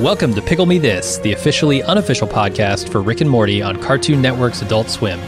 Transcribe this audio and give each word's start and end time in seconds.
Welcome 0.00 0.32
to 0.34 0.40
Pickle 0.40 0.64
Me 0.64 0.78
This, 0.78 1.18
the 1.18 1.32
officially 1.32 1.82
unofficial 1.82 2.28
podcast 2.28 2.88
for 2.88 3.02
Rick 3.02 3.20
and 3.20 3.28
Morty 3.28 3.60
on 3.60 3.82
Cartoon 3.82 4.22
Network's 4.22 4.62
Adult 4.62 4.88
Swim. 4.88 5.18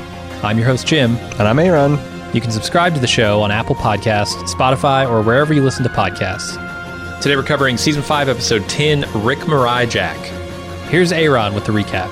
I'm 0.45 0.59
your 0.59 0.67
host, 0.69 0.87
Jim. 0.87 1.17
And 1.17 1.43
I'm 1.43 1.59
Aaron. 1.59 1.99
You 2.33 2.41
can 2.41 2.53
subscribe 2.53 2.95
to 2.95 3.01
the 3.01 3.07
show 3.09 3.43
on 3.43 3.51
Apple 3.51 3.75
Podcasts, 3.75 4.41
Spotify, 4.45 5.11
or 5.11 5.23
wherever 5.23 5.53
you 5.53 5.61
listen 5.61 5.83
to 5.83 5.89
podcasts. 5.89 6.55
Today 7.21 7.35
we're 7.35 7.43
covering 7.43 7.77
Season 7.77 8.01
5, 8.01 8.29
Episode 8.29 8.69
10 8.69 9.03
Rickmurai 9.03 9.91
Jack. 9.91 10.17
Here's 10.89 11.11
Aaron 11.11 11.53
with 11.53 11.65
the 11.65 11.73
recap. 11.73 12.09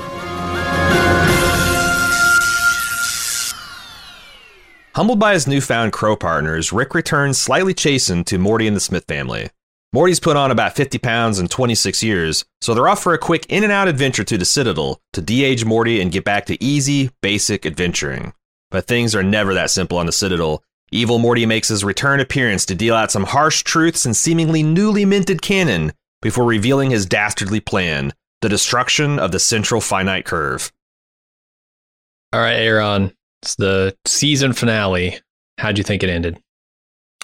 Humbled 4.96 5.20
by 5.20 5.34
his 5.34 5.46
newfound 5.46 5.92
crow 5.92 6.16
partners, 6.16 6.72
Rick 6.72 6.92
returns 6.92 7.38
slightly 7.38 7.72
chastened 7.72 8.26
to 8.26 8.36
Morty 8.36 8.66
and 8.66 8.74
the 8.74 8.80
Smith 8.80 9.04
family. 9.06 9.50
Morty's 9.92 10.20
put 10.20 10.36
on 10.36 10.50
about 10.50 10.76
50 10.76 10.98
pounds 10.98 11.38
in 11.38 11.48
26 11.48 12.02
years, 12.02 12.44
so 12.60 12.74
they're 12.74 12.88
off 12.88 13.02
for 13.02 13.14
a 13.14 13.18
quick 13.18 13.46
in 13.48 13.64
and 13.64 13.72
out 13.72 13.88
adventure 13.88 14.24
to 14.24 14.36
the 14.36 14.44
Citadel 14.44 15.00
to 15.14 15.22
de 15.22 15.42
age 15.42 15.64
Morty 15.64 16.00
and 16.00 16.12
get 16.12 16.24
back 16.24 16.44
to 16.46 16.62
easy, 16.62 17.10
basic 17.22 17.64
adventuring. 17.64 18.34
But 18.70 18.86
things 18.86 19.14
are 19.14 19.22
never 19.22 19.54
that 19.54 19.70
simple 19.70 19.96
on 19.96 20.04
the 20.04 20.12
Citadel. 20.12 20.62
Evil 20.90 21.18
Morty 21.18 21.46
makes 21.46 21.68
his 21.68 21.84
return 21.84 22.20
appearance 22.20 22.66
to 22.66 22.74
deal 22.74 22.94
out 22.94 23.10
some 23.10 23.24
harsh 23.24 23.62
truths 23.62 24.04
and 24.04 24.14
seemingly 24.14 24.62
newly 24.62 25.06
minted 25.06 25.40
canon 25.40 25.92
before 26.20 26.44
revealing 26.44 26.90
his 26.90 27.06
dastardly 27.06 27.60
plan 27.60 28.12
the 28.42 28.48
destruction 28.48 29.18
of 29.18 29.32
the 29.32 29.38
central 29.38 29.80
finite 29.80 30.26
curve. 30.26 30.70
All 32.32 32.40
right, 32.40 32.54
Aaron, 32.56 33.14
it's 33.42 33.54
the 33.56 33.96
season 34.04 34.52
finale. 34.52 35.18
How'd 35.56 35.78
you 35.78 35.84
think 35.84 36.02
it 36.02 36.10
ended? 36.10 36.38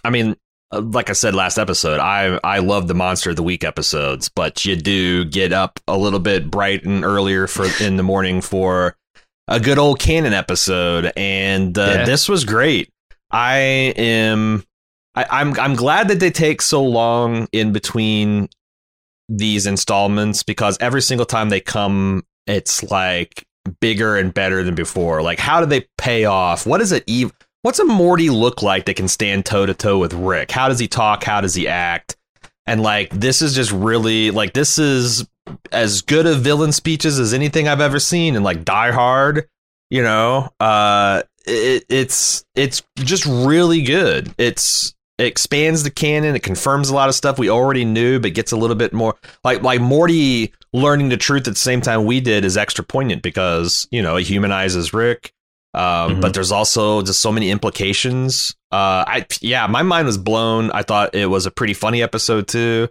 I 0.02 0.10
mean, 0.10 0.36
like 0.80 1.11
I 1.11 1.12
said 1.12 1.34
last 1.34 1.58
episode, 1.58 2.00
I 2.00 2.39
I 2.44 2.58
love 2.58 2.89
the 2.89 2.94
monster 2.94 3.30
of 3.30 3.36
the 3.36 3.42
week 3.42 3.64
episodes, 3.64 4.28
but 4.28 4.64
you 4.64 4.77
do 4.77 5.25
get 5.25 5.53
up 5.53 5.80
a 5.89 5.97
little 5.97 6.20
bit 6.20 6.50
bright 6.50 6.84
and 6.84 7.05
earlier 7.05 7.47
for 7.47 7.67
in 7.80 7.97
the 7.97 8.03
morning 8.03 8.41
for 8.41 8.97
a 9.48 9.61
good 9.61 9.78
old 9.78 9.98
canon 9.98 10.33
episode, 10.33 11.12
and 11.17 11.77
uh, 11.78 11.95
yeah. 11.98 12.05
this 12.05 12.28
was 12.28 12.45
great. 12.45 12.91
I 13.30 13.56
am 13.97 14.64
I, 15.14 15.27
I'm 15.30 15.58
I'm 15.58 15.75
glad 15.75 16.08
that 16.08 16.20
they 16.20 16.30
take 16.30 16.62
so 16.62 16.83
long 16.83 17.48
in 17.52 17.72
between 17.72 18.48
these 19.28 19.67
installments 19.67 20.42
because 20.42 20.77
every 20.80 21.02
single 21.02 21.27
time 21.27 21.48
they 21.48 21.61
come, 21.61 22.25
it's 22.47 22.83
like 22.91 23.45
bigger 23.80 24.17
and 24.17 24.33
better 24.34 24.62
than 24.62 24.75
before. 24.75 25.22
Like, 25.22 25.39
how 25.39 25.61
do 25.61 25.67
they 25.67 25.86
pay 25.98 26.25
off? 26.25 26.67
What 26.67 26.80
is 26.80 26.92
it? 26.92 27.05
Eve? 27.06 27.33
What's 27.64 27.78
a 27.78 27.84
Morty 27.86 28.28
look 28.28 28.60
like 28.60 28.84
that 28.84 28.96
can 28.96 29.08
stand 29.08 29.46
toe 29.46 29.64
to 29.64 29.72
toe 29.72 29.98
with 29.98 30.12
Rick? 30.12 30.50
How 30.50 30.68
does 30.68 30.78
he 30.78 30.86
talk? 30.86 31.24
How 31.24 31.40
does 31.40 31.54
he 31.54 31.66
act? 31.66 32.14
And 32.66 32.82
like, 32.82 33.08
this 33.08 33.40
is 33.40 33.54
just 33.54 33.72
really 33.72 34.30
like 34.30 34.52
this 34.52 34.78
is 34.78 35.26
as 35.72 36.02
good 36.02 36.26
of 36.26 36.42
villain 36.42 36.72
speeches 36.72 37.18
as 37.18 37.32
anything 37.32 37.66
I've 37.66 37.80
ever 37.80 37.98
seen. 37.98 38.36
And 38.36 38.44
like 38.44 38.66
Die 38.66 38.90
Hard, 38.90 39.48
you 39.89 40.02
know, 40.02 40.50
uh, 40.61 41.22
it, 41.46 41.86
it's 41.89 42.44
it's 42.55 42.83
just 42.98 43.24
really 43.24 43.80
good. 43.80 44.34
It's 44.36 44.94
it 45.16 45.24
expands 45.24 45.84
the 45.84 45.90
canon. 45.90 46.36
It 46.36 46.42
confirms 46.42 46.90
a 46.90 46.94
lot 46.94 47.08
of 47.08 47.14
stuff 47.14 47.39
we 47.39 47.48
already 47.48 47.86
knew, 47.86 48.20
but 48.20 48.34
gets 48.34 48.52
a 48.52 48.58
little 48.58 48.77
bit 48.77 48.92
more 48.92 49.14
like 49.42 49.62
like 49.62 49.80
Morty 49.80 50.52
learning 50.74 51.08
the 51.08 51.16
truth 51.16 51.48
at 51.48 51.55
the 51.55 51.60
same 51.60 51.80
time 51.80 52.05
we 52.05 52.20
did 52.20 52.44
is 52.44 52.58
extra 52.58 52.84
poignant 52.84 53.22
because 53.22 53.89
you 53.90 54.02
know 54.02 54.16
it 54.16 54.27
humanizes 54.27 54.92
Rick. 54.92 55.33
Um, 55.74 55.83
mm-hmm. 55.83 56.20
But 56.20 56.35
there's 56.35 56.52
also 56.52 57.02
just 57.02 57.20
so 57.20 57.33
many 57.33 57.51
implications. 57.51 58.55
Uh, 58.70 59.05
I 59.07 59.27
yeah, 59.40 59.67
my 59.67 59.83
mind 59.83 60.07
was 60.07 60.18
blown. 60.18 60.70
I 60.70 60.83
thought 60.83 61.14
it 61.14 61.27
was 61.27 61.46
a 61.46 61.51
pretty 61.51 61.74
funny 61.74 62.02
episode 62.02 62.48
too. 62.48 62.89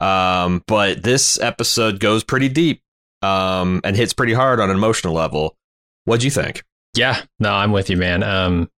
Um, 0.00 0.62
but 0.66 1.02
this 1.02 1.40
episode 1.40 2.00
goes 2.00 2.22
pretty 2.22 2.48
deep. 2.48 2.82
Um, 3.22 3.80
and 3.82 3.96
hits 3.96 4.12
pretty 4.12 4.34
hard 4.34 4.60
on 4.60 4.70
an 4.70 4.76
emotional 4.76 5.14
level. 5.14 5.56
What'd 6.04 6.22
you 6.22 6.30
think? 6.30 6.62
Yeah, 6.94 7.20
no, 7.40 7.52
I'm 7.52 7.72
with 7.72 7.90
you, 7.90 7.96
man. 7.96 8.22
Um, 8.22 8.70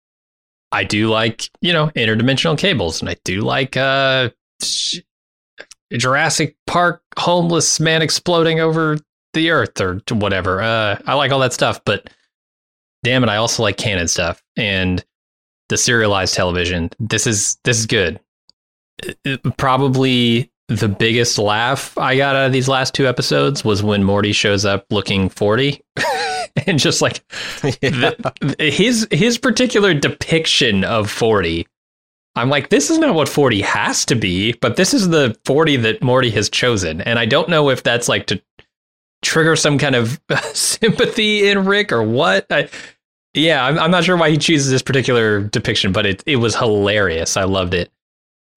I 0.72 0.84
do 0.84 1.09
like 1.09 1.50
you 1.62 1.73
know 1.73 1.88
interdimensional 1.90 2.57
cables, 2.57 3.01
and 3.01 3.09
I 3.09 3.16
do 3.23 3.41
like 3.41 3.75
uh, 3.75 4.29
Jurassic 5.94 6.56
Park 6.66 7.01
homeless 7.17 7.79
man 7.79 8.01
exploding 8.01 8.59
over 8.59 8.97
the 9.34 9.51
Earth 9.51 9.79
or 9.81 10.01
whatever. 10.12 10.62
Uh, 10.62 11.00
I 11.06 11.16
like 11.16 11.31
all 11.31 11.40
that 11.40 11.53
stuff, 11.53 11.81
but 11.85 12.09
damn 13.03 13.24
it, 13.24 13.30
I 13.30 13.38
also 13.38 13.63
like 13.63 13.78
canon 13.78 14.08
stuff 14.08 14.41
and 14.56 15.03
the 15.69 15.78
serialized 15.78 16.35
television. 16.35 16.90
This 17.00 17.28
is 17.28 17.58
this 17.63 17.80
is 17.80 17.85
good. 17.85 18.19
It, 19.24 19.41
probably 19.58 20.52
the 20.68 20.90
biggest 20.90 21.38
laugh 21.38 21.97
I 21.97 22.18
got 22.18 22.35
out 22.35 22.47
of 22.47 22.53
these 22.53 22.68
last 22.68 22.94
two 22.94 23.08
episodes 23.08 23.63
was 23.63 23.84
when 23.84 24.03
Morty 24.03 24.34
shows 24.34 24.66
up 24.66 24.85
looking 24.90 25.30
40 25.30 25.81
and 26.66 26.78
just 26.78 27.02
like 27.02 27.24
yeah. 27.81 28.12
the, 28.19 28.56
his 28.59 29.08
his 29.12 29.38
particular 29.38 29.94
depiction 29.94 30.84
of 30.84 31.09
40 31.09 31.66
I'm 32.35 32.50
like 32.50 32.69
this 32.69 32.90
is 32.90 32.97
not 32.97 33.16
what 33.16 33.29
40 33.29 33.62
has 33.62 34.03
to 34.06 34.16
be 34.16 34.53
but 34.53 34.75
this 34.75 34.94
is 34.94 35.09
the 35.09 35.38
40 35.46 35.78
that 35.78 36.03
Morty 36.03 36.31
has 36.31 36.50
chosen 36.50 37.00
and 37.02 37.18
I 37.18 37.25
don't 37.25 37.50
know 37.50 37.69
if 37.69 37.84
that's 37.84 38.09
like 38.09 38.28
to 38.28 38.41
trigger 39.22 39.55
some 39.55 39.78
kind 39.78 39.95
of 39.95 40.19
sympathy 40.53 41.47
in 41.47 41.66
Rick 41.66 41.91
or 41.91 42.03
what 42.03 42.45
I, 42.50 42.69
yeah, 43.33 43.66
I'm, 43.66 43.78
I'm 43.78 43.91
not 43.91 44.03
sure 44.03 44.17
why 44.17 44.31
he 44.31 44.38
chooses 44.38 44.72
this 44.72 44.81
particular 44.81 45.41
depiction, 45.41 45.91
but 45.91 46.05
it 46.05 46.23
it 46.25 46.38
was 46.38 46.55
hilarious. 46.55 47.38
I 47.38 47.44
loved 47.44 47.73
it. 47.73 47.91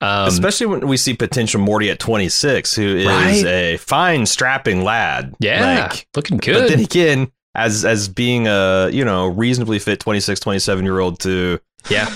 Um, 0.02 0.28
Especially 0.28 0.66
when 0.66 0.88
we 0.88 0.96
see 0.96 1.12
potential 1.12 1.60
Morty 1.60 1.90
at 1.90 1.98
26, 1.98 2.74
who 2.74 2.96
is 2.96 3.06
right? 3.06 3.44
a 3.44 3.76
fine, 3.76 4.24
strapping 4.24 4.82
lad. 4.82 5.34
Yeah, 5.40 5.88
like, 5.90 6.06
looking 6.16 6.38
good. 6.38 6.54
But 6.54 6.68
then 6.70 6.80
again, 6.80 7.30
as 7.54 7.84
as 7.84 8.08
being 8.08 8.46
a 8.46 8.88
you 8.90 9.04
know 9.04 9.26
reasonably 9.26 9.78
fit 9.78 10.00
26, 10.00 10.40
27 10.40 10.84
year 10.84 11.00
old 11.00 11.20
to 11.20 11.60
yeah, 11.90 12.12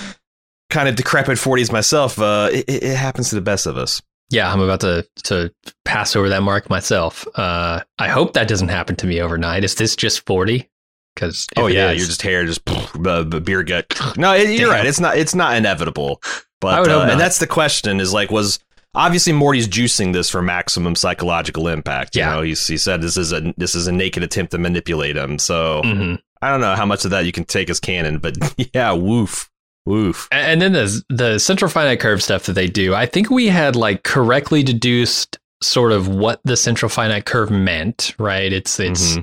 kind 0.69 0.89
of 0.89 0.95
decrepit 0.95 1.37
40s 1.37 1.71
myself, 1.71 2.17
uh, 2.19 2.49
it, 2.51 2.65
it 2.67 2.95
happens 2.95 3.29
to 3.29 3.35
the 3.35 3.41
best 3.41 3.67
of 3.67 3.77
us. 3.77 4.01
Yeah, 4.29 4.51
I'm 4.51 4.59
about 4.59 4.81
to 4.81 5.07
to 5.25 5.53
pass 5.83 6.15
over 6.15 6.29
that 6.29 6.41
mark 6.41 6.69
myself. 6.69 7.27
Uh, 7.35 7.81
I 7.99 8.07
hope 8.07 8.33
that 8.33 8.47
doesn't 8.47 8.69
happen 8.69 8.95
to 8.97 9.07
me 9.07 9.21
overnight. 9.21 9.63
Is 9.63 9.75
this 9.75 9.95
just 9.95 10.25
40? 10.25 10.69
Because 11.13 11.47
oh 11.55 11.67
yeah, 11.67 11.91
is, 11.91 11.99
you're 11.99 12.07
just 12.07 12.21
hair 12.21 12.45
just 12.45 12.61
uh, 12.67 13.23
beer 13.23 13.63
gut. 13.63 13.85
No, 14.17 14.33
it, 14.33 14.59
you're 14.59 14.69
right. 14.69 14.85
It's 14.85 14.99
not. 14.99 15.17
It's 15.17 15.33
not 15.33 15.55
inevitable. 15.55 16.21
But 16.59 16.89
uh, 16.89 17.07
and 17.09 17.19
that's 17.19 17.39
the 17.39 17.47
question: 17.47 18.01
is 18.01 18.11
like 18.11 18.31
was 18.31 18.59
obviously 18.95 19.33
Morty's 19.33 19.67
juicing 19.67 20.13
this 20.13 20.29
for 20.29 20.41
maximum 20.41 20.95
psychological 20.95 21.67
impact. 21.67 22.15
You 22.15 22.21
yeah. 22.21 22.35
know, 22.35 22.41
he, 22.41 22.49
he 22.49 22.77
said 22.77 23.01
this 23.01 23.17
is 23.17 23.31
a 23.31 23.53
this 23.55 23.75
is 23.75 23.87
a 23.87 23.91
naked 23.91 24.23
attempt 24.23 24.51
to 24.51 24.57
manipulate 24.57 25.15
him. 25.15 25.39
So 25.39 25.81
mm-hmm. 25.83 26.15
I 26.41 26.49
don't 26.49 26.61
know 26.61 26.75
how 26.75 26.85
much 26.85 27.05
of 27.05 27.11
that 27.11 27.25
you 27.25 27.31
can 27.31 27.45
take 27.45 27.69
as 27.69 27.79
canon, 27.79 28.19
but 28.19 28.37
yeah, 28.73 28.91
woof. 28.91 29.49
Woof. 29.85 30.27
And 30.31 30.61
then 30.61 30.73
the 30.73 31.03
the 31.09 31.39
central 31.39 31.69
finite 31.69 31.99
curve 31.99 32.23
stuff 32.23 32.43
that 32.45 32.53
they 32.53 32.67
do, 32.67 32.95
I 32.95 33.05
think 33.05 33.29
we 33.29 33.47
had 33.47 33.75
like 33.75 34.03
correctly 34.03 34.63
deduced 34.63 35.37
sort 35.61 35.91
of 35.91 36.07
what 36.07 36.41
the 36.43 36.57
central 36.57 36.89
finite 36.89 37.25
curve 37.25 37.51
meant, 37.51 38.15
right? 38.17 38.51
It's 38.51 38.79
it's 38.79 39.11
mm-hmm 39.13 39.21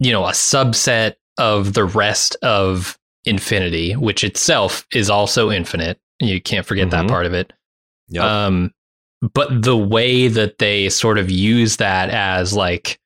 you 0.00 0.12
know, 0.12 0.26
a 0.26 0.32
subset 0.32 1.16
of 1.38 1.74
the 1.74 1.84
rest 1.84 2.36
of 2.42 2.98
infinity, 3.24 3.94
which 3.94 4.24
itself 4.24 4.86
is 4.92 5.10
also 5.10 5.50
infinite. 5.50 5.98
You 6.20 6.40
can't 6.40 6.66
forget 6.66 6.88
mm-hmm. 6.88 7.06
that 7.06 7.12
part 7.12 7.26
of 7.26 7.34
it. 7.34 7.52
Yep. 8.08 8.24
Um, 8.24 8.74
but 9.34 9.62
the 9.62 9.76
way 9.76 10.28
that 10.28 10.58
they 10.58 10.88
sort 10.88 11.18
of 11.18 11.30
use 11.30 11.76
that 11.78 12.10
as 12.10 12.54
like 12.54 13.00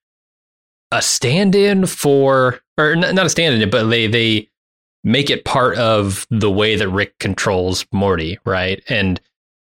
a 0.90 1.00
stand-in 1.00 1.86
for, 1.86 2.60
or 2.76 2.94
not 2.96 3.18
a 3.18 3.30
stand-in, 3.30 3.70
but 3.70 3.88
they 3.88 4.06
they 4.06 4.48
make 5.04 5.30
it 5.30 5.44
part 5.44 5.76
of 5.78 6.26
the 6.30 6.50
way 6.50 6.76
that 6.76 6.88
Rick 6.88 7.18
controls 7.18 7.84
Morty, 7.92 8.38
right? 8.44 8.82
And 8.88 9.20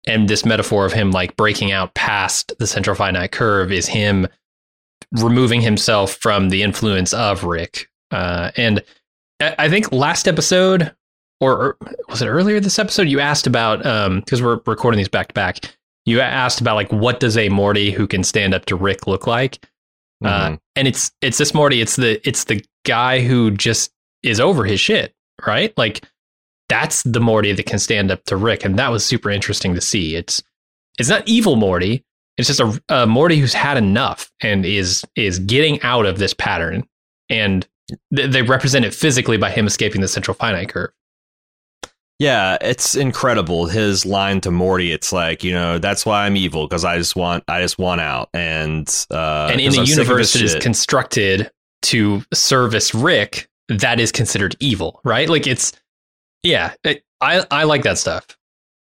and 0.06 0.30
this 0.30 0.46
metaphor 0.46 0.86
of 0.86 0.94
him 0.94 1.12
like 1.12 1.36
breaking 1.36 1.72
out 1.74 1.94
past 1.94 2.54
the 2.60 2.68
central 2.68 2.96
finite 2.96 3.32
curve 3.34 3.72
is 3.72 3.88
him 3.88 4.28
removing 5.20 5.62
himself 5.62 6.14
from 6.14 6.50
the 6.50 6.64
influence 6.64 7.14
of 7.14 7.44
Rick. 7.44 7.90
Uh, 8.12 8.52
and 8.56 8.82
I 9.40 9.70
think 9.70 9.92
last 9.92 10.28
episode, 10.28 10.94
or, 11.40 11.78
was 12.10 12.22
it 12.22 12.28
earlier 12.28 12.60
this 12.60 12.80
episode, 12.80 13.08
you 13.10 13.20
asked 13.20 13.48
about 13.48 13.80
because 14.24 14.40
um, 14.40 14.46
we're 14.46 14.60
recording 14.66 14.98
these 14.98 15.10
back 15.10 15.28
to 15.28 15.34
back. 15.34 15.60
you 16.06 16.22
asked 16.22 16.62
about 16.62 16.76
like 16.76 16.92
what 16.92 17.20
does 17.20 17.38
a 17.38 17.50
Morty 17.50 17.92
who 17.92 18.08
can 18.08 18.24
stand 18.24 18.54
up 18.54 18.66
to 18.66 18.76
Rick 18.76 19.08
look 19.08 19.28
like? 19.28 19.60
Uh, 20.24 20.28
Mhm. 20.50 20.54
Uh, 20.54 20.58
and 20.78 20.88
it's 20.88 21.12
it's 21.22 21.38
this 21.38 21.54
Morty. 21.54 21.82
It's 21.82 21.96
the 21.98 22.26
it's 22.28 22.46
the 22.46 22.64
guy 22.86 23.20
who 23.22 23.52
just 23.52 23.92
is 24.24 24.40
over 24.40 24.64
his 24.64 24.80
shit, 24.80 25.14
right? 25.46 25.76
Like 25.78 26.04
that's 26.70 27.04
the 27.04 27.20
Morty 27.20 27.52
that 27.54 27.66
can 27.66 27.80
stand 27.80 28.12
up 28.12 28.24
to 28.26 28.38
Rick, 28.38 28.66
and 28.66 28.78
that 28.80 28.90
was 28.90 29.06
super 29.06 29.30
interesting 29.30 29.74
to 29.76 29.82
see. 29.82 30.16
It's 30.16 30.42
it's 31.00 31.10
not 31.10 31.28
evil 31.28 31.56
Morty. 31.56 32.04
It's 32.38 32.48
just 32.48 32.60
a, 32.60 32.82
a 32.90 33.08
Morty 33.08 33.38
who's 33.38 33.54
had 33.54 33.78
enough 33.78 34.32
and 34.42 34.66
is 34.66 35.04
is 35.16 35.40
getting 35.40 35.82
out 35.82 36.06
of 36.06 36.20
this 36.20 36.34
pattern, 36.34 36.88
and 37.30 37.68
th- 38.16 38.32
they 38.32 38.42
represent 38.42 38.86
it 38.86 38.94
physically 38.94 39.38
by 39.38 39.50
him 39.50 39.68
escaping 39.68 40.02
the 40.02 40.08
central 40.08 40.36
finite 40.36 40.70
curve. 40.70 40.92
Yeah, 42.20 42.58
it's 42.62 42.96
incredible. 42.96 43.68
His 43.68 44.04
line 44.06 44.42
to 44.42 44.50
Morty, 44.50 44.92
it's 44.92 45.14
like, 45.14 45.44
you 45.44 45.54
know, 45.54 45.78
that's 45.78 46.04
why 46.04 46.26
I'm 46.26 46.36
evil 46.36 46.68
because 46.68 46.84
I 46.84 46.98
just 46.98 47.16
want, 47.16 47.44
I 47.48 47.62
just 47.62 47.78
want 47.78 48.02
out. 48.02 48.30
And 48.34 48.88
uh, 49.12 49.50
and 49.52 49.62
in 49.62 49.78
I'm 49.78 49.86
universe 49.86 50.34
that 50.34 50.42
is 50.42 50.56
constructed 50.56 51.52
to 51.84 52.24
service 52.34 52.96
Rick, 52.96 53.48
that 53.70 54.00
is 54.00 54.12
considered 54.12 54.56
evil, 54.60 55.00
right? 55.04 55.30
Like 55.30 55.48
it's, 55.48 55.74
yeah, 56.44 56.74
it, 56.84 57.04
I 57.22 57.46
I 57.52 57.64
like 57.64 57.84
that 57.84 57.98
stuff. 57.98 58.26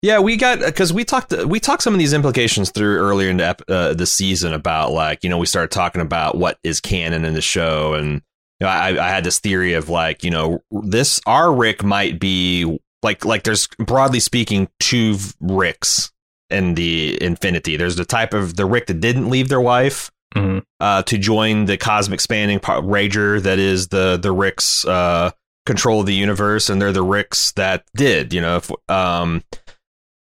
Yeah, 0.01 0.19
we 0.19 0.37
got 0.37 0.59
because 0.59 0.93
we 0.93 1.03
talked 1.03 1.33
we 1.45 1.59
talked 1.59 1.83
some 1.83 1.93
of 1.93 1.99
these 1.99 2.13
implications 2.13 2.71
through 2.71 2.97
earlier 2.97 3.29
in 3.29 3.37
the, 3.37 3.57
uh, 3.67 3.93
the 3.93 4.05
season 4.05 4.53
about 4.53 4.91
like 4.91 5.23
you 5.23 5.29
know 5.29 5.37
we 5.37 5.45
started 5.45 5.71
talking 5.71 6.01
about 6.01 6.37
what 6.37 6.57
is 6.63 6.79
canon 6.79 7.25
in 7.25 7.33
the 7.33 7.41
show 7.41 7.95
and 7.95 8.21
you 8.59 8.65
know, 8.65 8.67
I, 8.67 8.89
I 8.89 9.09
had 9.09 9.23
this 9.23 9.39
theory 9.39 9.73
of 9.73 9.89
like 9.89 10.23
you 10.23 10.31
know 10.31 10.61
this 10.71 11.19
our 11.25 11.53
Rick 11.53 11.83
might 11.83 12.19
be 12.19 12.79
like 13.03 13.25
like 13.25 13.43
there's 13.43 13.67
broadly 13.77 14.21
speaking 14.21 14.69
two 14.79 15.17
Ricks 15.41 16.11
in 16.49 16.75
the 16.75 17.21
Infinity. 17.21 17.75
There's 17.75 17.97
the 17.97 18.05
type 18.05 18.33
of 18.33 18.55
the 18.55 18.65
Rick 18.65 18.87
that 18.87 19.01
didn't 19.01 19.29
leave 19.29 19.49
their 19.49 19.61
wife 19.61 20.11
Mhm. 20.35 20.63
uh, 20.79 21.01
to 21.03 21.17
join 21.17 21.65
the 21.65 21.77
cosmic 21.77 22.19
spanning 22.21 22.59
pa- 22.59 22.81
rager 22.81 23.41
that 23.41 23.57
is 23.59 23.87
the 23.87 24.17
the 24.21 24.31
Ricks 24.31 24.85
uh, 24.85 25.31
control 25.65 26.01
of 26.01 26.05
the 26.05 26.13
universe, 26.13 26.69
and 26.69 26.81
they're 26.81 26.91
the 26.91 27.01
Ricks 27.03 27.51
that 27.53 27.83
did, 27.95 28.33
you 28.33 28.41
know. 28.41 28.57
If, 28.57 28.71
um, 28.89 29.43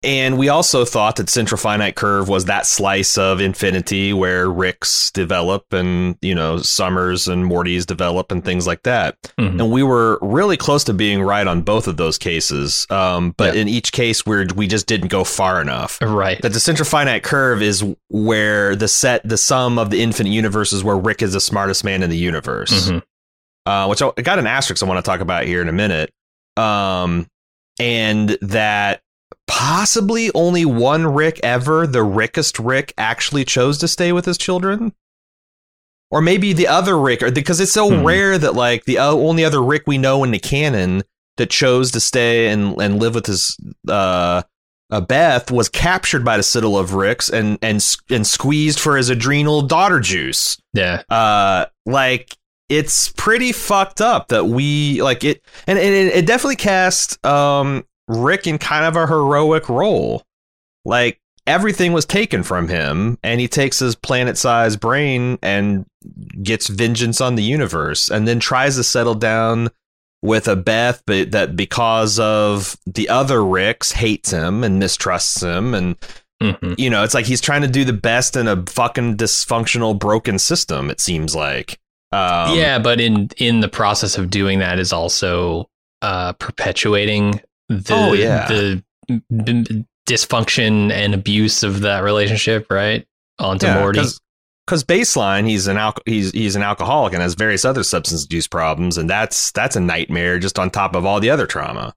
and 0.05 0.39
we 0.39 0.49
also 0.49 0.85
thought 0.85 1.17
that 1.17 1.29
Central 1.31 1.59
Finite 1.59 1.95
Curve 1.95 2.29
was 2.29 2.47
that 2.47 2.67
slice 2.67 3.17
of 3.19 3.41
infinity 3.41 4.13
where 4.13 4.51
Ricks 4.51 5.11
develop 5.13 5.73
and, 5.73 6.17
you 6.23 6.35
know, 6.35 6.59
Summers 6.59 7.29
and 7.29 7.45
Mortys 7.45 7.87
develop 7.87 8.33
and 8.33 8.45
things 8.45 8.67
like 8.67 8.83
that. 8.83 9.17
Mhm. 9.39 9.61
And 9.61 9.71
we 9.71 9.83
were 9.83 10.19
really 10.23 10.57
close 10.57 10.85
to 10.85 10.93
being 10.93 11.23
right 11.23 11.47
on 11.47 11.63
both 11.63 11.87
of 11.87 11.97
those 11.97 12.19
cases. 12.19 12.87
Um, 12.91 13.35
but 13.37 13.55
Yeah. 13.55 13.63
in 13.63 13.69
each 13.69 13.93
case, 13.93 14.27
we're, 14.27 14.47
we 14.57 14.67
just 14.67 14.87
didn't 14.87 15.09
go 15.09 15.25
far 15.25 15.61
enough 15.61 15.99
Right. 16.03 16.41
that 16.43 16.53
the 16.53 16.61
central 16.61 16.87
finite 16.89 17.23
curve 17.23 17.63
is 17.63 17.85
where 18.09 18.75
the 18.77 18.89
set 18.89 19.21
the 19.29 19.39
sum 19.39 19.79
of 19.79 19.91
the 19.91 20.03
infinite 20.03 20.31
universes 20.31 20.83
where 20.83 20.97
Rick 20.97 21.23
is 21.23 21.33
the 21.35 21.41
smartest 21.41 21.85
man 21.85 22.03
in 22.03 22.11
the 22.11 22.17
universe. 22.19 22.89
Mhm. 22.91 23.03
Uh, 23.65 23.87
which 23.87 24.03
I 24.03 24.11
I 24.19 24.23
got 24.23 24.39
an 24.41 24.47
asterisk 24.49 24.83
I 24.83 24.87
want 24.87 24.99
to 25.05 25.09
talk 25.09 25.21
about 25.21 25.45
here 25.45 25.63
in 25.63 25.69
a 25.69 25.73
minute. 25.73 26.11
Um, 26.57 27.27
and 27.79 28.37
that 28.43 29.01
possibly 29.47 30.31
only 30.35 30.65
one 30.65 31.07
Rick 31.07 31.41
ever, 31.43 31.87
the 31.87 32.03
Rickest 32.03 32.59
Rick, 32.59 32.93
actually 32.99 33.45
chose 33.45 33.79
to 33.79 33.89
stay 33.89 34.13
with 34.13 34.25
his 34.25 34.39
children. 34.39 34.93
Or 36.11 36.21
maybe 36.21 36.53
the 36.53 36.69
other 36.69 36.99
Rick, 36.99 37.23
or 37.23 37.31
because 37.31 37.59
it's 37.61 37.73
so 37.73 37.89
Hmm. 37.89 38.05
rare 38.05 38.37
that 38.39 38.55
like 38.55 38.85
the 38.85 38.99
only 38.99 39.45
other 39.45 39.63
Rick 39.63 39.85
we 39.87 39.97
know 39.99 40.25
in 40.25 40.31
the 40.31 40.39
canon 40.39 41.05
that 41.39 41.49
chose 41.49 41.91
to 41.93 42.01
stay 42.01 42.49
and 42.49 42.79
and 42.81 42.99
live 43.01 43.15
with 43.15 43.25
his 43.27 43.57
uh, 43.89 44.43
uh 44.91 45.01
Beth 45.01 45.51
was 45.51 45.71
captured 45.71 46.23
by 46.23 46.37
the 46.37 46.43
Citadel 46.43 46.77
of 46.77 46.93
Ricks 46.93 47.31
and 47.31 47.59
and 47.63 47.83
and 48.11 48.27
squeezed 48.27 48.79
for 48.79 48.99
his 48.99 49.09
adrenal 49.09 49.63
daughter 49.63 50.01
juice 50.01 50.59
Yeah. 50.75 51.03
uh 51.09 51.67
like 51.87 52.37
it's 52.69 53.09
pretty 53.13 53.53
fucked 53.53 54.03
up 54.03 54.29
that 54.29 54.47
we 54.47 55.01
like 55.03 55.25
it 55.25 55.43
and, 55.67 55.79
and 55.79 55.95
it, 55.95 56.15
it 56.17 56.27
definitely 56.27 56.57
cast 56.57 57.25
um 57.25 57.87
rick 58.09 58.47
in 58.47 58.59
kind 58.59 58.85
of 58.85 58.97
a 58.97 59.07
heroic 59.07 59.69
role 59.69 60.23
like 60.85 61.19
everything 61.47 61.93
was 61.93 62.05
taken 62.05 62.43
from 62.43 62.69
him 62.69 63.19
and 63.23 63.41
he 63.41 63.49
takes 63.49 63.79
his 63.79 63.95
planet-sized 63.97 64.79
brain 64.81 65.39
and 65.43 65.85
gets 66.43 66.69
vengeance 66.69 67.21
on 67.21 67.35
the 67.35 67.43
universe 67.43 68.09
and 68.11 68.27
then 68.29 68.39
tries 68.41 68.77
to 68.77 68.85
settle 68.85 69.15
down 69.15 69.69
with 70.23 70.47
a 70.47 70.55
beth 70.55 71.03
but 71.07 71.33
that 71.33 71.57
because 71.57 72.19
of 72.21 72.77
the 72.87 73.09
other 73.09 73.45
ricks 73.45 73.93
hates 73.93 74.31
him 74.31 74.63
and 74.63 74.79
mistrusts 74.79 75.43
him 75.43 75.75
and 75.75 75.97
Mhm. 76.41 76.75
you 76.77 76.91
know, 76.91 77.05
it's 77.05 77.15
like 77.15 77.27
he's 77.27 77.41
trying 77.41 77.63
to 77.63 77.69
do 77.69 77.85
the 77.85 77.93
best 77.93 78.35
in 78.35 78.49
a 78.49 78.65
fucking 78.67 79.17
dysfunctional, 79.17 79.97
broken 79.97 80.41
system. 80.41 80.91
It 80.91 81.01
seems 81.01 81.37
like. 81.37 81.79
Um, 82.11 82.57
yeah, 82.59 82.81
but 82.81 83.01
in 83.01 83.29
in 83.37 83.61
the 83.61 83.69
process 83.69 84.19
of 84.19 84.29
doing 84.29 84.59
that 84.59 84.81
is 84.81 84.93
also 84.93 85.69
uh, 86.03 86.33
perpetuating 86.33 87.41
the 87.69 87.95
Oh, 87.95 88.13
yeah. 88.13 88.49
the 88.49 88.85
b- 89.09 89.85
dysfunction 90.09 90.91
and 90.91 91.15
abuse 91.15 91.63
of 91.63 91.81
that 91.81 92.01
relationship, 92.03 92.67
right? 92.71 93.07
Onto 93.39 93.67
Morty. 93.73 94.03
Because 94.67 94.85
baseline, 94.85 95.49
he's 95.49 95.67
an 95.67 95.77
al- 95.77 95.97
he's 96.07 96.31
he's 96.31 96.55
an 96.55 96.63
alcoholic 96.63 97.13
and 97.15 97.23
has 97.23 97.35
various 97.35 97.65
other 97.65 97.83
substance 97.83 98.25
abuse 98.25 98.47
problems, 98.47 98.97
and 98.97 99.11
that's 99.11 99.51
that's 99.53 99.75
a 99.75 99.81
nightmare 99.81 100.39
just 100.39 100.59
on 100.59 100.71
top 100.71 100.95
of 100.95 101.05
all 101.05 101.19
the 101.19 101.31
other 101.31 101.47
trauma. 101.47 101.95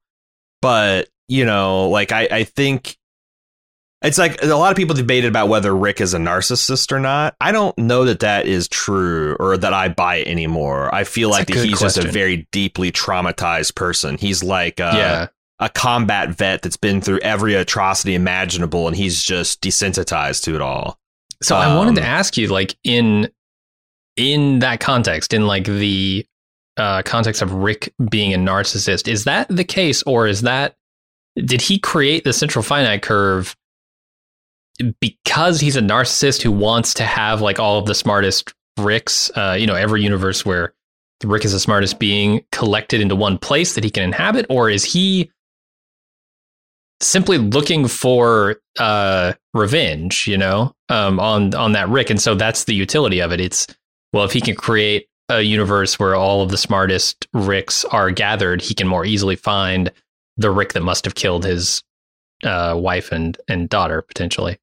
But 0.62 1.08
you 1.28 1.46
know, 1.46 1.90
like 1.90 2.12
I 2.12 2.28
I 2.32 2.44
think 2.44 2.98
it's 4.02 4.18
like 4.18 4.42
a 4.44 4.48
lot 4.48 4.72
of 4.72 4.78
people 4.78 4.96
debated 4.96 5.28
about 5.28 5.48
whether 5.48 5.76
Rick 5.76 6.02
is 6.02 6.14
a 6.16 6.18
narcissist 6.18 6.92
or 6.92 7.00
not. 7.00 7.36
I 7.40 7.52
don't 7.52 7.78
know 7.78 8.06
that 8.06 8.22
that 8.22 8.48
is 8.48 8.68
true 8.68 9.36
or 9.40 9.58
that 9.58 9.74
I 9.74 9.90
buy 9.90 10.18
it 10.18 10.28
anymore. 10.28 10.94
I 10.94 11.04
feel 11.04 11.30
That's 11.30 11.42
like 11.50 11.56
that 11.58 11.66
he's 11.66 11.80
just 11.80 11.98
a 11.98 12.08
very 12.08 12.48
deeply 12.52 12.92
traumatized 12.92 13.76
person. 13.76 14.18
He's 14.18 14.44
like 14.44 14.80
uh, 14.80 14.94
yeah. 14.96 15.28
A 15.60 15.70
combat 15.70 16.30
vet 16.30 16.62
that's 16.62 16.78
been 16.78 17.02
through 17.02 17.20
every 17.20 17.54
atrocity 17.54 18.14
imaginable 18.14 18.88
and 18.88 18.96
he's 18.96 19.24
just 19.24 19.62
desensitized 19.62 20.44
to 20.44 20.56
it 20.56 20.62
all. 20.62 21.00
So 21.42 21.56
I 21.56 21.76
wanted 21.76 21.96
to 21.96 22.02
um, 22.02 22.08
ask 22.08 22.38
you, 22.38 22.48
like 22.48 22.76
in 22.84 23.30
in 24.16 24.60
that 24.60 24.80
context, 24.80 25.34
in 25.34 25.48
like 25.48 25.66
the 25.66 26.26
uh, 26.78 27.04
context 27.04 27.42
of 27.42 27.54
Rick 27.54 27.94
being 28.10 28.34
a 28.34 28.38
narcissist, 28.38 29.08
is 29.08 29.26
that 29.26 29.48
the 29.50 29.64
case, 29.64 30.02
or 30.04 30.28
is 30.28 30.42
that 30.42 30.76
did 31.36 31.62
he 31.62 31.78
create 31.78 32.24
the 32.24 32.34
central 32.34 32.64
finite 32.64 33.02
curve 33.02 33.56
because 35.00 35.60
he's 35.60 35.76
a 35.76 35.82
narcissist 35.82 36.42
who 36.42 36.52
wants 36.52 36.94
to 36.96 37.04
have 37.04 37.42
like 37.42 37.60
all 37.60 37.78
of 37.78 37.86
the 37.86 37.96
smartest 37.96 38.54
Ricks? 38.78 39.30
Uh, 39.36 39.56
you 39.58 39.68
know, 39.68 39.76
every 39.76 40.02
universe 40.02 40.46
where 40.46 40.74
Rick 41.24 41.46
is 41.46 41.52
the 41.52 41.60
smartest 41.60 42.00
being 42.00 42.46
collected 42.52 43.02
into 43.02 43.16
one 43.16 43.38
place 43.38 43.76
that 43.76 43.84
he 43.84 43.90
can 43.90 44.04
inhabit, 44.04 44.46
or 44.50 44.70
is 44.70 44.84
he 44.84 45.32
simply 47.06 47.38
looking 47.38 47.88
for 47.88 48.58
uh 48.80 49.34
revenge 49.54 50.28
you 50.28 50.38
know 50.38 50.74
um 50.90 51.20
on 51.20 51.54
on 51.56 51.72
that 51.74 51.90
rick. 51.90 52.10
And 52.10 52.22
so 52.22 52.36
that's 52.36 52.66
the 52.66 52.76
utility 52.76 53.20
of 53.20 53.32
it. 53.32 53.40
It's 53.40 53.68
well 54.14 54.26
if 54.26 54.34
he 54.34 54.42
can 54.42 54.56
create 54.56 55.08
a 55.30 55.42
universe 55.42 55.98
where 56.00 56.16
all 56.16 56.42
of 56.42 56.52
the 56.52 56.58
smartest 56.58 57.28
ricks 57.34 57.84
are 57.86 58.12
gathered 58.12 58.62
he 58.62 58.76
can 58.76 58.88
more 58.88 59.06
easily 59.06 59.36
find 59.36 59.92
the 60.38 60.52
rick 60.52 60.74
that 60.74 60.82
must 60.82 61.06
have 61.06 61.16
killed 61.16 61.44
his 61.44 61.84
uh 62.44 62.76
wife 62.78 63.12
and 63.12 63.38
and 63.48 63.70
daughter 63.70 64.02
potentially. 64.02 64.60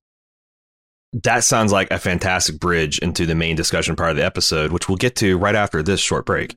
That 1.24 1.44
sounds 1.44 1.72
like 1.72 1.90
a 1.90 1.98
fantastic 1.98 2.58
bridge 2.58 2.98
into 3.00 3.26
the 3.26 3.34
main 3.34 3.54
discussion 3.54 3.96
part 3.96 4.10
of 4.10 4.16
the 4.16 4.24
episode, 4.24 4.72
which 4.72 4.88
we'll 4.88 4.96
get 4.96 5.14
to 5.16 5.36
right 5.36 5.54
after 5.54 5.82
this 5.82 6.00
short 6.00 6.24
break. 6.24 6.56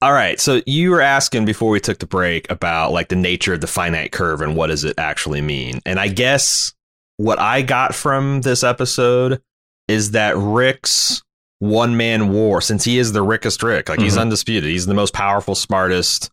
All 0.00 0.12
right. 0.12 0.38
So 0.40 0.62
you 0.66 0.90
were 0.90 1.00
asking 1.00 1.44
before 1.44 1.70
we 1.70 1.80
took 1.80 1.98
the 1.98 2.06
break 2.06 2.50
about 2.50 2.92
like 2.92 3.08
the 3.08 3.16
nature 3.16 3.54
of 3.54 3.60
the 3.60 3.66
finite 3.66 4.12
curve 4.12 4.40
and 4.40 4.54
what 4.54 4.68
does 4.68 4.84
it 4.84 4.94
actually 4.98 5.40
mean? 5.40 5.80
And 5.84 5.98
I 5.98 6.06
guess 6.08 6.72
what 7.16 7.40
I 7.40 7.62
got 7.62 7.94
from 7.94 8.42
this 8.42 8.62
episode 8.62 9.42
is 9.88 10.12
that 10.12 10.36
Rick's 10.36 11.22
one 11.58 11.96
man 11.96 12.28
war, 12.32 12.60
since 12.60 12.84
he 12.84 12.98
is 12.98 13.12
the 13.12 13.22
Rickest 13.22 13.60
Rick, 13.64 13.88
like 13.88 14.00
he's 14.00 14.16
Mhm. 14.16 14.20
undisputed, 14.20 14.70
he's 14.70 14.86
the 14.86 14.94
most 14.94 15.12
powerful, 15.12 15.56
smartest, 15.56 16.30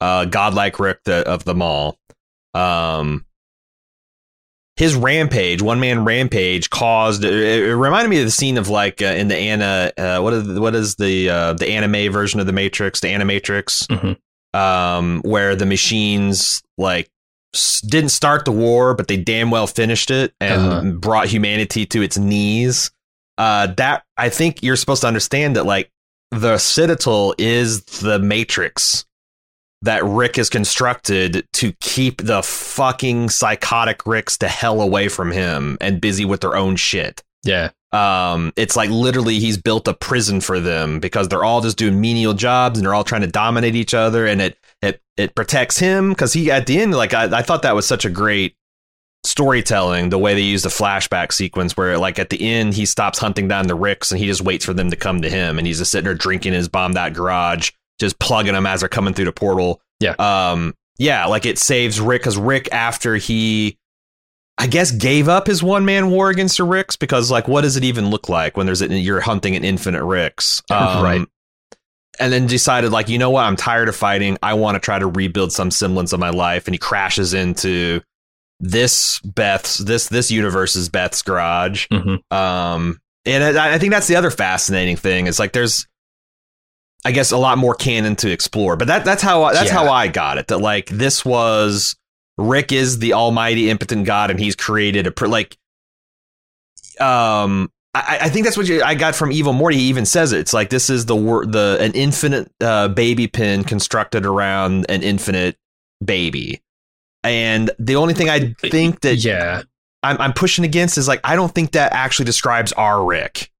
uh, 0.00 0.26
godlike 0.26 0.78
Rick 0.78 1.00
that, 1.06 1.26
of 1.26 1.44
them 1.44 1.60
all. 1.62 1.98
Um, 2.54 3.24
his 4.80 4.94
rampage, 4.94 5.60
one 5.60 5.78
man 5.78 6.04
rampage, 6.06 6.70
caused. 6.70 7.22
It, 7.22 7.34
it 7.34 7.76
reminded 7.76 8.08
me 8.08 8.18
of 8.20 8.24
the 8.24 8.30
scene 8.30 8.56
of 8.56 8.68
like 8.70 9.02
uh, 9.02 9.04
in 9.04 9.28
the 9.28 9.36
Anna. 9.36 9.92
Uh, 9.96 10.20
what 10.20 10.32
is 10.32 10.58
what 10.58 10.74
is 10.74 10.94
the 10.96 11.28
uh, 11.28 11.52
the 11.52 11.68
anime 11.68 12.10
version 12.10 12.40
of 12.40 12.46
the 12.46 12.52
Matrix? 12.54 13.00
The 13.00 13.08
Animatrix, 13.08 13.86
Mhm. 13.88 14.58
um, 14.58 15.20
where 15.22 15.54
the 15.54 15.66
machines 15.66 16.62
like 16.78 17.10
s- 17.54 17.82
didn't 17.82 18.08
start 18.08 18.46
the 18.46 18.52
war, 18.52 18.94
but 18.94 19.06
they 19.06 19.18
damn 19.18 19.50
well 19.50 19.66
finished 19.66 20.10
it 20.10 20.32
and 20.40 20.62
Uh-huh. 20.62 20.90
brought 20.92 21.28
humanity 21.28 21.84
to 21.86 22.00
its 22.02 22.16
knees. 22.18 22.90
Uh, 23.38 23.68
that 23.76 24.02
I 24.16 24.30
think 24.30 24.62
you're 24.62 24.76
supposed 24.76 25.02
to 25.02 25.08
understand 25.08 25.56
that 25.56 25.66
like 25.66 25.90
the 26.30 26.56
Citadel 26.58 27.34
is 27.38 27.82
the 27.84 28.18
Matrix 28.18 29.04
that 29.82 30.04
Rick 30.04 30.36
has 30.36 30.50
constructed 30.50 31.46
to 31.54 31.72
keep 31.80 32.22
the 32.22 32.42
fucking 32.42 33.30
psychotic 33.30 34.06
Ricks 34.06 34.36
the 34.36 34.48
hell 34.48 34.80
away 34.80 35.08
from 35.08 35.30
him 35.30 35.78
and 35.80 36.00
busy 36.00 36.24
with 36.24 36.40
their 36.40 36.56
own 36.56 36.76
shit. 36.76 37.22
Yeah. 37.42 37.70
Um, 37.92 38.52
it's 38.56 38.76
like 38.76 38.90
literally 38.90 39.40
he's 39.40 39.56
built 39.56 39.88
a 39.88 39.94
prison 39.94 40.40
for 40.40 40.60
them 40.60 41.00
because 41.00 41.28
they're 41.28 41.44
all 41.44 41.60
just 41.60 41.76
doing 41.76 42.00
menial 42.00 42.34
jobs 42.34 42.78
and 42.78 42.86
they're 42.86 42.94
all 42.94 43.04
trying 43.04 43.22
to 43.22 43.26
dominate 43.26 43.74
each 43.74 43.94
other, 43.94 44.26
and 44.26 44.40
it 44.40 44.58
it 44.80 45.02
it 45.16 45.34
protects 45.34 45.78
him 45.78 46.10
because 46.10 46.32
he 46.32 46.50
at 46.52 46.66
the 46.66 46.80
end 46.80 46.94
like 46.94 47.14
I, 47.14 47.38
I 47.38 47.42
thought 47.42 47.62
that 47.62 47.74
was 47.74 47.86
such 47.86 48.04
a 48.04 48.10
great 48.10 48.54
storytelling 49.24 50.08
the 50.08 50.18
way 50.18 50.34
they 50.34 50.40
use 50.40 50.62
the 50.62 50.68
flashback 50.68 51.32
sequence 51.32 51.76
where 51.76 51.98
like 51.98 52.18
at 52.18 52.30
the 52.30 52.40
end 52.40 52.72
he 52.72 52.86
stops 52.86 53.18
hunting 53.18 53.48
down 53.48 53.66
the 53.66 53.74
ricks 53.74 54.10
and 54.10 54.18
he 54.18 54.26
just 54.26 54.40
waits 54.40 54.64
for 54.64 54.72
them 54.72 54.88
to 54.88 54.96
come 54.96 55.20
to 55.20 55.28
him 55.28 55.58
and 55.58 55.66
he's 55.66 55.78
just 55.78 55.90
sitting 55.90 56.06
there 56.06 56.14
drinking 56.14 56.54
his 56.54 56.68
bombed 56.68 56.96
out 56.96 57.12
garage 57.12 57.70
just 58.00 58.18
plugging 58.18 58.54
them 58.54 58.66
as 58.66 58.80
they're 58.80 58.88
coming 58.88 59.14
through 59.14 59.26
the 59.26 59.32
portal. 59.32 59.80
Yeah. 60.00 60.14
um 60.18 60.74
yeah 60.98 61.26
like 61.26 61.44
it 61.46 61.58
saves 61.58 62.00
rick 62.00 62.22
because 62.22 62.36
rick 62.38 62.68
after 62.72 63.16
he 63.16 63.76
I 64.58 64.66
guess 64.66 64.90
gave 64.90 65.28
up 65.28 65.46
his 65.46 65.62
one 65.62 65.84
man 65.86 66.10
war 66.10 66.28
against 66.28 66.58
the 66.58 66.64
Ricks 66.64 66.94
because 66.96 67.30
like 67.30 67.48
what 67.48 67.62
does 67.62 67.76
it 67.78 67.84
even 67.84 68.10
look 68.10 68.28
like 68.28 68.56
when 68.58 68.66
there's 68.66 68.82
a, 68.82 68.88
you're 68.94 69.20
hunting 69.20 69.56
an 69.56 69.64
infinite 69.64 70.04
Ricks? 70.04 70.60
Um, 70.70 71.02
Right. 71.02 71.26
and 72.18 72.30
then 72.32 72.46
decided 72.46 72.92
like 72.92 73.08
you 73.08 73.16
know 73.18 73.30
what? 73.30 73.44
I'm 73.44 73.56
tired 73.56 73.88
of 73.88 73.96
fighting. 73.96 74.36
I 74.42 74.52
want 74.54 74.74
to 74.74 74.78
try 74.80 74.98
to 74.98 75.06
rebuild 75.06 75.50
some 75.52 75.70
semblance 75.70 76.12
of 76.12 76.20
my 76.20 76.28
life. 76.28 76.66
And 76.66 76.74
he 76.74 76.78
crashes 76.78 77.32
into 77.32 78.02
this 78.58 79.20
Beth's 79.20 79.78
this 79.78 80.08
this 80.08 80.30
universe's 80.30 80.90
Beth's 80.90 81.22
garage. 81.22 81.86
Hmm 81.90 82.16
um 82.30 83.00
and 83.24 83.58
I, 83.58 83.74
I 83.74 83.78
think 83.78 83.92
that's 83.92 84.08
the 84.08 84.16
other 84.16 84.30
fascinating 84.30 84.96
thing. 84.96 85.26
Is 85.26 85.38
like 85.38 85.52
there's 85.52 85.86
I 87.04 87.12
guess 87.12 87.30
a 87.32 87.38
lot 87.38 87.56
more 87.58 87.74
canon 87.74 88.16
to 88.16 88.30
explore 88.30 88.76
but 88.76 88.88
that 88.88 89.04
that's 89.04 89.22
how 89.22 89.50
that's 89.52 89.66
Yeah. 89.70 89.74
how 89.74 89.90
I 89.90 90.08
got 90.08 90.38
it 90.38 90.48
that 90.48 90.58
like 90.58 90.86
this 90.90 91.24
was 91.24 91.96
Rick 92.38 92.72
is 92.72 92.98
the 92.98 93.12
almighty 93.14 93.70
impotent 93.70 94.06
god 94.06 94.30
and 94.30 94.38
he's 94.40 94.54
created 94.56 95.06
a 95.06 95.10
pr- 95.10 95.26
like 95.26 95.56
um 97.00 97.70
I, 97.92 98.18
I 98.22 98.28
think 98.28 98.44
that's 98.44 98.56
what 98.56 98.68
you, 98.68 98.82
I 98.84 98.94
got 98.94 99.16
from 99.16 99.32
Evil 99.32 99.52
Morty. 99.52 99.76
He 99.78 99.82
even 99.88 100.06
says 100.06 100.32
it. 100.32 100.38
It's 100.38 100.52
like 100.52 100.70
this 100.70 100.90
is 100.90 101.06
the 101.06 101.16
wor- 101.16 101.44
the 101.44 101.76
an 101.80 101.90
infinite 101.94 102.48
uh, 102.60 102.86
baby 102.86 103.26
pin 103.26 103.64
constructed 103.64 104.24
around 104.24 104.86
an 104.88 105.02
infinite 105.02 105.56
baby, 106.04 106.62
and 107.24 107.68
the 107.80 107.96
only 107.96 108.14
thing 108.14 108.30
I 108.30 108.54
think 108.60 109.00
that 109.00 109.16
Yeah. 109.16 109.62
I'm, 110.04 110.18
I'm 110.20 110.32
pushing 110.32 110.64
against 110.64 110.98
is 110.98 111.08
like 111.08 111.20
I 111.24 111.34
don't 111.34 111.52
think 111.52 111.72
that 111.72 111.92
actually 111.92 112.26
describes 112.26 112.72
our 112.74 113.04
Rick. 113.04 113.50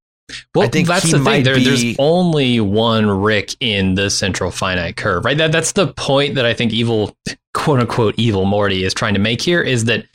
Well, 0.55 0.65
I 0.65 0.69
think 0.69 0.87
that's 0.87 1.09
the 1.09 1.19
thing. 1.23 1.43
There, 1.43 1.55
be- 1.55 1.63
There's 1.63 1.95
only 1.99 2.59
one 2.59 3.09
Rick 3.09 3.55
in 3.59 3.95
the 3.95 4.09
central 4.09 4.51
finite 4.51 4.97
curve, 4.97 5.25
right? 5.25 5.37
That 5.37 5.51
that's 5.51 5.71
the 5.73 5.93
point 5.93 6.35
that 6.35 6.45
I 6.45 6.53
think 6.53 6.73
evil, 6.73 7.15
quote 7.53 7.79
unquote, 7.79 8.15
evil 8.17 8.45
Morty 8.45 8.83
is 8.83 8.93
trying 8.93 9.13
to 9.13 9.19
make 9.19 9.41
here 9.41 9.61
is 9.61 9.85
that 9.85 10.05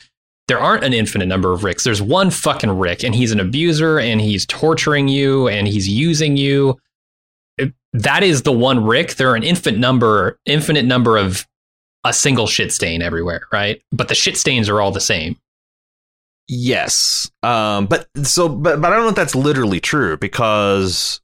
there 0.47 0.59
aren't 0.59 0.83
an 0.83 0.93
infinite 0.93 1.25
number 1.25 1.51
of 1.51 1.63
Ricks. 1.63 1.83
There's 1.83 2.01
one 2.01 2.29
fucking 2.29 2.77
Rick, 2.79 3.03
and 3.03 3.13
he's 3.13 3.31
an 3.31 3.39
abuser, 3.39 3.99
and 3.99 4.21
he's 4.21 4.45
torturing 4.45 5.07
you, 5.09 5.47
and 5.49 5.67
he's 5.67 5.89
using 5.89 6.37
you. 6.37 6.79
That 7.93 8.23
is 8.23 8.43
the 8.43 8.51
one 8.51 8.83
Rick. 8.85 9.15
There 9.15 9.29
are 9.31 9.35
an 9.35 9.43
infinite 9.43 9.79
number, 9.79 10.39
infinite 10.45 10.85
number 10.85 11.17
of 11.17 11.45
a 12.03 12.13
single 12.13 12.47
shit 12.47 12.71
stain 12.71 13.01
everywhere, 13.01 13.47
right? 13.51 13.81
But 13.91 14.07
the 14.07 14.15
shit 14.15 14.37
stains 14.37 14.69
are 14.69 14.79
all 14.79 14.91
the 14.91 15.01
same. 15.01 15.35
Yes, 16.49 17.29
um, 17.43 17.87
but 17.87 18.07
so 18.23 18.47
but 18.47 18.81
but 18.81 18.91
I 18.91 18.95
don't 18.95 19.03
know 19.03 19.09
if 19.09 19.15
that's 19.15 19.35
literally 19.35 19.79
true 19.79 20.15
because 20.17 21.19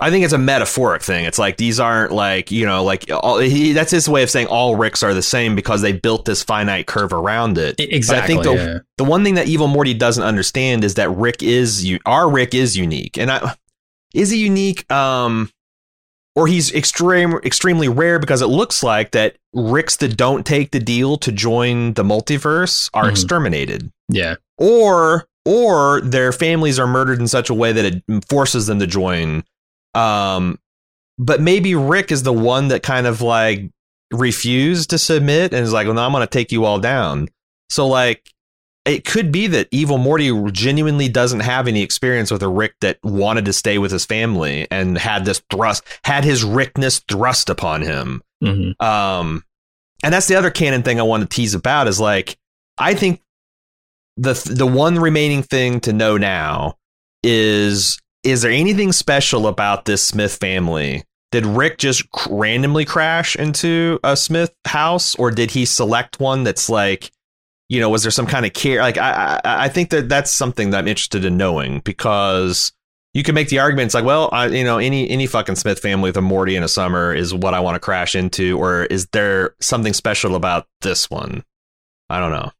I 0.00 0.10
think 0.10 0.24
it's 0.24 0.32
a 0.34 0.38
metaphoric 0.38 1.02
thing. 1.02 1.24
It's 1.24 1.38
like 1.38 1.56
these 1.56 1.78
aren't 1.78 2.10
like 2.10 2.50
you 2.50 2.66
know 2.66 2.82
like 2.82 3.08
all, 3.12 3.38
he, 3.38 3.72
that's 3.72 3.92
his 3.92 4.08
way 4.08 4.24
of 4.24 4.30
saying 4.30 4.48
all 4.48 4.74
Ricks 4.74 5.04
are 5.04 5.14
the 5.14 5.22
same 5.22 5.54
because 5.54 5.82
they 5.82 5.92
built 5.92 6.24
this 6.24 6.42
finite 6.42 6.86
curve 6.88 7.12
around 7.12 7.58
it. 7.58 7.76
Exactly. 7.78 8.34
But 8.34 8.40
I 8.40 8.42
think 8.42 8.58
the 8.58 8.64
yeah. 8.72 8.78
the 8.98 9.04
one 9.04 9.22
thing 9.22 9.36
that 9.36 9.46
Evil 9.46 9.68
Morty 9.68 9.94
doesn't 9.94 10.24
understand 10.24 10.82
is 10.82 10.94
that 10.94 11.10
Rick 11.10 11.42
is 11.44 11.84
you 11.84 12.00
our 12.04 12.28
Rick 12.28 12.54
is 12.54 12.76
unique, 12.76 13.16
and 13.16 13.30
I 13.30 13.54
is 14.12 14.30
he 14.30 14.38
unique? 14.38 14.90
Um, 14.90 15.50
or 16.34 16.48
he's 16.48 16.74
extreme 16.74 17.34
extremely 17.44 17.88
rare 17.88 18.18
because 18.18 18.42
it 18.42 18.48
looks 18.48 18.82
like 18.82 19.12
that 19.12 19.36
Ricks 19.52 19.96
that 19.98 20.16
don't 20.16 20.44
take 20.44 20.72
the 20.72 20.80
deal 20.80 21.16
to 21.18 21.30
join 21.30 21.94
the 21.94 22.02
multiverse 22.02 22.90
are 22.92 23.04
Mhm. 23.04 23.10
exterminated, 23.10 23.92
yeah. 24.08 24.36
or 24.58 25.26
or 25.46 26.00
their 26.00 26.32
families 26.32 26.78
are 26.78 26.86
murdered 26.86 27.20
in 27.20 27.28
such 27.28 27.50
a 27.50 27.54
way 27.54 27.72
that 27.72 27.84
it 27.84 28.02
forces 28.28 28.66
them 28.66 28.78
to 28.78 28.86
join. 28.86 29.44
Um, 29.94 30.58
but 31.18 31.40
maybe 31.40 31.74
Rick 31.74 32.10
is 32.10 32.22
the 32.22 32.32
one 32.32 32.68
that 32.68 32.82
kind 32.82 33.06
of 33.06 33.20
like 33.20 33.70
refused 34.12 34.90
to 34.90 34.98
submit 34.98 35.52
and 35.52 35.62
is 35.62 35.72
like, 35.72 35.86
well, 35.86 35.94
no, 35.94 36.02
I'm 36.04 36.12
going 36.12 36.22
to 36.22 36.26
take 36.26 36.50
you 36.50 36.64
all 36.64 36.78
down. 36.78 37.28
So 37.68 37.86
like, 37.86 38.30
it 38.84 39.04
could 39.06 39.32
be 39.32 39.46
that 39.46 39.68
evil 39.70 39.96
Morty 39.96 40.30
genuinely 40.50 41.08
doesn't 41.08 41.40
have 41.40 41.66
any 41.66 41.82
experience 41.82 42.30
with 42.30 42.42
a 42.42 42.48
Rick 42.48 42.74
that 42.80 42.98
wanted 43.02 43.46
to 43.46 43.52
stay 43.52 43.78
with 43.78 43.90
his 43.90 44.04
family 44.04 44.66
and 44.70 44.98
had 44.98 45.24
this 45.24 45.42
thrust, 45.50 45.82
had 46.04 46.24
his 46.24 46.44
Rickness 46.44 47.02
thrust 47.08 47.48
upon 47.48 47.80
him. 47.80 48.22
Mm-hmm. 48.42 48.84
Um, 48.84 49.42
and 50.02 50.12
that's 50.12 50.26
the 50.26 50.36
other 50.36 50.50
canon 50.50 50.82
thing 50.82 51.00
I 51.00 51.04
want 51.04 51.22
to 51.22 51.34
tease 51.34 51.54
about 51.54 51.88
is 51.88 51.98
like, 51.98 52.36
I 52.76 52.92
think 52.94 53.22
the 54.16 54.34
the 54.54 54.66
one 54.66 54.98
remaining 54.98 55.42
thing 55.42 55.80
to 55.80 55.92
know 55.92 56.16
now 56.16 56.76
is 57.22 57.98
is 58.22 58.42
there 58.42 58.50
anything 58.52 58.92
special 58.92 59.46
about 59.46 59.84
this 59.84 60.06
Smith 60.06 60.36
family? 60.36 61.04
Did 61.30 61.44
Rick 61.46 61.78
just 61.78 62.04
randomly 62.30 62.84
crash 62.84 63.34
into 63.36 63.98
a 64.04 64.16
Smith 64.16 64.54
house, 64.66 65.14
or 65.16 65.30
did 65.30 65.50
he 65.50 65.64
select 65.64 66.20
one 66.20 66.44
that's 66.44 66.70
like, 66.70 67.10
you 67.68 67.80
know, 67.80 67.90
was 67.90 68.02
there 68.02 68.12
some 68.12 68.26
kind 68.26 68.46
of 68.46 68.52
care? 68.52 68.80
Like, 68.80 68.98
I 68.98 69.40
I, 69.44 69.64
I 69.64 69.68
think 69.68 69.90
that 69.90 70.08
that's 70.08 70.30
something 70.30 70.70
that 70.70 70.78
I'm 70.78 70.88
interested 70.88 71.24
in 71.24 71.36
knowing 71.36 71.80
because 71.80 72.72
you 73.14 73.22
can 73.22 73.34
make 73.34 73.48
the 73.48 73.58
argument. 73.58 73.86
It's 73.86 73.94
like, 73.94 74.04
well, 74.04 74.28
I, 74.32 74.46
you 74.46 74.64
know, 74.64 74.78
any 74.78 75.08
any 75.10 75.26
fucking 75.26 75.56
Smith 75.56 75.80
family 75.80 76.08
with 76.08 76.16
a 76.16 76.22
Morty 76.22 76.56
in 76.56 76.62
a 76.62 76.68
summer 76.68 77.12
is 77.12 77.34
what 77.34 77.54
I 77.54 77.60
want 77.60 77.74
to 77.74 77.80
crash 77.80 78.14
into, 78.14 78.58
or 78.58 78.84
is 78.84 79.06
there 79.12 79.54
something 79.60 79.92
special 79.92 80.36
about 80.36 80.66
this 80.82 81.10
one? 81.10 81.44
I 82.08 82.20
don't 82.20 82.32
know. 82.32 82.52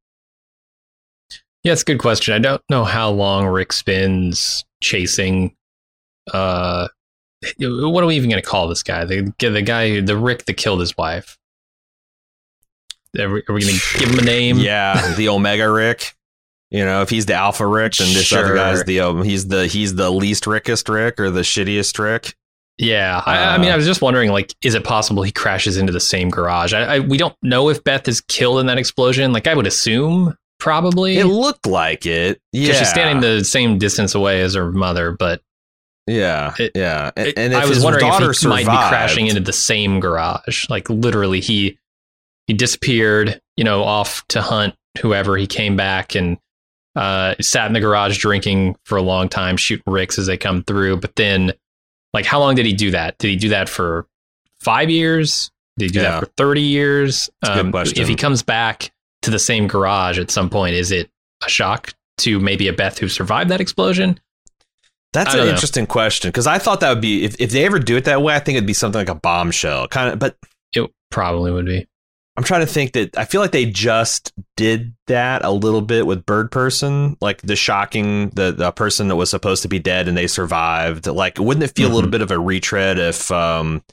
Yeah, 1.64 1.73
it's 1.73 1.83
a 1.83 1.87
good 1.87 1.99
question. 1.99 2.35
I 2.35 2.38
don't 2.38 2.62
know 2.68 2.85
how 2.85 3.11
long 3.11 3.47
Rick 3.47 3.73
spends 3.73 4.64
chasing. 4.83 5.56
Uh, 6.33 6.88
what 7.59 8.04
are 8.04 8.06
we 8.06 8.16
even 8.16 8.30
going 8.30 8.42
to 8.42 8.47
call 8.49 8.68
this 8.68 8.83
guy? 8.83 9.04
The 9.04 9.33
the 9.38 9.62
guy, 9.62 10.00
the 10.00 10.16
Rick 10.16 10.44
that 10.44 10.54
killed 10.54 10.80
his 10.80 10.97
wife. 10.97 11.38
Are 13.18 13.28
we, 13.28 13.42
we 13.49 13.62
going 13.62 13.75
to 13.76 13.99
give 13.99 14.11
him 14.11 14.18
a 14.18 14.23
name? 14.23 14.59
Yeah, 14.59 15.14
the 15.16 15.28
Omega 15.28 15.71
Rick. 15.71 16.14
You 16.71 16.85
know, 16.85 17.02
if 17.02 17.11
he's 17.11 17.26
the 17.26 17.35
Alpha 17.35 17.66
Rick, 17.66 17.94
then 17.94 18.12
this 18.12 18.25
Sure. 18.26 18.44
other 18.44 18.54
guy's 18.54 18.83
the 18.85 19.00
um, 19.00 19.23
he's 19.23 19.47
the 19.47 19.66
he's 19.66 19.94
the 19.94 20.11
least 20.11 20.47
rickest 20.47 20.88
Rick 20.88 21.21
or 21.21 21.30
the 21.30 21.42
shittiest 21.42 21.99
Rick. 21.99 22.35
Yeah, 22.76 23.23
I, 23.25 23.54
I 23.54 23.59
mean, 23.59 23.71
I 23.71 23.76
was 23.76 23.87
just 23.87 24.02
wondering, 24.02 24.30
like, 24.33 24.52
is 24.62 24.75
it 24.75 24.83
possible 24.83 25.23
he 25.23 25.30
crashes 25.30 25.76
into 25.76 25.92
the 25.92 26.00
same 26.00 26.28
garage? 26.28 26.73
I, 26.73 26.97
I 26.97 26.99
we 26.99 27.16
don't 27.16 27.37
know 27.40 27.68
if 27.68 27.85
Beth 27.85 28.09
is 28.09 28.21
killed 28.21 28.59
in 28.59 28.66
that 28.66 28.78
explosion. 28.78 29.33
Like, 29.33 29.47
I 29.47 29.54
would 29.54 29.68
assume 29.68 30.37
probably 30.64 31.18
It 31.18 31.26
looked 31.26 31.66
like 31.66 32.06
it. 32.06 32.40
Yeah, 32.52 32.73
she's 32.73 32.88
standing 32.88 33.21
the 33.21 33.44
same 33.44 33.76
distance 33.78 34.14
away 34.14 34.40
as 34.40 34.54
her 34.54 34.73
mother. 34.73 35.12
But 35.12 35.42
Yeah, 36.06 36.54
It- 36.59 36.73
yeah. 36.75 37.11
And, 37.16 37.28
it- 37.28 37.38
and 37.38 37.54
I 37.54 37.66
was 37.66 37.76
his 37.76 37.85
wondering 37.85 38.06
daughter 38.11 38.30
if 38.30 38.38
he 38.40 38.47
might 38.49 38.61
be 38.66 38.73
crashing 38.88 39.26
into 39.26 39.40
the 39.40 39.52
same 39.52 40.00
garage. 40.00 40.66
Like, 40.71 40.88
literally, 40.90 41.40
he 41.40 41.78
he 42.47 42.52
disappeared, 42.54 43.40
you 43.56 43.64
know, 43.64 43.83
off 43.85 44.26
to 44.28 44.40
hunt 44.42 44.75
whoever. 45.00 45.37
He 45.37 45.47
came 45.47 45.76
back 45.76 46.14
and 46.14 46.38
uh, 46.97 47.35
sat 47.40 47.66
in 47.66 47.73
the 47.75 47.80
garage 47.80 48.18
drinking 48.18 48.76
for 48.85 48.97
a 48.97 49.02
long 49.02 49.28
time, 49.28 49.56
shooting 49.56 49.90
ricks 49.92 50.18
as 50.18 50.26
they 50.26 50.37
come 50.37 50.62
through. 50.62 50.99
But 50.99 51.16
then, 51.16 51.52
like, 52.12 52.25
how 52.26 52.40
long 52.40 52.54
did 52.54 52.66
he 52.66 52.73
do 52.75 52.90
that? 52.92 53.16
Did 53.18 53.28
he 53.28 53.37
do 53.37 53.49
that 53.50 53.68
for 53.68 54.06
five 54.61 54.88
years? 54.90 55.50
Did 55.78 55.87
he 55.87 55.92
do 55.92 56.00
Yeah. 56.02 56.11
that 56.12 56.21
for 56.21 56.26
thirty 56.37 56.62
years? 56.62 57.28
Um, 57.42 57.52
a 57.59 57.62
good 57.64 57.73
question. 57.73 58.02
If 58.02 58.09
he 58.09 58.14
comes 58.14 58.42
back 58.42 58.92
to 59.24 59.30
the 59.30 59.38
same 59.38 59.66
garage 59.66 60.18
at 60.18 60.30
some 60.30 60.48
point, 60.50 60.74
is 60.74 60.90
it 60.92 61.10
a 61.44 61.48
shock 61.48 61.92
to 62.18 62.38
maybe 62.40 62.68
a 62.68 62.72
Beth 62.72 62.98
who 62.98 63.08
survived 63.08 63.50
that 63.50 63.60
explosion? 63.60 64.18
That's 65.12 65.32
an 65.34 65.40
know. 65.40 65.46
interesting 65.46 65.86
question 65.86 66.28
because 66.30 66.46
I 66.46 66.58
thought 66.58 66.80
that 66.80 66.90
would 66.90 67.00
be 67.00 67.24
if, 67.24 67.36
if 67.40 67.50
they 67.50 67.64
ever 67.64 67.78
do 67.78 67.96
it 67.96 68.04
that 68.06 68.22
way, 68.22 68.34
I 68.34 68.40
think 68.40 68.56
it'd 68.56 68.66
be 68.66 68.72
something 68.74 68.98
like 68.98 69.08
a 69.08 69.14
bombshell 69.14 69.86
kind 69.88 70.12
of. 70.12 70.18
But 70.18 70.36
It 70.72 70.90
probably 71.10 71.52
would 71.52 71.66
be. 71.66 71.86
I'm 72.36 72.42
trying 72.42 72.62
to 72.62 72.66
think 72.66 72.94
that 72.94 73.16
I 73.16 73.24
feel 73.24 73.40
like 73.40 73.52
they 73.52 73.64
just 73.66 74.32
did 74.56 74.92
that 75.06 75.44
a 75.44 75.52
little 75.52 75.82
bit 75.82 76.04
with 76.04 76.26
Bird 76.26 76.50
Person, 76.50 77.16
like 77.20 77.40
the 77.42 77.54
shocking 77.54 78.30
the 78.30 78.50
the 78.50 78.72
person 78.72 79.06
that 79.06 79.14
was 79.14 79.30
supposed 79.30 79.62
to 79.62 79.68
be 79.68 79.78
dead 79.78 80.08
and 80.08 80.16
they 80.16 80.26
survived. 80.26 81.06
Like, 81.06 81.38
wouldn't 81.38 81.62
it 81.62 81.76
feel 81.76 81.92
a 81.92 81.94
little 81.94 82.08
Mhm. 82.08 82.12
bit 82.12 82.22
of 82.22 82.32
a 82.32 82.38
retread 82.40 82.98
if, 82.98 83.30
um, 83.30 83.84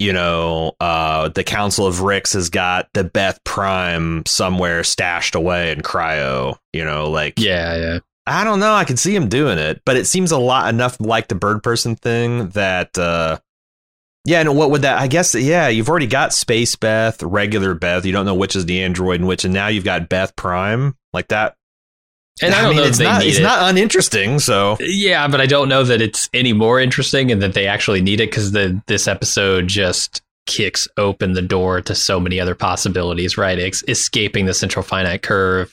you 0.00 0.14
know, 0.14 0.72
uh, 0.80 1.28
the 1.28 1.44
Council 1.44 1.86
of 1.86 2.00
Ricks 2.00 2.32
has 2.32 2.48
got 2.48 2.88
the 2.94 3.04
Beth 3.04 3.38
Prime 3.44 4.24
somewhere 4.26 4.82
stashed 4.82 5.34
away 5.34 5.70
in 5.70 5.82
cryo? 5.82 6.56
You 6.72 6.84
know, 6.84 7.10
like 7.10 7.38
Yeah, 7.38 7.76
yeah. 7.76 7.98
I 8.26 8.44
don't 8.44 8.60
know. 8.60 8.72
I 8.72 8.84
can 8.84 8.96
see 8.96 9.14
him 9.14 9.28
doing 9.28 9.58
it, 9.58 9.82
but 9.84 9.96
it 9.96 10.06
seems 10.06 10.32
a 10.32 10.38
lot 10.38 10.72
enough 10.72 10.98
like 11.00 11.28
the 11.28 11.34
bird 11.34 11.62
person 11.62 11.96
thing 11.96 12.48
that, 12.50 12.96
uh, 12.96 13.38
yeah. 14.24 14.40
And 14.40 14.56
what 14.56 14.70
would 14.70 14.82
that? 14.82 14.98
I 14.98 15.06
guess, 15.06 15.34
yeah. 15.34 15.68
You've 15.68 15.88
already 15.88 16.06
got 16.06 16.32
Space 16.32 16.76
Beth, 16.76 17.22
regular 17.22 17.74
Beth. 17.74 18.06
You 18.06 18.12
don't 18.12 18.26
know 18.26 18.34
which 18.34 18.56
is 18.56 18.66
the 18.66 18.82
android 18.82 19.20
and 19.20 19.28
which, 19.28 19.44
and 19.44 19.52
now 19.52 19.68
you've 19.68 19.84
got 19.84 20.08
Beth 20.08 20.34
Prime 20.34 20.96
like 21.12 21.28
that. 21.28 21.56
And 22.42 22.54
I 22.54 22.62
don't 22.62 22.70
mean, 22.70 22.76
know 22.78 22.82
if 22.84 22.88
it's 22.90 22.98
they 22.98 23.04
not. 23.04 23.24
It's 23.24 23.38
it. 23.38 23.42
not 23.42 23.68
uninteresting. 23.70 24.38
So 24.38 24.76
Yeah, 24.80 25.28
but 25.28 25.40
I 25.40 25.46
don't 25.46 25.68
know 25.68 25.84
that 25.84 26.00
it's 26.00 26.28
any 26.32 26.52
more 26.52 26.80
interesting 26.80 27.30
and 27.30 27.42
that 27.42 27.54
they 27.54 27.66
actually 27.66 28.00
need 28.00 28.20
it 28.20 28.30
because 28.30 28.52
the 28.52 28.80
this 28.86 29.06
episode 29.08 29.68
just 29.68 30.22
kicks 30.46 30.88
open 30.96 31.34
the 31.34 31.42
door 31.42 31.80
to 31.82 31.94
so 31.94 32.18
many 32.18 32.40
other 32.40 32.54
possibilities. 32.54 33.36
Right, 33.36 33.58
Ex- 33.58 33.84
escaping 33.88 34.46
the 34.46 34.54
central 34.54 34.82
finite 34.82 35.22
curve. 35.22 35.72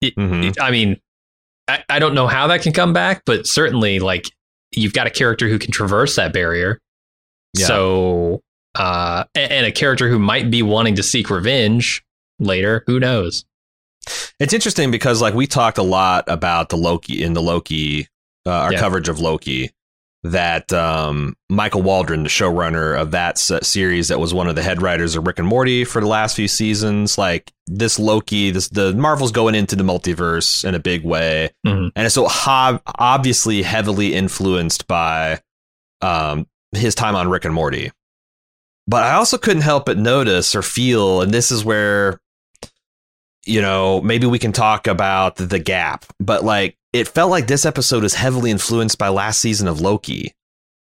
It- 0.00 0.14
Mhm. 0.16 0.50
it- 0.50 0.60
I 0.60 0.70
mean, 0.70 1.00
I, 1.68 1.82
I 1.88 1.98
don't 1.98 2.14
know 2.14 2.26
how 2.26 2.46
that 2.48 2.62
can 2.62 2.72
come 2.72 2.92
back, 2.92 3.22
but 3.26 3.46
certainly, 3.46 3.98
like 3.98 4.30
you've 4.72 4.92
got 4.92 5.06
a 5.06 5.10
character 5.10 5.48
who 5.48 5.58
can 5.58 5.70
traverse 5.72 6.16
that 6.16 6.32
barrier. 6.32 6.78
Yeah. 7.56 7.66
So, 7.66 8.40
uh, 8.74 9.24
a- 9.34 9.52
and 9.52 9.64
a 9.66 9.72
character 9.72 10.08
who 10.08 10.18
might 10.18 10.50
be 10.50 10.62
wanting 10.62 10.96
to 10.96 11.02
seek 11.02 11.30
revenge 11.30 12.02
later. 12.38 12.84
Who 12.86 13.00
knows? 13.00 13.44
It's 14.40 14.52
interesting 14.52 14.90
because 14.90 15.20
like 15.22 15.34
we 15.34 15.46
talked 15.46 15.78
a 15.78 15.82
lot 15.82 16.24
about 16.28 16.68
the 16.68 16.76
Loki 16.76 17.22
in 17.22 17.32
the 17.34 17.42
Loki, 17.42 18.08
uh, 18.46 18.50
our 18.50 18.72
Yeah. 18.72 18.80
coverage 18.80 19.08
of 19.08 19.20
Loki. 19.20 19.70
That 20.24 20.72
um, 20.72 21.36
Michael 21.48 21.82
Waldron, 21.82 22.24
the 22.24 22.28
showrunner 22.28 23.00
of 23.00 23.12
that 23.12 23.36
s- 23.36 23.66
series, 23.66 24.08
that 24.08 24.18
was 24.18 24.34
one 24.34 24.48
of 24.48 24.56
the 24.56 24.64
head 24.64 24.82
writers 24.82 25.14
of 25.14 25.24
Rick 25.24 25.38
and 25.38 25.46
Morty 25.46 25.84
for 25.84 26.00
the 26.00 26.08
last 26.08 26.34
few 26.34 26.48
seasons, 26.48 27.16
like 27.16 27.52
this 27.68 28.00
Loki, 28.00 28.50
this 28.50 28.68
the 28.68 28.92
Marvel's 28.94 29.30
going 29.30 29.54
into 29.54 29.76
the 29.76 29.84
multiverse 29.84 30.64
in 30.64 30.74
a 30.74 30.80
big 30.80 31.04
way, 31.04 31.50
Mhm. 31.64 31.92
and 31.94 32.04
it's 32.04 32.16
so 32.16 32.26
ho- 32.26 32.80
obviously 32.98 33.62
heavily 33.62 34.14
influenced 34.16 34.88
by 34.88 35.40
um, 36.02 36.46
his 36.72 36.96
time 36.96 37.14
on 37.14 37.28
Rick 37.28 37.44
and 37.44 37.54
Morty. 37.54 37.92
But 38.88 39.04
I 39.04 39.14
also 39.14 39.38
couldn't 39.38 39.62
help 39.62 39.86
but 39.86 39.98
notice 39.98 40.54
or 40.56 40.62
feel, 40.62 41.22
and 41.22 41.32
this 41.32 41.52
is 41.52 41.64
where 41.64 42.20
you 43.48 43.62
know, 43.62 44.00
maybe 44.02 44.26
we 44.26 44.38
can 44.38 44.52
talk 44.52 44.86
about 44.86 45.36
the 45.36 45.58
gap, 45.58 46.04
but 46.20 46.44
like 46.44 46.76
it 46.92 47.08
felt 47.08 47.30
like 47.30 47.46
this 47.46 47.64
episode 47.64 48.04
is 48.04 48.14
heavily 48.14 48.50
influenced 48.50 48.98
by 48.98 49.08
last 49.08 49.40
season 49.40 49.68
of 49.68 49.80
Loki. 49.80 50.34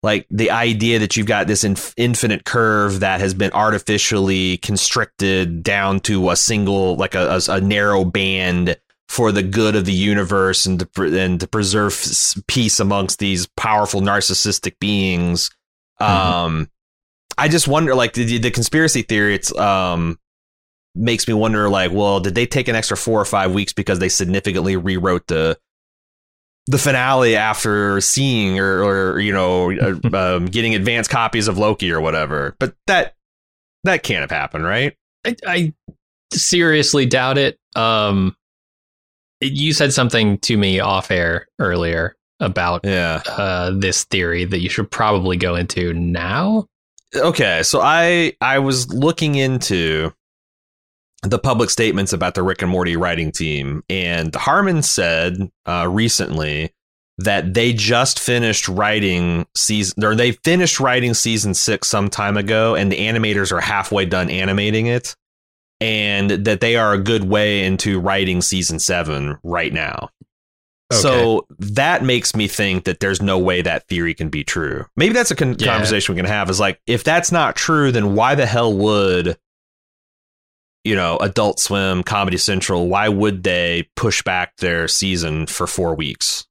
Like 0.04 0.28
the 0.30 0.52
idea 0.52 1.00
that 1.00 1.18
you've 1.18 1.28
got 1.28 1.48
this 1.48 1.64
inf- 1.64 1.94
infinite 1.98 2.46
curve 2.46 3.00
that 3.00 3.20
has 3.20 3.34
been 3.34 3.52
artificially 3.52 4.58
constricted 4.58 5.64
down 5.64 6.00
to 6.02 6.30
a 6.30 6.36
single, 6.36 6.96
like 6.96 7.16
a, 7.16 7.40
a, 7.48 7.54
a 7.54 7.62
narrow 7.62 8.06
band 8.06 8.78
for 9.10 9.32
the 9.32 9.44
good 9.44 9.76
of 9.76 9.86
the 9.86 9.94
universe 9.94 10.66
and 10.66 10.80
to, 10.80 10.86
pre- 10.86 11.20
and 11.20 11.40
to 11.40 11.48
preserve 11.48 12.00
peace 12.48 12.80
amongst 12.80 13.20
these 13.20 13.48
powerful 13.58 14.02
narcissistic 14.02 14.78
beings. 14.80 15.50
Um, 16.00 16.70
I 17.38 17.48
just 17.48 17.68
wonder, 17.68 17.96
like 17.96 18.14
the, 18.14 18.38
the 18.38 18.52
conspiracy 18.52 19.02
theory, 19.02 19.36
it's 19.36 19.56
um, 19.58 20.20
makes 20.98 21.28
me 21.28 21.34
wonder 21.34 21.70
like 21.70 21.92
well 21.92 22.20
did 22.20 22.36
they 22.36 22.46
take 22.46 22.68
an 22.68 22.76
extra 22.76 22.98
four 22.98 23.22
or 23.22 23.26
five 23.26 23.54
weeks 23.54 23.74
because 23.74 24.00
they 24.00 24.10
significantly 24.10 24.76
rewrote 24.76 25.28
the 25.28 25.58
the 26.70 26.78
finale 26.78 27.38
after 27.38 28.02
seeing 28.02 28.60
or, 28.60 28.84
or 28.84 29.20
you 29.20 29.32
know 29.32 29.72
uh, 30.14 30.36
um, 30.36 30.46
getting 30.46 30.76
advanced 30.76 31.10
copies 31.10 31.48
of 31.48 31.58
loki 31.58 31.92
or 31.92 32.02
whatever 32.02 32.56
but 32.60 32.76
that 32.88 33.16
that 33.84 34.04
can't 34.04 34.22
have 34.22 34.32
happened 34.32 34.64
right 34.64 34.96
I, 35.26 35.36
I 35.46 35.74
seriously 36.32 37.06
doubt 37.06 37.38
it. 37.38 37.60
Um, 37.76 38.36
you 39.42 39.74
said 39.74 39.94
something 39.94 40.40
to 40.40 40.58
me 40.58 40.80
off 40.80 41.12
air 41.12 41.48
earlier 41.60 42.16
about 42.40 42.82
yeah 42.84 43.22
uh, 43.28 43.72
this 43.72 44.04
theory 44.06 44.46
that 44.46 44.60
you 44.60 44.70
should 44.70 44.90
probably 44.90 45.38
go 45.38 45.56
into 45.56 45.94
now. 45.94 46.68
okay 47.16 47.64
so 47.64 47.80
i 47.82 48.34
i 48.42 48.60
was 48.60 48.94
looking 48.94 49.36
into 49.36 50.12
the 51.24 51.40
public 51.40 51.70
statements 51.70 52.14
about 52.14 52.36
the 52.36 52.44
rick 52.44 52.62
and 52.62 52.72
morty 52.72 52.96
writing 52.96 53.32
team 53.32 53.84
and 53.90 54.34
harmon 54.36 54.82
said 54.82 55.36
uh, 55.66 55.88
recently 55.90 56.72
that 57.18 57.54
they 57.56 57.74
just 57.74 58.20
finished 58.20 58.68
writing 58.68 59.46
season 59.56 60.04
or 60.04 60.14
they 60.16 60.32
finished 60.32 60.80
writing 60.80 61.14
season 61.16 61.54
six 61.54 61.88
some 61.88 62.10
time 62.10 62.38
ago 62.38 62.76
and 62.76 62.92
the 62.92 62.98
animators 63.00 63.52
are 63.52 63.60
halfway 63.62 64.06
done 64.06 64.30
animating 64.30 64.86
it 64.86 65.16
and 65.82 66.30
that 66.32 66.60
they 66.62 66.76
are 66.76 66.94
a 66.94 67.00
good 67.00 67.24
way 67.24 67.64
into 67.64 68.00
writing 68.00 68.42
season 68.42 68.78
seven 68.80 69.38
right 69.44 69.74
now 69.74 70.10
Okay. 70.90 71.02
So 71.02 71.46
that 71.60 72.06
makes 72.06 72.34
me 72.34 72.48
think 72.48 72.86
that 72.86 73.02
there's 73.02 73.22
no 73.22 73.38
way 73.38 73.62
that 73.62 73.86
theory 73.90 74.14
can 74.14 74.30
be 74.30 74.46
true. 74.46 74.86
Maybe 74.96 75.14
that's 75.14 75.32
a 75.32 75.36
con- 75.36 75.58
Yeah. 75.60 75.74
conversation 75.74 76.16
we 76.16 76.20
can 76.22 76.26
have. 76.30 76.50
Is 76.50 76.62
like, 76.62 76.80
if 76.88 77.04
that's 77.04 77.30
not 77.30 77.58
true, 77.58 77.92
then 77.92 78.16
why 78.16 78.36
the 78.36 78.46
hell 78.46 78.74
would 78.74 79.38
you 80.88 80.96
know 80.96 81.18
Adult 81.18 81.60
Swim, 81.60 82.04
Comedy 82.04 82.38
Central? 82.38 82.88
Why 82.88 83.10
would 83.10 83.44
they 83.44 83.90
push 83.96 84.22
back 84.24 84.58
their 84.58 84.88
season 84.88 85.46
for 85.48 85.68
four 85.68 85.96
weeks? 85.96 86.46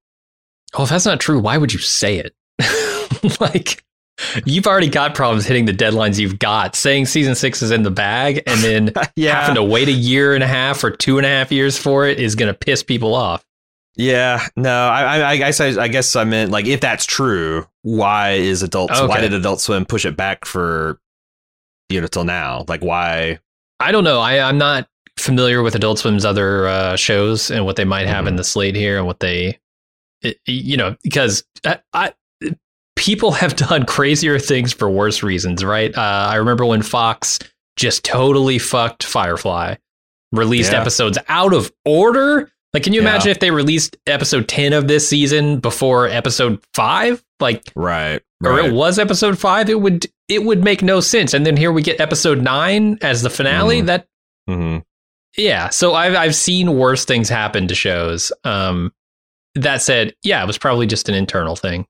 Well, 0.75 0.85
if 0.85 0.90
that's 0.90 1.07
not 1.07 1.20
true, 1.20 1.38
why 1.38 1.57
would 1.57 1.72
you 1.72 1.79
say 1.79 2.18
it? 2.18 2.35
like, 3.40 3.83
you've 4.44 4.66
already 4.66 4.88
got 4.88 5.14
problems 5.14 5.46
hitting 5.46 5.64
the 5.64 5.72
deadlines 5.72 6.18
you've 6.18 6.38
got. 6.38 6.77
Saying 6.77 7.07
season 7.07 7.35
six 7.35 7.62
is 7.62 7.70
in 7.70 7.83
the 7.83 7.90
bag 7.90 8.42
and 8.46 8.61
then 8.61 8.92
having 9.16 9.55
to 9.55 9.62
wait 9.62 9.88
a 9.88 9.92
year 9.92 10.35
and 10.35 10.44
a 10.44 10.46
half 10.46 10.85
or 10.85 10.90
two 10.90 11.16
and 11.16 11.27
a 11.27 11.31
half 11.31 11.51
years 11.51 11.79
for 11.79 12.07
it 12.07 12.20
is 12.20 12.35
going 12.35 12.53
to 12.53 12.59
piss 12.59 12.83
people 12.83 13.14
off. 13.14 13.44
Yeah, 13.96 14.46
no, 14.57 14.88
I, 14.88 15.03
I, 15.03 15.31
I 15.31 15.37
guess 15.38 15.61
I, 15.61 15.83
I 15.83 15.88
guess 15.88 16.14
I 16.14 16.25
meant 16.25 16.51
like 16.51 16.66
if 16.66 16.83
that's 16.83 17.07
true, 17.07 17.66
why 17.81 18.33
is 18.33 18.62
Adult 18.62 18.90
Why 18.90 19.22
did 19.22 19.33
Adult 19.33 19.61
Swim 19.61 19.87
push 19.87 20.05
it 20.05 20.18
back 20.18 20.44
for 20.44 21.01
you 21.88 22.03
know 22.03 22.07
till 22.07 22.25
now? 22.25 22.66
Like 22.68 22.83
why? 22.83 23.38
I 23.80 23.92
don't 23.92 24.04
know. 24.04 24.20
I, 24.20 24.40
I'm 24.40 24.58
not 24.58 24.88
familiar 25.18 25.62
with 25.62 25.74
Adult 25.74 25.98
Swim's 25.98 26.24
other 26.24 26.66
uh, 26.66 26.96
shows 26.96 27.50
and 27.50 27.64
what 27.64 27.76
they 27.76 27.84
might 27.84 28.06
have 28.06 28.24
Mhm. 28.24 28.28
in 28.28 28.36
the 28.36 28.44
slate 28.44 28.74
here 28.76 28.98
and 28.98 29.06
what 29.06 29.20
they, 29.20 29.58
it, 30.22 30.38
you 30.46 30.76
know, 30.76 30.96
because 31.02 31.44
I, 31.64 31.78
I, 31.92 32.12
people 32.96 33.32
have 33.32 33.56
done 33.68 33.84
crazier 33.86 34.38
things 34.38 34.72
for 34.72 34.88
worse 34.90 35.22
reasons, 35.22 35.64
right? 35.64 35.94
Uh, 35.96 36.28
I 36.30 36.36
remember 36.36 36.64
when 36.64 36.82
Fox 36.82 37.38
just 37.76 38.04
totally 38.04 38.58
fucked 38.58 39.04
Firefly, 39.04 39.76
released 40.32 40.72
Yeah. 40.72 40.80
episodes 40.80 41.18
out 41.28 41.52
of 41.52 41.70
order. 41.84 42.50
Like, 42.72 42.82
can 42.82 42.92
you 42.92 43.02
Yeah. 43.02 43.08
imagine 43.10 43.30
if 43.30 43.40
they 43.40 43.50
released 43.50 43.96
episode 44.06 44.48
10 44.48 44.72
of 44.72 44.88
this 44.88 45.08
season 45.08 45.60
before 45.60 46.08
episode 46.08 46.62
five? 46.74 47.22
Like, 47.40 47.70
Right, 47.75 48.22
or 48.44 48.59
it 48.59 48.72
was 48.72 48.99
episode 48.99 49.38
five, 49.38 49.68
it 49.68 49.81
would 49.81 50.07
it 50.29 50.44
would 50.44 50.62
make 50.64 50.83
no 50.83 51.01
sense. 51.01 51.35
And 51.35 51.44
then 51.46 51.57
here 51.57 51.70
we 51.72 51.83
get 51.83 52.01
episode 52.01 52.40
nine 52.42 52.99
as 53.03 53.22
the 53.22 53.31
finale. 53.31 53.83
Mhm. 53.83 53.87
That 53.87 54.07
hmm 54.49 54.79
yeah. 55.37 55.68
So 55.68 55.94
I've 55.94 56.14
I've 56.14 56.35
seen 56.35 56.77
worse 56.79 57.05
things 57.05 57.29
happen 57.29 57.68
to 57.68 57.75
shows. 57.75 58.33
Um, 58.44 58.92
that 59.55 59.83
said, 59.83 60.14
yeah, 60.22 60.42
it 60.42 60.46
was 60.46 60.59
probably 60.59 60.87
just 60.87 61.09
an 61.09 61.14
internal 61.14 61.57
thing. 61.57 61.87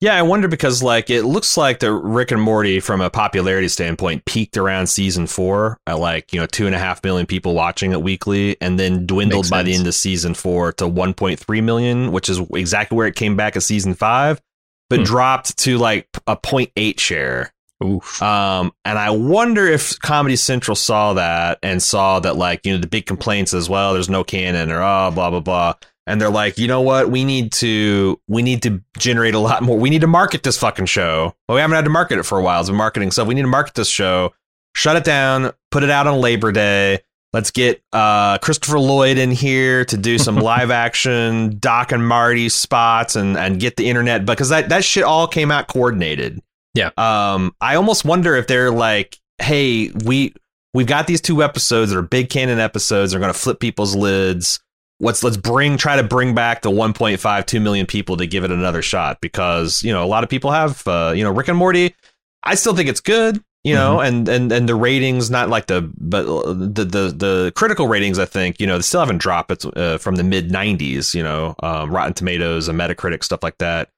Yeah, 0.00 0.16
I 0.16 0.22
wonder 0.22 0.48
because 0.48 0.82
like 0.82 1.10
it 1.10 1.24
looks 1.24 1.56
like 1.56 1.80
the 1.80 1.92
Rick 1.92 2.30
and 2.30 2.40
Morty 2.40 2.80
from 2.80 3.00
a 3.00 3.10
popularity 3.10 3.68
standpoint 3.68 4.24
peaked 4.24 4.56
around 4.56 4.86
season 4.86 5.26
four 5.26 5.78
at 5.86 5.98
like 5.98 6.32
you 6.32 6.40
know 6.40 6.46
two 6.46 6.66
and 6.66 6.74
a 6.74 6.78
half 6.78 7.02
million 7.04 7.26
people 7.26 7.54
watching 7.54 7.92
it 7.92 8.02
weekly, 8.02 8.56
and 8.60 8.78
then 8.78 9.06
dwindled 9.06 9.44
Makes 9.44 9.50
by 9.50 9.62
the 9.62 9.74
end 9.74 9.86
of 9.86 9.94
season 9.94 10.34
four 10.34 10.72
to 10.74 10.84
1.3 10.84 11.62
million, 11.62 12.12
which 12.12 12.28
is 12.28 12.40
exactly 12.54 12.96
where 12.96 13.06
it 13.06 13.14
came 13.16 13.36
back 13.36 13.56
at 13.56 13.62
season 13.62 13.94
five, 13.94 14.40
but 14.88 15.00
Hmm. 15.00 15.04
dropped 15.04 15.58
to 15.58 15.78
like 15.78 16.08
a 16.26 16.36
0.8 16.36 16.98
share. 16.98 17.52
Oof. 17.82 18.22
Um, 18.22 18.72
and 18.84 18.98
I 18.98 19.08
wonder 19.10 19.66
if 19.66 19.98
Comedy 20.00 20.36
Central 20.36 20.74
saw 20.74 21.14
that 21.14 21.58
and 21.62 21.82
saw 21.82 22.20
that, 22.20 22.36
like, 22.36 22.66
you 22.66 22.74
know, 22.74 22.78
the 22.78 22.86
big 22.86 23.06
complaints 23.06 23.54
as 23.54 23.70
well, 23.70 23.94
there's 23.94 24.10
no 24.10 24.22
canon 24.22 24.70
or 24.70 24.82
oh, 24.82 25.10
blah, 25.14 25.30
blah, 25.30 25.40
blah. 25.40 25.74
And 26.10 26.20
they're 26.20 26.28
like, 26.30 26.58
you 26.58 26.66
know 26.66 26.80
what? 26.80 27.10
We 27.10 27.24
need 27.24 27.52
to, 27.52 28.20
we 28.28 28.42
need 28.42 28.62
to 28.64 28.82
generate 28.98 29.34
a 29.34 29.38
lot 29.38 29.62
more. 29.62 29.78
We 29.78 29.90
need 29.90 30.00
to 30.00 30.06
market 30.06 30.42
this 30.42 30.58
fucking 30.58 30.86
show. 30.86 31.34
Well, 31.48 31.54
we 31.54 31.60
haven't 31.60 31.76
had 31.76 31.84
to 31.84 31.90
market 31.90 32.18
it 32.18 32.24
for 32.24 32.38
a 32.38 32.42
while. 32.42 32.60
It's 32.60 32.68
been 32.68 32.76
marketing 32.76 33.10
stuff. 33.12 33.28
We 33.28 33.34
need 33.34 33.42
to 33.42 33.48
market 33.48 33.74
this 33.74 33.88
show, 33.88 34.32
shut 34.74 34.96
it 34.96 35.04
down, 35.04 35.52
put 35.70 35.82
it 35.84 35.90
out 35.90 36.06
on 36.06 36.20
Labor 36.20 36.50
Day. 36.52 37.00
Let's 37.32 37.52
get 37.52 37.80
uh, 37.92 38.38
Christopher 38.38 38.80
Lloyd 38.80 39.16
in 39.16 39.30
here 39.30 39.84
to 39.84 39.96
do 39.96 40.18
some 40.18 40.34
live 40.50 40.72
action 40.72 41.58
Doc 41.60 41.92
and 41.92 42.04
Marty 42.04 42.48
spots 42.48 43.14
and, 43.14 43.36
and 43.36 43.60
get 43.60 43.76
the 43.76 43.88
internet 43.88 44.26
because 44.26 44.48
that, 44.48 44.68
that 44.70 44.82
shit 44.84 45.04
all 45.04 45.28
came 45.28 45.52
out 45.52 45.68
coordinated 45.68 46.40
Yeah. 46.74 46.90
um 46.96 47.54
i 47.60 47.76
almost 47.76 48.04
wonder 48.04 48.34
if 48.34 48.48
they're 48.48 48.72
like 48.72 49.16
hey 49.38 49.90
we 50.04 50.34
we've 50.74 50.86
got 50.88 51.06
these 51.06 51.20
two 51.20 51.42
episodes 51.42 51.92
that 51.92 51.98
are 51.98 52.02
big 52.02 52.30
canon 52.30 52.58
episodes 52.58 53.12
they're 53.12 53.20
going 53.20 53.32
to 53.32 53.38
flip 53.38 53.60
people's 53.60 53.94
lids 53.94 54.58
let's 55.00 55.24
let's 55.24 55.36
bring 55.36 55.76
try 55.76 55.96
to 55.96 56.02
bring 56.02 56.34
back 56.34 56.62
the 56.62 56.70
1.5 56.70 57.46
2 57.46 57.60
million 57.60 57.86
people 57.86 58.16
to 58.16 58.26
give 58.26 58.44
it 58.44 58.50
another 58.50 58.82
shot 58.82 59.20
because 59.20 59.82
you 59.82 59.92
know 59.92 60.04
a 60.04 60.06
lot 60.06 60.22
of 60.22 60.30
people 60.30 60.50
have 60.50 60.86
uh, 60.86 61.12
you 61.14 61.24
know 61.24 61.32
rick 61.32 61.48
and 61.48 61.58
morty 61.58 61.94
i 62.44 62.54
still 62.54 62.76
think 62.76 62.88
it's 62.88 63.00
good 63.00 63.42
you 63.64 63.74
know 63.74 64.00
and 64.00 64.28
and 64.28 64.52
and 64.52 64.68
the 64.68 64.74
ratings 64.74 65.30
not 65.30 65.48
like 65.48 65.66
the 65.66 65.90
but 65.98 66.26
uh, 66.26 66.52
the 66.52 66.84
the 66.84 67.14
the 67.14 67.52
critical 67.54 67.88
ratings 67.88 68.18
i 68.18 68.24
think 68.24 68.58
you 68.58 68.66
know 68.66 68.76
they 68.76 68.82
still 68.82 69.00
haven't 69.00 69.18
dropped 69.18 69.50
it's 69.50 69.64
uh, 69.64 69.98
from 69.98 70.16
the 70.16 70.24
mid 70.24 70.48
90s 70.48 71.14
you 71.14 71.22
know 71.22 71.54
um, 71.62 71.90
rotten 71.90 72.14
tomatoes 72.14 72.68
and 72.68 72.78
metacritic 72.78 73.22
stuff 73.22 73.42
like 73.42 73.58
that 73.58 73.90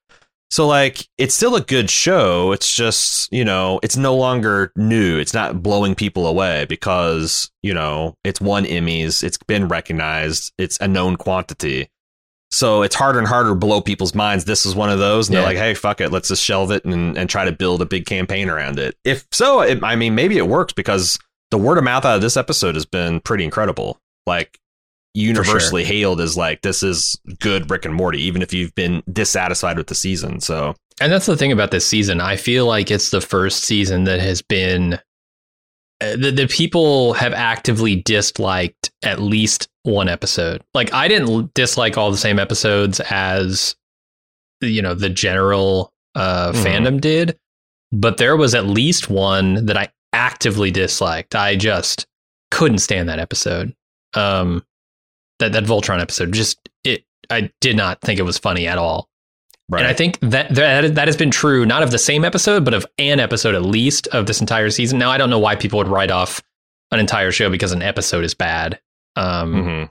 so 0.53 0.67
like 0.67 1.07
it's 1.17 1.33
still 1.33 1.55
a 1.55 1.61
good 1.61 1.89
show. 1.89 2.51
It's 2.51 2.75
just, 2.75 3.27
you 3.33 3.43
know, 3.43 3.79
it's 3.81 3.97
no 3.97 4.15
longer 4.15 4.71
new. 4.75 5.17
It's 5.17 5.33
not 5.33 5.63
blowing 5.63 5.95
people 5.95 6.27
away 6.27 6.65
because, 6.69 7.49
you 7.63 7.73
know, 7.73 8.13
it's 8.23 8.39
won 8.39 8.63
Emmys, 8.65 9.23
it's 9.23 9.39
been 9.47 9.67
recognized, 9.67 10.53
it's 10.59 10.77
a 10.79 10.87
known 10.87 11.15
quantity. 11.15 11.89
So 12.51 12.83
it's 12.83 12.93
harder 12.93 13.17
and 13.17 13.27
harder 13.27 13.49
to 13.49 13.55
blow 13.55 13.81
people's 13.81 14.13
minds. 14.13 14.45
This 14.45 14.63
is 14.67 14.75
one 14.75 14.91
of 14.91 14.99
those, 14.99 15.27
and 15.27 15.33
Yeah. 15.33 15.39
they're 15.39 15.49
like, 15.49 15.57
"Hey, 15.57 15.73
fuck 15.73 15.99
it, 16.01 16.11
let's 16.11 16.27
just 16.27 16.43
shelve 16.43 16.69
it 16.69 16.85
and, 16.85 17.17
and 17.17 17.27
try 17.27 17.45
to 17.45 17.51
build 17.51 17.81
a 17.81 17.85
big 17.87 18.05
campaign 18.05 18.47
around 18.47 18.77
it." 18.77 18.95
If 19.03 19.25
so, 19.31 19.61
it, 19.61 19.83
I 19.83 19.95
mean, 19.95 20.13
maybe 20.13 20.37
it 20.37 20.47
works 20.47 20.71
because 20.71 21.17
the 21.49 21.57
word 21.57 21.79
of 21.79 21.83
mouth 21.83 22.05
out 22.05 22.17
of 22.17 22.21
this 22.21 22.37
episode 22.37 22.75
has 22.75 22.85
been 22.85 23.21
pretty 23.21 23.43
incredible. 23.43 23.97
Like 24.27 24.59
universally 25.13 25.83
hailed 25.83 26.19
as 26.19 26.35
like 26.35 26.61
this 26.61 26.81
is 26.83 27.19
good 27.39 27.69
Rick 27.69 27.85
and 27.85 27.93
Morty, 27.93 28.21
even 28.23 28.41
if 28.41 28.53
you've 28.53 28.73
been 28.75 29.03
dissatisfied 29.11 29.77
with 29.77 29.87
the 29.87 29.95
season. 29.95 30.39
So 30.39 30.75
And 30.99 31.11
that's 31.11 31.25
the 31.27 31.37
thing 31.37 31.51
about 31.51 31.71
this 31.71 31.85
season. 31.85 32.19
I 32.21 32.35
feel 32.35 32.65
like 32.65 32.89
it's 32.91 33.11
the 33.11 33.21
first 33.21 33.63
season 33.63 34.05
that 34.05 34.19
has 34.19 34.41
been 34.41 34.95
uh, 36.01 36.15
the, 36.17 36.31
the 36.31 36.47
people 36.47 37.13
have 37.13 37.33
actively 37.33 37.95
disliked 37.97 38.91
at 39.03 39.19
least 39.21 39.69
one 39.83 40.09
episode. 40.09 40.63
Like 40.73 40.91
I 40.93 41.07
didn't 41.07 41.53
dislike 41.53 41.97
all 41.97 42.09
the 42.11 42.17
same 42.17 42.39
episodes 42.39 42.99
as 43.09 43.75
you 44.61 44.81
know 44.81 44.93
the 44.95 45.09
general 45.09 45.91
uh, 46.15 46.51
Mhm. 46.53 46.63
fandom 46.63 47.01
did, 47.01 47.37
but 47.91 48.17
there 48.17 48.35
was 48.37 48.55
at 48.55 48.65
least 48.65 49.09
one 49.09 49.65
that 49.65 49.77
I 49.77 49.89
actively 50.13 50.71
disliked. 50.71 51.35
I 51.35 51.55
just 51.55 52.05
couldn't 52.51 52.77
stand 52.79 53.09
that 53.09 53.19
episode. 53.19 53.73
Um, 54.13 54.63
that 55.43 55.53
that 55.53 55.63
Voltron 55.63 56.01
episode 56.01 56.31
just 56.33 56.57
it. 56.83 57.05
I 57.29 57.51
did 57.61 57.75
not 57.77 58.01
think 58.01 58.19
it 58.19 58.23
was 58.23 58.37
funny 58.37 58.67
at 58.67 58.77
all. 58.77 59.07
And 59.71 59.87
I 59.87 59.93
think 59.93 60.19
that, 60.19 60.53
that 60.55 60.95
that 60.95 61.07
has 61.07 61.17
been 61.17 61.31
true, 61.31 61.65
not 61.65 61.81
of 61.83 61.89
the 61.91 61.97
same 61.97 62.25
episode, 62.25 62.65
but 62.65 62.73
of 62.73 62.85
an 62.99 63.19
episode 63.19 63.55
at 63.55 63.63
least 63.63 64.07
of 64.07 64.25
this 64.27 64.41
entire 64.41 64.69
season. 64.69 64.99
Now, 64.99 65.09
I 65.09 65.17
don't 65.17 65.29
know 65.29 65.39
why 65.39 65.55
people 65.55 65.77
would 65.79 65.87
write 65.87 66.11
off 66.11 66.43
an 66.91 66.99
entire 66.99 67.31
show 67.31 67.49
because 67.49 67.71
an 67.71 67.81
episode 67.81 68.23
is 68.25 68.33
bad. 68.35 68.79
Um, 69.15 69.53
Mhm. 69.55 69.89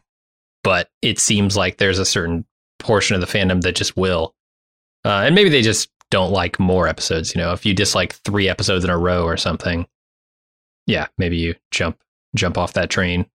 But 0.62 0.90
it 1.00 1.18
seems 1.18 1.56
like 1.56 1.78
there's 1.78 1.98
a 1.98 2.04
certain 2.04 2.44
portion 2.78 3.14
of 3.16 3.20
the 3.20 3.26
fandom 3.26 3.62
that 3.62 3.74
just 3.74 3.96
will. 3.96 4.34
Uh, 5.04 5.22
and 5.26 5.34
maybe 5.34 5.48
they 5.48 5.62
just 5.62 5.88
don't 6.10 6.30
like 6.30 6.60
more 6.60 6.86
episodes. 6.86 7.34
You 7.34 7.40
know, 7.40 7.52
if 7.52 7.66
you 7.66 7.74
dislike 7.74 8.12
three 8.24 8.48
episodes 8.48 8.84
in 8.84 8.90
a 8.90 8.98
row 8.98 9.24
or 9.24 9.36
something, 9.36 9.86
yeah, 10.86 11.06
maybe 11.18 11.38
you 11.38 11.54
jump 11.72 11.98
jump 12.36 12.56
off 12.58 12.74
that 12.74 12.90
train. 12.90 13.26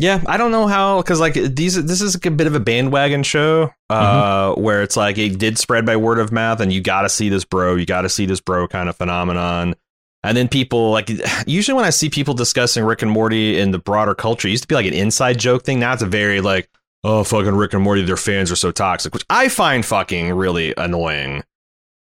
Yeah, 0.00 0.22
I 0.26 0.38
don't 0.38 0.50
know 0.50 0.66
how 0.66 1.02
because 1.02 1.20
like 1.20 1.34
these 1.34 1.74
this 1.84 2.00
is 2.00 2.14
a 2.14 2.30
bit 2.30 2.46
of 2.46 2.54
a 2.54 2.60
bandwagon 2.60 3.22
show 3.22 3.70
uh 3.90 4.54
where 4.54 4.82
it's 4.82 4.96
like 4.96 5.18
it 5.18 5.38
did 5.38 5.58
spread 5.58 5.84
by 5.84 5.96
word 5.96 6.18
of 6.18 6.32
mouth 6.32 6.60
and 6.60 6.72
you 6.72 6.80
got 6.80 7.02
to 7.02 7.10
see 7.10 7.28
this 7.28 7.44
bro, 7.44 7.76
you 7.76 7.84
got 7.84 8.00
to 8.02 8.08
see 8.08 8.24
this 8.24 8.40
bro 8.40 8.66
kind 8.66 8.88
of 8.88 8.96
phenomenon. 8.96 9.74
And 10.22 10.34
then 10.36 10.48
people 10.48 10.90
like 10.90 11.10
usually 11.46 11.76
when 11.76 11.84
I 11.84 11.90
see 11.90 12.08
people 12.08 12.32
discussing 12.32 12.82
Rick 12.82 13.02
and 13.02 13.10
Morty 13.10 13.58
in 13.60 13.72
the 13.72 13.78
broader 13.78 14.14
culture, 14.14 14.48
it 14.48 14.52
used 14.52 14.62
to 14.64 14.68
be 14.68 14.74
like 14.74 14.86
an 14.86 14.94
inside 14.94 15.38
joke 15.38 15.64
thing. 15.64 15.80
Now 15.80 15.92
it's 15.92 16.02
a 16.02 16.06
very 16.06 16.40
like, 16.40 16.70
oh 17.04 17.22
fucking 17.22 17.54
Rick 17.54 17.74
and 17.74 17.82
Morty, 17.82 18.02
their 18.02 18.16
fans 18.16 18.50
are 18.50 18.56
so 18.56 18.70
toxic, 18.70 19.12
which 19.12 19.26
I 19.28 19.50
find 19.50 19.84
fucking 19.84 20.32
really 20.32 20.72
annoying. 20.78 21.44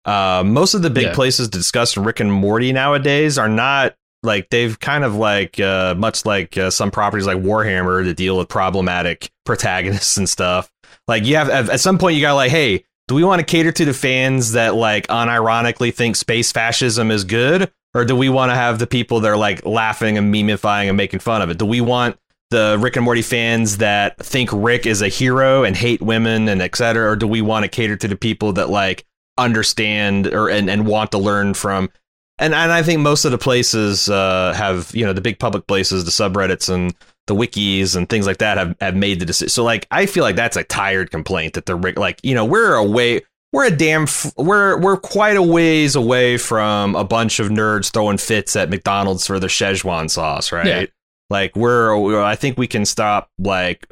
Uh, 0.05 0.45
most 0.47 0.75
of 0.75 0.83
the 0.83 0.91
big 0.91 1.07
Yeah. 1.07 1.15
places 1.15 1.49
to 1.49 1.59
discuss 1.59 1.97
Rick 1.97 2.21
and 2.21 2.33
Morty 2.33 2.73
nowadays 2.73 3.39
are 3.39 3.49
not 3.49 3.97
like 4.23 4.51
they've 4.51 4.79
kind 4.79 5.05
of 5.05 5.15
like 5.15 5.61
uh, 5.61 5.95
much 5.97 6.27
like 6.27 6.59
uh, 6.59 6.71
some 6.71 6.91
properties 6.91 7.27
like 7.27 7.39
Warhammer 7.39 8.05
that 8.05 8.17
deal 8.17 8.37
with 8.37 8.49
problematic 8.49 9.31
protagonists 9.45 10.17
and 10.17 10.29
stuff. 10.29 10.71
Like 11.07 11.25
you 11.25 11.37
have 11.37 11.49
at 11.49 11.81
some 11.81 11.99
point 11.99 12.17
you 12.17 12.21
got 12.21 12.35
like, 12.35 12.51
hey, 12.51 12.85
do 13.07 13.15
we 13.15 13.25
want 13.25 13.41
to 13.41 13.47
cater 13.47 13.73
to 13.73 13.85
the 13.85 13.95
fans 13.95 14.53
that 14.53 14.75
like 14.75 15.07
unironically 15.07 15.95
think 15.95 16.17
space 16.17 16.53
fascism 16.53 17.11
is 17.11 17.25
good, 17.25 17.71
or 17.95 18.05
do 18.05 18.15
we 18.15 18.29
want 18.29 18.51
to 18.51 18.55
have 18.55 18.79
the 18.79 18.87
people 18.87 19.21
that 19.21 19.29
are 19.29 19.37
like 19.37 19.65
laughing 19.65 20.19
and 20.19 20.33
memifying 20.35 20.89
and 20.89 20.97
making 20.97 21.21
fun 21.21 21.41
of 21.41 21.51
it? 21.51 21.59
Do 21.59 21.65
we 21.65 21.81
want 21.81 22.19
the 22.51 22.77
Rick 22.81 22.97
and 22.97 23.05
Morty 23.05 23.23
fans 23.23 23.79
that 23.79 24.19
think 24.19 24.51
Rick 24.53 24.87
is 24.87 25.03
a 25.03 25.09
hero 25.09 25.65
and 25.65 25.77
hate 25.77 26.03
women 26.03 26.49
and 26.49 26.61
et 26.61 26.77
cetera, 26.77 27.11
or 27.11 27.17
do 27.17 27.27
we 27.27 27.41
want 27.41 27.65
to 27.65 27.69
cater 27.69 27.97
to 27.97 28.09
the 28.09 28.17
people 28.17 28.53
that 28.55 28.69
like 28.69 29.07
understand 29.39 30.27
or 30.27 30.51
and, 30.51 30.69
and 30.69 30.87
want 30.87 31.13
to 31.13 31.19
learn 31.19 31.55
from 31.55 31.91
and 32.39 32.55
and 32.55 32.73
I 32.73 32.83
think 32.83 33.01
most 33.01 33.25
of 33.25 33.31
the 33.31 33.39
places 33.39 34.09
uh, 34.09 34.53
have 34.57 34.91
you 34.95 35.05
know 35.05 35.13
the 35.13 35.21
big 35.21 35.39
public 35.39 35.67
places, 35.67 36.05
the 36.05 36.11
subreddits 36.11 36.73
and 36.73 36.95
the 37.27 37.35
wikis 37.35 37.95
and 37.95 38.09
things 38.09 38.27
like 38.27 38.39
that 38.39 38.57
have, 38.57 38.75
have 38.81 38.97
made 38.97 39.21
the 39.21 39.27
decision. 39.27 39.51
So 39.51 39.65
like 39.65 39.87
I 39.91 40.07
feel 40.07 40.25
like 40.25 40.37
that's 40.37 40.57
a 40.57 40.65
tired 40.65 41.11
complaint 41.11 41.55
that 41.55 41.67
they're 41.67 41.77
like 41.77 42.21
you 42.23 42.35
know 42.35 42.45
we're 42.45 42.75
away 42.75 43.23
we're 43.53 43.67
a 43.67 43.71
damn 43.71 44.03
f- 44.03 44.33
we're 44.37 44.79
we're 44.79 44.97
quite 44.97 45.37
a 45.37 45.43
ways 45.43 45.97
away 45.97 46.37
from 46.37 46.95
a 46.97 47.05
bunch 47.05 47.41
of 47.41 47.49
nerds 47.49 47.93
throwing 47.93 48.19
fits 48.19 48.57
at 48.57 48.69
McDonald's 48.69 49.27
for 49.27 49.41
their 49.41 49.49
Szechuan 49.49 50.11
sauce, 50.11 50.53
right? 50.53 50.67
Yeah. 50.67 50.87
Like 51.31 51.57
we're, 51.57 51.97
we're 51.99 52.23
I 52.23 52.37
think 52.37 52.59
we 52.59 52.67
can 52.67 52.85
stop 52.85 53.31
like 53.39 53.87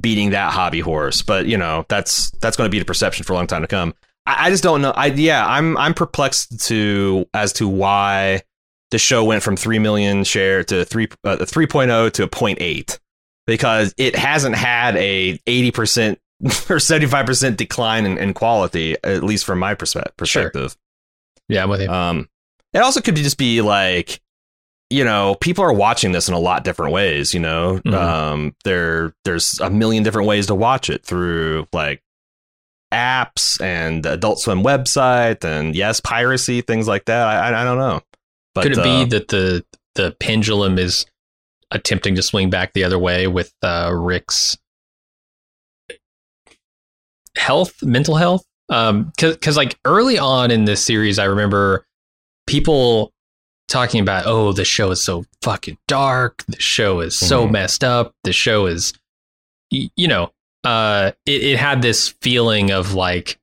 beating 0.00 0.30
that 0.30 0.52
hobby 0.52 0.80
horse, 0.80 1.22
but 1.22 1.46
you 1.46 1.56
know 1.56 1.86
that's 1.88 2.30
that's 2.40 2.56
going 2.56 2.68
to 2.68 2.72
be 2.72 2.78
the 2.78 2.84
perception 2.84 3.24
for 3.24 3.32
a 3.32 3.36
long 3.36 3.46
time 3.46 3.62
to 3.62 3.68
come. 3.68 3.94
I, 4.26 4.46
I 4.46 4.50
just 4.50 4.62
don't 4.62 4.82
know. 4.82 4.90
I 4.90 5.06
yeah, 5.06 5.46
I'm 5.46 5.76
I'm 5.76 5.94
perplexed 5.94 6.66
to 6.68 7.26
as 7.34 7.52
to 7.54 7.68
why 7.68 8.42
the 8.90 8.98
show 8.98 9.24
went 9.24 9.42
from 9.42 9.56
3 9.56 9.78
million 9.78 10.24
share 10.24 10.62
to 10.64 10.84
3 10.84 11.08
uh, 11.24 11.36
3.0 11.38 12.12
to 12.12 12.22
a 12.24 12.28
0.8 12.28 12.98
because 13.46 13.94
it 13.96 14.14
hasn't 14.16 14.54
had 14.54 14.96
a 14.96 15.38
80% 15.38 16.16
or 16.44 16.76
75% 16.76 17.56
decline 17.56 18.06
in, 18.06 18.16
in 18.18 18.32
quality 18.34 18.96
at 19.02 19.24
least 19.24 19.44
from 19.44 19.58
my 19.58 19.74
perspe- 19.74 20.16
perspective. 20.16 20.76
Yeah, 21.48 21.62
I'm 21.64 21.70
with 21.70 21.80
you. 21.80 21.88
Um 21.88 22.28
it 22.72 22.78
also 22.78 23.00
could 23.00 23.16
just 23.16 23.38
be 23.38 23.60
like 23.60 24.20
you 24.88 25.02
know, 25.04 25.34
people 25.40 25.64
are 25.64 25.72
watching 25.72 26.12
this 26.12 26.28
in 26.28 26.34
a 26.34 26.38
lot 26.38 26.62
different 26.62 26.92
ways, 26.92 27.34
you 27.34 27.40
know. 27.40 27.80
Mhm. 27.84 27.94
Um 27.94 28.54
there 28.64 29.14
there's 29.24 29.58
a 29.60 29.68
million 29.70 30.04
different 30.04 30.28
ways 30.28 30.46
to 30.46 30.54
watch 30.54 30.90
it 30.90 31.04
through 31.04 31.66
like 31.72 32.02
apps 32.92 33.60
and 33.60 34.04
Adult 34.06 34.40
Swim 34.40 34.62
website 34.62 35.44
and 35.44 35.74
yes, 35.74 36.00
piracy, 36.00 36.60
things 36.60 36.86
like 36.86 37.04
that. 37.06 37.26
I 37.26 37.60
I, 37.60 37.64
don't 37.64 37.78
know. 37.78 38.00
But 38.54 38.62
Could 38.62 38.72
it 38.78 38.84
be 38.84 39.02
uh, 39.02 39.04
that 39.06 39.28
the 39.28 39.64
the 39.94 40.16
pendulum 40.20 40.78
is 40.78 41.06
attempting 41.70 42.14
to 42.14 42.22
swing 42.22 42.48
back 42.50 42.72
the 42.72 42.84
other 42.84 42.98
way 42.98 43.26
with 43.26 43.52
uh, 43.62 43.90
Rick's 43.92 44.56
health, 47.36 47.82
mental 47.82 48.16
health? 48.16 48.44
Um, 48.68 49.12
because 49.16 49.56
like 49.56 49.78
early 49.84 50.18
on 50.18 50.50
in 50.50 50.64
this 50.64 50.84
series, 50.84 51.18
I 51.18 51.24
remember 51.24 51.86
people 52.46 53.12
talking 53.68 54.00
about, 54.00 54.24
oh, 54.26 54.52
the 54.52 54.64
show 54.64 54.90
is 54.90 55.02
so 55.02 55.24
fucking 55.42 55.78
dark. 55.88 56.44
The 56.48 56.60
show 56.60 57.00
is 57.00 57.16
so 57.18 57.46
Mhm. 57.46 57.52
messed 57.52 57.84
up. 57.84 58.12
The 58.24 58.32
show 58.32 58.66
is, 58.66 58.92
you 59.70 60.08
know, 60.08 60.32
uh, 60.64 61.12
it, 61.26 61.42
it 61.42 61.58
had 61.58 61.82
this 61.82 62.08
feeling 62.20 62.70
of 62.70 62.94
like 62.94 63.38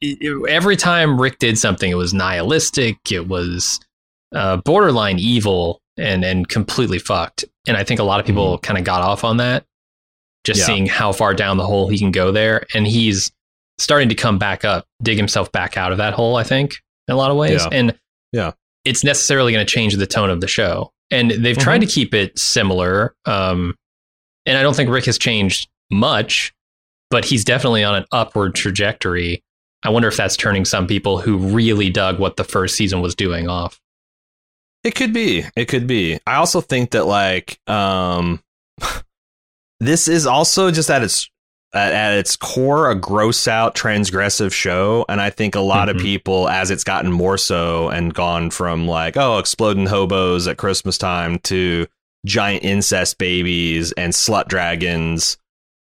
it- 0.00 0.48
every 0.48 0.76
time 0.76 1.20
Rick 1.20 1.38
did 1.38 1.58
something, 1.58 1.90
it 1.90 1.94
was 1.96 2.14
nihilistic. 2.14 3.10
It 3.10 3.28
was 3.28 3.80
uh, 4.34 4.58
borderline 4.58 5.18
evil 5.18 5.80
and 5.96 6.24
and 6.24 6.48
completely 6.48 6.98
fucked. 6.98 7.44
And 7.66 7.76
I 7.76 7.84
think 7.84 8.00
a 8.00 8.04
lot 8.04 8.20
of 8.20 8.26
people 8.26 8.58
kind 8.58 8.78
of 8.78 8.84
got 8.84 9.02
off 9.02 9.24
on 9.24 9.38
that, 9.38 9.64
just 10.44 10.60
Yeah. 10.60 10.66
seeing 10.66 10.86
how 10.86 11.12
far 11.12 11.34
down 11.34 11.56
the 11.56 11.66
hole 11.66 11.88
he 11.88 11.98
can 11.98 12.12
go 12.12 12.30
there. 12.32 12.64
And 12.74 12.86
he's 12.86 13.30
starting 13.78 14.08
to 14.08 14.14
come 14.14 14.38
back 14.38 14.64
up, 14.64 14.86
dig 15.02 15.16
himself 15.16 15.50
back 15.52 15.76
out 15.76 15.92
of 15.92 15.98
that 15.98 16.14
hole. 16.14 16.36
I 16.36 16.44
think 16.44 16.78
in 17.08 17.14
a 17.14 17.16
lot 17.16 17.30
of 17.30 17.36
ways, 17.36 17.62
Yeah. 17.62 17.68
and 17.78 17.98
Yeah. 18.32 18.52
it's 18.84 19.04
necessarily 19.04 19.52
going 19.52 19.64
to 19.66 19.70
change 19.72 19.94
the 19.96 20.06
tone 20.06 20.30
of 20.30 20.40
the 20.40 20.48
show. 20.48 20.92
And 21.10 21.30
they've 21.30 21.56
tried 21.56 21.80
to 21.80 21.86
keep 21.86 22.12
it 22.12 22.38
similar. 22.38 23.14
Um, 23.24 23.74
and 24.48 24.58
I 24.58 24.62
don't 24.62 24.74
think 24.74 24.90
Rick 24.90 25.04
has 25.04 25.18
changed 25.18 25.68
much, 25.90 26.52
but 27.10 27.24
he's 27.24 27.44
definitely 27.44 27.84
on 27.84 27.94
an 27.94 28.04
upward 28.12 28.54
trajectory. 28.54 29.42
I 29.84 29.90
wonder 29.90 30.08
if 30.08 30.16
that's 30.16 30.36
turning 30.36 30.64
some 30.64 30.86
people 30.88 31.18
who 31.20 31.36
really 31.38 31.88
dug 31.90 32.18
what 32.18 32.36
the 32.36 32.44
first 32.44 32.74
season 32.74 33.00
was 33.00 33.14
doing 33.14 33.48
off. 33.48 33.80
It 34.84 34.94
could 34.94 35.12
be. 35.12 35.44
It 35.56 35.66
could 35.66 35.86
be. 35.86 36.18
I 36.26 36.36
also 36.36 36.60
think 36.60 36.90
that 36.90 37.06
like 37.06 37.58
um 37.68 38.42
this 39.80 40.08
is 40.08 40.26
also 40.26 40.70
just 40.70 40.90
at 40.90 41.02
its 41.02 41.28
at, 41.74 41.92
at 41.92 42.18
its 42.18 42.34
core 42.36 42.90
a 42.90 42.94
gross 42.94 43.46
out 43.46 43.74
transgressive 43.74 44.52
show 44.52 45.04
and 45.08 45.20
I 45.20 45.30
think 45.30 45.54
a 45.54 45.60
lot 45.60 45.88
Mhm. 45.88 45.96
of 45.96 46.00
people 46.00 46.48
as 46.48 46.70
it's 46.70 46.84
gotten 46.84 47.12
more 47.12 47.36
so 47.38 47.88
and 47.90 48.14
gone 48.14 48.50
from 48.50 48.86
like 48.88 49.16
oh 49.16 49.38
exploding 49.38 49.86
hobos 49.86 50.48
at 50.48 50.56
Christmas 50.56 50.96
time 50.98 51.38
to 51.40 51.86
giant 52.26 52.64
incest 52.64 53.18
babies 53.18 53.92
and 53.92 54.12
slut 54.12 54.48
dragons 54.48 55.36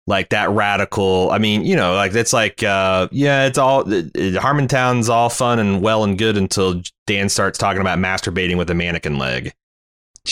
like 0.08 0.30
that 0.30 0.50
radical 0.50 1.30
i 1.32 1.38
mean 1.38 1.64
you 1.64 1.76
know 1.76 1.94
like 1.94 2.14
it's 2.16 2.34
like 2.34 2.64
uh 2.64 3.08
yeah 3.12 3.46
it's 3.46 3.58
all 3.58 3.82
it, 3.92 4.10
it- 4.16 4.36
harmontown's 4.36 5.10
all 5.10 5.30
fun 5.30 5.60
and 5.60 5.82
well 5.82 6.04
and 6.04 6.18
good 6.18 6.38
until 6.38 6.82
dan 7.06 7.30
starts 7.30 7.58
talking 7.58 7.82
about 7.82 8.00
masturbating 8.00 8.58
with 8.58 8.70
a 8.70 8.74
mannequin 8.74 9.18
leg. 9.18 9.54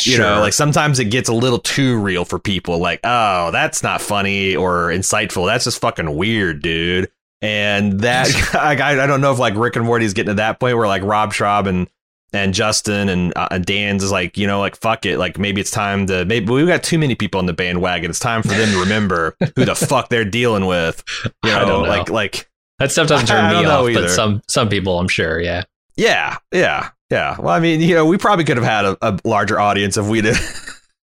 You 0.05 0.17
know 0.19 0.39
like 0.39 0.53
sometimes 0.53 0.99
it 0.99 1.05
gets 1.05 1.29
a 1.29 1.33
little 1.33 1.57
too 1.59 1.97
real 1.99 2.23
for 2.23 2.37
people 2.39 2.77
like 2.77 2.99
oh 3.03 3.49
that's 3.51 3.81
not 3.81 4.01
funny 4.01 4.55
or 4.55 4.87
insightful. 4.89 5.47
That's 5.47 5.63
just 5.65 5.81
fucking 5.81 6.15
weird 6.15 6.61
dude. 6.61 7.09
And 7.41 8.01
that 8.01 8.27
I, 8.55 8.73
I 9.03 9.07
don't 9.07 9.21
know 9.21 9.31
if 9.31 9.39
like 9.39 9.55
rick 9.55 9.75
and 9.75 9.85
morty's 9.85 10.13
getting 10.13 10.29
to 10.29 10.33
that 10.35 10.59
point 10.59 10.77
where 10.77 10.87
like 10.87 11.01
rob 11.03 11.33
schrab 11.33 11.65
and 11.67 11.89
and 12.33 12.53
justin 12.53 13.09
and, 13.09 13.33
uh, 13.35 13.47
and 13.51 13.65
dan's 13.65 14.03
is 14.03 14.11
like 14.11 14.37
you 14.37 14.45
know 14.45 14.59
like 14.59 14.75
fuck 14.75 15.05
it 15.05 15.17
like 15.17 15.37
maybe 15.39 15.59
it's 15.59 15.71
time 15.71 16.05
to 16.05 16.25
maybe 16.25 16.51
we've 16.51 16.67
got 16.67 16.83
too 16.83 16.99
many 16.99 17.15
people 17.15 17.39
on 17.39 17.45
the 17.45 17.53
bandwagon 17.53 18.09
it's 18.09 18.19
time 18.19 18.41
for 18.41 18.49
them 18.49 18.69
to 18.69 18.79
remember 18.81 19.35
who 19.55 19.65
the 19.65 19.75
fuck 19.75 20.09
they're 20.09 20.23
dealing 20.25 20.65
with 20.65 21.03
you 21.43 21.49
know, 21.49 21.55
I 21.55 21.59
don't 21.65 21.83
know. 21.83 21.89
like 21.89 22.09
like 22.09 22.49
that 22.79 22.91
stuff 22.93 23.07
doesn't 23.09 23.29
I 23.29 23.41
turn 23.41 23.51
don't 23.51 23.63
me 23.63 23.69
off, 23.69 23.89
either. 23.89 24.01
but 24.03 24.09
some 24.09 24.41
some 24.47 24.69
people, 24.69 24.97
I'm 24.99 25.09
sure, 25.09 25.41
yeah. 25.41 25.63
Yeah, 25.97 26.37
yeah, 26.53 26.91
yeah. 27.11 27.35
Well, 27.37 27.53
I 27.53 27.59
mean, 27.59 27.81
you 27.81 27.93
know, 27.93 28.05
we 28.05 28.17
probably 28.17 28.45
could 28.45 28.55
have 28.55 28.65
had 28.65 28.85
a, 28.85 28.97
a 29.01 29.19
larger 29.25 29.59
audience 29.59 29.97
if 29.97 30.07
we'd. 30.07 30.25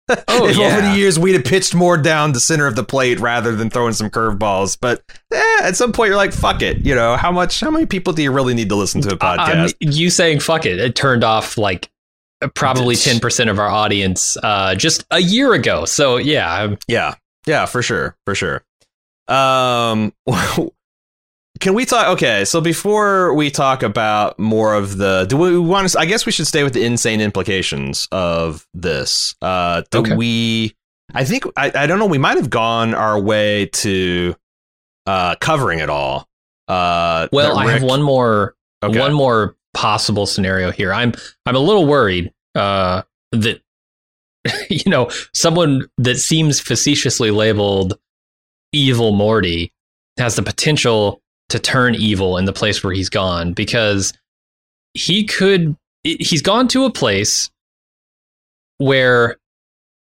Oh, 0.10 0.16
if 0.48 0.58
over 0.58 0.82
the 0.82 0.96
years 0.96 1.18
we'd 1.18 1.34
have 1.34 1.46
pitched 1.46 1.74
more 1.74 1.98
down 1.98 2.34
the 2.34 2.40
center 2.40 2.68
of 2.68 2.76
the 2.76 2.84
plate 2.84 3.20
rather 3.20 3.56
than 3.56 3.70
throwing 3.70 3.94
some 3.94 4.10
curveballs. 4.10 4.78
But 4.80 5.02
eh, 5.32 5.60
at 5.62 5.76
some 5.76 5.92
point, 5.92 6.10
you're 6.10 6.18
like, 6.18 6.34
"Fuck 6.34 6.62
it," 6.62 6.86
you 6.86 6.96
know. 6.96 7.16
How 7.16 7.32
much? 7.32 7.60
How 7.62 7.72
many 7.72 7.86
people 7.86 8.14
do 8.14 8.22
you 8.22 8.32
really 8.32 8.54
need 8.54 8.70
to 8.70 8.76
listen 8.76 9.02
to 9.02 9.14
a 9.14 9.18
podcast? 9.18 9.76
you 9.80 10.10
saying 10.10 10.42
fuck 10.42 10.66
it, 10.66 10.80
it 10.80 10.96
turned 10.96 11.24
off 11.24 11.58
like 11.58 11.90
probably 12.56 12.96
10% 12.96 13.50
of 13.50 13.60
our 13.60 13.70
audience 13.70 14.38
uh, 14.44 14.76
just 14.76 15.06
a 15.12 15.20
year 15.20 15.54
ago. 15.54 15.86
So 15.86 16.18
yeah, 16.18 16.76
Yeah, 16.88 17.16
yeah, 17.46 17.66
for 17.66 17.82
sure, 17.82 18.18
for 18.26 18.36
sure. 18.36 18.64
Um, 19.28 20.14
can 21.64 21.74
we 21.74 21.86
talk? 21.86 22.08
Okay, 22.10 22.44
so 22.44 22.60
before 22.60 23.34
we 23.34 23.50
talk 23.50 23.84
about 23.84 24.38
more 24.38 24.76
of 24.76 24.98
the, 24.98 25.26
do 25.30 25.38
we 25.38 25.58
want 25.58 25.88
to? 25.90 25.98
I 25.98 26.06
guess 26.06 26.26
we 26.26 26.32
should 26.34 26.46
stay 26.46 26.62
with 26.64 26.74
the 26.74 26.84
insane 26.84 27.22
implications 27.22 28.06
of 28.12 28.68
this. 28.74 29.34
Uh, 29.42 29.82
do 29.90 30.00
Okay. 30.00 30.16
we? 30.16 30.76
I 31.14 31.24
think 31.24 31.46
I, 31.56 31.72
I 31.74 31.88
don't 31.88 32.00
know. 32.00 32.06
We 32.06 32.18
might 32.18 32.36
have 32.38 32.50
gone 32.50 32.94
our 32.94 33.18
way 33.20 33.68
to 33.68 34.36
uh 35.08 35.36
covering 35.36 35.80
it 35.80 35.90
all. 35.90 36.28
Uh, 36.68 37.28
well, 37.32 37.56
that 37.56 37.66
I 37.68 37.72
have 37.72 37.84
one 37.84 38.02
more 38.02 38.56
Okay. 38.84 39.00
one 39.00 39.14
more 39.14 39.56
possible 39.74 40.26
scenario 40.26 40.70
here. 40.72 40.94
I'm 40.94 41.14
I'm 41.46 41.56
a 41.56 41.60
little 41.60 41.86
worried 41.88 42.34
uh, 42.56 43.04
that 43.32 43.62
you 44.70 44.92
know 44.92 45.10
someone 45.34 45.88
that 45.98 46.18
seems 46.18 46.60
facetiously 46.60 47.32
labeled 47.32 47.98
evil 48.74 49.14
Morty 49.14 49.72
has 50.18 50.36
the 50.36 50.44
potential 50.44 51.22
to 51.54 51.60
turn 51.60 51.94
evil 51.94 52.40
in 52.40 52.46
the 52.46 52.52
place 52.52 52.84
where 52.84 52.94
he's 52.94 53.10
gone 53.10 53.54
because 53.54 54.12
he 54.96 55.24
could 55.24 55.78
he's 56.04 56.42
gone 56.42 56.68
to 56.68 56.84
a 56.86 56.92
place 56.92 57.52
where 58.80 59.38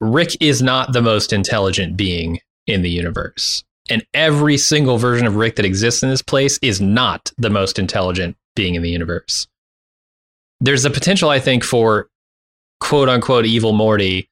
Rick 0.00 0.36
is 0.40 0.60
not 0.60 0.92
the 0.92 1.00
most 1.00 1.32
intelligent 1.32 1.96
being 1.96 2.40
in 2.66 2.82
the 2.82 2.90
universe. 2.90 3.62
And 3.88 4.04
every 4.12 4.58
single 4.58 4.98
version 4.98 5.24
of 5.24 5.36
Rick 5.36 5.54
that 5.56 5.64
exists 5.64 6.02
in 6.02 6.10
this 6.10 6.20
place 6.20 6.58
is 6.62 6.80
not 6.80 7.30
the 7.38 7.48
most 7.48 7.78
intelligent 7.78 8.36
being 8.56 8.74
in 8.74 8.82
the 8.82 8.90
universe. 8.90 9.46
There's 10.60 10.84
a 10.84 10.90
potential, 10.90 11.30
I 11.30 11.38
think, 11.38 11.62
for 11.62 12.08
quote 12.80 13.08
unquote 13.08 13.46
evil 13.46 13.72
Morty 13.72 14.28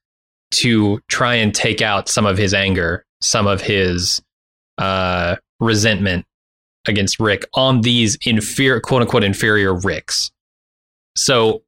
to 0.54 1.00
try 1.08 1.36
and 1.36 1.54
take 1.54 1.80
out 1.80 2.08
some 2.08 2.26
of 2.26 2.38
his 2.38 2.52
anger, 2.52 3.04
some 3.20 3.46
of 3.46 3.60
his 3.60 4.20
uh, 4.78 5.36
resentment 5.60 6.26
against 6.86 7.20
Rick 7.20 7.46
on 7.54 7.80
these 7.80 8.16
inferior, 8.22 8.80
quote 8.80 9.02
unquote, 9.02 9.24
inferior 9.24 9.74
Ricks. 9.74 10.30
So 11.16 11.62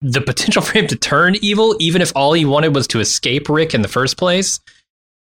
the 0.00 0.20
potential 0.20 0.62
for 0.62 0.72
him 0.78 0.86
to 0.88 0.96
turn 0.96 1.36
evil, 1.40 1.76
even 1.80 2.02
if 2.02 2.12
all 2.14 2.32
he 2.32 2.44
wanted 2.44 2.74
was 2.74 2.86
to 2.88 3.00
escape 3.00 3.48
Rick 3.48 3.74
in 3.74 3.82
the 3.82 3.88
first 3.88 4.16
place, 4.16 4.60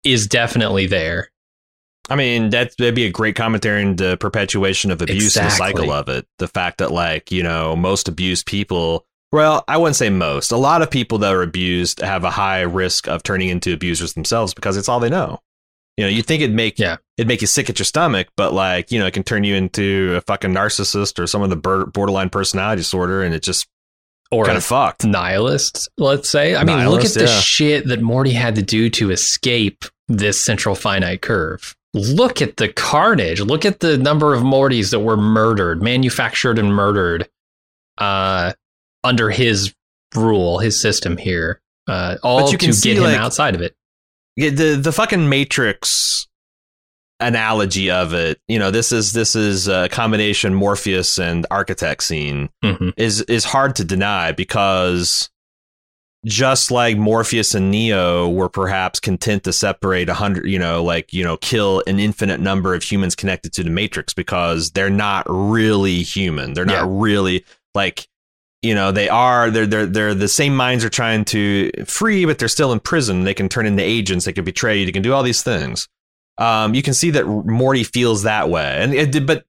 is 0.03 0.27
definitely 0.27 0.85
there. 0.87 1.31
I 2.09 2.15
mean, 2.15 2.51
that, 2.51 2.77
that'd 2.77 2.93
be 2.93 3.05
a 3.05 3.11
great 3.11 3.35
commentary 3.35 3.83
on 3.83 3.95
the 3.95 4.15
perpetuation 4.17 4.91
of 4.91 5.01
abuse 5.01 5.35
and 5.37 5.47
the 5.47 5.51
cycle 5.51 5.91
of 5.91 6.07
it. 6.07 6.27
The 6.37 6.47
fact 6.47 6.77
that, 6.77 6.91
like, 6.91 7.31
you 7.31 7.41
know, 7.41 7.75
most 7.75 8.07
abused 8.07 8.45
people, 8.45 9.07
well, 9.31 9.63
I 9.67 9.77
wouldn't 9.77 9.95
say 9.95 10.11
most, 10.11 10.51
a 10.51 10.57
lot 10.57 10.83
of 10.83 10.91
people 10.91 11.17
that 11.19 11.33
are 11.33 11.41
abused 11.41 12.01
have 12.01 12.23
a 12.23 12.29
high 12.29 12.61
risk 12.61 13.07
of 13.07 13.23
turning 13.23 13.49
into 13.49 13.73
abusers 13.73 14.13
themselves 14.13 14.53
because 14.53 14.77
it's 14.77 14.87
all 14.87 14.99
they 14.99 15.09
know. 15.09 15.39
You 15.97 16.03
know, 16.03 16.09
you 16.09 16.21
think 16.21 16.41
it'd 16.41 16.55
make 16.55 16.77
Yeah. 16.77 16.97
it'd 17.17 17.27
make 17.27 17.41
you 17.41 17.47
sick 17.47 17.69
at 17.69 17.79
your 17.79 17.85
stomach, 17.85 18.27
but 18.35 18.53
like, 18.53 18.91
you 18.91 18.99
know, 18.99 19.05
it 19.05 19.13
can 19.13 19.23
turn 19.23 19.43
you 19.43 19.55
into 19.55 20.13
a 20.17 20.21
fucking 20.21 20.51
narcissist 20.53 21.17
or 21.19 21.27
some 21.27 21.41
of 21.41 21.49
the 21.49 21.55
borderline 21.55 22.29
personality 22.29 22.81
disorder, 22.81 23.23
and 23.23 23.33
it 23.33 23.41
just 23.43 23.67
or 24.31 24.45
kind 24.45 24.57
of 24.57 24.63
fucked. 24.65 25.05
nihilist, 25.05 25.87
let's 25.97 26.27
say. 26.29 26.55
I 26.55 26.63
mean, 26.63 26.89
look 26.89 27.05
at 27.05 27.13
the 27.13 27.25
yeah. 27.25 27.39
shit 27.39 27.87
that 27.87 28.01
Morty 28.01 28.31
had 28.33 28.55
to 28.55 28.61
do 28.61 28.89
to 28.89 29.11
escape 29.11 29.85
this 30.07 30.43
central 30.43 30.75
finite 30.75 31.21
curve. 31.21 31.75
Look 31.93 32.41
at 32.41 32.57
the 32.57 32.67
carnage. 32.67 33.39
Look 33.39 33.63
at 33.63 33.79
the 33.79 33.97
number 33.97 34.33
of 34.33 34.43
Mortys 34.43 34.91
that 34.91 34.99
were 34.99 35.15
murdered, 35.15 35.81
manufactured 35.81 36.59
and 36.59 36.75
murdered 36.75 37.29
uh, 37.97 38.51
under 39.03 39.29
his 39.29 39.73
rule, 40.13 40.59
his 40.59 40.79
system 40.81 41.15
here. 41.15 41.61
Uh, 41.87 42.17
all 42.23 42.51
you 42.51 42.57
to 42.57 42.65
can 42.65 42.73
see, 42.73 42.89
get 42.89 42.97
him 42.97 43.03
like- 43.03 43.17
outside 43.17 43.55
of 43.55 43.61
it. 43.61 43.75
Yeah, 44.35 44.49
the 44.49 44.75
the 44.75 44.91
fucking 44.91 45.29
Matrix 45.29 46.27
analogy 47.19 47.89
of 47.89 48.13
it. 48.13 48.39
You 48.47 48.59
know, 48.59 48.71
this 48.71 48.91
is 48.91 49.13
this 49.13 49.35
is 49.35 49.67
a 49.67 49.87
combination 49.89 50.53
Morpheus 50.53 51.17
and 51.17 51.45
architect 51.49 52.03
scene 52.03 52.49
Mhm. 52.63 52.93
is 52.97 53.21
is 53.21 53.45
hard 53.45 53.75
to 53.77 53.85
deny 53.85 54.31
because 54.33 55.29
just 56.25 56.71
like 56.71 56.97
Morpheus 56.97 57.53
and 57.53 57.69
Neo 57.69 58.27
were 58.27 58.49
perhaps 58.49 58.99
content 58.99 59.43
to 59.43 59.53
separate 59.53 60.09
a 60.09 60.15
hundred, 60.15 60.47
you 60.47 60.57
know, 60.59 60.83
like 60.83 61.13
you 61.13 61.23
know, 61.23 61.37
kill 61.37 61.83
an 61.87 61.99
infinite 61.99 62.39
number 62.41 62.73
of 62.73 62.83
humans 62.83 63.15
connected 63.15 63.53
to 63.53 63.63
the 63.63 63.69
Matrix 63.69 64.13
because 64.13 64.71
they're 64.71 64.89
not 64.89 65.25
really 65.29 66.01
human. 66.01 66.53
They're 66.53 66.65
not 66.65 66.85
Yeah. 66.85 66.87
really 66.89 67.45
like 67.75 68.07
you 68.65 68.73
know 68.75 68.91
they 68.91 69.07
are 69.07 69.49
they're 69.51 69.67
they're 69.67 69.85
they're 69.85 70.13
the 70.13 70.27
same 70.27 70.55
minds 70.55 70.83
are 70.83 70.89
trying 70.89 71.23
to 71.25 71.71
free 71.85 72.25
but 72.25 72.39
they're 72.39 72.47
still 72.47 72.71
in 72.73 72.79
prison. 72.79 73.23
They 73.23 73.33
can 73.33 73.47
turn 73.47 73.65
into 73.65 73.83
agents. 73.83 74.25
They 74.25 74.33
can 74.33 74.43
betray 74.43 74.79
you. 74.79 74.85
They 74.85 74.91
can 74.91 75.03
do 75.03 75.13
all 75.13 75.23
these 75.23 75.43
things. 75.43 75.87
Um 76.37 76.73
you 76.73 76.81
can 76.81 76.93
see 76.93 77.11
that 77.11 77.25
morty 77.27 77.83
feels 77.83 78.23
that 78.23 78.49
way. 78.49 78.77
And 78.81 78.93
it 78.93 79.25
but 79.25 79.45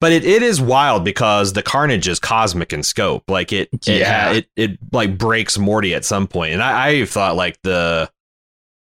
but 0.00 0.10
it, 0.12 0.24
it 0.24 0.42
is 0.42 0.60
wild 0.60 1.04
because 1.04 1.52
the 1.52 1.62
carnage 1.62 2.08
is 2.08 2.18
cosmic 2.18 2.72
in 2.72 2.82
scope. 2.82 3.24
Like 3.28 3.52
it 3.52 3.68
it, 3.72 4.00
Yeah. 4.00 4.32
it 4.32 4.46
it 4.56 4.78
like 4.92 5.18
breaks 5.18 5.58
morty 5.58 5.94
at 5.94 6.04
some 6.04 6.26
point. 6.26 6.52
And 6.54 6.62
i 6.62 6.88
i 6.88 7.04
thought 7.04 7.36
like 7.36 7.56
the 7.62 8.10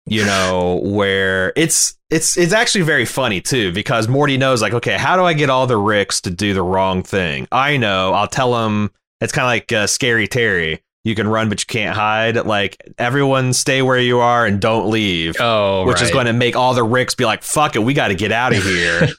you 0.05 0.25
know 0.25 0.79
where 0.83 1.53
it's 1.55 1.95
it's 2.09 2.37
it's 2.37 2.53
actually 2.53 2.81
very 2.83 3.05
funny 3.05 3.39
too 3.39 3.71
because 3.71 4.07
morty 4.07 4.37
knows 4.37 4.61
like 4.61 4.73
okay 4.73 4.97
how 4.97 5.15
do 5.15 5.23
i 5.23 5.31
get 5.33 5.49
all 5.49 5.65
the 5.67 5.77
ricks 5.77 6.19
to 6.21 6.29
do 6.29 6.53
the 6.53 6.63
wrong 6.63 7.03
thing? 7.03 7.47
I 7.51 7.77
know. 7.77 8.13
I'll 8.13 8.27
tell 8.27 8.53
them 8.53 8.91
it's 9.21 9.31
kind 9.31 9.45
of 9.45 9.49
like 9.49 9.71
uh, 9.71 9.87
scary 9.87 10.27
terry. 10.27 10.83
You 11.03 11.15
can 11.15 11.27
run 11.27 11.49
but 11.49 11.61
you 11.61 11.65
can't 11.65 11.95
hide. 11.95 12.35
Like 12.35 12.77
everyone 12.97 13.53
stay 13.53 13.81
where 13.81 13.97
you 13.97 14.19
are 14.19 14.45
and 14.45 14.59
don't 14.59 14.89
leave. 14.89 15.35
Oh, 15.39 15.85
which 15.87 16.01
is 16.01 16.11
going 16.11 16.27
to 16.27 16.33
make 16.33 16.55
all 16.55 16.73
the 16.73 16.83
ricks 16.83 17.15
be 17.15 17.25
like 17.25 17.41
fuck 17.41 17.75
it 17.75 17.79
we 17.79 17.93
got 17.93 18.09
to 18.09 18.15
get 18.15 18.31
out 18.31 18.55
of 18.55 18.63
here. 18.63 19.07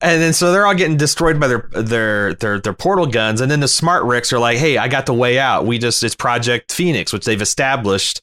And 0.00 0.20
then 0.20 0.34
so 0.34 0.52
they're 0.52 0.66
all 0.66 0.74
getting 0.74 0.98
destroyed 0.98 1.40
by 1.40 1.48
their 1.48 1.68
their 1.72 2.34
their 2.34 2.60
their 2.60 2.74
portal 2.74 3.06
guns 3.06 3.40
and 3.40 3.50
then 3.50 3.60
the 3.60 3.68
smart 3.68 4.04
ricks 4.04 4.34
are 4.34 4.38
like 4.38 4.58
hey 4.58 4.76
i 4.76 4.86
got 4.86 5.06
the 5.06 5.14
way 5.14 5.38
out. 5.38 5.64
We 5.64 5.78
just 5.78 6.02
it's 6.02 6.14
project 6.14 6.72
phoenix 6.72 7.10
which 7.10 7.24
they've 7.24 7.40
established. 7.40 8.20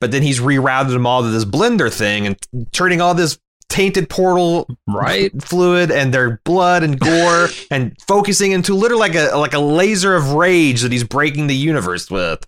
But 0.00 0.12
then 0.12 0.22
he's 0.22 0.38
rerouted 0.38 0.90
them 0.90 1.04
all 1.06 1.22
to 1.22 1.30
this 1.30 1.44
blender 1.44 1.92
thing 1.92 2.26
and 2.26 2.36
turning 2.70 3.00
all 3.00 3.14
this 3.14 3.40
tainted 3.68 4.08
portal 4.08 4.68
right. 4.86 5.30
fluid 5.42 5.90
and 5.90 6.14
their 6.14 6.40
blood 6.44 6.82
and 6.82 6.98
gore 7.00 7.48
and 7.70 7.96
focusing 8.06 8.52
into 8.52 8.74
literally 8.74 9.00
like 9.00 9.14
a 9.14 9.36
like 9.36 9.54
a 9.54 9.58
laser 9.58 10.14
of 10.14 10.32
rage 10.32 10.82
that 10.82 10.92
he's 10.92 11.04
breaking 11.04 11.46
the 11.46 11.54
universe 11.54 12.10
with 12.10 12.44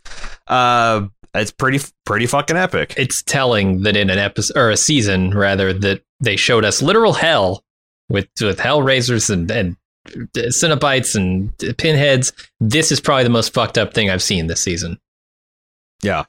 uh 0.46 1.06
it's 1.34 1.50
pretty 1.50 1.80
pretty 2.06 2.26
fucking 2.26 2.56
epic 2.56 2.94
It's 2.96 3.22
telling 3.22 3.82
that 3.82 3.96
in 3.96 4.10
an 4.10 4.18
episode 4.18 4.56
or 4.56 4.70
a 4.70 4.76
season 4.76 5.30
rather 5.30 5.72
that 5.72 6.02
they 6.20 6.36
showed 6.36 6.64
us 6.64 6.82
literal 6.82 7.12
hell 7.12 7.64
with 8.08 8.28
with 8.40 8.58
hellraisers 8.58 9.30
and 9.30 9.50
and 9.50 9.76
Cenobites 10.08 11.14
and 11.14 11.52
pinheads. 11.76 12.32
This 12.60 12.90
is 12.92 13.00
probably 13.00 13.24
the 13.24 13.30
most 13.30 13.52
fucked 13.52 13.78
up 13.78 13.94
thing 13.94 14.10
I've 14.10 14.22
seen 14.22 14.46
this 14.46 14.62
season. 14.62 14.98
Yeah. 16.02 16.24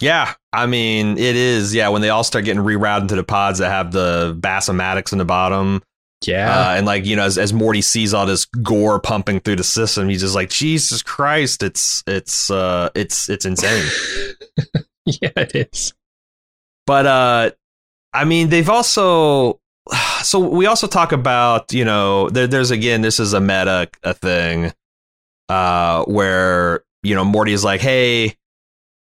Yeah. 0.00 0.34
I 0.52 0.66
mean, 0.66 1.18
it 1.18 1.36
is. 1.36 1.74
Yeah. 1.74 1.88
When 1.88 2.02
they 2.02 2.08
all 2.08 2.24
start 2.24 2.44
getting 2.44 2.62
rerouted 2.62 3.08
to 3.08 3.16
the 3.16 3.24
pods 3.24 3.58
that 3.58 3.70
have 3.70 3.92
the 3.92 4.36
Bass-O-Matics 4.38 5.12
in 5.12 5.18
the 5.18 5.24
bottom. 5.24 5.82
Yeah. 6.26 6.68
Uh, 6.68 6.74
and 6.74 6.86
like, 6.86 7.04
you 7.04 7.16
know, 7.16 7.24
as, 7.24 7.38
as 7.38 7.52
Morty 7.52 7.82
sees 7.82 8.14
all 8.14 8.26
this 8.26 8.44
gore 8.44 9.00
pumping 9.00 9.40
through 9.40 9.56
the 9.56 9.64
system, 9.64 10.08
he's 10.08 10.20
just 10.20 10.34
like, 10.34 10.50
Jesus 10.50 11.02
Christ, 11.02 11.62
it's, 11.62 12.02
it's, 12.06 12.50
uh, 12.50 12.90
it's, 12.94 13.28
it's 13.28 13.44
insane. 13.44 13.86
yeah, 15.06 15.30
it 15.36 15.54
is. 15.72 15.92
but, 16.86 17.06
uh, 17.06 17.50
I 18.12 18.24
mean, 18.24 18.50
they've 18.50 18.68
also, 18.68 19.60
so 20.22 20.38
we 20.38 20.66
also 20.66 20.86
talk 20.86 21.12
about, 21.12 21.72
you 21.72 21.84
know, 21.84 22.28
there, 22.30 22.46
there's 22.46 22.70
again, 22.70 23.02
this 23.02 23.18
is 23.18 23.32
a 23.32 23.40
meta 23.40 23.88
a 24.02 24.14
thing, 24.14 24.72
uh, 25.48 26.04
where, 26.04 26.84
you 27.02 27.14
know, 27.14 27.24
Morty 27.24 27.52
is 27.52 27.64
like, 27.64 27.80
hey, 27.80 28.36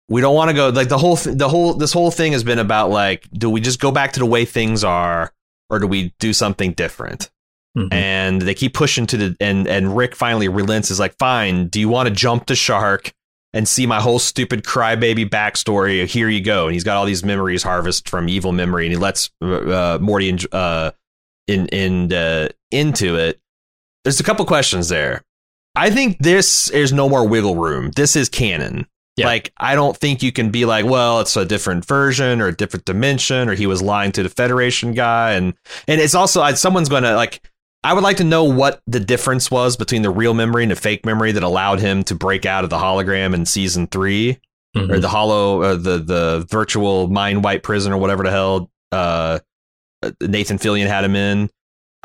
we 0.10 0.22
don't 0.22 0.36
want 0.36 0.50
to 0.50 0.54
go 0.56 0.70
like 0.70 0.90
the 0.90 0.98
whole 0.98 1.18
th- 1.18 1.38
the 1.38 1.50
whole 1.50 1.74
this 1.74 1.94
whole 1.94 2.12
thing 2.12 2.32
has 2.34 2.44
been 2.44 2.60
about 2.60 2.90
like 2.90 3.28
do 3.34 3.50
we 3.50 3.60
just 3.62 3.80
go 3.80 3.92
back 3.92 4.14
to 4.14 4.20
the 4.20 4.26
way 4.26 4.46
things 4.46 4.84
are 4.84 5.32
or 5.70 5.80
do 5.80 5.88
we 5.88 6.14
do 6.20 6.34
something 6.34 6.74
different? 6.74 7.30
Mhm. 7.78 7.92
and 7.92 8.42
they 8.42 8.54
keep 8.54 8.74
pushing 8.74 9.06
to 9.08 9.18
the 9.18 9.36
and 9.42 9.68
and 9.68 9.98
Rick 9.98 10.16
finally 10.16 10.48
relents 10.48 10.90
is 10.92 11.00
like 11.00 11.18
fine 11.18 11.68
do 11.68 11.78
you 11.80 11.90
want 11.90 12.08
to 12.08 12.14
jump 12.16 12.46
the 12.46 12.56
shark 12.56 13.12
and 13.52 13.68
see 13.68 13.86
my 13.86 14.00
whole 14.00 14.20
stupid 14.20 14.64
crybaby 14.64 15.30
backstory? 15.30 16.06
Here 16.06 16.30
you 16.30 16.42
go. 16.42 16.66
And 16.66 16.74
he's 16.74 16.84
got 16.86 16.96
all 16.96 17.06
these 17.06 17.24
memories 17.24 17.64
harvested 17.64 18.10
from 18.10 18.30
evil 18.30 18.52
memory 18.54 18.86
and 18.86 18.94
he 18.94 18.98
lets 18.98 19.30
uh, 19.42 19.98
Morty 20.02 20.30
in, 20.30 20.40
uh 20.54 20.92
in 21.48 21.68
in 21.68 22.14
uh, 22.14 22.48
into 22.72 23.18
it. 23.18 23.40
There's 24.04 24.20
a 24.22 24.24
couple 24.24 24.46
questions 24.46 24.88
there. 24.88 25.22
I 25.76 25.90
think 25.90 26.18
this 26.20 26.70
is 26.70 26.94
no 26.94 27.10
more 27.10 27.28
wiggle 27.28 27.56
room. 27.58 27.92
This 27.96 28.16
is 28.16 28.30
canon 28.30 28.88
Yeah. 29.18 29.28
like 29.28 29.54
I 29.58 29.76
don't 29.76 29.96
think 29.96 30.22
you 30.22 30.32
can 30.32 30.50
be 30.52 30.66
like, 30.66 30.86
well, 30.86 31.22
it's 31.22 31.38
a 31.38 31.46
different 31.46 31.86
version 31.86 32.42
or 32.42 32.48
a 32.48 32.56
different 32.56 32.86
dimension, 32.86 33.48
or 33.50 33.54
he 33.56 33.66
was 33.68 33.82
lying 33.82 34.12
to 34.14 34.24
the 34.24 34.30
Federation 34.30 34.94
guy, 34.94 35.32
and 35.34 35.54
and 35.88 36.02
it's 36.02 36.16
also 36.16 36.42
I- 36.42 36.54
someone's 36.54 36.90
going 36.90 37.04
to 37.04 37.16
like. 37.16 37.42
I 37.84 37.94
would 37.94 38.04
like 38.04 38.18
to 38.18 38.24
know 38.24 38.44
what 38.44 38.82
the 38.88 39.00
difference 39.00 39.52
was 39.52 39.78
between 39.78 40.02
the 40.02 40.10
real 40.10 40.34
memory 40.34 40.64
and 40.64 40.72
the 40.72 40.76
fake 40.76 41.06
memory 41.06 41.32
that 41.34 41.44
allowed 41.44 41.80
him 41.80 42.04
to 42.06 42.16
break 42.16 42.44
out 42.44 42.64
of 42.64 42.72
the 42.72 42.78
hologram 42.80 43.36
in 43.36 43.46
season 43.46 43.86
3 43.86 44.40
Mhm. 44.76 44.90
or 44.92 45.00
the 45.00 45.08
hollow, 45.08 45.62
uh, 45.62 45.76
the 45.76 46.00
the 46.00 46.46
virtual 46.50 47.08
mind 47.08 47.44
wipe 47.44 47.62
prison 47.62 47.94
or 47.94 47.98
whatever 47.98 48.24
the 48.24 48.32
hell 48.32 48.72
uh, 48.92 49.38
Nathan 50.22 50.58
Fillion 50.58 50.88
had 50.88 51.04
him 51.04 51.16
in. 51.16 51.50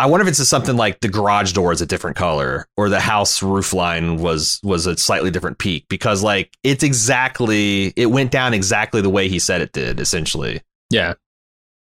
I 0.00 0.06
wonder 0.06 0.22
if 0.22 0.28
it's 0.28 0.38
just 0.38 0.50
something 0.50 0.76
like 0.76 1.00
the 1.00 1.08
garage 1.08 1.52
door 1.52 1.72
is 1.72 1.80
a 1.82 1.86
different 1.86 2.16
color 2.16 2.66
or 2.76 2.88
the 2.88 3.00
house 3.00 3.42
roof 3.42 3.72
line 3.74 4.16
was 4.16 4.58
was 4.62 4.86
a 4.86 4.96
slightly 4.96 5.30
different 5.30 5.58
peak 5.58 5.86
because 5.88 6.22
like 6.22 6.56
it's 6.64 6.82
exactly 6.82 7.92
it 7.96 8.06
went 8.06 8.30
down 8.30 8.54
exactly 8.54 9.02
the 9.02 9.10
way 9.10 9.28
he 9.28 9.38
said 9.38 9.60
it 9.60 9.72
did 9.72 10.00
essentially. 10.00 10.62
yeah, 10.90 11.14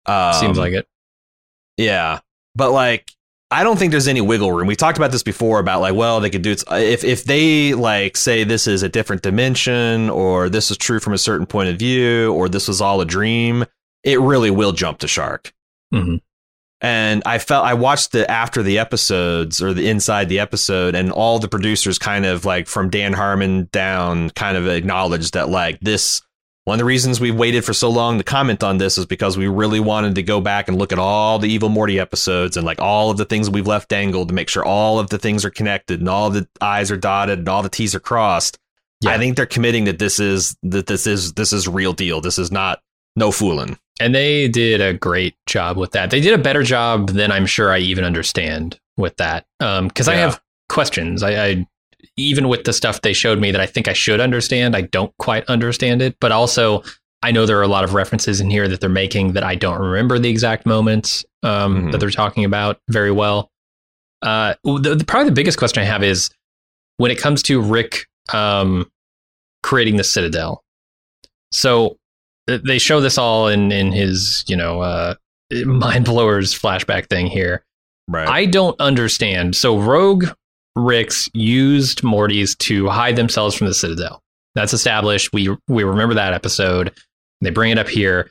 Um, 0.07 0.33
seems 0.35 0.59
like 0.59 0.73
it. 0.73 0.87
yeah, 1.77 2.21
but 2.55 2.73
like 2.73 3.11
I 3.51 3.65
don't 3.65 3.79
think 3.79 3.91
there's 3.91 4.09
any 4.09 4.23
wiggle 4.23 4.51
room. 4.51 4.67
We 4.67 4.77
talked 4.77 4.97
about 4.97 5.12
this 5.12 5.23
before 5.23 5.61
about 5.61 5.83
like, 5.83 5.95
well, 5.95 6.21
they 6.21 6.31
could 6.31 6.41
do 6.43 6.53
it 6.53 6.65
if 6.71 7.05
if 7.05 7.25
they 7.25 7.75
like 7.75 8.17
say 8.17 8.45
this 8.45 8.67
is 8.67 8.83
a 8.83 8.88
different 8.88 9.23
dimension 9.23 10.09
or 10.11 10.49
this 10.49 10.71
is 10.71 10.77
true 10.79 11.01
from 11.01 11.12
a 11.12 11.19
certain 11.19 11.47
point 11.47 11.69
of 11.69 11.79
view 11.79 12.33
or 12.33 12.49
this 12.49 12.67
was 12.67 12.81
all 12.81 13.01
a 13.01 13.05
dream. 13.05 13.65
It 14.05 14.19
really 14.21 14.51
will 14.51 14.73
jump 14.73 14.99
to 15.01 15.07
shark. 15.09 15.53
Mhm. 15.95 16.21
And 16.83 17.23
I 17.25 17.38
felt 17.38 17.64
I 17.64 17.75
watched 17.75 18.11
the 18.11 18.29
after 18.29 18.62
the 18.62 18.81
episodes 18.81 19.62
or 19.62 19.73
the 19.73 19.88
inside 19.88 20.29
the 20.29 20.40
episode, 20.40 20.97
and 20.97 21.12
all 21.12 21.38
the 21.38 21.49
producers 21.49 21.97
kind 21.97 22.27
of 22.27 22.45
like 22.45 22.66
from 22.66 22.90
Dan 22.90 23.12
Harmon 23.12 23.68
down 23.73 24.31
kind 24.31 24.57
of 24.57 24.66
acknowledged 24.66 25.35
that 25.35 25.49
like 25.49 25.79
this 25.81 26.21
one 26.64 26.77
of 26.77 26.79
the 26.79 26.85
reasons 26.85 27.21
we 27.21 27.33
waited 27.33 27.64
for 27.64 27.73
so 27.73 27.90
long 27.90 28.18
to 28.18 28.25
comment 28.25 28.62
on 28.62 28.79
this 28.79 28.97
is 28.97 29.05
because 29.05 29.37
we 29.37 29.49
really 29.49 29.81
wanted 29.81 30.14
to 30.14 30.23
go 30.23 30.40
back 30.40 30.68
and 30.68 30.79
look 30.79 30.92
at 30.92 30.99
all 30.99 31.40
the 31.40 31.49
Evil 31.49 31.68
Morty 31.68 31.99
episodes 31.99 32.57
and 32.57 32.64
like 32.64 32.81
all 32.81 33.11
of 33.11 33.16
the 33.16 33.25
things 33.25 33.51
we've 33.51 33.66
left 33.66 33.88
dangled 33.88 34.29
to 34.29 34.35
make 34.35 34.49
sure 34.49 34.64
all 34.64 35.01
of 35.01 35.11
the 35.11 35.18
things 35.18 35.45
are 35.45 35.51
connected 35.51 35.99
and 35.99 36.09
all 36.09 36.31
the 36.31 36.47
I's 36.61 36.92
are 36.92 36.97
dotted 36.97 37.40
and 37.40 37.49
all 37.49 37.64
the 37.64 37.68
T's 37.68 37.97
are 37.97 38.01
crossed. 38.01 38.59
Yeah. 39.01 39.11
I 39.11 39.18
think 39.18 39.37
they're 39.37 39.47
committing 39.47 39.85
that 39.85 39.99
this 39.99 40.21
is 40.21 40.57
that 40.62 40.87
this 40.87 41.09
is 41.09 41.33
this 41.33 41.53
is 41.53 41.66
real 41.66 41.92
deal. 41.92 42.21
This 42.21 42.38
is 42.38 42.53
not 42.53 42.81
no 43.16 43.33
fooling. 43.33 43.77
And 44.01 44.15
they 44.15 44.49
did 44.49 44.81
a 44.81 44.95
great 44.95 45.35
job 45.47 45.77
with 45.77 45.93
that. 45.93 46.11
They 46.11 46.21
did 46.21 46.33
a 46.35 46.43
better 46.43 46.63
job 46.63 47.11
than 47.11 47.31
I'm 47.31 47.47
sure 47.47 47.71
I 47.71 47.79
even 47.79 48.05
understand 48.05 48.79
with 48.97 49.17
that. 49.19 49.47
Because 49.59 50.09
I 50.09 50.15
Yeah. 50.15 50.21
have 50.21 50.40
questions. 50.69 51.23
I, 51.23 51.45
I 51.47 51.67
even 52.17 52.49
with 52.49 52.65
the 52.65 52.73
stuff 52.73 53.03
they 53.03 53.13
showed 53.13 53.38
me 53.38 53.51
that 53.53 53.61
I 53.61 53.67
think 53.67 53.88
I 53.88 53.93
should 53.93 54.21
understand, 54.21 54.75
I 54.77 54.83
don't 54.83 55.13
quite 55.19 55.45
understand 55.49 56.03
it. 56.03 56.17
But 56.21 56.33
also, 56.33 56.83
I 57.23 57.31
know 57.31 57.47
there 57.47 57.59
are 57.59 57.63
a 57.63 57.69
lot 57.69 57.85
of 57.85 57.95
references 57.95 58.40
in 58.40 58.51
here 58.51 58.67
that 58.69 58.81
they're 58.81 58.90
making 58.90 59.35
that 59.35 59.45
I 59.45 59.55
don't 59.55 59.81
remember 59.81 60.19
the 60.19 60.29
exact 60.29 60.67
moments 60.67 61.25
um, 61.45 61.85
Mhm. 61.88 61.93
that 61.93 61.99
they're 61.99 62.11
talking 62.11 62.45
about 62.45 62.81
very 62.88 63.11
well. 63.13 63.51
Uh, 64.23 64.55
the, 64.65 64.95
the, 64.97 65.05
probably 65.05 65.29
the 65.29 65.35
biggest 65.35 65.59
question 65.59 65.83
I 65.83 65.87
have 65.87 66.03
is 66.03 66.31
when 66.99 67.11
it 67.11 67.19
comes 67.19 67.43
to 67.45 67.61
Rick 67.61 68.07
um, 68.33 68.90
creating 69.63 69.97
the 69.97 70.05
Citadel. 70.05 70.63
So 71.51 71.97
they 72.47 72.79
show 72.79 73.01
this 73.01 73.19
all 73.19 73.49
in 73.49 73.73
in 73.73 73.93
his 73.93 74.45
you 74.47 74.57
know 74.57 74.81
uh, 74.81 75.15
mind 75.65 76.05
blowers 76.05 76.59
flashback 76.59 77.09
thing 77.09 77.27
here. 77.27 77.65
Right. 78.09 78.29
I 78.29 78.47
don't 78.47 78.79
understand. 78.81 79.55
So 79.55 79.79
Rogue 79.79 80.27
Ricks 80.75 81.29
used 81.35 82.03
Morty's 82.03 82.57
to 82.57 82.88
hide 82.88 83.17
themselves 83.17 83.55
from 83.55 83.69
the 83.69 83.75
Citadel. 83.75 84.23
That's 84.55 84.73
established. 84.73 85.33
We 85.33 85.57
we 85.69 85.85
remember 85.85 86.15
that 86.15 86.33
episode. 86.33 86.93
They 87.40 87.51
bring 87.51 87.71
it 87.71 87.79
up 87.79 87.88
here. 87.88 88.31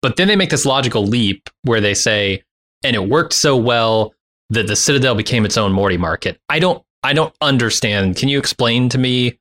But 0.00 0.16
then 0.16 0.28
they 0.28 0.36
make 0.36 0.50
this 0.50 0.64
logical 0.64 1.04
leap 1.04 1.50
where 1.62 1.80
they 1.80 1.94
say, 1.94 2.42
and 2.84 2.94
it 2.94 3.08
worked 3.08 3.32
so 3.32 3.56
well 3.56 4.14
that 4.50 4.68
the 4.68 4.76
Citadel 4.76 5.14
became 5.14 5.44
its 5.44 5.56
own 5.56 5.72
Morty 5.72 5.96
market. 5.96 6.38
I 6.48 6.58
don't 6.58 6.82
I 7.02 7.12
don't 7.12 7.34
understand. 7.40 8.16
Can 8.16 8.28
you 8.28 8.38
explain 8.38 8.88
to 8.90 8.98
me 8.98 9.38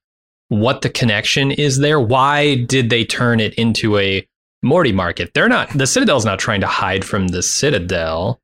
what 0.50 0.82
the 0.82 0.90
connection 0.90 1.52
is 1.52 1.80
there? 1.80 2.00
Why 2.00 2.56
did 2.56 2.90
they 2.90 3.04
turn 3.06 3.40
it 3.40 3.54
into 3.56 3.98
a 3.98 4.28
Morty 4.64 4.92
market? 4.92 5.32
They're 5.34 5.50
not 5.50 5.70
the 5.78 5.86
Citadel's 5.88 6.26
not 6.26 6.40
trying 6.40 6.62
to 6.62 6.68
hide 6.68 7.06
from 7.06 7.28
the 7.30 7.44
Citadel. 7.44 8.40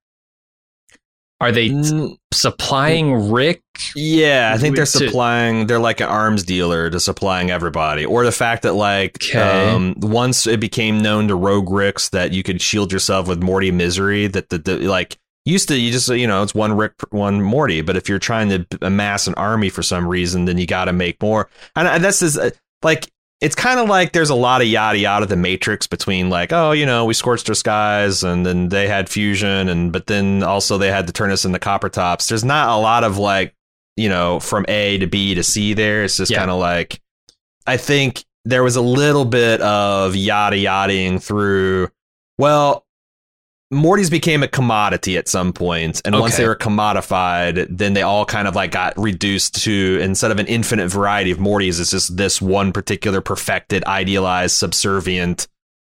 Are 1.41 1.51
they 1.51 1.70
t- 1.70 2.18
supplying 2.34 3.30
Rick? 3.32 3.62
Yeah, 3.95 4.51
I 4.56 4.58
think 4.58 4.76
they're 4.78 4.86
to- 4.86 4.91
supplying. 4.91 5.68
They're 5.68 5.80
like 5.80 5.99
an 5.99 6.08
arms 6.08 6.43
dealer 6.43 6.89
to 6.89 6.99
supplying 7.01 7.51
everybody, 7.51 8.06
or 8.06 8.24
the 8.24 8.32
fact 8.32 8.64
that 8.64 8.74
like 8.74 9.18
Okay. 9.22 9.70
um, 9.70 9.95
once 9.97 10.47
it 10.47 10.60
became 10.62 10.99
known 11.01 11.28
to 11.28 11.36
Rogue 11.36 11.70
Ricks 11.70 12.10
that 12.10 12.32
you 12.32 12.43
could 12.43 12.62
shield 12.62 12.93
yourself 12.93 13.28
with 13.28 13.43
Morty 13.43 13.72
misery. 13.72 14.28
That 14.28 14.49
the, 14.49 14.58
the 14.60 14.78
like 14.88 15.18
used 15.46 15.68
to 15.70 15.78
you 15.78 15.91
just 15.91 16.10
you 16.10 16.28
know 16.28 16.44
it's 16.44 16.56
one 16.56 16.76
Rick 16.78 16.94
one 17.10 17.41
Morty, 17.41 17.82
but 17.82 17.98
if 17.98 18.08
you're 18.10 18.20
trying 18.20 18.50
to 18.50 18.66
amass 18.82 19.28
an 19.28 19.34
army 19.36 19.70
for 19.70 19.84
some 19.84 20.08
reason, 20.08 20.46
then 20.46 20.58
you 20.58 20.66
got 20.66 20.86
to 20.86 20.94
make 20.94 21.22
more. 21.22 21.50
And, 21.76 21.88
and 21.88 22.04
that's 22.04 22.20
just, 22.20 22.38
uh, 22.39 22.52
like 22.84 23.10
it's 23.41 23.56
kind 23.56 23.80
of 23.80 23.89
like 23.89 24.14
there's 24.14 24.30
a 24.30 24.36
lot 24.36 24.62
of 24.62 24.68
yada 24.68 24.98
yada 24.98 25.26
the 25.26 25.36
matrix 25.36 25.86
between 25.86 26.30
like 26.30 26.54
oh 26.54 26.72
you 26.72 26.86
know 26.86 27.04
we 27.04 27.14
scorched 27.14 27.50
our 27.50 27.56
skies 27.56 28.24
and 28.24 28.46
then 28.46 28.70
they 28.70 28.88
had 28.88 29.10
fusion 29.10 29.68
and 29.68 29.91
but 29.91 30.08
then 30.08 30.44
also 30.44 30.78
they 30.78 30.89
had 30.89 31.08
to 31.08 31.14
turn 31.14 31.30
us 31.32 31.44
into 31.44 31.60
copper 31.60 31.89
tops 31.89 32.30
there's 32.30 32.46
not 32.46 32.70
a 32.70 32.78
lot 32.80 33.04
of 33.04 33.18
like 33.18 33.54
you 33.98 34.08
know 34.08 34.39
from 34.39 34.64
a 34.70 34.98
to 34.98 35.08
b 35.08 35.36
to 35.36 35.44
c 35.44 35.74
there 35.74 36.06
it's 36.06 36.16
just 36.18 36.32
Yeah. 36.32 36.38
kind 36.39 36.52
of 36.52 36.60
like 36.60 37.02
i 37.68 37.76
think 37.76 38.24
there 38.46 38.64
was 38.64 38.78
a 38.78 38.82
little 38.82 39.26
bit 39.26 39.60
of 39.60 40.16
yada 40.16 40.56
yadaing 40.56 41.22
through 41.22 41.89
well 42.38 42.83
Morty's 43.74 44.10
became 44.10 44.44
a 44.44 44.48
commodity 44.48 45.18
at 45.18 45.28
some 45.28 45.52
point, 45.54 46.02
and 46.06 46.18
once 46.20 46.38
they 46.38 46.48
were 46.48 46.56
commodified, 46.56 47.68
then 47.70 47.94
they 47.94 48.02
all 48.02 48.26
kind 48.26 48.48
of 48.48 48.56
like 48.56 48.72
got 48.72 48.98
reduced 48.98 49.64
to 49.64 50.00
instead 50.02 50.32
of 50.32 50.40
an 50.40 50.48
infinite 50.48 50.88
variety 50.90 51.32
of 51.32 51.38
Mortys, 51.40 51.80
it's 51.80 51.92
just 51.92 52.16
this 52.18 52.42
one 52.42 52.72
particular 52.72 53.22
perfected, 53.22 53.84
idealized, 53.86 54.56
subservient 54.56 55.48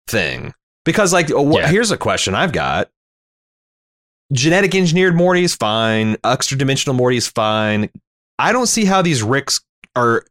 thing. 0.08 0.54
Because 0.86 1.12
like, 1.14 1.32
uh, 1.32 1.44
wh- 1.44 1.56
Yeah. 1.56 1.68
here's 1.70 1.92
a 1.92 1.98
question 1.98 2.36
I've 2.36 2.52
got: 2.52 2.90
genetic 4.32 4.76
engineered 4.76 5.16
Morty 5.16 5.44
is 5.44 5.56
fine, 5.56 6.18
extra 6.24 6.58
dimensional 6.58 6.96
Morty 6.96 7.18
is 7.18 7.28
fine. 7.28 7.90
I 8.40 8.52
don't 8.52 8.68
see 8.68 8.86
how 8.86 9.02
these 9.02 9.24
Ricks 9.24 9.62
are 9.96 10.26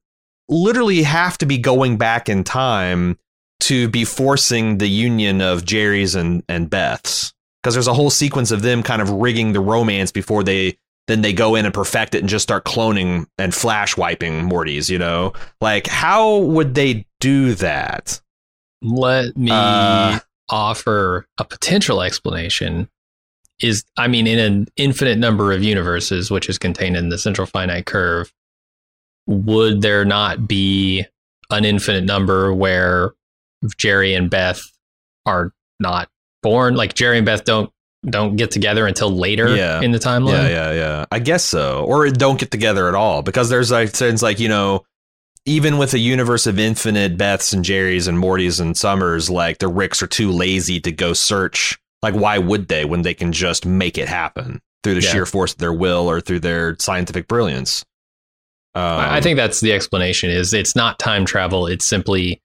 literally 0.48 1.02
have 1.04 1.38
to 1.38 1.46
be 1.46 1.56
going 1.56 1.96
back 1.96 2.28
in 2.28 2.44
time 2.44 3.16
to 3.62 3.88
be 3.88 4.04
forcing 4.04 4.78
the 4.78 4.88
union 4.88 5.40
of 5.40 5.64
Jerry's 5.64 6.14
and, 6.14 6.42
and 6.48 6.68
Beth's. 6.70 7.32
Because 7.62 7.74
there's 7.74 7.88
a 7.88 7.94
whole 7.94 8.10
sequence 8.10 8.50
of 8.50 8.62
them 8.62 8.82
kind 8.82 9.00
of 9.00 9.08
rigging 9.10 9.52
the 9.52 9.60
romance 9.60 10.10
before 10.10 10.42
they 10.42 10.76
then 11.08 11.22
they 11.22 11.32
go 11.32 11.56
in 11.56 11.64
and 11.64 11.74
perfect 11.74 12.14
it 12.14 12.20
and 12.20 12.28
just 12.28 12.44
start 12.44 12.64
cloning 12.64 13.26
and 13.36 13.52
flash 13.52 13.96
wiping 13.96 14.44
Morty's, 14.44 14.88
you 14.88 14.98
know? 14.98 15.32
Like, 15.60 15.88
how 15.88 16.38
would 16.38 16.74
they 16.74 17.06
do 17.18 17.54
that? 17.54 18.20
Let 18.82 19.36
me 19.36 19.50
Uh, 19.50 20.20
offer 20.48 21.26
a 21.38 21.44
potential 21.44 22.02
explanation. 22.02 22.88
Is 23.60 23.84
I 23.96 24.06
mean, 24.08 24.26
in 24.26 24.38
an 24.38 24.68
infinite 24.76 25.18
number 25.18 25.52
of 25.52 25.62
universes, 25.62 26.30
which 26.30 26.48
is 26.48 26.58
contained 26.58 26.96
in 26.96 27.08
the 27.08 27.18
central 27.18 27.46
finite 27.46 27.86
curve, 27.86 28.32
would 29.26 29.82
there 29.82 30.04
not 30.04 30.48
be 30.48 31.04
an 31.50 31.64
infinite 31.64 32.04
number 32.04 32.52
where 32.54 33.12
Jerry 33.76 34.14
and 34.14 34.28
Beth 34.30 34.60
are 35.26 35.52
not 35.80 36.08
born? 36.42 36.74
Like 36.74 36.94
Jerry 36.94 37.18
and 37.18 37.26
Beth 37.26 37.44
don't 37.44 37.70
don't 38.08 38.34
get 38.34 38.50
together 38.50 38.86
until 38.86 39.10
later 39.10 39.54
Yeah. 39.54 39.80
in 39.80 39.92
the 39.92 39.98
timeline. 39.98 40.32
Yeah, 40.32 40.48
yeah, 40.48 40.72
yeah. 40.72 41.04
I 41.12 41.20
guess 41.20 41.44
so. 41.44 41.84
Or 41.84 42.08
don't 42.10 42.40
get 42.40 42.50
together 42.50 42.88
at 42.88 42.96
all 42.96 43.22
because 43.22 43.48
there's 43.48 43.70
like 43.70 43.90
things 43.90 44.22
like, 44.24 44.40
you 44.40 44.48
know, 44.48 44.84
even 45.46 45.78
with 45.78 45.94
a 45.94 45.98
universe 46.00 46.48
of 46.48 46.58
infinite 46.58 47.16
Beths 47.16 47.52
and 47.52 47.64
Jerry's 47.64 48.08
and 48.08 48.18
Morty's 48.18 48.58
and 48.58 48.76
Summers, 48.76 49.30
like 49.30 49.58
the 49.58 49.68
Ricks 49.68 50.02
are 50.02 50.08
too 50.08 50.32
lazy 50.32 50.80
to 50.80 50.90
go 50.90 51.12
search. 51.12 51.78
Like, 52.02 52.14
why 52.14 52.38
would 52.38 52.66
they 52.66 52.84
when 52.84 53.02
they 53.02 53.14
can 53.14 53.30
just 53.32 53.64
make 53.64 53.96
it 53.96 54.08
happen 54.08 54.60
through 54.82 54.94
the 54.94 55.00
Yeah. 55.02 55.12
sheer 55.12 55.26
force 55.26 55.52
of 55.52 55.58
their 55.58 55.72
will 55.72 56.10
or 56.10 56.20
through 56.20 56.40
their 56.40 56.74
scientific 56.80 57.28
brilliance? 57.28 57.84
Um, 58.74 58.82
I 58.82 59.18
I 59.18 59.20
think 59.20 59.36
that's 59.36 59.60
the 59.60 59.72
explanation. 59.72 60.28
Is 60.28 60.52
it's 60.52 60.74
not 60.74 60.98
time 60.98 61.24
travel. 61.24 61.68
It's 61.68 61.86
simply 61.86 62.41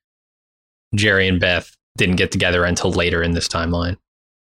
Jerry 0.95 1.27
and 1.27 1.39
Beth 1.39 1.75
didn't 1.97 2.15
get 2.15 2.31
together 2.31 2.63
until 2.63 2.91
later 2.91 3.23
in 3.23 3.31
this 3.31 3.47
timeline. 3.47 3.97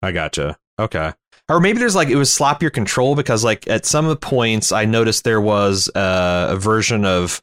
I 0.03 0.13
gotcha. 0.13 0.59
Okay. 0.79 1.13
Or 1.49 1.61
maybe 1.61 1.79
there's 1.79 1.95
like 1.97 2.09
it 2.09 2.17
was 2.17 2.31
sloppier 2.31 2.73
control 2.73 3.15
because 3.15 3.43
like 3.43 3.67
at 3.69 3.87
some 3.87 4.15
points 4.19 4.71
I 4.71 4.85
noticed 4.85 5.25
there 5.25 5.41
was 5.41 5.89
uh, 5.95 6.49
a 6.51 6.57
version 6.57 7.05
of 7.05 7.43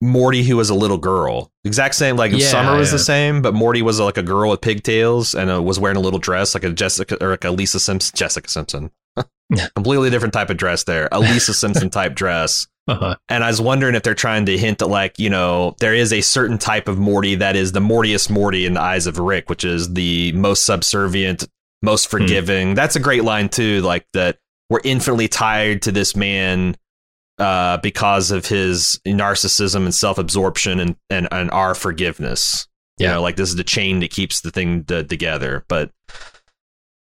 Morty 0.00 0.42
who 0.42 0.56
was 0.56 0.70
a 0.70 0.74
little 0.74 0.98
girl. 0.98 1.50
Exact 1.64 1.94
same 1.94 2.16
like 2.16 2.32
Yeah, 2.32 2.46
Summer 2.46 2.76
was 2.76 2.88
yeah. 2.88 2.92
the 2.92 2.98
same, 2.98 3.42
but 3.42 3.54
Morty 3.54 3.82
was 3.82 4.00
like 4.00 4.16
a 4.16 4.22
girl 4.22 4.50
with 4.50 4.60
pigtails 4.60 5.34
and 5.34 5.50
uh, 5.50 5.62
was 5.62 5.78
wearing 5.78 5.96
a 5.96 6.00
little 6.00 6.18
dress 6.18 6.54
like 6.54 6.64
a 6.64 6.70
Jessica 6.70 7.22
or 7.22 7.30
like 7.30 7.44
a 7.44 7.50
Lisa 7.50 7.78
Simpson 7.78 8.16
Jessica 8.16 8.48
Simpson. 8.48 8.90
Completely 9.74 10.10
different 10.10 10.34
type 10.34 10.50
of 10.50 10.56
dress 10.56 10.84
there. 10.84 11.08
A 11.12 11.20
Lisa 11.20 11.54
Simpson 11.54 11.90
type 11.90 12.14
dress. 12.14 12.66
Uh-huh. 12.88 13.16
And 13.28 13.42
I 13.42 13.48
was 13.48 13.60
wondering 13.60 13.94
if 13.96 14.02
they're 14.04 14.14
trying 14.14 14.46
to 14.46 14.56
hint 14.56 14.80
at 14.80 14.88
like, 14.88 15.18
you 15.18 15.28
know, 15.28 15.74
there 15.80 15.94
is 15.94 16.12
a 16.12 16.20
certain 16.20 16.56
type 16.58 16.86
of 16.88 16.98
Morty 16.98 17.34
that 17.34 17.56
is 17.56 17.72
the 17.72 17.80
Mortiest 17.80 18.30
Morty 18.30 18.64
in 18.64 18.74
the 18.74 18.80
eyes 18.80 19.06
of 19.08 19.18
Rick, 19.18 19.50
which 19.50 19.64
is 19.64 19.92
the 19.94 20.30
most 20.32 20.64
subservient, 20.64 21.48
most 21.82 22.08
forgiving. 22.08 22.74
That's 22.74 22.94
a 22.96 23.00
great 23.00 23.24
line 23.24 23.48
too, 23.48 23.80
like 23.82 24.06
that 24.12 24.38
we're 24.70 24.80
infinitely 24.84 25.26
tied 25.28 25.82
to 25.82 25.92
this 25.92 26.14
man 26.14 26.76
uh, 27.38 27.78
because 27.78 28.30
of 28.30 28.46
his 28.46 29.00
narcissism 29.04 29.84
and 29.84 29.94
self-absorption 29.94 30.78
and, 30.80 30.96
and, 31.10 31.28
and 31.32 31.50
our 31.50 31.74
forgiveness. 31.74 32.68
You 32.98 33.06
Yeah. 33.06 33.12
know, 33.14 33.22
like 33.22 33.36
this 33.36 33.48
is 33.50 33.56
the 33.56 33.64
chain 33.64 33.98
that 34.00 34.10
keeps 34.10 34.40
the 34.42 34.50
thing 34.52 34.84
together. 34.84 35.64
But 35.68 35.90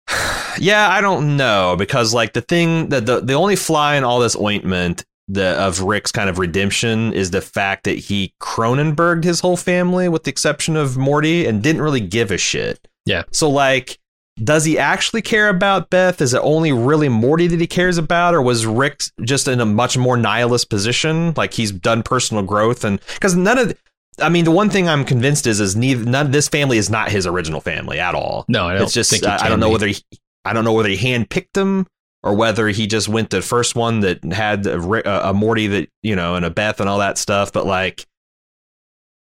yeah, 0.57 0.89
I 0.89 1.01
don't 1.01 1.37
know 1.37 1.75
because 1.77 2.13
like 2.13 2.33
the 2.33 2.41
thing 2.41 2.89
that 2.89 3.05
the, 3.05 3.19
the 3.21 3.33
only 3.33 3.55
fly 3.55 3.95
in 3.97 4.03
all 4.03 4.19
this 4.19 4.35
ointment 4.37 5.03
the 5.27 5.59
of 5.59 5.81
Rick's 5.81 6.11
kind 6.11 6.29
of 6.29 6.37
redemption 6.37 7.13
is 7.13 7.31
the 7.31 7.41
fact 7.41 7.85
that 7.85 7.97
he 7.97 8.33
Cronenberged 8.41 9.23
his 9.23 9.39
whole 9.39 9.57
family 9.57 10.07
with 10.07 10.23
the 10.23 10.29
exception 10.29 10.75
of 10.75 10.97
Morty 10.97 11.45
and 11.45 11.63
didn't 11.63 11.81
really 11.81 12.01
give 12.01 12.31
a 12.31 12.37
shit. 12.37 12.87
Yeah. 13.05 13.23
So 13.31 13.49
like 13.49 13.99
does 14.43 14.65
he 14.65 14.77
actually 14.77 15.21
care 15.21 15.47
about 15.47 15.89
Beth? 15.89 16.21
Is 16.21 16.33
it 16.33 16.41
only 16.43 16.71
really 16.71 17.07
Morty 17.07 17.47
that 17.47 17.59
he 17.59 17.67
cares 17.67 17.97
about, 17.97 18.33
or 18.33 18.41
was 18.41 18.65
Rick 18.65 19.01
just 19.21 19.47
in 19.47 19.61
a 19.61 19.65
much 19.65 19.97
more 19.97 20.17
nihilist 20.17 20.69
position? 20.69 21.33
Like 21.37 21.53
he's 21.53 21.71
done 21.71 22.03
personal 22.03 22.43
growth, 22.43 22.83
and 22.83 22.99
because 23.13 23.35
none 23.35 23.57
of, 23.57 23.77
I 24.19 24.27
mean, 24.29 24.43
the 24.43 24.51
one 24.51 24.69
thing 24.69 24.89
I'm 24.89 25.05
convinced 25.05 25.47
is 25.47 25.61
is 25.61 25.75
neither 25.75 26.03
none 26.03 26.31
this 26.31 26.49
family 26.49 26.77
is 26.77 26.89
not 26.89 27.11
his 27.11 27.25
original 27.25 27.61
family 27.61 27.99
at 27.99 28.13
all. 28.13 28.45
No, 28.49 28.67
I 28.67 28.73
don't 28.73 28.83
it's 28.83 28.93
just 28.93 29.25
I, 29.25 29.37
I 29.37 29.47
don't 29.47 29.59
know 29.59 29.69
be. 29.69 29.73
whether 29.73 29.87
he, 29.87 30.01
I 30.43 30.51
don't 30.51 30.65
know 30.65 30.73
whether 30.73 30.89
he 30.89 30.97
handpicked 30.97 31.53
them 31.53 31.87
or 32.25 32.33
whether 32.33 32.67
he 32.67 32.87
just 32.87 33.07
went 33.07 33.29
the 33.29 33.41
first 33.41 33.75
one 33.75 34.01
that 34.01 34.21
had 34.25 34.65
a, 34.65 34.81
a, 35.27 35.29
a 35.29 35.33
Morty 35.33 35.67
that 35.67 35.89
you 36.03 36.15
know 36.15 36.35
and 36.35 36.43
a 36.43 36.49
Beth 36.49 36.81
and 36.81 36.89
all 36.89 36.99
that 36.99 37.17
stuff. 37.17 37.53
But 37.53 37.65
like 37.65 38.05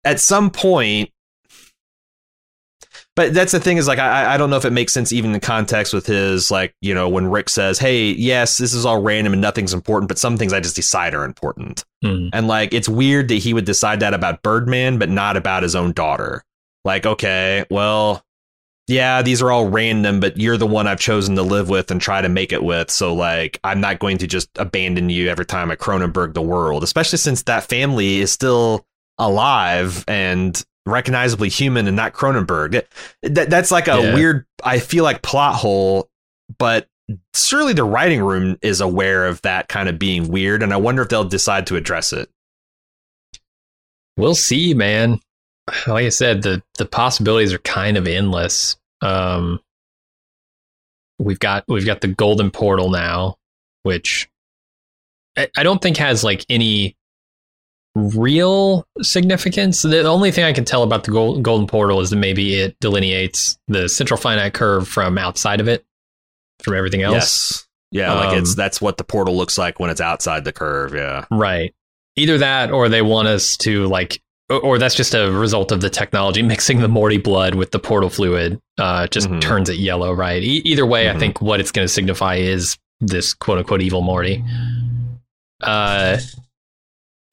at 0.04 0.20
some 0.20 0.50
point. 0.50 1.12
But 3.16 3.34
that's 3.34 3.52
the 3.52 3.60
thing 3.60 3.78
is 3.78 3.88
like 3.88 3.98
I 3.98 4.36
I 4.36 4.38
don't 4.38 4.52
know 4.52 4.58
if 4.58 4.66
it 4.66 4.72
makes 4.74 4.94
sense 4.94 5.12
even 5.12 5.34
in 5.34 5.40
context 5.40 5.92
with 5.92 6.06
his 6.06 6.52
like 6.52 6.76
you 6.82 6.94
know 6.94 7.10
when 7.10 7.28
Rick 7.28 7.50
says 7.50 7.80
hey 7.80 8.12
yes 8.12 8.60
this 8.60 8.76
is 8.76 8.86
all 8.86 9.02
random 9.02 9.34
and 9.34 9.42
nothing's 9.42 9.74
important 9.74 10.08
but 10.08 10.20
some 10.20 10.38
things 10.38 10.54
I 10.54 10.60
just 10.60 10.76
decide 10.76 11.16
are 11.16 11.24
important 11.24 11.84
Hmm. 12.04 12.28
and 12.32 12.48
like 12.48 12.76
it's 12.76 12.88
weird 12.88 13.30
that 13.30 13.36
he 13.40 13.56
would 13.56 13.66
decide 13.66 14.02
that 14.02 14.14
about 14.14 14.44
Birdman 14.44 15.00
but 15.00 15.10
not 15.10 15.36
about 15.36 15.64
his 15.64 15.76
own 15.76 15.94
daughter 15.94 16.44
like 16.86 17.08
okay 17.08 17.66
well 17.72 18.24
yeah 18.88 19.22
these 19.22 19.42
are 19.42 19.52
all 19.52 19.68
random 19.68 20.20
but 20.20 20.38
you're 20.38 20.58
the 20.58 20.68
one 20.68 20.88
I've 20.88 21.00
chosen 21.00 21.36
to 21.36 21.44
live 21.44 21.70
with 21.70 21.92
and 21.92 22.00
try 22.02 22.22
to 22.22 22.30
make 22.30 22.52
it 22.54 22.64
with 22.64 22.90
so 22.90 23.14
like 23.14 23.60
I'm 23.64 23.82
not 23.82 24.00
going 24.00 24.18
to 24.20 24.28
just 24.28 24.50
abandon 24.58 25.10
you 25.10 25.28
every 25.30 25.46
time 25.46 25.72
I 25.72 25.76
Cronenberg 25.76 26.34
the 26.34 26.42
world 26.42 26.84
especially 26.84 27.18
since 27.18 27.44
that 27.44 27.64
family 27.66 28.20
is 28.20 28.32
still 28.32 28.86
alive 29.18 30.06
and 30.08 30.64
recognizably 30.86 31.50
human 31.50 31.86
and 31.88 31.98
not 31.98 32.14
Cronenberg. 32.14 32.72
That, 32.72 32.88
that- 33.24 33.50
that's 33.50 33.72
like 33.72 33.90
a 33.90 34.00
Yeah. 34.02 34.14
weird, 34.16 34.46
I 34.64 34.80
feel 34.80 35.04
like 35.04 35.22
plot 35.22 35.56
hole, 35.56 36.10
but 36.58 36.88
surely 37.36 37.74
the 37.74 37.84
writing 37.84 38.22
room 38.24 38.58
is 38.62 38.80
aware 38.80 39.26
of 39.28 39.42
that 39.42 39.68
kind 39.68 39.90
of 39.90 40.00
being 40.00 40.30
weird. 40.30 40.64
And 40.64 40.72
I 40.74 40.78
wonder 40.78 41.02
if 41.02 41.10
they'll 41.10 41.26
decide 41.26 41.68
to 41.68 41.76
address 41.76 42.14
it. 42.14 42.30
We'll 44.16 44.36
see, 44.36 44.74
man. 44.74 45.20
Like 45.88 46.06
I 46.06 46.10
said, 46.10 46.44
the 46.44 46.64
the 46.78 46.86
possibilities 46.86 47.54
are 47.54 47.60
kind 47.60 47.98
of 47.98 48.08
endless. 48.08 48.78
Um, 49.02 49.60
we've 51.20 51.40
got 51.40 51.66
we've 51.68 51.86
got 51.86 52.02
the 52.02 52.08
golden 52.08 52.52
portal 52.52 52.90
now, 52.90 53.38
which 53.84 54.30
I 55.36 55.64
don't 55.64 55.82
think 55.82 55.98
has 55.98 56.24
like 56.24 56.46
any 56.50 56.96
real 57.96 58.88
significance. 59.02 59.82
The 59.82 60.04
only 60.04 60.32
thing 60.32 60.44
I 60.46 60.54
can 60.54 60.66
tell 60.66 60.84
about 60.84 61.04
the 61.04 61.12
gold, 61.12 61.44
golden 61.44 61.68
portal 61.68 62.00
is 62.02 62.10
that 62.12 62.16
maybe 62.16 62.56
it 62.56 62.80
delineates 62.80 63.58
the 63.68 63.90
central 63.90 64.20
finite 64.20 64.54
curve 64.54 64.88
from 64.88 65.18
outside 65.18 65.60
of 65.60 65.68
it, 65.68 65.86
from 66.62 66.76
everything 66.76 67.02
else. 67.02 67.14
Yes. 67.14 67.64
Yeah, 67.90 68.14
um, 68.14 68.18
like 68.20 68.38
it's 68.38 68.52
um, 68.52 68.56
that's 68.58 68.82
what 68.82 68.98
the 68.98 69.04
portal 69.04 69.36
looks 69.36 69.58
like 69.58 69.80
when 69.80 69.90
it's 69.90 70.02
outside 70.02 70.44
the 70.44 70.54
curve. 70.54 70.94
Yeah. 70.94 71.26
Right. 71.32 71.74
Either 72.16 72.40
that, 72.40 72.72
or 72.72 72.90
they 72.90 73.02
want 73.02 73.28
us 73.28 73.58
to 73.58 73.86
like, 73.88 74.22
or 74.50 74.78
that's 74.78 74.96
just 74.96 75.14
a 75.14 75.32
result 75.32 75.72
of 75.72 75.82
the 75.82 75.90
technology 75.90 76.42
mixing 76.42 76.80
the 76.80 76.88
Morty 76.88 77.18
blood 77.18 77.56
with 77.56 77.72
the 77.72 77.80
portal 77.80 78.10
fluid. 78.10 78.62
Uh, 78.78 79.08
just 79.08 79.28
mm-hmm. 79.28 79.40
turns 79.40 79.70
it 79.70 79.78
yellow. 79.78 80.14
Right. 80.14 80.42
E- 80.42 80.62
either 80.64 80.86
way, 80.86 81.06
mm-hmm. 81.06 81.18
I 81.18 81.20
think 81.20 81.42
what 81.42 81.60
it's 81.60 81.72
going 81.72 81.86
to 81.86 81.94
signify 81.94 82.36
is 82.36 82.78
this 83.00 83.34
quote 83.34 83.58
unquote 83.58 83.82
evil 83.82 84.02
Morty. 84.02 84.44
Uh, 85.62 86.18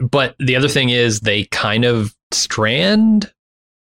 but 0.01 0.35
the 0.39 0.57
other 0.57 0.69
thing 0.69 0.91
is 0.91 1.21
they 1.21 1.45
kind 1.45 1.85
of 1.85 2.15
strand, 2.33 3.33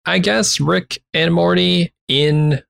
I 0.07 0.19
guess, 0.19 0.61
Rick 0.61 1.03
and 1.13 1.35
Morty 1.35 1.93
in 2.09 2.63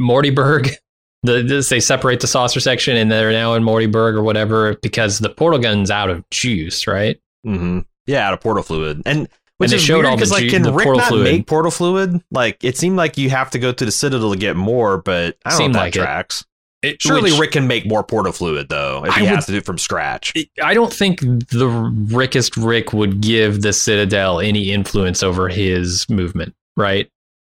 Mortyburg. 0.00 0.74
The, 1.22 1.42
this, 1.42 1.70
they 1.70 1.80
separate 1.80 2.20
the 2.20 2.28
saucer 2.28 2.60
section 2.60 2.96
and 2.96 3.10
they're 3.10 3.32
now 3.32 3.54
in 3.54 3.64
Mortyburg 3.64 4.14
or 4.14 4.22
whatever 4.22 4.76
because 4.76 5.18
the 5.18 5.30
portal 5.30 5.58
gun's 5.58 5.90
out 5.90 6.08
of 6.08 6.28
juice, 6.30 6.86
right? 6.86 7.18
Mm-hmm. 7.44 7.80
Yeah, 8.06 8.28
out 8.28 8.34
of 8.34 8.40
portal 8.40 8.62
fluid. 8.62 9.02
And 9.04 9.28
which 9.58 9.72
and 9.72 9.80
is 9.80 9.88
weird 9.88 10.04
because 10.04 10.30
like, 10.30 10.48
can 10.50 10.62
Rick 10.62 10.88
not 10.88 11.08
fluid. 11.08 11.24
make 11.24 11.46
portal 11.46 11.70
fluid? 11.70 12.22
Like, 12.30 12.62
it 12.62 12.76
seemed 12.76 12.96
like 12.96 13.16
you 13.16 13.30
have 13.30 13.50
to 13.50 13.58
go 13.58 13.72
to 13.72 13.84
the 13.84 13.90
Citadel 13.90 14.32
to 14.32 14.38
get 14.38 14.56
more, 14.56 14.98
but 14.98 15.36
I 15.44 15.50
don't 15.50 15.58
Seemed 15.58 15.74
know 15.74 15.84
if 15.84 15.94
that 15.94 15.98
like 16.00 16.06
tracks. 16.06 16.40
It. 16.40 16.46
It, 16.82 17.02
Surely 17.02 17.32
which, 17.32 17.40
Rick 17.40 17.52
can 17.52 17.66
make 17.66 17.86
more 17.86 18.04
portal 18.04 18.32
fluid 18.32 18.68
though 18.68 19.04
if 19.04 19.14
he 19.14 19.22
would, 19.22 19.30
has 19.30 19.46
to 19.46 19.52
do 19.52 19.58
it 19.58 19.64
from 19.64 19.78
scratch. 19.78 20.32
I 20.62 20.74
don't 20.74 20.92
think 20.92 21.20
the 21.20 21.68
Rickest 22.12 22.56
Rick 22.56 22.92
would 22.92 23.20
give 23.20 23.62
the 23.62 23.72
Citadel 23.72 24.40
any 24.40 24.72
influence 24.72 25.22
over 25.22 25.48
his 25.48 26.08
movement, 26.08 26.54
right? 26.76 27.10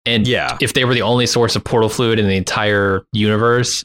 And 0.07 0.27
yeah, 0.27 0.57
if 0.61 0.73
they 0.73 0.85
were 0.85 0.95
the 0.95 1.03
only 1.03 1.27
source 1.27 1.55
of 1.55 1.63
portal 1.63 1.91
fluid 1.91 2.19
in 2.19 2.27
the 2.27 2.37
entire 2.37 3.05
universe, 3.13 3.85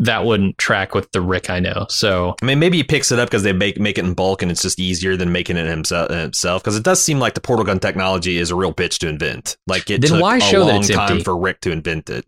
that 0.00 0.24
wouldn't 0.24 0.58
track 0.58 0.94
with 0.94 1.10
the 1.12 1.20
Rick 1.20 1.50
I 1.50 1.60
know. 1.60 1.86
So 1.88 2.34
I 2.42 2.44
mean, 2.44 2.58
maybe 2.58 2.78
he 2.78 2.82
picks 2.82 3.12
it 3.12 3.18
up 3.18 3.28
because 3.28 3.42
they 3.42 3.52
make 3.52 3.78
make 3.78 3.98
it 3.98 4.04
in 4.04 4.14
bulk 4.14 4.42
and 4.42 4.50
it's 4.50 4.62
just 4.62 4.80
easier 4.80 5.16
than 5.16 5.32
making 5.32 5.56
it 5.56 5.66
himself. 5.66 6.10
Himself, 6.10 6.62
because 6.62 6.76
it 6.76 6.82
does 6.82 7.02
seem 7.02 7.18
like 7.18 7.34
the 7.34 7.40
portal 7.40 7.64
gun 7.64 7.78
technology 7.78 8.38
is 8.38 8.50
a 8.50 8.56
real 8.56 8.72
bitch 8.72 8.98
to 8.98 9.08
invent. 9.08 9.56
Like 9.66 9.90
it 9.90 10.00
then 10.00 10.10
took 10.10 10.22
why 10.22 10.38
show 10.38 10.62
a 10.62 10.64
long 10.64 10.82
time 10.82 11.12
empty? 11.12 11.24
for 11.24 11.36
Rick 11.36 11.60
to 11.62 11.70
invent 11.70 12.10
it 12.10 12.26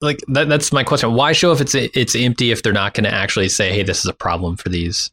like 0.00 0.20
that, 0.28 0.48
that's 0.48 0.72
my 0.72 0.84
question. 0.84 1.14
Why 1.14 1.32
show 1.32 1.52
if 1.52 1.60
it's 1.60 1.74
it's 1.74 2.14
empty 2.14 2.50
if 2.50 2.62
they're 2.62 2.72
not 2.72 2.94
going 2.94 3.04
to 3.04 3.12
actually 3.12 3.48
say, 3.48 3.72
"Hey, 3.72 3.82
this 3.82 3.98
is 3.98 4.06
a 4.06 4.12
problem 4.12 4.56
for 4.56 4.68
these"? 4.68 5.10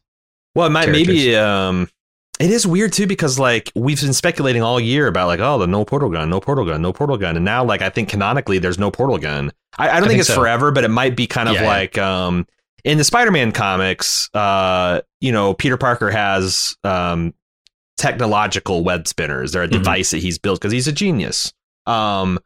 Well, 0.54 0.66
it 0.66 0.70
might 0.70 0.88
maybe 0.88 1.34
um, 1.36 1.88
it 2.38 2.50
is 2.50 2.66
weird 2.66 2.92
too 2.92 3.06
because 3.06 3.38
like 3.38 3.72
we've 3.74 4.00
been 4.00 4.12
speculating 4.12 4.62
all 4.62 4.78
year 4.78 5.06
about 5.06 5.26
like 5.26 5.40
oh 5.40 5.58
the 5.58 5.66
no 5.66 5.84
portal 5.84 6.10
gun, 6.10 6.30
no 6.30 6.40
portal 6.40 6.64
gun, 6.64 6.82
no 6.82 6.92
portal 6.92 7.16
gun, 7.16 7.36
and 7.36 7.44
now 7.44 7.64
like 7.64 7.82
I 7.82 7.90
think 7.90 8.08
canonically 8.08 8.58
there's 8.58 8.78
no 8.78 8.90
portal 8.90 9.18
gun. 9.18 9.52
I, 9.78 9.84
I 9.84 9.86
don't 9.86 9.94
I 9.94 10.00
think, 10.00 10.08
think, 10.10 10.20
it's 10.20 10.28
so. 10.28 10.34
forever, 10.36 10.70
but 10.70 10.84
it 10.84 10.90
might 10.90 11.16
be 11.16 11.26
kind 11.26 11.48
of 11.48 11.56
yeah, 11.56 11.66
like 11.66 11.96
yeah. 11.96 12.26
um 12.26 12.46
in 12.84 12.98
the 12.98 13.04
Spider-Man 13.04 13.50
comics, 13.50 14.30
uh, 14.32 15.00
you 15.20 15.32
know, 15.32 15.54
Peter 15.54 15.76
Parker 15.76 16.10
has 16.10 16.76
um 16.84 17.34
technological 17.96 18.84
web 18.84 19.08
spinners. 19.08 19.52
They're 19.52 19.62
a 19.62 19.66
mm-hmm. 19.66 19.78
device 19.78 20.10
that 20.10 20.18
he's 20.18 20.38
built 20.38 20.60
because 20.60 20.72
he's 20.72 20.88
a 20.88 20.92
genius. 20.92 21.52
Um, 21.86 22.38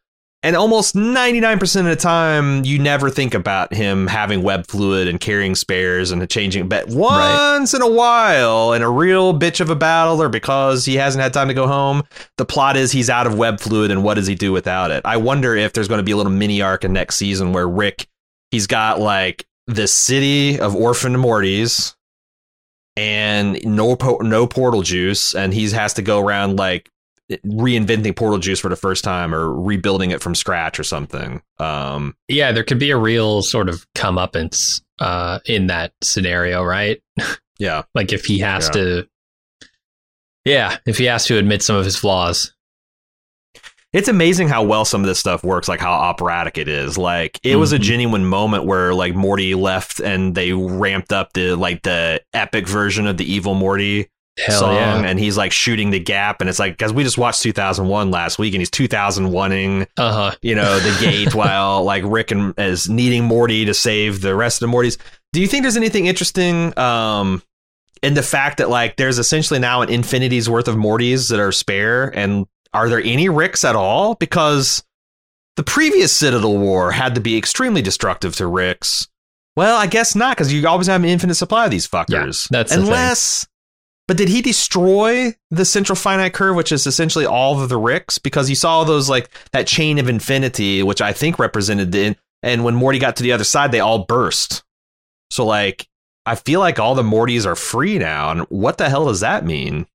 and 0.43 0.57
almost 0.57 0.95
99% 0.95 1.81
of 1.81 1.85
the 1.85 1.97
time 1.97 2.65
you 2.65 2.79
never 2.79 3.11
think 3.11 3.35
about 3.35 3.75
him 3.75 4.07
having 4.07 4.43
web 4.43 4.67
fluid 4.67 5.09
and 5.09 5.21
carrying 5.21 5.55
spares 5.55 6.11
and 6.11 6.29
changing 6.31 6.69
but 6.69 6.89
once 6.89 7.73
right. 7.73 7.81
in 7.81 7.83
a 7.83 7.91
while 7.91 8.73
in 8.73 8.83
a 8.83 8.91
real 8.91 9.39
bitch 9.39 9.61
of 9.61 9.71
a 9.71 9.77
battle 9.77 10.21
or 10.23 10.29
because 10.29 10.85
he 10.85 10.95
hasn't 10.95 11.23
had 11.23 11.33
time 11.33 11.49
to 11.49 11.55
go 11.55 11.67
home 11.67 12.03
the 12.39 12.45
plot 12.45 12.77
is 12.77 12.93
he's 12.93 13.11
out 13.11 13.27
of 13.27 13.37
web 13.37 13.61
fluid 13.61 13.91
and 13.91 14.03
what 14.03 14.15
does 14.15 14.27
he 14.27 14.35
do 14.35 14.53
without 14.53 14.91
it 14.91 15.03
i 15.05 15.17
wonder 15.17 15.55
if 15.57 15.73
there's 15.73 15.89
going 15.89 15.99
to 15.99 16.05
be 16.05 16.13
a 16.13 16.17
little 16.17 16.33
mini 16.33 16.63
arc 16.63 16.85
in 16.85 16.93
next 16.93 17.17
season 17.17 17.53
where 17.53 17.69
rick 17.69 18.07
he's 18.51 18.67
got 18.67 18.99
like 18.99 19.47
the 19.67 19.87
city 19.87 20.59
of 20.59 20.75
orphan 20.75 21.15
mortys 21.15 21.95
and 22.97 23.65
no 23.65 23.95
po- 23.95 24.19
no 24.19 24.47
portal 24.47 24.83
juice 24.83 25.35
and 25.35 25.55
he 25.55 25.71
has 25.71 25.95
to 25.95 26.03
go 26.03 26.21
around 26.21 26.57
like 26.57 26.91
reinventing 27.47 28.17
portal 28.17 28.39
juice 28.39 28.61
for 28.61 28.69
the 28.69 28.77
first 28.77 29.05
time 29.05 29.35
or 29.35 29.53
rebuilding 29.53 30.11
it 30.11 30.21
from 30.21 30.35
scratch 30.35 30.79
or 30.79 30.85
something 30.85 31.43
um, 31.59 32.17
yeah 32.29 32.53
there 32.53 32.65
could 32.65 32.79
be 32.79 32.91
a 32.91 32.97
real 32.97 33.43
sort 33.43 33.69
of 33.69 33.87
comeuppance 33.95 34.83
uh, 34.99 35.39
in 35.47 35.69
that 35.69 35.93
scenario 36.03 36.63
right 36.63 37.03
yeah 37.59 37.83
like 37.95 38.13
if 38.13 38.25
he 38.25 38.39
has 38.39 38.67
yeah. 38.67 38.73
to 38.73 39.09
yeah 40.45 40.77
if 40.87 40.99
he 40.99 41.05
has 41.05 41.27
to 41.27 41.39
admit 41.39 41.63
some 41.63 41.77
of 41.77 41.85
his 41.85 41.97
flaws 41.97 42.53
it's 43.93 44.09
amazing 44.09 44.47
how 44.49 44.63
well 44.63 44.85
some 44.85 45.01
of 45.01 45.07
this 45.07 45.19
stuff 45.19 45.43
works 45.43 45.69
like 45.69 45.81
how 45.81 45.93
operatic 45.93 46.59
it 46.59 46.69
is 46.69 46.97
like 46.97 47.39
it 47.43 47.51
mm-hmm. 47.51 47.61
was 47.61 47.73
a 47.73 47.77
mm-hmm. 47.77 47.85
genuine 47.85 48.25
moment 48.25 48.65
where 48.65 48.95
like 48.95 49.15
morty 49.15 49.55
left 49.55 50.01
and 50.01 50.35
they 50.35 50.53
ramped 50.53 51.13
up 51.13 51.33
the 51.33 51.55
like 51.55 51.83
the 51.83 52.21
epic 52.33 52.67
version 52.67 53.07
of 53.07 53.17
the 53.17 53.33
evil 53.33 53.55
morty 53.55 54.09
Hell 54.47 54.61
song 54.61 54.75
yeah. 54.75 55.03
and 55.05 55.19
he's 55.19 55.37
like 55.37 55.53
shooting 55.53 55.91
the 55.91 56.01
gap 56.01 56.41
and 56.41 56.49
it's 56.49 56.59
like 56.59 56.73
because 56.77 56.93
we 56.93 57.03
just 57.03 57.19
watched 57.19 57.43
2001 57.43 58.11
last 58.11 58.39
week 58.39 58.55
and 58.55 58.61
he's 58.61 58.71
2001ing 58.71 59.87
uh-huh. 59.97 60.35
you 60.43 60.55
know 60.55 60.79
the 60.79 60.99
gate 61.01 61.35
while 61.35 61.83
like 61.85 62.03
rick 62.07 62.31
and 62.31 62.55
is 62.59 62.89
needing 62.89 63.25
morty 63.25 63.65
to 63.65 63.75
save 63.75 64.21
the 64.21 64.35
rest 64.35 64.63
of 64.63 64.71
the 64.71 64.77
mortys. 64.77 64.99
Do 65.33 65.41
you 65.41 65.47
think 65.47 65.63
there's 65.63 65.77
anything 65.77 66.07
interesting 66.07 66.77
um 66.79 67.43
in 68.03 68.15
the 68.15 68.23
fact 68.23 68.59
that 68.59 68.71
like 68.71 68.97
there's 68.97 69.19
essentially 69.19 69.61
now 69.61 69.83
an 69.83 69.91
infinity's 69.91 70.49
worth 70.49 70.69
of 70.69 70.77
mortys 70.77 71.29
that 71.31 71.41
are 71.41 71.53
spare 71.53 72.17
and 72.17 72.47
are 72.73 72.89
there 72.89 73.03
any 73.03 73.29
ricks 73.29 73.65
at 73.65 73.77
all? 73.77 74.15
Because 74.15 74.85
the 75.57 75.65
previous 75.65 76.15
citadel 76.17 76.57
war 76.57 76.93
had 76.93 77.15
to 77.17 77.21
be 77.21 77.37
extremely 77.37 77.83
destructive 77.83 78.37
to 78.37 78.47
ricks. 78.47 79.09
Well 79.57 79.77
i 79.77 79.87
guess 79.87 80.15
not 80.15 80.37
because 80.37 80.53
you 80.53 80.67
always 80.67 80.87
have 80.87 81.03
an 81.03 81.09
infinite 81.09 81.35
supply 81.35 81.65
of 81.67 81.71
these 81.71 81.87
fuckers. 81.87 82.49
yeah, 82.51 82.59
that's 82.59 82.73
unless 82.73 83.47
but 84.11 84.17
did 84.17 84.29
he 84.29 84.43
destroy 84.43 85.33
the 85.53 85.65
central 85.65 85.95
finite 85.95 86.35
curve, 86.35 86.57
which 86.57 86.73
is 86.73 86.85
essentially 86.85 87.25
all 87.25 87.63
of 87.63 87.69
the 87.69 87.77
Ricks? 87.77 88.19
Because 88.19 88.51
you 88.51 88.57
saw 88.57 88.83
those 88.83 89.09
like 89.09 89.31
that 89.53 89.69
chain 89.69 90.01
of 90.01 90.09
infinity, 90.09 90.83
which 90.83 91.01
I 91.01 91.13
think 91.13 91.39
represented 91.39 91.93
the. 91.93 92.17
And 92.43 92.65
when 92.65 92.75
Morty 92.75 92.99
got 92.99 93.15
to 93.15 93.23
the 93.23 93.31
other 93.31 93.45
side, 93.45 93.71
they 93.71 93.79
all 93.79 94.01
burst. 94.07 94.65
So 95.31 95.47
like, 95.47 95.87
I 96.27 96.35
feel 96.35 96.59
like 96.59 96.81
all 96.81 96.97
the 96.97 97.05
Mortys 97.05 97.47
are 97.47 97.55
free 97.55 97.99
now, 98.01 98.33
and 98.33 98.41
what 98.49 98.79
the 98.79 98.89
hell 98.89 99.07
does 99.07 99.21
that 99.21 99.47
mean? 99.47 99.87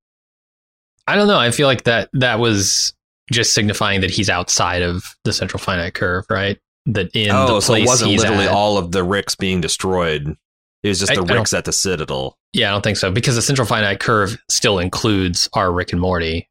I 1.05 1.17
don't 1.17 1.27
know. 1.27 1.37
I 1.37 1.51
feel 1.51 1.67
like 1.67 1.83
that 1.83 2.09
that 2.13 2.39
was 2.39 2.93
just 3.33 3.53
signifying 3.53 3.99
that 3.99 4.11
he's 4.11 4.29
outside 4.29 4.81
of 4.81 5.13
the 5.25 5.33
central 5.33 5.59
finite 5.59 5.93
curve, 5.93 6.25
right? 6.29 6.57
That 6.85 7.13
in 7.13 7.31
oh, 7.31 7.47
the 7.47 7.53
place 7.55 7.65
so 7.65 7.73
it 7.73 7.85
wasn't 7.85 8.11
literally 8.13 8.45
at, 8.45 8.53
all 8.53 8.77
of 8.77 8.93
the 8.93 9.03
Ricks 9.03 9.35
being 9.35 9.59
destroyed. 9.59 10.37
It 10.83 10.87
was 10.87 10.99
just 10.99 11.11
I, 11.11 11.15
the 11.15 11.23
Ricks 11.23 11.53
at 11.53 11.65
the 11.65 11.73
Citadel. 11.73 12.37
Yeah, 12.55 12.69
I 12.69 12.71
don't 12.71 12.83
think 12.83 12.95
so 12.95 13.11
because 13.11 13.35
the 13.35 13.41
central 13.41 13.67
finite 13.67 13.99
curve 13.99 14.37
still 14.49 14.79
includes 14.79 15.49
our 15.53 15.69
Rick 15.69 15.91
and 15.91 15.99
Morty. 15.99 16.49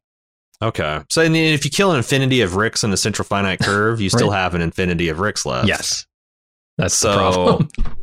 Okay, 0.61 1.01
so 1.09 1.21
if 1.21 1.65
you 1.65 1.71
kill 1.71 1.91
an 1.91 1.97
infinity 1.97 2.41
of 2.41 2.55
Ricks 2.55 2.83
in 2.83 2.91
the 2.91 2.97
central 2.97 3.25
finite 3.25 3.59
curve, 3.63 3.99
you 3.99 4.05
right. 4.05 4.11
still 4.11 4.29
have 4.29 4.53
an 4.53 4.61
infinity 4.61 5.09
of 5.09 5.19
Ricks 5.19 5.47
left. 5.47 5.67
Yes, 5.67 6.05
that's 6.77 6.93
so, 6.93 7.11
the 7.11 7.17
problem. 7.17 7.69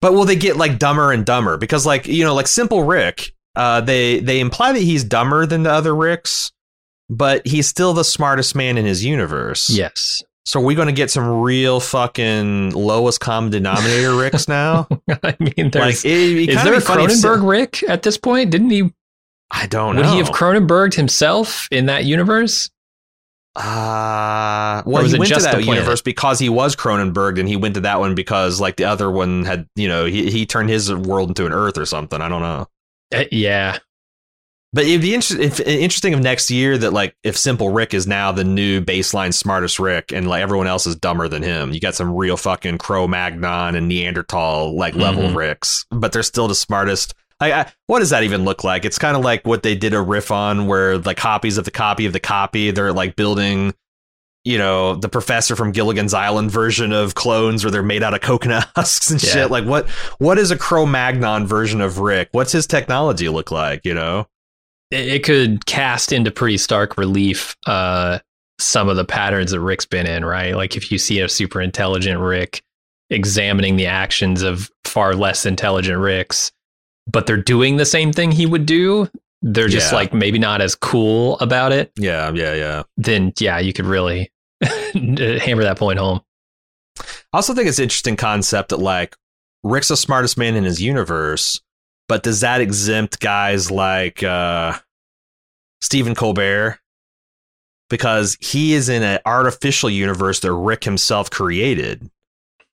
but 0.00 0.14
will 0.14 0.24
they 0.24 0.34
get 0.34 0.56
like 0.56 0.80
dumber 0.80 1.12
and 1.12 1.24
dumber? 1.24 1.56
Because 1.58 1.86
like 1.86 2.08
you 2.08 2.24
know, 2.24 2.34
like 2.34 2.48
simple 2.48 2.82
Rick, 2.82 3.32
uh, 3.54 3.80
they 3.82 4.18
they 4.18 4.40
imply 4.40 4.72
that 4.72 4.82
he's 4.82 5.04
dumber 5.04 5.46
than 5.46 5.62
the 5.62 5.70
other 5.70 5.94
Ricks, 5.94 6.50
but 7.08 7.46
he's 7.46 7.68
still 7.68 7.94
the 7.94 8.04
smartest 8.04 8.56
man 8.56 8.76
in 8.78 8.84
his 8.84 9.04
universe. 9.04 9.70
Yes. 9.70 10.24
So 10.46 10.60
are 10.60 10.64
we 10.64 10.76
going 10.76 10.86
to 10.86 10.92
get 10.92 11.10
some 11.10 11.40
real 11.40 11.80
fucking 11.80 12.70
lowest 12.70 13.18
common 13.18 13.50
denominator 13.50 14.14
Ricks 14.14 14.46
now? 14.48 14.86
I 15.24 15.36
mean, 15.40 15.70
there's, 15.70 16.04
like, 16.04 16.04
it, 16.04 16.48
it 16.48 16.48
is 16.50 16.62
there 16.62 16.74
a 16.74 16.78
Cronenberg 16.78 17.46
Rick 17.46 17.82
at 17.88 18.02
this 18.02 18.16
point? 18.16 18.50
Didn't 18.50 18.70
he? 18.70 18.94
I 19.50 19.66
don't 19.66 19.96
know. 19.96 20.02
Would 20.02 20.10
he 20.10 20.18
have 20.18 20.30
Cronenberged 20.30 20.94
himself 20.94 21.66
in 21.72 21.86
that 21.86 22.04
universe? 22.04 22.70
Uh, 23.56 24.82
well, 24.86 25.02
he 25.02 25.18
went 25.18 25.32
to 25.32 25.40
that 25.40 25.64
universe 25.64 26.00
because 26.00 26.38
he 26.38 26.48
was 26.48 26.76
Cronenberg, 26.76 27.40
and 27.40 27.48
he 27.48 27.56
went 27.56 27.74
to 27.74 27.80
that 27.80 27.98
one 27.98 28.14
because 28.14 28.60
like 28.60 28.76
the 28.76 28.84
other 28.84 29.10
one 29.10 29.44
had, 29.44 29.66
you 29.74 29.88
know, 29.88 30.04
he 30.04 30.30
he 30.30 30.46
turned 30.46 30.68
his 30.68 30.94
world 30.94 31.30
into 31.30 31.46
an 31.46 31.52
Earth 31.52 31.78
or 31.78 31.86
something. 31.86 32.20
I 32.20 32.28
don't 32.28 32.42
know. 32.42 32.68
Uh, 33.14 33.24
yeah, 33.32 33.78
but 34.76 34.84
it'd 34.84 35.00
be 35.00 35.14
inter- 35.14 35.40
if, 35.40 35.58
interesting 35.58 36.12
of 36.12 36.20
next 36.20 36.50
year 36.50 36.76
that 36.76 36.92
like 36.92 37.16
if 37.24 37.34
Simple 37.34 37.70
Rick 37.70 37.94
is 37.94 38.06
now 38.06 38.30
the 38.30 38.44
new 38.44 38.82
baseline 38.82 39.32
smartest 39.32 39.78
Rick 39.78 40.12
and 40.12 40.28
like 40.28 40.42
everyone 40.42 40.66
else 40.66 40.86
is 40.86 40.94
dumber 40.94 41.28
than 41.28 41.42
him. 41.42 41.72
You 41.72 41.80
got 41.80 41.94
some 41.94 42.14
real 42.14 42.36
fucking 42.36 42.76
Cro-Magnon 42.76 43.74
and 43.74 43.88
Neanderthal 43.88 44.76
like 44.76 44.94
level 44.94 45.22
mm-hmm. 45.22 45.36
Ricks, 45.38 45.86
but 45.90 46.12
they're 46.12 46.22
still 46.22 46.46
the 46.46 46.54
smartest. 46.54 47.14
I, 47.40 47.52
I, 47.52 47.72
what 47.86 48.00
does 48.00 48.10
that 48.10 48.24
even 48.24 48.44
look 48.44 48.64
like? 48.64 48.84
It's 48.84 48.98
kind 48.98 49.16
of 49.16 49.24
like 49.24 49.46
what 49.46 49.62
they 49.62 49.76
did 49.76 49.94
a 49.94 50.00
riff 50.02 50.30
on, 50.30 50.66
where 50.66 50.98
like 50.98 51.16
copies 51.16 51.56
of 51.56 51.64
the 51.64 51.70
copy 51.70 52.04
of 52.04 52.12
the 52.12 52.20
copy. 52.20 52.70
They're 52.70 52.92
like 52.92 53.16
building, 53.16 53.72
you 54.44 54.58
know, 54.58 54.94
the 54.94 55.08
professor 55.08 55.56
from 55.56 55.72
Gilligan's 55.72 56.12
Island 56.12 56.50
version 56.50 56.92
of 56.92 57.14
clones 57.14 57.64
where 57.64 57.70
they're 57.70 57.82
made 57.82 58.02
out 58.02 58.12
of 58.12 58.20
coconut 58.20 58.68
husks 58.76 59.10
and 59.10 59.22
Yeah. 59.22 59.30
shit. 59.30 59.50
Like 59.50 59.64
what 59.64 59.88
what 60.18 60.36
is 60.36 60.50
a 60.50 60.58
Cro-Magnon 60.58 61.46
version 61.46 61.80
of 61.80 61.98
Rick? 61.98 62.28
What's 62.32 62.52
his 62.52 62.66
technology 62.66 63.30
look 63.30 63.50
like, 63.50 63.86
you 63.86 63.94
know? 63.94 64.26
It, 64.90 65.24
could 65.24 65.66
cast 65.66 66.12
into 66.12 66.30
pretty 66.30 66.58
stark 66.58 66.96
relief 66.96 67.56
uh, 67.66 68.18
some 68.58 68.88
of 68.88 68.96
the 68.96 69.04
patterns 69.04 69.50
that 69.50 69.60
Rick's 69.60 69.86
been 69.86 70.06
in, 70.06 70.24
right? 70.24 70.54
Like 70.54 70.76
if 70.76 70.90
you 70.92 70.98
see 70.98 71.20
a 71.20 71.28
super 71.28 71.60
intelligent 71.60 72.20
Rick 72.20 72.62
examining 73.10 73.76
the 73.76 73.86
actions 73.86 74.42
of 74.42 74.70
far 74.84 75.14
less 75.14 75.46
intelligent 75.46 75.98
Ricks, 75.98 76.50
but 77.10 77.26
they're 77.26 77.36
doing 77.36 77.76
the 77.76 77.84
same 77.84 78.12
thing 78.12 78.32
he 78.32 78.46
would 78.46 78.66
do, 78.66 79.08
they're 79.42 79.68
just 79.68 79.92
Yeah. 79.92 79.96
like 79.98 80.14
maybe 80.14 80.38
not 80.38 80.60
as 80.60 80.74
cool 80.74 81.38
about 81.40 81.72
it, 81.72 81.92
Yeah, 81.96 82.32
yeah, 82.32 82.54
yeah. 82.54 82.82
then 82.96 83.32
yeah, 83.38 83.58
you 83.58 83.72
could 83.72 83.84
really 83.86 84.30
hammer 84.62 85.62
that 85.62 85.76
point 85.78 85.98
home. 85.98 86.20
I 86.98 87.04
also 87.34 87.54
think 87.54 87.68
it's 87.68 87.78
an 87.78 87.84
interesting 87.84 88.16
concept 88.16 88.70
that 88.70 88.78
like 88.78 89.14
Rick's 89.62 89.88
the 89.88 89.96
smartest 89.96 90.38
man 90.38 90.56
in 90.56 90.64
his 90.64 90.80
universe, 90.80 91.60
but 92.08 92.22
does 92.22 92.40
that 92.40 92.60
exempt 92.60 93.20
guys 93.20 93.70
like 93.70 94.22
uh 94.22 94.74
Stephen 95.80 96.14
Colbert? 96.14 96.78
Because 97.88 98.36
he 98.40 98.74
is 98.74 98.88
in 98.88 99.02
an 99.04 99.20
artificial 99.24 99.88
universe 99.88 100.40
that 100.40 100.52
Rick 100.52 100.84
himself 100.84 101.30
created. 101.30 102.10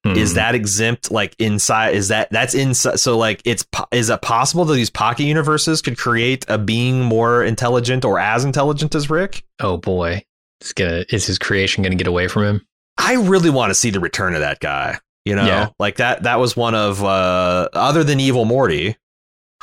Is 0.06 0.32
Hmm. 0.32 0.36
that 0.36 0.56
exempt 0.56 1.12
like 1.12 1.34
inside 1.40 1.96
is 1.96 2.10
that 2.10 2.30
that's 2.30 2.54
inside 2.54 3.00
so 3.00 3.18
like 3.18 3.42
it's 3.46 3.66
is 3.94 4.10
it 4.10 4.22
possible 4.22 4.66
that 4.66 4.74
these 4.74 4.90
pocket 4.90 5.24
universes 5.24 5.82
could 5.82 5.98
create 5.98 6.44
a 6.50 6.58
being 6.58 7.02
more 7.02 7.42
intelligent 7.42 8.04
or 8.04 8.20
as 8.20 8.44
intelligent 8.44 8.96
as 8.96 9.10
Rick? 9.10 9.46
oh 9.62 9.78
boy, 9.78 10.22
it's 10.60 10.74
gonna 10.74 11.06
is 11.10 11.26
his 11.26 11.40
creation 11.40 11.84
gonna 11.84 11.96
get 11.96 12.08
away 12.08 12.28
from 12.28 12.44
him? 12.44 12.68
I 12.98 13.14
really 13.16 13.50
want 13.50 13.70
to 13.70 13.76
see 13.76 13.92
the 13.92 14.02
return 14.02 14.34
of 14.34 14.42
that 14.42 14.60
guy. 14.60 15.00
You 15.24 15.36
know, 15.38 15.46
Yeah. 15.46 15.70
like 15.80 15.96
that. 15.98 16.24
That 16.24 16.38
was 16.38 16.58
one 16.58 16.76
of 16.76 17.02
uh, 17.02 17.70
other 17.72 18.04
than 18.04 18.20
Evil 18.20 18.44
Morty, 18.44 18.98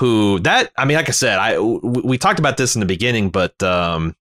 who 0.00 0.40
that 0.40 0.72
I 0.76 0.86
mean, 0.86 0.96
like 0.96 1.08
I 1.08 1.12
said, 1.12 1.38
I 1.38 1.52
w- 1.52 2.02
we 2.04 2.18
talked 2.18 2.38
about 2.40 2.56
this 2.56 2.74
in 2.74 2.80
the 2.80 2.86
beginning, 2.86 3.30
but 3.30 3.62
um, 3.62 4.16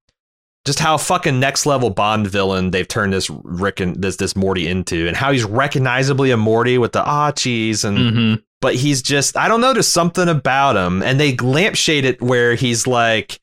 just 0.65 0.77
how 0.79 0.97
fucking 0.97 1.39
next 1.39 1.65
level 1.65 1.89
Bond 1.89 2.27
villain 2.27 2.71
they've 2.71 2.87
turned 2.87 3.13
this 3.13 3.29
Rick 3.29 3.79
and 3.79 3.95
this 3.95 4.17
this 4.17 4.35
Morty 4.35 4.67
into, 4.67 5.07
and 5.07 5.15
how 5.15 5.31
he's 5.31 5.45
recognizably 5.45 6.31
a 6.31 6.37
Morty 6.37 6.77
with 6.77 6.91
the 6.91 7.03
ah 7.03 7.31
cheese 7.31 7.83
and 7.83 7.97
hmm 8.15 8.35
but 8.61 8.75
he's 8.75 9.01
just 9.01 9.37
I 9.37 9.47
don't 9.47 9.61
know, 9.61 9.71
there's 9.71 9.87
something 9.87 10.27
about 10.27 10.75
him. 10.75 11.01
And 11.01 11.17
they 11.17 11.37
lampshade 11.37 12.03
it 12.03 12.21
where 12.21 12.55
he's 12.55 12.85
like 12.85 13.39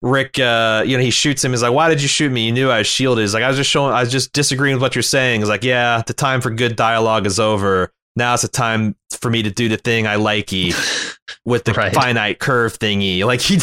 Rick, 0.00 0.38
uh, 0.38 0.84
you 0.86 0.96
know, 0.96 1.02
he 1.02 1.10
shoots 1.10 1.44
him. 1.44 1.50
He's 1.50 1.60
like, 1.62 1.72
"Why 1.72 1.88
did 1.88 2.00
you 2.00 2.06
shoot 2.06 2.30
me? 2.30 2.46
You 2.46 2.52
knew 2.52 2.70
I 2.70 2.78
was 2.78 2.86
shielded." 2.86 3.22
He's 3.22 3.34
like, 3.34 3.42
"I 3.42 3.48
was 3.48 3.56
just 3.56 3.68
showing. 3.68 3.92
I 3.92 4.00
was 4.00 4.12
just 4.12 4.32
disagreeing 4.32 4.76
with 4.76 4.82
what 4.82 4.94
you're 4.94 5.02
saying." 5.02 5.40
He's 5.40 5.48
like, 5.48 5.64
"Yeah, 5.64 6.02
the 6.06 6.14
time 6.14 6.40
for 6.40 6.50
good 6.50 6.76
dialogue 6.76 7.26
is 7.26 7.38
over. 7.40 7.92
Now 8.16 8.34
it's 8.34 8.42
the 8.42 8.48
time 8.48 8.96
for 9.20 9.30
me 9.30 9.42
to 9.42 9.50
do 9.50 9.68
the 9.68 9.76
thing 9.76 10.06
I 10.06 10.16
likey 10.16 10.74
with 11.44 11.64
the 11.64 11.72
Right. 11.72 11.92
finite 11.92 12.38
curve 12.38 12.78
thingy." 12.78 13.24
Like 13.24 13.40
he, 13.40 13.58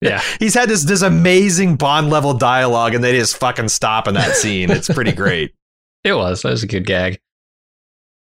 Yeah. 0.00 0.22
he's 0.38 0.54
had 0.54 0.68
this 0.68 0.84
this 0.84 1.02
amazing 1.02 1.76
Bond 1.76 2.10
level 2.10 2.34
dialogue, 2.34 2.94
and 2.94 3.02
they 3.04 3.12
just 3.16 3.36
fucking 3.36 3.68
stop 3.68 4.08
in 4.08 4.14
that 4.14 4.34
scene. 4.36 4.70
It's 4.70 4.88
pretty 4.88 5.12
great. 5.12 5.54
It 6.04 6.12
was. 6.14 6.42
That 6.42 6.50
was 6.50 6.62
a 6.62 6.66
good 6.68 6.86
gag. 6.86 7.20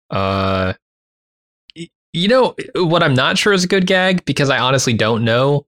Uh, 0.10 0.74
you 2.14 2.28
know 2.28 2.56
what? 2.76 3.04
I'm 3.04 3.14
not 3.14 3.38
sure 3.38 3.54
is 3.54 3.64
a 3.64 3.68
good 3.68 3.86
gag 3.86 4.26
because 4.26 4.50
I 4.50 4.58
honestly 4.58 4.94
don't 4.94 5.24
know 5.24 5.68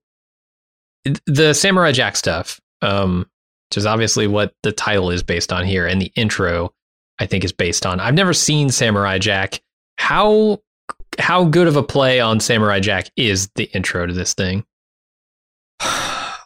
the 1.28 1.54
Samurai 1.54 1.92
Jack 1.92 2.16
stuff. 2.16 2.60
Um, 2.82 3.30
which 3.70 3.78
is 3.78 3.86
obviously 3.86 4.26
what 4.26 4.54
the 4.64 4.72
title 4.72 5.12
is 5.12 5.22
based 5.22 5.54
on 5.54 5.66
here, 5.66 5.86
and 5.86 6.02
the 6.02 6.12
intro 6.16 6.74
I 7.20 7.28
think 7.28 7.44
is 7.44 7.52
based 7.54 7.86
on. 7.86 8.00
I've 8.00 8.16
never 8.16 8.34
seen 8.34 8.70
Samurai 8.72 9.20
Jack. 9.20 9.62
How 10.00 10.60
how 11.20 11.43
good 11.45 11.68
of 11.68 11.76
a 11.76 11.84
play 11.84 12.20
on 12.22 12.39
Samurai 12.39 12.80
Jack 12.80 13.10
is 13.18 13.50
the 13.56 13.66
intro 13.76 14.06
to 14.08 14.14
this 14.14 14.34
thing? 14.34 14.66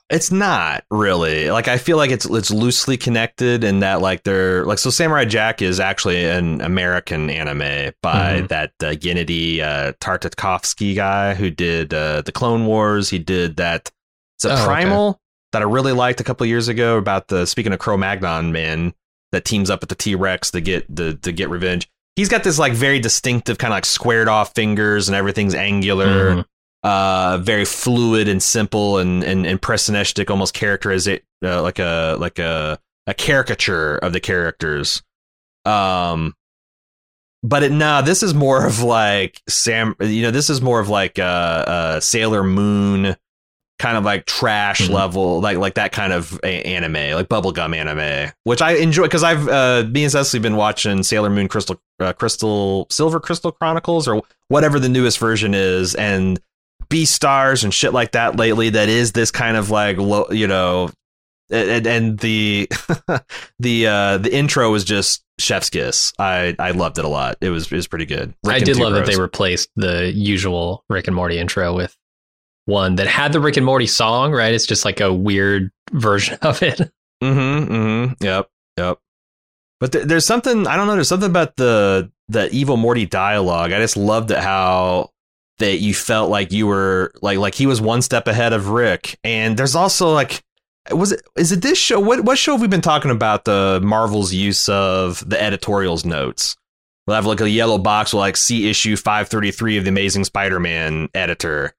It's 0.10 0.32
not 0.32 0.84
really 0.92 1.50
like 1.50 1.68
I 1.68 1.80
feel 1.80 1.98
like 1.98 2.12
it's 2.12 2.26
it's 2.26 2.52
loosely 2.52 2.98
connected 2.98 3.64
in 3.64 3.80
that 3.80 4.00
like 4.00 4.22
they're 4.24 4.64
like 4.64 4.78
so 4.78 4.92
Samurai 4.92 5.26
Jack 5.26 5.60
is 5.62 5.80
actually 5.80 6.24
an 6.26 6.62
American 6.62 7.32
anime 7.32 7.94
by 8.04 8.42
Mhm. 8.42 8.48
that 8.50 8.72
uh, 8.82 8.92
Gennady 8.92 9.62
uh, 9.62 9.94
Tartakovsky 9.94 10.96
guy 10.96 11.34
who 11.34 11.50
did 11.50 11.96
uh, 11.96 12.22
the 12.22 12.32
Clone 12.32 12.68
Wars. 12.68 13.10
He 13.10 13.18
did 13.18 13.56
that. 13.56 13.90
It's 14.38 14.46
a 14.46 14.52
Oh, 14.52 14.54
okay. 14.56 14.66
Primal 14.66 15.20
that 15.52 15.64
I 15.64 15.66
really 15.66 15.94
liked 15.94 16.20
a 16.20 16.24
couple 16.24 16.44
of 16.44 16.50
years 16.50 16.68
ago 16.68 16.98
about 16.98 17.30
the 17.30 17.48
speaking 17.48 17.74
of 17.74 17.80
Cro-Magnon 17.80 18.52
man 18.52 18.94
that 19.32 19.46
teams 19.46 19.72
up 19.72 19.80
with 19.82 19.90
the 19.90 19.96
T 19.96 20.14
Rex 20.14 20.52
to 20.52 20.62
get 20.62 20.86
the 20.96 21.16
to 21.16 21.32
get 21.32 21.50
revenge. 21.50 21.90
He's 22.16 22.30
got 22.30 22.44
this 22.44 22.60
like 22.60 22.74
very 22.74 23.00
distinctive 23.00 23.58
kind 23.58 23.74
of 23.74 23.78
like 23.78 23.86
squared 23.86 24.28
off 24.28 24.54
fingers 24.54 25.10
and 25.10 25.16
everything's 25.16 25.56
angular 25.56 26.36
Mhm. 26.36 26.46
uh 26.84 27.38
very 27.40 27.66
fluid 27.66 28.28
and 28.28 28.42
simple 28.44 28.98
and 29.00 29.24
and 29.24 29.46
impressionistic 29.46 30.30
almost 30.30 30.54
characterize 30.54 31.08
uh, 31.08 31.20
like 31.42 31.80
a 31.80 32.16
like 32.20 32.40
a 32.40 32.78
a 33.08 33.14
caricature 33.14 33.96
of 33.98 34.14
the 34.14 34.20
characters 34.20 35.02
um 35.66 36.34
but 37.42 37.64
it 37.64 37.72
nah 37.72 38.02
this 38.02 38.22
is 38.22 38.34
more 38.34 38.66
of 38.66 38.82
like 38.82 39.42
sam 39.50 39.96
you 40.02 40.22
know 40.22 40.32
this 40.32 40.50
is 40.50 40.62
more 40.62 40.80
of 40.80 40.90
like 40.90 41.18
uh 41.20 41.22
uh 41.68 42.00
sailor 42.00 42.44
moon 42.44 43.16
kind 43.84 43.98
of 43.98 44.04
like 44.06 44.26
trash 44.26 44.82
Mhm. 44.82 44.92
level 44.94 45.42
like 45.42 45.58
like 45.58 45.74
that 45.74 45.92
kind 45.92 46.14
of 46.14 46.40
a- 46.44 46.64
anime 46.64 47.16
like 47.18 47.28
bubblegum 47.28 47.76
anime 47.76 48.32
which 48.46 48.62
i 48.62 48.72
enjoy 48.76 49.04
because 49.04 49.24
i've 49.24 49.46
uh 49.50 49.84
me 49.92 50.04
and 50.04 50.12
cecily 50.14 50.40
been 50.40 50.56
watching 50.56 51.04
sailor 51.04 51.30
moon 51.30 51.50
crystal 51.50 51.80
uh, 52.00 52.14
crystal 52.14 52.88
silver 52.90 53.20
crystal 53.20 53.52
chronicles 53.52 54.08
or 54.08 54.22
whatever 54.48 54.80
the 54.80 54.88
newest 54.90 55.20
version 55.20 55.54
is 55.54 55.96
and 55.96 56.40
Beastars 56.90 57.64
and 57.64 57.74
shit 57.74 57.92
like 57.94 58.12
that 58.12 58.36
lately. 58.36 58.70
That 58.70 58.88
is 58.88 59.14
this 59.14 59.32
kind 59.32 59.58
of 59.58 59.72
like 59.72 59.98
low, 59.98 60.28
you 60.30 60.46
know, 60.48 60.92
and, 61.50 61.88
and 61.88 62.20
the 62.20 62.70
the 63.60 63.88
uh 63.88 64.18
the 64.20 64.32
intro 64.32 64.70
was 64.72 64.84
just 64.84 65.24
chef's 65.40 65.70
kiss. 65.72 66.14
I 66.20 66.56
I 66.60 66.72
loved 66.72 67.00
it 67.00 67.06
a 67.06 67.08
lot. 67.08 67.38
It 67.42 67.50
was 67.50 67.72
it 67.72 67.76
was 67.76 67.88
pretty 67.88 68.06
good. 68.06 68.36
Rick 68.46 68.56
I 68.56 68.60
did 68.60 68.78
love 68.78 68.94
that 68.94 69.06
they 69.08 69.20
replaced 69.20 69.70
the 69.76 70.12
usual 70.14 70.84
Rick 70.90 71.08
and 71.08 71.16
Morty 71.16 71.40
intro 71.40 71.76
with 71.76 71.96
one 72.66 72.96
that 72.96 73.08
had 73.08 73.34
the 73.34 73.40
Rick 73.40 73.58
and 73.58 73.66
Morty 73.66 73.88
song, 73.88 74.32
right? 74.32 74.54
It's 74.54 74.66
just 74.66 74.86
like 74.86 75.00
a 75.00 75.14
weird 75.14 75.72
version 75.92 76.38
of 76.42 76.62
it. 76.62 76.92
Mm-hmm. 77.22 77.74
Mm-hmm. 77.74 78.26
Yep. 78.26 78.50
Yep. 78.78 79.00
But 79.80 79.92
th- 79.94 80.06
there's 80.06 80.26
something 80.26 80.68
I 80.68 80.76
don't 80.76 80.88
know. 80.88 80.96
There's 80.96 81.08
something 81.08 81.30
about 81.30 81.56
the 81.56 82.12
the 82.28 82.50
evil 82.52 82.76
Morty 82.76 83.06
dialogue. 83.06 83.72
I 83.72 83.80
just 83.80 83.96
loved 83.96 84.32
it 84.32 84.40
how 84.40 85.12
that 85.60 85.80
you 85.80 85.94
felt 85.94 86.30
like 86.30 86.52
you 86.52 86.68
were 86.68 87.14
like 87.22 87.38
like 87.38 87.56
he 87.56 87.66
was 87.66 87.80
one 87.80 88.02
step 88.02 88.28
ahead 88.28 88.52
of 88.52 88.70
Rick. 88.70 89.18
And 89.24 89.56
there's 89.56 89.74
also 89.76 90.12
like 90.12 90.44
was 90.92 91.14
it 91.14 91.22
is 91.38 91.54
it 91.54 91.62
this 91.62 91.78
show? 91.78 92.00
What 92.00 92.26
what 92.26 92.38
show 92.38 92.54
have 92.54 92.62
we 92.62 92.68
been 92.68 92.82
talking 92.82 93.12
about? 93.12 93.46
The 93.46 93.80
Marvel's 93.82 94.34
use 94.34 94.68
of 94.68 95.24
the 95.30 95.42
editorials 95.42 96.04
notes. 96.04 96.58
We'll 97.08 97.16
have 97.16 97.26
like 97.26 97.42
a 97.42 97.50
yellow 97.50 97.78
box 97.78 98.12
with 98.12 98.20
like 98.20 98.36
see 98.36 98.70
issue 98.70 98.98
533 98.98 99.78
of 99.78 99.84
the 99.86 99.90
Amazing 99.90 100.26
Spider-Man 100.26 101.10
editor 101.14 101.74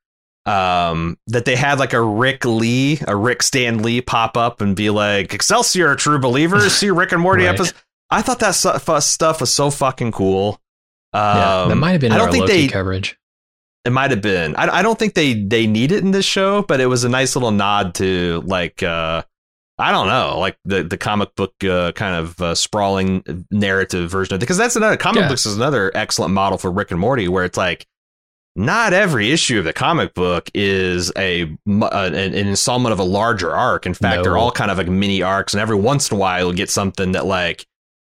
um 0.46 1.16
that 1.28 1.44
they 1.46 1.56
had 1.56 1.78
like 1.78 1.92
a 1.94 2.02
Rick 2.02 2.44
Lee, 2.44 3.00
a 3.08 3.16
Rick 3.16 3.42
Stan 3.42 3.82
Lee 3.82 4.00
pop 4.00 4.36
up 4.36 4.60
and 4.60 4.76
be 4.76 4.90
like, 4.90 5.32
Excelsior, 5.32 5.94
true 5.96 6.18
believers, 6.18 6.72
see 6.76 6.90
Rick 6.90 7.12
and 7.12 7.22
Morty 7.22 7.44
Right. 7.44 7.54
episode. 7.54 7.74
I 8.10 8.22
thought 8.22 8.38
that 8.40 8.50
stuff 8.52 9.40
was 9.40 9.50
so 9.50 9.70
fucking 9.70 10.12
cool. 10.12 10.60
Um, 11.12 11.22
yeah, 11.22 11.66
that 11.68 11.76
might 11.76 11.92
have 11.92 12.00
been 12.00 12.12
I 12.12 12.18
don't 12.18 12.30
think 12.30 12.42
Loki 12.42 12.66
they. 12.66 12.68
coverage. 12.68 13.18
It 13.84 13.92
might 13.92 14.10
have 14.10 14.20
been. 14.22 14.56
I, 14.56 14.78
I 14.78 14.82
don't 14.82 14.98
think 14.98 15.14
they 15.14 15.34
they 15.34 15.66
need 15.66 15.92
it 15.92 16.02
in 16.02 16.10
this 16.10 16.24
show, 16.24 16.62
but 16.62 16.80
it 16.80 16.86
was 16.86 17.04
a 17.04 17.08
nice 17.08 17.36
little 17.36 17.50
nod 17.50 17.94
to 17.96 18.42
like 18.46 18.82
uh 18.82 19.22
I 19.78 19.90
don't 19.90 20.06
know, 20.06 20.38
like 20.38 20.56
the 20.64 20.84
the 20.84 20.96
comic 20.96 21.34
book 21.34 21.52
uh, 21.64 21.92
kind 21.92 22.14
of 22.14 22.40
uh, 22.40 22.54
sprawling 22.54 23.44
narrative 23.50 24.08
version 24.10 24.34
of 24.34 24.38
it. 24.38 24.40
Because 24.40 24.56
that's 24.56 24.76
another 24.76 24.96
comic 24.96 25.22
Yeah. 25.22 25.28
books 25.28 25.46
is 25.46 25.56
another 25.56 25.90
excellent 25.96 26.32
model 26.32 26.58
for 26.58 26.70
Rick 26.70 26.92
and 26.92 27.00
Morty, 27.00 27.26
where 27.28 27.44
it's 27.44 27.56
like 27.58 27.84
not 28.56 28.92
every 28.92 29.32
issue 29.32 29.58
of 29.58 29.64
the 29.64 29.72
comic 29.72 30.14
book 30.14 30.50
is 30.54 31.10
a 31.16 31.42
uh, 31.42 31.46
an, 31.66 32.14
an 32.14 32.34
installment 32.34 32.92
of 32.92 32.98
a 32.98 33.04
larger 33.04 33.50
arc. 33.54 33.86
In 33.86 33.94
fact, 33.94 34.18
No. 34.18 34.22
they're 34.22 34.36
all 34.36 34.50
kind 34.52 34.70
of 34.70 34.78
like 34.78 34.88
mini 34.88 35.22
arcs, 35.22 35.54
and 35.54 35.60
every 35.60 35.76
once 35.76 36.10
in 36.10 36.16
a 36.16 36.20
while 36.20 36.38
you'll 36.40 36.52
get 36.52 36.70
something 36.70 37.12
that 37.12 37.26
like 37.26 37.66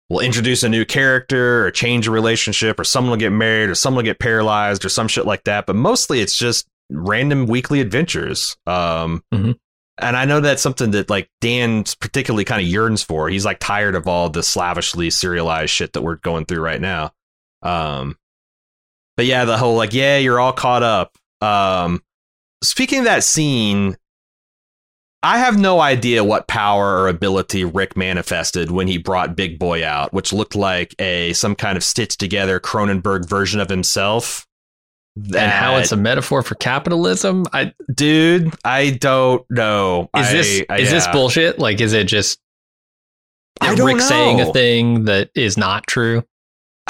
will 0.08 0.20
introduce 0.20 0.62
a 0.62 0.68
new 0.68 0.84
character 0.84 1.64
or 1.66 1.70
change 1.70 2.08
a 2.08 2.10
relationship, 2.10 2.80
or 2.80 2.84
someone 2.84 3.10
will 3.10 3.16
get 3.18 3.30
married, 3.30 3.68
or 3.70 3.74
someone 3.74 4.02
will 4.04 4.10
get 4.10 4.18
paralyzed, 4.18 4.84
or 4.84 4.88
some 4.88 5.06
shit 5.08 5.26
like 5.26 5.44
that. 5.44 5.66
But 5.66 5.76
mostly 5.76 6.20
it's 6.20 6.36
just 6.36 6.66
random 6.90 7.46
weekly 7.46 7.80
adventures. 7.80 8.56
Um, 8.66 9.22
Mhm. 9.32 9.56
And 10.02 10.16
I 10.16 10.24
know 10.24 10.40
that's 10.40 10.62
something 10.62 10.92
that 10.92 11.10
like 11.10 11.28
Dan 11.42 11.84
particularly 12.00 12.44
kind 12.46 12.62
of 12.62 12.66
yearns 12.66 13.02
for. 13.02 13.28
He's 13.28 13.44
like 13.44 13.58
tired 13.60 13.94
of 13.94 14.08
all 14.08 14.30
the 14.30 14.42
slavishly 14.42 15.10
serialized 15.10 15.70
shit 15.70 15.92
that 15.92 16.00
we're 16.00 16.16
going 16.16 16.46
through 16.46 16.62
right 16.62 16.80
now. 16.80 17.12
Um, 17.62 18.16
but 19.20 19.26
yeah, 19.26 19.44
the 19.44 19.58
whole 19.58 19.76
like, 19.76 19.92
yeah, 19.92 20.16
you're 20.16 20.40
all 20.40 20.54
caught 20.54 20.82
up. 20.82 21.14
Um, 21.42 22.02
speaking 22.64 23.00
of 23.00 23.04
that 23.04 23.22
scene, 23.22 23.98
I 25.22 25.40
have 25.40 25.58
no 25.58 25.78
idea 25.78 26.24
what 26.24 26.48
power 26.48 26.96
or 26.96 27.06
ability 27.06 27.64
Rick 27.64 27.98
manifested 27.98 28.70
when 28.70 28.88
he 28.88 28.96
brought 28.96 29.36
Big 29.36 29.58
Boy 29.58 29.84
out, 29.84 30.14
which 30.14 30.32
looked 30.32 30.56
like 30.56 30.94
a 30.98 31.34
some 31.34 31.54
kind 31.54 31.76
of 31.76 31.84
stitched 31.84 32.18
together 32.18 32.58
Cronenberg 32.58 33.28
version 33.28 33.60
of 33.60 33.68
himself. 33.68 34.46
That, 35.16 35.42
and 35.42 35.52
how 35.52 35.76
it's 35.76 35.92
a 35.92 35.98
metaphor 35.98 36.42
for 36.42 36.54
capitalism. 36.54 37.44
I, 37.52 37.74
dude, 37.94 38.54
I 38.64 38.88
don't 38.88 39.44
know. 39.50 40.08
Is 40.16 40.28
I, 40.28 40.32
this 40.32 40.62
I, 40.70 40.78
is 40.78 40.88
yeah. 40.88 40.94
this 40.94 41.06
bullshit? 41.08 41.58
Like, 41.58 41.82
is 41.82 41.92
it 41.92 42.04
just 42.04 42.40
I 43.60 43.74
don't 43.74 43.86
Rick 43.86 43.98
know. 43.98 44.02
saying 44.02 44.40
a 44.40 44.50
thing 44.54 45.04
that 45.04 45.28
is 45.34 45.58
not 45.58 45.86
true? 45.86 46.24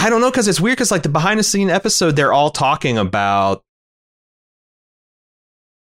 I 0.01 0.09
don't 0.09 0.21
know 0.21 0.31
because 0.31 0.49
it's 0.49 0.61
weird 0.61 0.77
because 0.77 0.91
like 0.91 1.03
the 1.03 1.09
behind 1.09 1.39
the 1.39 1.45
scene 1.45 1.69
episode, 1.71 2.17
they're 2.17 2.33
all 2.33 2.51
talking 2.51 2.97
about 2.97 3.63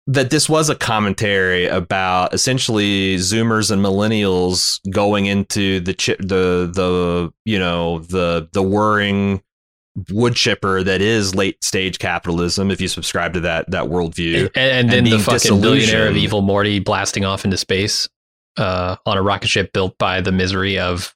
that 0.07 0.30
this 0.30 0.47
was 0.47 0.70
a 0.70 0.76
commentary 0.76 1.66
about 1.66 2.34
essentially 2.34 3.16
Zoomers 3.18 3.72
and 3.72 3.84
millennials 3.84 4.80
going 4.91 5.26
into 5.26 5.80
the 5.80 5.93
chip 5.93 6.20
the 6.20 6.70
the 6.74 7.34
you 7.43 7.59
know 7.59 7.99
the 7.99 8.47
the 8.53 8.61
whirring 8.61 9.41
wood 10.09 10.36
chipper 10.36 10.84
that 10.84 11.01
is 11.01 11.34
late 11.34 11.63
stage 11.63 11.99
capitalism 11.99 12.70
if 12.70 12.82
you 12.82 12.88
subscribe 12.88 13.34
to 13.34 13.39
that 13.39 13.70
that 13.72 13.86
worldview 13.86 14.49
And, 14.55 14.72
and 14.72 14.89
then 14.89 14.97
And 14.99 15.07
the 15.07 15.11
being 15.11 15.22
fucking 15.22 15.61
billionaire 15.61 16.07
of 16.07 16.18
evil 16.18 16.41
Morty 16.41 16.80
blasting 16.80 17.26
off 17.26 17.45
into 17.45 17.57
space 17.57 18.07
uh, 18.57 18.97
on 19.05 19.18
a 19.18 19.22
rocket 19.22 19.47
ship 19.47 19.74
built 19.74 19.97
by 19.97 20.22
the 20.22 20.32
misery 20.32 20.78
of 20.80 21.16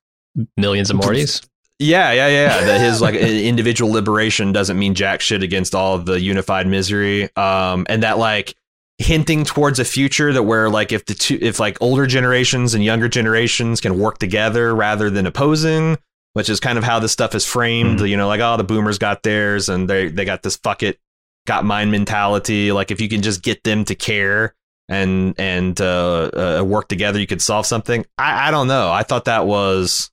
millions 0.57 0.89
of 0.89 0.97
Mortys. 0.97 1.47
Yeah, 1.79 2.11
yeah, 2.11 2.27
yeah. 2.27 2.65
That 2.65 2.81
his 2.81 2.99
like 2.99 3.15
individual 3.15 3.91
liberation 3.91 4.51
doesn't 4.51 4.77
mean 4.77 4.95
jack 4.95 5.21
shit 5.21 5.43
against 5.43 5.73
all 5.73 5.95
of 5.95 6.05
the 6.05 6.19
unified 6.19 6.67
misery. 6.67 7.33
Um, 7.37 7.85
and 7.89 8.03
that 8.03 8.17
like 8.17 8.53
hinting 8.97 9.45
towards 9.45 9.79
a 9.79 9.85
future 9.85 10.33
that 10.33 10.43
where 10.43 10.69
like 10.69 10.91
if 10.91 11.05
the 11.05 11.13
two 11.13 11.39
if 11.41 11.57
like 11.57 11.77
older 11.79 12.05
generations 12.05 12.73
and 12.73 12.83
younger 12.83 13.07
generations 13.07 13.79
can 13.79 13.97
work 13.97 14.17
together 14.17 14.75
rather 14.75 15.09
than 15.09 15.25
opposing, 15.25 15.97
which 16.33 16.49
is 16.49 16.59
kind 16.59 16.77
of 16.77 16.83
how 16.83 16.99
this 16.99 17.13
stuff 17.13 17.33
is 17.33 17.45
framed. 17.45 18.01
You 18.01 18.17
know, 18.17 18.27
like 18.27 18.41
oh 18.41 18.57
the 18.57 18.65
boomers 18.65 18.97
got 18.97 19.23
theirs 19.23 19.69
and 19.69 19.89
they 19.89 20.09
they 20.09 20.25
got 20.25 20.43
this 20.43 20.57
fuck 20.57 20.83
it 20.83 20.99
got 21.47 21.63
mine 21.63 21.91
mentality. 21.91 22.73
Like 22.73 22.91
if 22.91 22.99
you 22.99 23.07
can 23.07 23.21
just 23.21 23.41
get 23.41 23.63
them 23.63 23.85
to 23.85 23.95
care 23.95 24.53
and 24.89 25.33
and 25.39 25.79
uh, 25.79 26.59
uh, 26.59 26.63
work 26.65 26.89
together, 26.89 27.19
you 27.21 27.27
could 27.27 27.41
solve 27.41 27.65
something. 27.65 28.05
I, 28.17 28.49
I 28.49 28.51
don't 28.51 28.67
know. 28.67 28.91
I 28.91 29.03
thought 29.03 29.25
that 29.25 29.45
was. 29.47 30.11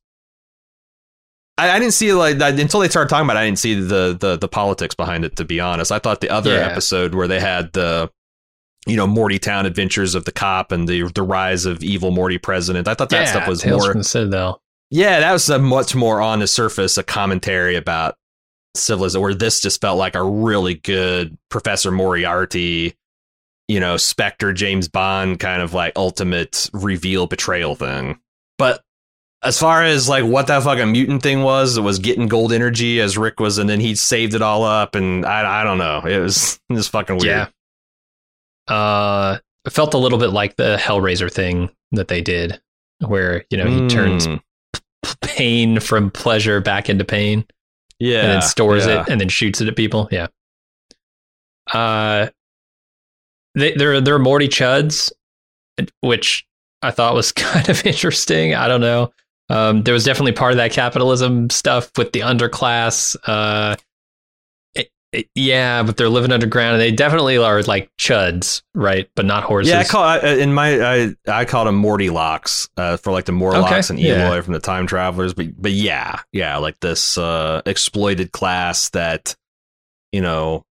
I, 1.59 1.71
I 1.71 1.79
didn't 1.79 1.95
see 1.95 2.13
like 2.13 2.39
that 2.39 2.59
until 2.59 2.81
they 2.81 2.89
started 2.89 3.09
talking 3.09 3.27
about. 3.27 3.37
it, 3.37 3.41
I 3.41 3.45
didn't 3.47 3.59
see 3.59 3.75
the 3.75 4.17
the 4.19 4.37
the 4.37 4.49
politics 4.49 4.95
behind 4.95 5.25
it. 5.25 5.37
To 5.37 5.45
be 5.45 5.61
honest, 5.61 5.91
I 5.93 5.99
thought 5.99 6.21
the 6.21 6.31
other 6.31 6.55
Yeah. 6.55 6.67
episode 6.69 7.15
where 7.15 7.27
they 7.29 7.41
had 7.41 7.73
the, 7.73 8.11
you 8.87 8.97
know, 8.97 9.07
Morty 9.07 9.39
Town 9.39 9.65
adventures 9.67 10.15
of 10.15 10.25
the 10.27 10.33
cop 10.33 10.71
and 10.73 10.87
the 10.89 11.11
the 11.15 11.23
rise 11.23 11.65
of 11.67 11.83
evil 11.83 12.11
Morty 12.11 12.39
president. 12.39 12.89
I 12.89 12.95
thought 12.95 13.09
that 13.11 13.29
stuff 13.29 13.49
was 13.49 13.63
Tales 13.63 13.83
more. 13.83 13.93
from 13.93 14.01
the 14.01 14.05
Citadel. 14.05 14.61
Yeah, 14.91 15.19
that 15.21 15.33
was 15.33 15.49
a 15.51 15.59
much 15.59 15.95
more 15.95 16.21
on 16.21 16.39
the 16.41 16.47
surface 16.47 16.97
a 16.99 17.03
commentary 17.03 17.75
about 17.77 18.17
civilization. 18.77 19.23
Where 19.23 19.35
this 19.35 19.61
just 19.61 19.81
felt 19.81 19.99
like 19.99 20.15
a 20.15 20.23
really 20.23 20.75
good 20.75 21.37
Professor 21.51 21.91
Moriarty, 21.91 22.95
you 23.69 23.81
know, 23.81 23.97
Spectre 23.97 24.53
James 24.53 24.89
Bond 24.89 25.41
kind 25.41 25.63
of 25.63 25.75
like 25.75 25.93
ultimate 25.97 26.71
reveal 26.73 27.27
betrayal 27.27 27.75
thing. 27.75 28.21
But 28.59 28.83
as 29.47 29.59
far 29.59 29.83
as 29.83 30.09
like 30.09 30.25
what 30.25 30.47
that 30.49 30.63
fucking 30.63 30.91
mutant 30.93 31.23
thing 31.23 31.43
was, 31.43 31.77
it 31.77 31.83
was 31.83 31.99
getting 31.99 32.27
gold 32.29 32.53
energy 32.53 33.01
as 33.01 33.17
Rick 33.17 33.41
was, 33.41 33.59
and 33.59 33.69
then 33.69 33.81
he 33.81 33.95
saved 33.95 34.35
it 34.35 34.43
all 34.43 34.65
up, 34.65 34.95
and 34.95 35.25
I 35.25 35.61
I 35.61 35.65
don't 35.65 35.79
know, 35.79 36.01
it 36.05 36.19
was 36.19 36.59
it 36.69 36.75
was 36.75 36.89
fucking 36.89 37.19
weird. 37.19 37.49
Yeah. 38.69 38.75
Uh, 38.75 39.39
it 39.65 39.71
felt 39.71 39.95
a 39.95 39.99
little 39.99 40.19
bit 40.19 40.31
like 40.31 40.57
the 40.57 40.77
Hellraiser 40.81 41.33
thing 41.33 41.71
that 41.93 42.09
they 42.09 42.21
did, 42.21 42.61
where 43.07 43.45
you 43.51 43.59
know 43.59 43.67
he 43.67 43.87
turns 43.89 44.27
Mm, 44.27 44.41
pain 45.23 45.81
from 45.81 46.11
pleasure 46.11 46.61
back 46.61 46.89
into 46.91 47.05
pain. 47.05 47.45
yeah, 48.01 48.21
and 48.23 48.33
then 48.33 48.43
stores 48.43 48.87
yeah. 48.87 49.03
it 49.03 49.09
and 49.09 49.21
then 49.21 49.29
shoots 49.29 49.61
it 49.61 49.69
at 49.69 49.77
people. 49.77 50.09
Yeah. 50.11 50.27
Uh, 51.73 52.29
they, 53.55 53.73
they're 53.75 54.01
they're 54.01 54.19
Morty 54.19 54.49
Chuds, 54.49 55.13
which 56.01 56.47
I 56.83 56.91
thought 56.91 57.15
was 57.15 57.33
kind 57.33 57.69
of 57.69 57.85
interesting. 57.87 58.55
I 58.55 58.69
don't 58.69 58.81
know. 58.81 59.13
Um, 59.49 59.83
there 59.83 59.95
was 59.95 60.05
definitely 60.05 60.33
part 60.33 60.53
of 60.53 60.57
that 60.59 60.73
capitalism 60.73 61.51
stuff 61.51 61.91
with 61.97 62.13
the 62.13 62.21
underclass. 62.21 63.15
Uh, 63.27 63.77
it- 64.75 64.91
it- 65.13 65.29
yeah, 65.37 65.83
but 65.85 65.97
they're 65.97 66.09
living 66.09 66.33
underground, 66.33 66.73
and 66.75 66.81
they 66.81 66.91
definitely 66.91 67.37
are 67.39 67.63
like 67.63 67.89
chuds, 67.99 68.63
right? 68.75 69.09
But 69.15 69.25
not 69.25 69.45
horses. 69.45 69.71
Yeah, 69.73 69.79
I 69.81 69.85
call 69.85 70.03
I, 70.03 70.19
in 70.19 70.53
my 70.53 70.81
I 71.05 71.15
I 71.29 71.45
called 71.45 71.69
them 71.69 71.77
Morty 71.77 72.11
locks 72.11 72.69
uh, 72.77 72.97
for 72.97 73.13
like 73.13 73.27
the 73.27 73.33
Morlocks 73.33 73.91
Okay, 73.91 73.99
and 74.01 74.01
yeah. 74.01 74.41
From 74.41 74.53
the 74.53 74.59
Time 74.61 74.87
Travelers, 74.87 75.33
but 75.33 75.47
but 75.61 75.71
yeah, 75.73 76.21
yeah, 76.33 76.57
like 76.57 76.81
this 76.81 77.17
uh, 77.17 77.63
exploited 77.67 78.33
class 78.33 78.91
that 78.91 79.37
you 80.11 80.21
know 80.21 80.65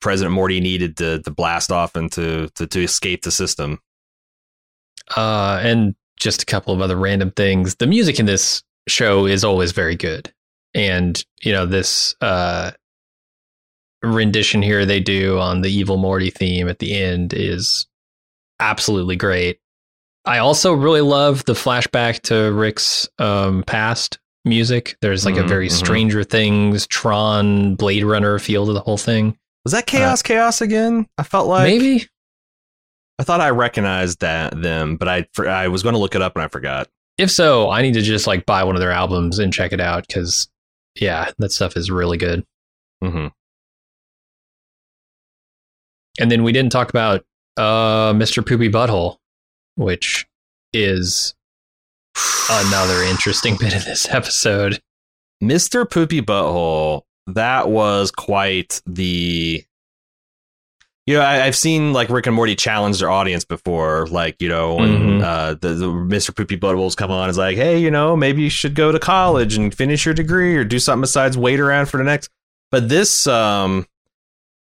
President 0.00 0.32
Morty 0.34 0.60
needed 0.60 0.96
to 0.96 1.20
to 1.22 1.30
blast 1.30 1.70
off 1.70 1.94
and 1.94 2.10
to 2.12 2.48
to, 2.54 2.66
to 2.66 2.82
escape 2.82 3.22
the 3.22 3.30
system. 3.30 3.80
uh, 5.14 5.60
and 5.62 5.94
just 6.16 6.42
a 6.42 6.46
couple 6.46 6.72
of 6.74 6.80
other 6.80 6.96
random 6.96 7.30
things. 7.32 7.76
The 7.76 7.86
music 7.86 8.18
in 8.18 8.26
this 8.26 8.62
show 8.88 9.26
is 9.26 9.44
always 9.44 9.72
very 9.72 9.96
good, 9.96 10.32
and 10.74 11.22
you 11.42 11.52
know 11.52 11.66
this 11.66 12.14
uh, 12.20 12.72
rendition 14.02 14.62
here 14.62 14.84
they 14.84 15.00
do 15.00 15.38
on 15.38 15.62
the 15.62 15.70
Evil 15.70 15.96
Morty 15.96 16.30
theme 16.30 16.68
at 16.68 16.78
the 16.78 16.94
end 16.94 17.32
is 17.34 17.86
absolutely 18.60 19.16
great. 19.16 19.58
I 20.26 20.38
also 20.38 20.72
really 20.72 21.00
love 21.02 21.44
the 21.44 21.52
flashback 21.52 22.20
to 22.22 22.52
Rick's 22.52 23.08
um, 23.18 23.62
past 23.66 24.18
music. 24.46 24.96
There's 25.00 25.24
like 25.26 25.36
a 25.36 25.42
Mhm, 25.42 25.48
very 25.48 25.68
mhm. 25.68 25.72
Stranger 25.72 26.24
Things, 26.24 26.86
Tron, 26.86 27.74
Blade 27.76 28.04
Runner 28.04 28.38
feel 28.38 28.66
to 28.66 28.72
the 28.72 28.80
whole 28.80 28.96
thing. 28.96 29.36
Was 29.64 29.72
that 29.72 29.86
Chaos 29.86 30.22
Chaos 30.22 30.60
again? 30.60 31.06
I 31.18 31.22
felt 31.22 31.46
like 31.48 31.64
Maybe 31.64 32.06
I 33.18 33.22
thought 33.22 33.40
I 33.40 33.50
recognized 33.50 34.20
that 34.20 34.60
them, 34.60 34.96
but 34.96 35.08
I 35.08 35.26
for, 35.32 35.48
I 35.48 35.68
was 35.68 35.82
going 35.82 35.94
to 35.94 35.98
look 35.98 36.14
it 36.14 36.22
up 36.22 36.34
and 36.36 36.44
I 36.44 36.48
forgot. 36.48 36.88
if 37.16 37.30
so, 37.30 37.70
I 37.70 37.82
need 37.82 37.94
to 37.94 38.02
just 38.02 38.26
like 38.26 38.44
buy 38.46 38.64
one 38.64 38.74
of 38.74 38.80
their 38.80 38.90
albums 38.90 39.38
and 39.38 39.52
check 39.52 39.72
it 39.72 39.80
out 39.80 40.06
because 40.06 40.48
yeah, 40.96 41.30
that 41.38 41.52
stuff 41.52 41.76
is 41.76 41.90
really 41.90 42.18
good. 42.18 42.44
hmm 43.02 43.28
And 46.18 46.30
then 46.30 46.42
we 46.44 46.52
didn't 46.52 46.72
talk 46.72 46.90
about 46.90 47.24
uh, 47.56 48.12
Mr. 48.12 48.46
Poopy 48.46 48.68
Butthole, 48.68 49.18
which 49.76 50.26
is 50.72 51.34
another 52.50 53.02
interesting 53.10 53.56
bit 53.58 53.74
of 53.74 53.84
this 53.84 54.08
episode. 54.08 54.80
Mr. 55.42 55.88
Poopy 55.88 56.20
Butthole, 56.22 57.02
that 57.26 57.68
was 57.68 58.10
quite 58.10 58.80
the. 58.86 59.64
You 61.06 61.16
know, 61.16 61.20
I, 61.20 61.44
I've 61.44 61.56
seen 61.56 61.92
like 61.92 62.08
Rick 62.08 62.26
and 62.26 62.34
Morty 62.34 62.56
challenge 62.56 62.98
their 63.00 63.10
audience 63.10 63.44
before, 63.44 64.06
like 64.06 64.40
you 64.40 64.48
know, 64.48 64.76
when 64.76 65.20
Mhm. 65.20 65.22
uh, 65.22 65.54
the, 65.60 65.68
the 65.74 65.86
Mr. 65.86 66.34
Poopy 66.34 66.56
Buttholes 66.56 66.96
come 66.96 67.10
on, 67.10 67.28
is 67.28 67.36
like, 67.36 67.56
hey, 67.56 67.78
you 67.78 67.90
know, 67.90 68.16
maybe 68.16 68.40
you 68.42 68.48
should 68.50 68.74
go 68.74 68.90
to 68.90 68.98
college 68.98 69.54
and 69.56 69.74
finish 69.74 70.06
your 70.06 70.14
degree 70.14 70.56
or 70.56 70.64
do 70.64 70.78
something 70.78 71.02
besides 71.02 71.36
wait 71.36 71.60
around 71.60 71.86
for 71.90 71.98
the 71.98 72.04
next. 72.04 72.30
But 72.70 72.88
this, 72.88 73.26
um, 73.26 73.86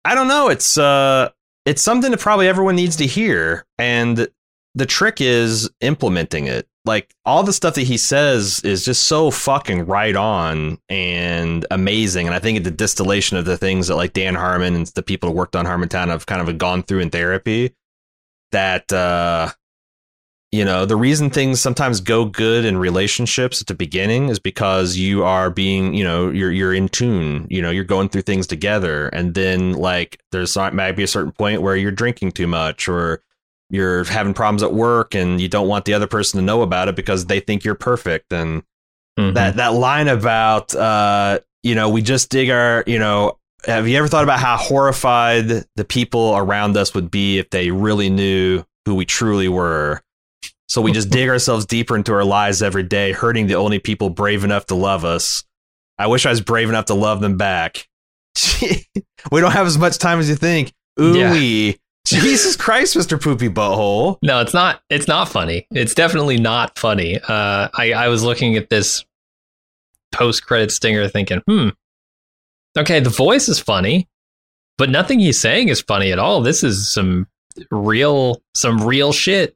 I 0.03 0.15
don't 0.15 0.27
know, 0.27 0.49
it's 0.49 0.77
uh, 0.77 1.29
it's 1.65 1.81
something 1.81 2.11
that 2.11 2.19
probably 2.19 2.49
everyone 2.49 2.75
needs 2.75 2.97
to 2.97 3.05
hear, 3.07 3.65
and 3.77 4.27
the 4.75 4.85
trick 4.85 5.21
is 5.21 5.69
implementing 5.79 6.47
it. 6.47 6.67
Like 6.85 7.13
all 7.25 7.43
the 7.43 7.53
stuff 7.53 7.75
that 7.75 7.83
he 7.83 7.97
says 7.97 8.59
is 8.61 8.83
just 8.83 9.03
so 9.03 9.31
fucking 9.31 9.85
right 9.85 10.15
on 10.15 10.79
and 10.89 11.65
amazing. 11.71 12.27
And 12.27 12.35
I 12.35 12.39
think 12.39 12.57
it's 12.57 12.65
the 12.65 12.71
distillation 12.71 13.37
of 13.37 13.45
the 13.45 13.57
things 13.57 13.87
that 13.87 13.95
like 13.95 14.13
Dan 14.13 14.35
Harmon 14.35 14.75
and 14.75 14.87
the 14.87 15.03
people 15.03 15.29
who 15.29 15.35
worked 15.35 15.55
on 15.55 15.65
Harmontown 15.65 16.09
have 16.09 16.25
kind 16.25 16.47
of 16.47 16.57
gone 16.57 16.83
through 16.83 16.99
in 16.99 17.09
therapy. 17.09 17.73
That 18.51 18.91
uh 18.91 19.51
you 20.53 20.63
know, 20.63 20.85
the 20.85 20.95
reason 20.95 21.31
things 21.31 21.59
sometimes 21.59 21.99
go 21.99 22.25
good 22.25 22.63
in 22.63 22.77
relationships 22.77 23.59
at 23.59 23.65
the 23.65 23.73
beginning 23.73 24.29
is 24.29 24.37
because 24.37 24.95
you 24.95 25.23
are 25.23 25.49
being, 25.49 25.95
you 25.95 26.03
know, 26.03 26.29
you're 26.29 26.51
you're 26.51 26.75
in 26.75 26.89
tune, 26.89 27.47
you 27.49 27.59
know, 27.59 27.71
you're 27.71 27.83
going 27.83 28.07
through 28.07 28.21
things 28.21 28.45
together. 28.45 29.07
And 29.07 29.33
then 29.33 29.73
like 29.73 30.21
there's 30.31 30.55
might 30.55 30.91
be 30.91 31.01
a 31.01 31.07
certain 31.07 31.31
point 31.31 31.63
where 31.63 31.75
you're 31.75 31.91
drinking 31.91 32.33
too 32.33 32.45
much 32.45 32.87
or 32.87 33.23
you're 33.73 34.03
having 34.05 34.33
problems 34.33 34.61
at 34.63 34.73
work 34.73 35.15
and 35.15 35.41
you 35.41 35.49
don't 35.49 35.67
want 35.67 35.83
the 35.85 35.93
other 35.93 36.07
person 36.07 36.37
to 36.39 36.45
know 36.45 36.61
about 36.61 36.87
it 36.87 36.95
because 36.95 37.25
they 37.25 37.39
think 37.41 37.63
you're 37.65 37.75
perfect. 37.75 38.31
And 38.31 38.63
Mhm. 39.19 39.33
that 39.35 39.57
that 39.57 39.73
line 39.73 40.07
about 40.07 40.73
uh 40.73 41.39
you 41.63 41.75
know 41.75 41.89
we 41.89 42.01
just 42.01 42.29
dig 42.29 42.49
our 42.49 42.83
you 42.87 42.97
know 42.99 43.37
have 43.65 43.87
you 43.87 43.97
ever 43.97 44.07
thought 44.07 44.23
about 44.23 44.39
how 44.39 44.57
horrified 44.57 45.47
the 45.75 45.85
people 45.85 46.35
around 46.35 46.75
us 46.77 46.93
would 46.93 47.09
be 47.11 47.37
if 47.39 47.49
they 47.49 47.69
really 47.71 48.09
knew 48.09 48.63
who 48.85 48.95
we 48.95 49.05
truly 49.05 49.47
were? 49.47 50.01
So 50.67 50.81
we 50.81 50.91
just 50.91 51.09
dig 51.17 51.29
ourselves 51.29 51.65
deeper 51.65 51.95
into 51.95 52.13
our 52.13 52.23
lives 52.25 52.61
every 52.61 52.83
day 52.83 53.11
hurting 53.11 53.47
the 53.47 53.55
only 53.55 53.79
people 53.79 54.09
brave 54.09 54.43
enough 54.43 54.65
to 54.67 54.75
love 54.75 55.03
us. 55.05 55.43
I 55.99 56.07
wish 56.07 56.25
i 56.25 56.29
was 56.31 56.41
brave 56.41 56.69
enough 56.69 56.85
to 56.85 56.93
love 56.95 57.21
them 57.21 57.37
back. 57.37 57.87
We 59.31 59.39
don't 59.41 59.51
have 59.53 59.67
as 59.67 59.77
much 59.77 59.97
time 59.99 60.19
as 60.19 60.27
you 60.27 60.35
think. 60.35 60.73
Ooh 60.99 61.17
Yeah. 61.17 61.73
Jesus 62.05 62.55
Christ, 62.55 62.95
Mr. 62.97 63.21
Poopy 63.21 63.49
Butthole. 63.49 64.17
No, 64.21 64.41
it's 64.41 64.53
not. 64.53 64.81
It's 64.89 65.07
not 65.07 65.29
funny. 65.29 65.67
It's 65.71 65.93
definitely 65.93 66.37
not 66.37 66.77
funny. 66.77 67.17
Uh, 67.19 67.69
I 67.73 67.93
I 67.93 68.07
was 68.09 68.23
looking 68.23 68.55
at 68.57 68.69
this 68.69 69.05
post 70.11 70.45
credit 70.45 70.71
stinger, 70.71 71.07
thinking, 71.07 71.41
hmm, 71.47 71.69
okay, 72.77 72.99
the 72.99 73.09
voice 73.09 73.47
is 73.47 73.59
funny, 73.59 74.07
but 74.77 74.89
nothing 74.89 75.19
he's 75.19 75.39
saying 75.39 75.69
is 75.69 75.81
funny 75.81 76.11
at 76.11 76.19
all. 76.19 76.41
This 76.41 76.63
is 76.63 76.91
some 76.91 77.27
real 77.71 78.41
some 78.53 78.85
real 78.85 79.13
shit. 79.13 79.55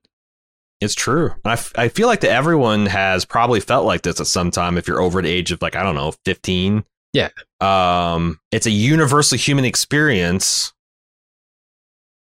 It's 0.80 0.96
true. 0.96 1.32
I, 1.44 1.54
f- 1.54 1.74
I 1.76 1.88
feel 1.88 2.08
like 2.08 2.20
that 2.22 2.30
everyone 2.30 2.86
has 2.86 3.26
probably 3.26 3.60
felt 3.60 3.86
like 3.86 4.04
this 4.04 4.22
at 4.22 4.28
some 4.28 4.52
time 4.52 4.78
if 4.78 4.88
you're 4.88 5.02
over 5.02 5.22
the 5.22 5.30
age 5.30 5.52
of 5.52 5.62
like 5.62 5.76
I 5.76 5.82
don't 5.84 5.96
know 5.96 6.14
15. 6.26 6.84
Yeah. 7.14 7.30
Um 7.60 8.40
it's 8.52 8.68
a 8.68 8.72
universal 8.72 9.38
human 9.38 9.66
experience 9.66 10.74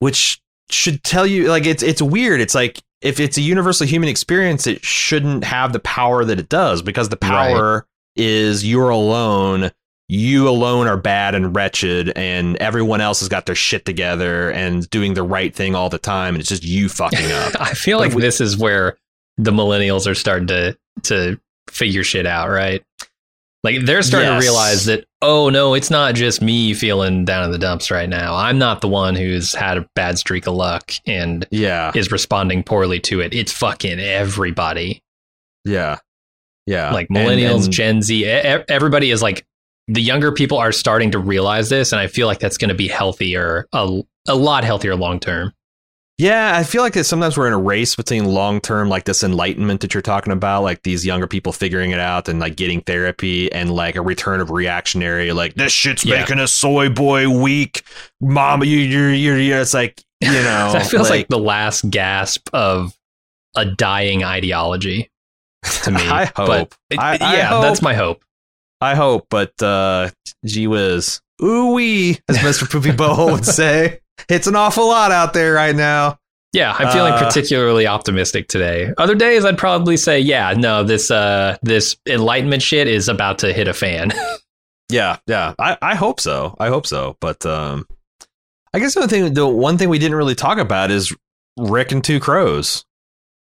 which 0.03 0.43
should 0.69 1.05
tell 1.05 1.25
you 1.25 1.49
like 1.49 1.65
it's 1.65 1.83
it's 1.83 2.03
weird. 2.03 2.41
It's 2.41 2.57
like 2.57 2.83
if 3.03 3.21
it's 3.21 3.39
a 3.39 3.41
universal 3.41 3.87
human 3.87 4.09
experience 4.09 4.67
it 4.67 4.85
shouldn't 4.85 5.45
have 5.45 5.73
the 5.73 5.79
power 5.79 6.25
that 6.25 6.41
it 6.41 6.49
does 6.49 6.83
because 6.83 7.09
the 7.09 7.17
power 7.17 7.75
right. 7.75 7.83
is 8.17 8.67
you're 8.69 8.91
alone 8.91 9.71
you 10.09 10.49
alone 10.49 10.89
are 10.89 10.97
bad 10.97 11.37
and 11.37 11.55
wretched 11.55 12.13
and 12.17 12.57
everyone 12.57 13.01
else 13.01 13.21
has 13.21 13.29
got 13.29 13.47
their 13.47 13.55
shit 13.55 13.85
together 13.85 14.51
and 14.51 14.91
doing 14.91 15.15
the 15.15 15.23
right 15.23 15.55
thing 15.55 15.77
all 15.77 15.89
the 15.89 15.99
time 15.99 16.35
and 16.35 16.41
it's 16.41 16.49
just 16.49 16.65
you 16.65 16.89
fucking 16.89 17.31
up. 17.33 17.55
I 17.61 17.73
feel 17.73 17.99
like 17.99 18.13
we, 18.13 18.23
this 18.23 18.41
is 18.41 18.59
where 18.59 18.99
the 19.37 19.53
millennials 19.53 20.11
are 20.11 20.17
starting 20.17 20.49
to 20.49 20.77
to 21.05 21.39
figure 21.71 22.03
shit 22.03 22.27
out, 22.27 22.51
right? 22.51 22.83
Like 23.65 23.85
they're 23.85 24.03
starting 24.03 24.29
yes. 24.29 24.43
to 24.43 24.49
realize 24.49 24.85
that 24.87 25.05
oh 25.21 25.49
no, 25.49 25.75
it's 25.75 25.91
not 25.91 26.15
just 26.15 26.43
me 26.43 26.75
feeling 26.75 27.25
down 27.25 27.45
in 27.45 27.53
the 27.53 27.59
dumps 27.59 27.91
right 27.91 28.09
now. 28.09 28.35
I'm 28.35 28.59
not 28.59 28.81
the 28.81 28.89
one 28.89 29.15
who's 29.15 29.55
had 29.55 29.79
a 29.79 29.89
bad 29.95 30.19
streak 30.19 30.47
of 30.47 30.55
luck 30.55 30.93
and 31.07 31.47
yeah. 31.51 31.93
is 31.95 32.11
responding 32.11 32.65
poorly 32.65 32.99
to 33.01 33.21
it. 33.21 33.33
It's 33.33 33.53
fucking 33.53 34.01
everybody. 34.01 35.03
Yeah. 35.65 35.99
Yeah. 36.67 36.93
Like 36.93 37.09
millennials, 37.09 37.55
and, 37.55 37.65
and, 37.65 37.73
Gen 37.73 38.03
Z, 38.03 38.25
everybody 38.25 39.11
is 39.11 39.23
like 39.23 39.45
the 39.89 40.03
younger 40.03 40.33
people 40.33 40.59
are 40.59 40.73
starting 40.73 41.11
to 41.13 41.19
realize 41.19 41.69
this, 41.69 41.93
and 41.93 42.01
I 42.01 42.07
feel 42.07 42.27
like 42.27 42.39
that's 42.39 42.57
going 42.57 42.69
to 42.69 42.75
be 42.75 42.89
healthier, 42.89 43.67
a, 43.73 44.03
a 44.29 44.35
lot 44.35 44.65
healthier 44.65 44.95
long 44.97 45.21
term. 45.21 45.53
Yeah, 46.19 46.57
I 46.57 46.63
feel 46.63 46.83
like 46.83 46.95
sometimes 46.95 47.37
we're 47.37 47.47
in 47.47 47.53
a 47.53 47.59
race 47.59 47.97
between 47.97 48.27
long 48.27 48.61
term, 48.61 48.89
like 48.89 49.05
this 49.05 49.25
enlightenment 49.25 49.81
that 49.81 49.95
you're 49.95 50.03
talking 50.03 50.33
about, 50.33 50.63
like 50.63 50.83
these 50.83 51.05
younger 51.07 51.27
people 51.27 51.53
figuring 51.53 51.91
it 51.91 51.99
out 51.99 52.29
and 52.29 52.39
like 52.39 52.55
getting 52.55 52.81
therapy, 52.83 53.51
and 53.51 53.73
like 53.73 53.97
a 53.97 54.03
return 54.03 54.41
of 54.41 54.51
reactionary, 54.51 55.33
like 55.33 55.55
this 55.55 55.73
shit's 55.73 56.05
yeah. 56.05 56.21
making 56.21 56.39
a 56.39 56.47
soy 56.47 56.89
boy 56.89 57.29
weak, 57.29 57.83
mama. 58.21 58.67
You, 58.67 58.79
you're, 58.79 59.13
you're, 59.13 59.39
you're. 59.39 59.61
It's 59.61 59.75
like 59.75 60.05
you 60.21 60.29
know, 60.33 60.73
that 60.73 60.87
feels 60.87 61.11
like, 61.11 61.21
like 61.21 61.29
the 61.29 61.39
last 61.39 61.91
gasp 61.91 62.49
of 62.53 62.97
a 63.57 63.65
dying 63.65 64.23
ideology 64.23 65.11
to 65.85 65.91
me. 65.91 66.01
I 66.09 66.27
hope. 66.27 66.35
But, 66.37 66.77
I, 66.99 67.19
I 67.21 67.37
yeah, 67.37 67.47
hope. 67.47 67.63
that's 67.63 67.83
my 67.83 67.95
hope. 67.95 68.23
I 68.81 68.95
hope, 68.95 69.27
but 69.31 69.61
uh, 69.63 70.11
gee 70.45 70.67
whiz. 70.67 71.21
Ooh 71.43 71.73
wee, 71.73 72.21
as 72.29 72.39
Mr. 72.39 72.71
Poopy 72.71 72.93
Bowl 72.93 73.33
would 73.33 73.47
say. 73.47 74.02
It's 74.29 74.47
an 74.47 74.57
awful 74.57 74.87
lot 74.89 75.11
out 75.11 75.33
there 75.33 75.55
right 75.55 75.75
now. 75.75 76.19
Yeah, 76.53 76.77
I'm 76.79 76.93
feeling 76.93 77.15
uh, 77.15 77.25
particularly 77.25 77.87
optimistic 77.87 78.47
today. 78.47 78.93
Other 78.99 79.15
days 79.15 79.45
I'd 79.45 79.57
probably 79.57 79.97
say, 79.97 80.21
yeah, 80.21 80.53
no, 80.53 80.85
this 80.85 81.11
uh 81.11 81.57
this 81.63 81.97
enlightenment 82.07 82.63
shit 82.63 82.89
is 82.89 83.09
about 83.09 83.39
to 83.39 83.53
hit 83.55 83.69
a 83.69 83.75
fan. 83.75 84.13
yeah, 84.91 85.17
yeah. 85.27 85.55
I, 85.59 85.79
I 85.81 85.95
hope 85.95 86.21
so. 86.21 86.55
I 86.61 86.69
hope 86.69 86.87
so. 86.87 87.17
But 87.21 87.47
um 87.47 87.87
I 88.75 88.81
guess 88.81 88.95
the 88.95 89.09
thing 89.09 89.33
the 89.33 89.49
one 89.49 89.79
thing 89.79 89.89
we 89.89 89.99
didn't 89.99 90.17
really 90.17 90.35
talk 90.35 90.59
about 90.59 90.91
is 90.91 91.15
Rick 91.59 91.91
and 91.91 92.05
Two 92.05 92.21
Crows. 92.21 92.85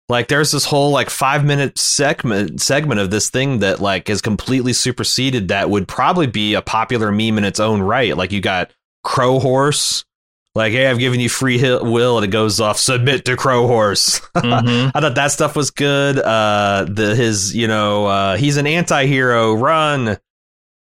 Like 0.07 0.30
there's 0.30 0.51
this 0.51 0.65
whole 0.65 0.91
like 0.91 1.09
five 1.09 1.43
minute 1.43 1.78
segment 1.78 2.61
segment 2.61 3.01
of 3.01 3.11
this 3.11 3.30
thing 3.30 3.59
that 3.59 3.82
like 3.82 4.09
is 4.09 4.22
completely 4.22 4.72
superseded 4.74 5.49
that 5.49 5.69
would 5.69 5.88
probably 5.88 6.28
be 6.28 6.53
a 6.53 6.61
popular 6.61 7.11
meme 7.11 7.38
in 7.38 7.43
its 7.43 7.59
own 7.59 7.82
right. 7.82 8.15
Like 8.15 8.32
you 8.32 8.41
got 8.41 8.72
Crow 9.03 9.39
Horse, 9.39 10.05
like 10.54 10.74
hey, 10.74 10.88
I've 10.88 10.99
given 10.99 11.20
you 11.20 11.30
free 11.30 11.62
will, 11.62 12.18
and 12.18 12.26
it 12.26 12.30
goes 12.30 12.60
off 12.60 12.78
submit 12.78 13.26
to 13.26 13.36
Crow 13.36 13.68
Horse. 13.68 14.22
Mm-hmm. 14.41 14.97
I 14.97 15.02
thought 15.02 15.16
that 15.16 15.32
stuff 15.32 15.56
was 15.56 15.72
good. 15.72 16.18
Uh, 16.18 16.86
the 16.89 17.16
his 17.16 17.56
you 17.56 17.68
know 17.68 18.06
uh, 18.06 18.38
he's 18.38 18.58
an 18.58 18.66
anti-hero. 18.66 19.54
Run. 19.54 20.18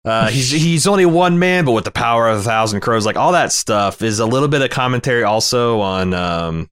Uh, 0.03 0.27
he's 0.27 0.51
he's 0.63 0.87
only 0.87 1.05
one 1.05 1.39
man, 1.39 1.65
but 1.65 1.71
with 1.71 1.85
the 1.85 1.91
power 1.91 2.27
of 2.27 2.39
a 2.39 2.43
thousand 2.43 2.81
crows, 2.81 3.05
like 3.05 3.15
all 3.15 3.31
that 3.31 3.51
stuff 3.51 4.01
is 4.01 4.19
a 4.19 4.25
little 4.25 4.47
bit 4.47 4.61
of 4.61 4.69
commentary 4.69 5.23
also 5.23 5.79
on 5.79 6.13
um, 6.13 6.69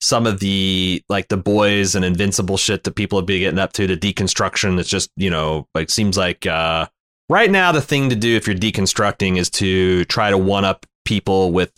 some 0.00 0.26
of 0.26 0.40
the 0.40 1.02
like 1.08 1.28
the 1.28 1.36
boys 1.36 1.94
and 1.94 2.04
invincible 2.04 2.56
shit 2.56 2.84
that 2.84 2.96
people 2.96 3.18
have 3.18 3.26
been 3.26 3.40
getting 3.40 3.58
up 3.58 3.72
to 3.72 3.86
the 3.86 3.96
deconstruction 3.96 4.78
it's 4.80 4.88
just 4.88 5.10
you 5.16 5.28
know 5.28 5.68
like 5.74 5.90
seems 5.90 6.16
like 6.16 6.46
uh 6.46 6.86
right 7.28 7.50
now 7.50 7.70
the 7.70 7.82
thing 7.82 8.08
to 8.08 8.16
do 8.16 8.34
if 8.34 8.46
you're 8.46 8.56
deconstructing 8.56 9.36
is 9.36 9.50
to 9.50 10.04
try 10.06 10.30
to 10.30 10.38
one 10.38 10.64
up 10.64 10.86
people 11.04 11.52
with 11.52 11.70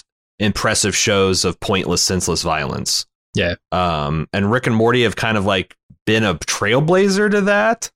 impressive 0.42 0.94
shows 0.94 1.44
of 1.44 1.58
pointless 1.60 2.02
senseless 2.02 2.42
violence 2.42 3.06
yeah 3.34 3.54
um 3.70 4.28
and 4.32 4.50
rick 4.50 4.66
and 4.66 4.76
morty 4.76 5.02
have 5.02 5.16
kind 5.16 5.36
of 5.36 5.44
like 5.44 5.76
been 6.06 6.24
a 6.24 6.34
trailblazer 6.34 7.30
to 7.30 7.40
that 7.40 7.90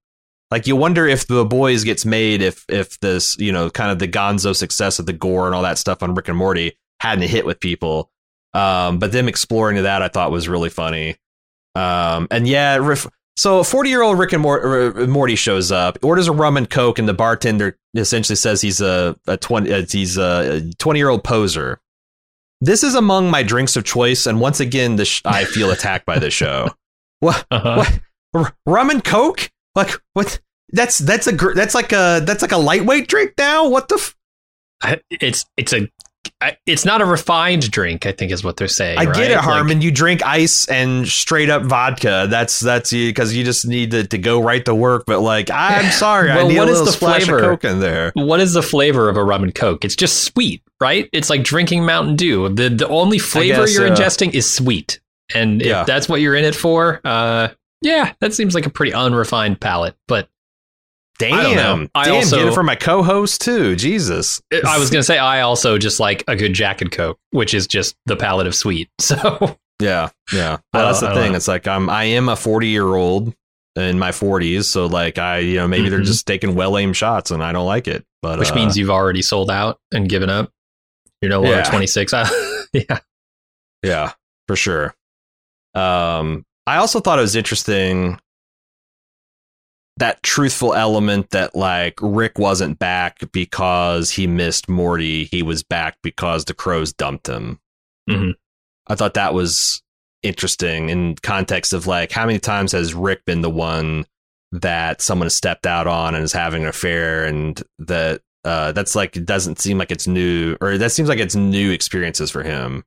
like 0.51 0.67
you 0.67 0.77
wonder 0.77 1.07
if 1.07 1.27
the 1.27 1.45
boys 1.45 1.85
gets 1.85 2.05
made 2.05 2.41
if 2.41 2.65
if 2.69 2.99
this 3.01 3.37
you 3.39 3.53
know 3.53 3.69
kind 3.69 3.91
of 3.91 3.99
the 3.99 4.09
gonzo 4.09 4.55
success 4.55 4.99
of 4.99 5.07
the 5.07 5.13
gore 5.13 5.47
and 5.47 5.55
all 5.55 5.63
that 5.63 5.79
stuff 5.79 6.03
on 6.03 6.15
rick 6.15 6.29
and 6.29 6.39
morty 6.39 6.79
hadn't 7.01 7.29
hit 7.29 7.45
with 7.45 7.61
people 7.61 8.11
um, 8.57 8.99
but 8.99 9.13
them 9.13 9.29
exploring 9.29 9.83
that 9.83 10.01
I 10.01 10.09
thought 10.09 10.31
was 10.31 10.49
really 10.49 10.71
funny. 10.71 11.17
Um, 11.75 12.27
and 12.31 12.49
yeah, 12.49 12.95
so 13.37 13.59
a 13.59 13.65
40 13.65 13.91
year 13.91 14.01
old 14.01 14.19
Rick 14.19 14.33
and 14.33 15.11
Morty 15.11 15.37
shows 15.37 15.71
up, 15.71 15.99
orders 16.03 16.27
a 16.27 16.33
rum 16.33 16.57
and 16.57 16.69
coke, 16.69 16.99
and 16.99 17.07
the 17.07 17.13
bartender 17.13 17.77
essentially 17.95 18.37
says 18.37 18.63
he's 18.63 18.81
a, 18.81 19.15
a 19.27 19.37
20 19.37 19.71
uh, 19.71 19.85
he's 19.87 20.17
a 20.17 20.73
20 20.79 20.99
year 20.99 21.11
old 21.11 21.23
poser. 21.23 21.81
This 22.61 22.83
is 22.83 22.95
among 22.95 23.31
my 23.31 23.43
drinks 23.43 23.77
of 23.77 23.85
choice, 23.85 24.27
and 24.27 24.41
once 24.41 24.61
again, 24.61 25.03
sh- 25.05 25.21
I 25.25 25.45
feel 25.45 25.71
attacked 25.71 26.07
by 26.07 26.19
this 26.19 26.35
show. 26.35 26.71
What? 27.21 27.47
Uh-huh. 27.51 27.83
What? 28.33 28.53
rum 28.67 28.91
and 28.91 29.03
coke? 29.03 29.51
Like 29.75 29.91
what? 30.13 30.39
That's 30.71 30.99
that's 30.99 31.27
a 31.27 31.33
that's 31.33 31.75
like 31.75 31.93
a 31.93 32.21
that's 32.23 32.43
like 32.43 32.53
a 32.53 32.59
lightweight 32.59 33.09
drink 33.09 33.33
now. 33.39 33.67
What 33.69 33.89
the? 33.89 33.95
F- 34.85 35.01
it's 35.11 35.47
it's 35.57 35.73
a 35.73 35.91
it's 36.67 36.85
not 36.85 37.01
a 37.01 37.05
refined 37.05 37.71
drink. 37.71 38.07
I 38.07 38.13
think 38.13 38.33
is 38.33 38.45
what 38.45 38.57
they're 38.57 38.69
saying. 38.69 38.99
I 38.99 39.05
right? 39.05 39.15
get 39.15 39.31
it, 39.31 39.39
Harmon. 39.39 39.79
Like, 39.79 39.85
you 39.85 39.91
drink 39.91 40.25
ice 40.25 40.69
and 40.69 41.07
straight 41.07 41.51
up 41.51 41.65
vodka. 41.65 42.27
That's 42.29 42.61
that's 42.61 42.93
you 42.93 43.09
because 43.09 43.35
you 43.35 43.45
just 43.45 43.67
need 43.67 43.91
to, 43.93 44.07
to 44.07 44.19
go 44.19 44.43
right 44.43 44.65
to 44.65 44.75
work. 44.75 45.05
But 45.07 45.21
like, 45.21 45.51
I'm 45.51 45.91
sorry, 45.93 46.29
well, 46.29 46.47
I 46.47 46.49
need 46.49 46.59
what 46.59 46.69
a 46.69 46.73
little 46.73 46.87
is 46.87 46.95
the 46.95 46.99
flavor? 46.99 47.37
of 47.37 47.43
Coke 47.43 47.65
in 47.65 47.81
there. 47.81 48.13
What 48.15 48.41
is 48.41 48.53
the 48.53 48.63
flavor 48.63 49.09
of 49.09 49.17
a 49.17 49.25
rum 49.25 49.43
and 49.43 49.55
Coke? 49.55 49.85
It's 49.85 49.97
just 49.97 50.25
sweet, 50.25 50.63
right? 50.81 51.09
It's 51.13 51.31
like 51.31 51.43
drinking 51.43 51.85
Mountain 51.85 52.17
Dew. 52.17 52.49
The 52.49 52.69
the 52.69 52.89
only 52.89 53.19
flavor 53.19 53.67
you're 53.69 53.89
ingesting 53.89 54.35
is 54.35 54.53
sweet, 54.53 55.01
and 55.35 55.61
yeah. 55.61 55.81
if 55.83 55.87
that's 55.87 56.09
what 56.09 56.21
you're 56.21 56.37
in 56.37 56.45
it 56.45 56.55
for, 56.55 57.01
uh, 57.05 57.49
yeah, 57.83 58.13
that 58.21 58.35
seems 58.35 58.55
like 58.55 58.67
a 58.67 58.71
pretty 58.71 58.93
unrefined 58.93 59.61
palate. 59.61 59.97
But 60.09 60.29
Damn, 61.19 61.89
I, 61.95 62.01
I 62.01 62.05
damn, 62.07 62.15
also, 62.17 62.37
get 62.37 62.49
it 62.49 62.55
for 62.55 62.63
my 62.63 62.75
co-host 62.75 63.41
too. 63.41 63.75
Jesus, 63.77 64.43
I 64.53 64.79
was 64.79 64.91
gonna 64.91 65.03
say 65.03 65.19
I 65.19 65.41
also 65.41 65.79
just 65.79 65.99
like 66.01 66.25
a 66.29 66.37
good 66.37 66.53
Jack 66.53 66.83
and 66.83 66.93
Coke, 66.93 67.19
which 67.31 67.55
is 67.55 67.67
just 67.67 67.97
the 68.07 68.17
palate 68.17 68.47
of 68.47 68.55
sweet. 68.55 68.91
So 69.01 69.57
yeah, 69.81 70.09
yeah. 70.33 70.57
Well, 70.73 70.87
that's 70.87 71.01
the 71.01 71.13
thing. 71.13 71.33
Know. 71.33 71.37
It's 71.37 71.49
like 71.49 71.69
I'm 71.69 71.91
I 71.91 72.05
am 72.05 72.29
a 72.29 72.37
40 72.37 72.69
year 72.69 72.95
old 72.95 73.35
in 73.77 73.99
my 73.99 74.11
40s, 74.11 74.65
so 74.65 74.87
like 74.87 75.19
I 75.19 75.39
you 75.39 75.57
know 75.57 75.69
maybe 75.69 75.85
mm-hmm. 75.85 75.91
they're 75.93 76.01
just 76.01 76.27
taking 76.27 76.55
well 76.55 76.79
aimed 76.79 76.97
shots 76.97 77.31
and 77.31 77.43
I 77.43 77.53
don't 77.53 77.67
like 77.67 77.87
it. 77.89 78.05
But 78.23 78.39
which 78.39 78.53
uh, 78.53 78.55
means 78.55 78.77
you've 78.77 78.91
already 78.91 79.23
sold 79.23 79.51
out 79.51 79.79
and 79.93 80.09
given 80.09 80.31
up. 80.31 80.51
You're 81.21 81.31
no 81.31 81.41
longer 81.41 81.59
yeah. 81.59 81.71
26. 81.71 82.13
yeah, 82.73 82.99
yeah, 83.83 84.13
for 84.49 84.57
sure. 84.57 84.95
Um, 85.75 86.45
I 86.67 86.77
also 86.77 87.01
thought 87.01 87.19
it 87.19 87.23
was 87.23 87.37
interesting 87.37 88.19
that 89.99 90.23
truthful 90.23 90.75
element 90.75 91.31
that 91.31 91.55
like 91.57 91.95
Rick 92.01 92.39
wasn't 92.39 92.79
back 92.79 93.21
because 93.33 94.11
he 94.11 94.27
missed 94.27 94.69
Morty. 94.69 95.25
He 95.25 95.43
was 95.43 95.63
back 95.63 95.97
because 96.03 96.45
the 96.45 96.55
crows 96.55 96.93
dumped 96.93 97.29
him. 97.29 97.61
Mm-hmm. 98.09 98.33
I 98.89 98.95
thought 98.95 99.15
that 99.15 99.35
was 99.35 99.83
interesting 100.23 100.91
in 100.91 101.15
context 101.17 101.73
of 101.73 101.87
like 101.87 102.13
how 102.13 102.27
many 102.27 102.39
times 102.39 102.73
has 102.73 102.95
Rick 102.95 103.25
been 103.25 103.41
the 103.41 103.51
one 103.51 104.05
that 104.53 105.01
someone 105.01 105.27
has 105.27 105.35
stepped 105.35 105.67
out 105.67 105.87
on 105.87 106.15
and 106.15 106.25
is 106.25 106.33
having 106.33 106.63
an 106.63 106.69
affair 106.69 107.25
and 107.25 107.63
that 107.79 108.21
uh, 108.45 108.73
that's 108.73 108.95
like 108.95 109.17
it 109.17 109.27
doesn't 109.27 109.59
seem 109.59 109.79
like 109.79 109.91
it's 109.91 110.07
new 110.07 110.57
or 110.61 110.79
that 110.79 110.93
seems 110.93 111.09
like 111.09 111.19
it's 111.19 111.35
new 111.35 111.71
experiences 111.71 112.31
for 112.31 112.43
him. 112.43 112.85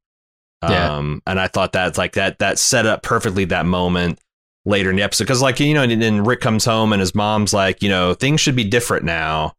Yeah. 0.61 0.97
Um, 0.97 1.21
and 1.25 1.39
I 1.39 1.47
thought 1.47 1.71
that's 1.71 1.97
like 1.97 2.13
that 2.13 2.39
that 2.39 2.59
set 2.59 2.85
up 2.85 3.01
perfectly 3.01 3.45
that 3.45 3.65
moment 3.65 4.19
later 4.69 4.89
in 4.89 4.95
the 4.95 5.01
episode 5.01 5.23
because 5.23 5.41
like 5.41 5.59
you 5.59 5.73
know 5.73 5.83
and 5.83 6.01
then 6.01 6.23
rick 6.23 6.39
comes 6.39 6.63
home 6.63 6.93
and 6.93 6.99
his 6.99 7.15
mom's 7.15 7.53
like 7.53 7.81
you 7.81 7.89
know 7.89 8.13
things 8.13 8.39
should 8.39 8.55
be 8.55 8.63
different 8.63 9.03
now 9.03 9.53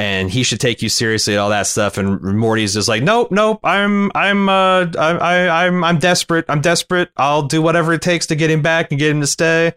and 0.00 0.30
he 0.30 0.44
should 0.44 0.60
take 0.60 0.80
you 0.80 0.88
seriously 0.88 1.34
and 1.34 1.40
all 1.42 1.50
that 1.50 1.66
stuff. 1.66 1.98
And 1.98 2.22
Morty's 2.22 2.72
just 2.72 2.88
like, 2.88 3.02
nope, 3.02 3.30
nope, 3.30 3.60
I'm, 3.62 4.10
I'm, 4.14 4.48
uh, 4.48 4.86
I, 4.98 5.18
I, 5.20 5.66
I'm, 5.66 5.84
I'm 5.84 5.98
desperate. 5.98 6.46
I'm 6.48 6.62
desperate. 6.62 7.10
I'll 7.18 7.42
do 7.42 7.60
whatever 7.60 7.92
it 7.92 8.00
takes 8.00 8.26
to 8.28 8.34
get 8.34 8.50
him 8.50 8.62
back 8.62 8.90
and 8.90 8.98
get 8.98 9.10
him 9.10 9.20
to 9.20 9.26
stay. 9.26 9.74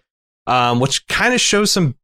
Um, 0.47 0.79
which 0.79 1.05
kind 1.07 1.33
of 1.33 1.41
shows 1.41 1.73
some 1.73 1.95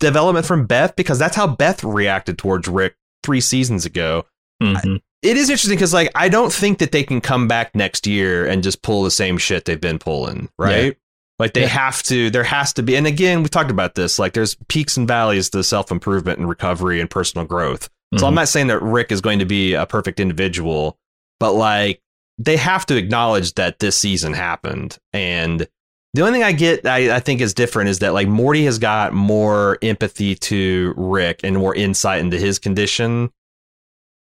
development 0.00 0.44
from 0.44 0.66
Beth 0.66 0.96
because 0.96 1.20
that's 1.20 1.36
how 1.36 1.46
Beth 1.46 1.84
reacted 1.84 2.36
towards 2.36 2.66
Rick 2.66 2.96
three 3.22 3.40
seasons 3.40 3.86
ago. 3.86 4.26
Mm-hmm. 4.60 4.96
It 5.22 5.36
is 5.36 5.48
interesting 5.48 5.76
because, 5.76 5.94
like, 5.94 6.10
I 6.16 6.28
don't 6.28 6.52
think 6.52 6.78
that 6.78 6.90
they 6.90 7.04
can 7.04 7.20
come 7.20 7.46
back 7.46 7.76
next 7.76 8.08
year 8.08 8.44
and 8.44 8.64
just 8.64 8.82
pull 8.82 9.04
the 9.04 9.10
same 9.12 9.38
shit 9.38 9.66
they've 9.66 9.80
been 9.80 10.00
pulling, 10.00 10.48
right? 10.58 10.86
Yeah. 10.86 10.92
Like 11.38 11.52
they 11.54 11.62
Yeah. 11.62 11.66
have 11.68 12.02
to, 12.04 12.30
there 12.30 12.44
has 12.44 12.72
to 12.74 12.82
be, 12.82 12.96
and 12.96 13.06
again, 13.06 13.42
we 13.42 13.48
talked 13.48 13.70
about 13.70 13.94
this. 13.94 14.18
Like, 14.18 14.32
there's 14.32 14.56
peaks 14.68 14.96
and 14.96 15.06
valleys 15.06 15.50
to 15.50 15.62
self 15.62 15.90
improvement 15.92 16.38
and 16.40 16.48
recovery 16.48 17.00
and 17.00 17.08
personal 17.08 17.46
growth. 17.46 17.88
So 18.18 18.26
I'm 18.26 18.32
Mhm. 18.32 18.36
not 18.36 18.48
saying 18.48 18.66
that 18.68 18.80
Rick 18.82 19.12
is 19.12 19.20
going 19.20 19.38
to 19.38 19.44
be 19.44 19.74
a 19.74 19.84
perfect 19.86 20.18
individual, 20.18 20.98
but 21.38 21.52
like 21.52 22.00
they 22.38 22.56
have 22.56 22.86
to 22.86 22.96
acknowledge 22.96 23.54
that 23.54 23.78
this 23.80 23.96
season 23.96 24.32
happened. 24.32 24.96
And 25.12 25.66
the 26.14 26.22
only 26.22 26.32
thing 26.32 26.42
I 26.42 26.52
get, 26.52 26.86
I, 26.86 27.16
I 27.16 27.20
think 27.20 27.40
is 27.40 27.52
different 27.52 27.90
is 27.90 27.98
that 27.98 28.14
like 28.14 28.26
Morty 28.28 28.64
has 28.64 28.78
got 28.78 29.12
more 29.12 29.76
empathy 29.82 30.34
to 30.36 30.94
Rick 30.96 31.40
and 31.44 31.56
more 31.56 31.74
insight 31.74 32.20
into 32.20 32.38
his 32.38 32.58
condition. 32.58 33.30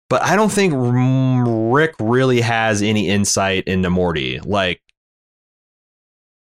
But 0.10 0.24
I 0.24 0.36
don't 0.36 0.52
think 0.52 0.74
Rick 0.76 1.96
really 2.00 2.42
has 2.42 2.82
any 2.82 3.08
insight 3.10 3.66
into 3.68 3.90
Morty. 3.90 4.40
Like 4.40 4.82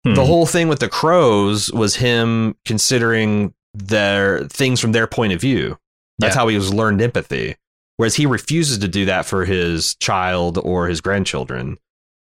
Hmm. 0.05 0.15
the 0.15 0.25
whole 0.25 0.45
thing 0.45 0.67
with 0.67 0.79
the 0.79 0.89
crows 0.89 1.71
was 1.71 1.95
him 1.95 2.55
considering 2.65 3.53
their 3.73 4.45
things 4.49 4.79
from 4.79 4.91
their 4.91 5.07
point 5.07 5.33
of 5.33 5.39
view. 5.41 5.77
That's 6.19 6.35
Yeah. 6.35 6.41
how 6.41 6.47
he 6.49 6.55
was 6.57 6.73
learned 6.73 7.01
empathy. 7.01 7.55
Whereas 7.97 8.15
he 8.15 8.25
refuses 8.25 8.79
to 8.79 8.87
do 8.87 9.05
that 9.05 9.25
for 9.25 9.45
his 9.45 9.95
child 9.95 10.57
or 10.61 10.87
his 10.87 10.99
grandchildren. 10.99 11.77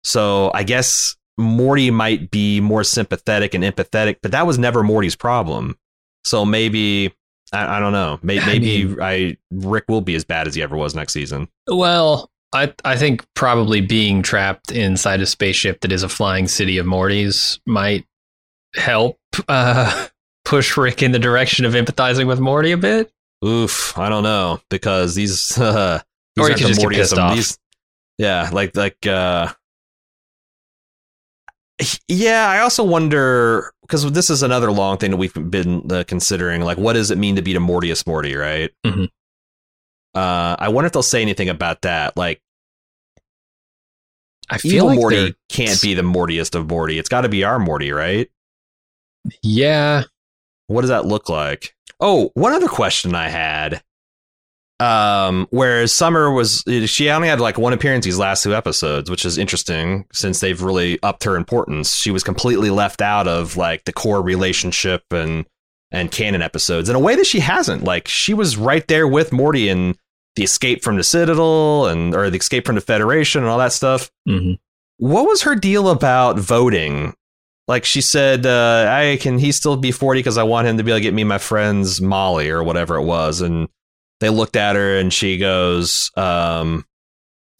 So 0.04 0.50
I 0.54 0.62
guess 0.62 1.16
Morty 1.38 1.90
might 1.90 2.30
be 2.30 2.60
more 2.60 2.84
sympathetic 2.84 3.54
and 3.54 3.64
empathetic, 3.64 4.16
but 4.22 4.32
that 4.32 4.46
was 4.46 4.58
never 4.58 4.82
Morty's 4.82 5.16
problem. 5.16 5.76
So 6.24 6.44
maybe 6.44 7.14
I, 7.52 7.76
I 7.76 7.80
don't 7.80 7.92
know. 7.92 8.18
Maybe, 8.22 8.40
I 8.42 8.46
maybe 8.46 8.84
mean- 8.84 8.98
I 9.00 9.36
Rick 9.50 9.84
will 9.88 10.02
be 10.02 10.14
as 10.16 10.24
bad 10.24 10.46
as 10.46 10.54
he 10.54 10.62
ever 10.62 10.76
was 10.76 10.94
next 10.94 11.12
season. 11.14 11.48
Well, 11.66 12.30
I 12.52 12.72
I 12.84 12.96
think 12.96 13.24
probably 13.34 13.80
being 13.80 14.22
trapped 14.22 14.72
inside 14.72 15.20
a 15.20 15.26
spaceship 15.26 15.80
that 15.80 15.92
is 15.92 16.02
a 16.02 16.08
flying 16.08 16.48
city 16.48 16.78
of 16.78 16.86
Mortys 16.86 17.60
might 17.66 18.04
help 18.74 19.18
uh, 19.48 20.08
push 20.44 20.76
Rick 20.76 21.02
in 21.02 21.12
the 21.12 21.18
direction 21.18 21.64
of 21.64 21.74
empathizing 21.74 22.26
with 22.26 22.40
Morty 22.40 22.72
a 22.72 22.76
bit. 22.76 23.12
Oof, 23.44 23.96
I 23.96 24.08
don't 24.08 24.22
know 24.24 24.60
because 24.68 25.14
these, 25.14 25.56
uh, 25.58 26.00
these 26.36 26.46
Or 26.46 26.50
aren't 26.50 26.60
the 26.62 26.68
Mortyism. 26.68 26.94
pissed 26.94 27.18
off. 27.18 27.34
These- 27.36 27.58
yeah, 28.18 28.50
like 28.52 28.76
like 28.76 29.06
uh, 29.06 29.48
yeah. 32.08 32.48
I 32.50 32.58
also 32.60 32.84
wonder 32.84 33.72
because 33.82 34.10
this 34.12 34.28
is 34.28 34.42
another 34.42 34.70
long 34.70 34.98
thing 34.98 35.10
that 35.12 35.16
we've 35.16 35.32
been 35.50 35.90
uh, 35.90 36.04
considering. 36.06 36.60
Like, 36.60 36.76
what 36.76 36.92
does 36.92 37.10
it 37.10 37.16
mean 37.16 37.36
to 37.36 37.42
be 37.42 37.54
the 37.54 37.60
Mortiest 37.60 38.06
Morty? 38.06 38.36
Right. 38.36 38.70
Mhm. 38.84 39.08
Uh, 40.14 40.56
I 40.58 40.68
wonder 40.70 40.86
if 40.86 40.92
they'll 40.92 41.02
say 41.02 41.22
anything 41.22 41.48
about 41.48 41.82
that. 41.82 42.16
Like, 42.16 42.40
I 44.48 44.58
feel 44.58 44.72
evil 44.74 44.86
like 44.88 44.98
Morty 44.98 45.16
they're- 45.16 45.34
can't 45.48 45.80
be 45.80 45.94
the 45.94 46.02
Mortiest 46.02 46.54
of 46.54 46.68
Morty. 46.68 46.98
It's 46.98 47.08
got 47.08 47.20
to 47.22 47.28
be 47.28 47.44
our 47.44 47.58
Morty, 47.58 47.92
right? 47.92 48.28
Yeah, 49.42 50.04
What 50.66 50.80
does 50.82 50.90
that 50.90 51.04
look 51.06 51.28
like? 51.28 51.74
Oh, 52.00 52.30
one 52.34 52.52
other 52.52 52.68
question 52.68 53.14
I 53.14 53.28
had. 53.28 53.82
Um, 54.80 55.46
whereas 55.50 55.92
Summer 55.92 56.30
was, 56.30 56.64
she 56.86 57.10
only 57.10 57.28
had 57.28 57.38
like 57.40 57.58
one 57.58 57.74
appearance 57.74 58.06
these 58.06 58.18
last 58.18 58.42
two 58.42 58.54
episodes, 58.54 59.10
which 59.10 59.26
is 59.26 59.36
interesting 59.36 60.06
since 60.10 60.40
they've 60.40 60.62
really 60.62 60.98
upped 61.02 61.24
her 61.24 61.36
importance. 61.36 61.96
She 61.96 62.10
was 62.10 62.22
completely 62.24 62.70
left 62.70 63.02
out 63.02 63.28
of 63.28 63.58
like 63.58 63.84
the 63.84 63.92
core 63.92 64.22
relationship 64.22 65.02
and 65.10 65.44
and 65.90 66.10
canon 66.10 66.42
episodes 66.42 66.88
in 66.88 66.96
a 66.96 67.00
way 67.00 67.16
that 67.16 67.26
she 67.26 67.40
hasn't. 67.40 67.84
Like 67.84 68.08
she 68.08 68.34
was 68.34 68.56
right 68.56 68.86
there 68.88 69.08
with 69.08 69.32
Morty 69.32 69.68
in 69.68 69.96
the 70.36 70.44
escape 70.44 70.82
from 70.82 70.96
the 70.96 71.04
Citadel 71.04 71.86
and 71.86 72.14
or 72.14 72.30
the 72.30 72.38
escape 72.38 72.66
from 72.66 72.76
the 72.76 72.80
Federation 72.80 73.42
and 73.42 73.50
all 73.50 73.58
that 73.58 73.72
stuff 73.72 74.10
hmm 74.26 74.52
what 75.00 75.26
was 75.26 75.42
her 75.42 75.54
deal 75.54 75.88
about 75.88 76.38
voting? 76.38 77.14
Like 77.66 77.86
she 77.86 78.02
said, 78.02 78.44
uh, 78.44 78.86
I 78.86 79.16
can 79.18 79.38
he 79.38 79.50
still 79.50 79.76
be 79.76 79.92
40 79.92 80.20
because 80.20 80.36
I 80.36 80.42
want 80.42 80.68
him 80.68 80.76
to 80.76 80.84
be 80.84 80.90
able 80.90 80.98
to 80.98 81.02
get 81.02 81.14
me 81.14 81.24
my 81.24 81.38
friend's 81.38 82.02
Molly 82.02 82.50
or 82.50 82.62
whatever 82.62 82.96
it 82.96 83.04
was. 83.04 83.40
And 83.40 83.68
they 84.20 84.28
looked 84.28 84.56
at 84.56 84.76
her 84.76 84.98
and 84.98 85.10
she 85.10 85.38
goes, 85.38 86.10
um, 86.16 86.84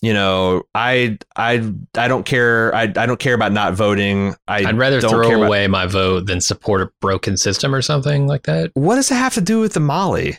you 0.03 0.14
know, 0.14 0.62
I 0.74 1.18
I 1.36 1.72
I 1.94 2.09
don't 2.09 2.24
care. 2.24 2.74
I 2.74 2.82
I 2.84 3.07
don't 3.07 3.20
care 3.20 3.34
about 3.34 3.53
not 3.53 3.74
voting. 3.74 4.34
I 4.48 4.64
I'd 4.64 4.78
rather 4.78 5.01
throw 5.01 5.28
about- 5.36 5.46
away 5.46 5.66
my 5.66 5.86
vote 5.86 6.26
than 6.26 6.40
support 6.40 6.80
a 6.82 6.90
broken 7.01 7.36
system 7.36 7.74
or 7.74 7.82
something 7.82 8.26
like 8.26 8.44
that. 8.44 8.70
What 8.74 8.94
does 8.96 9.11
it 9.11 9.16
have 9.16 9.34
to 9.34 9.40
do 9.40 9.61
with 9.61 9.74
the 9.74 9.80
Molly? 9.80 10.38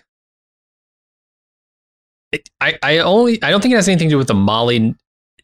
It, 2.32 2.50
I 2.62 2.78
I 2.82 2.98
only 3.00 3.42
I 3.44 3.50
don't 3.52 3.62
think 3.62 3.74
it 3.74 3.78
has 3.78 3.90
anything 3.90 4.08
to 4.10 4.14
do 4.14 4.18
with 4.18 4.28
the 4.28 4.34
Molly 4.34 4.96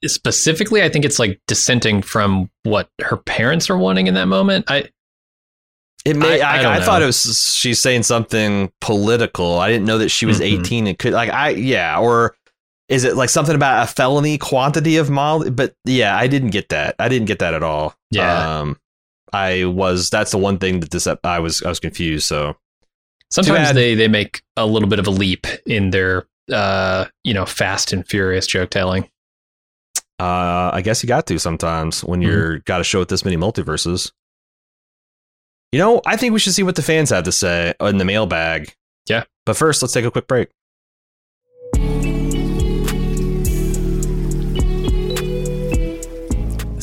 specifically. 0.06 0.82
I 0.84 0.90
think 0.90 1.04
it's 1.06 1.20
like 1.20 1.42
dissenting 1.48 2.02
from 2.02 2.50
what 2.64 2.90
her 3.02 3.18
parents 3.18 3.70
are 3.70 3.78
wanting 3.78 4.08
in 4.08 4.14
that 4.14 4.28
moment. 4.28 4.66
I 4.70 4.86
It 6.06 6.16
may, 6.16 6.40
I- 6.40 6.62
I, 6.62 6.64
I 6.64 6.78
I, 6.78 6.80
thought 6.82 7.02
it 7.02 7.06
was 7.06 7.54
she's 7.54 7.82
saying 7.82 8.04
something 8.04 8.72
political. 8.80 9.60
I 9.60 9.68
didn't 9.70 9.86
know 9.86 9.98
that 9.98 10.10
she 10.10 10.26
was 10.26 10.40
Mhm. 10.40 10.62
18 10.62 10.88
It 10.88 10.98
could 11.00 11.12
like 11.14 11.30
I 11.30 11.50
yeah 11.50 12.00
or 12.00 12.36
is 12.90 13.04
it 13.04 13.16
like 13.16 13.30
something 13.30 13.56
about 13.56 13.84
a 13.84 13.92
felony 13.92 14.38
quantity 14.38 14.98
of 14.98 15.10
Molly? 15.10 15.50
But 15.50 15.76
yeah, 15.86 16.16
I 16.16 16.28
didn't 16.28 16.52
get 16.52 16.70
that. 16.70 16.96
I 17.00 17.10
didn't 17.10 17.28
get 17.28 17.40
that 17.40 17.54
at 17.54 17.64
all. 17.64 17.96
Yeah. 18.12 18.60
Um, 18.60 18.78
I 19.34 19.66
was 19.66 20.10
that's 20.10 20.32
the 20.32 20.38
one 20.38 20.58
thing 20.58 20.80
that 20.80 20.92
this 20.92 21.08
I 21.24 21.40
was 21.40 21.62
I 21.64 21.70
was 21.70 21.80
confused. 21.80 22.28
So 22.28 22.56
sometimes 23.30 23.74
they 23.74 23.94
they 23.96 24.08
make 24.08 24.42
a 24.56 24.66
little 24.66 24.88
bit 24.88 25.00
of 25.00 25.08
a 25.08 25.12
leap 25.12 25.46
in 25.66 25.90
their 25.90 26.26
uh 26.52 27.06
you 27.26 27.34
know 27.34 27.46
fast 27.46 27.92
and 27.92 28.08
furious 28.08 28.48
joke 28.48 28.70
telling. 28.70 29.04
uh, 30.20 30.72
I 30.74 30.82
guess 30.82 31.04
you 31.04 31.08
got 31.08 31.28
to 31.28 31.38
sometimes 31.40 32.04
when 32.06 32.22
Mm-hmm. 32.22 32.30
you're 32.30 32.60
got 32.60 32.80
a 32.80 32.86
show 32.86 33.00
with 33.00 33.10
this 33.10 33.26
many 33.26 33.36
multiverses. 33.36 34.12
You 35.74 35.80
know, 35.80 36.02
I 36.06 36.16
think 36.16 36.32
we 36.34 36.40
should 36.40 36.54
see 36.54 36.64
what 36.64 36.78
the 36.78 36.82
fans 36.82 37.10
have 37.10 37.26
to 37.26 37.32
say 37.34 37.74
in 37.82 37.98
the 37.98 38.06
mailbag. 38.06 38.74
Yeah. 39.10 39.26
But 39.46 39.58
first, 39.58 39.82
let's 39.82 39.94
take 39.94 40.06
a 40.06 40.12
quick 40.12 40.26
break. 40.28 40.48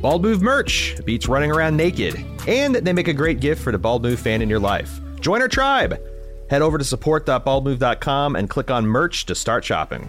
Bald 0.00 0.22
Move 0.22 0.42
merch 0.42 0.94
beats 1.04 1.26
running 1.26 1.50
around 1.50 1.76
naked, 1.76 2.24
and 2.46 2.76
they 2.76 2.92
make 2.92 3.08
a 3.08 3.12
great 3.12 3.40
gift 3.40 3.60
for 3.60 3.72
the 3.72 3.78
Bald 3.78 4.02
Move 4.02 4.20
fan 4.20 4.42
in 4.42 4.48
your 4.48 4.60
life. 4.60 5.00
Join 5.20 5.42
our 5.42 5.48
tribe! 5.48 6.00
Head 6.48 6.62
over 6.62 6.78
to 6.78 6.84
support.baldmove.com 6.84 8.36
and 8.36 8.48
click 8.48 8.70
on 8.70 8.86
merch 8.86 9.26
to 9.26 9.34
start 9.34 9.64
shopping. 9.64 10.08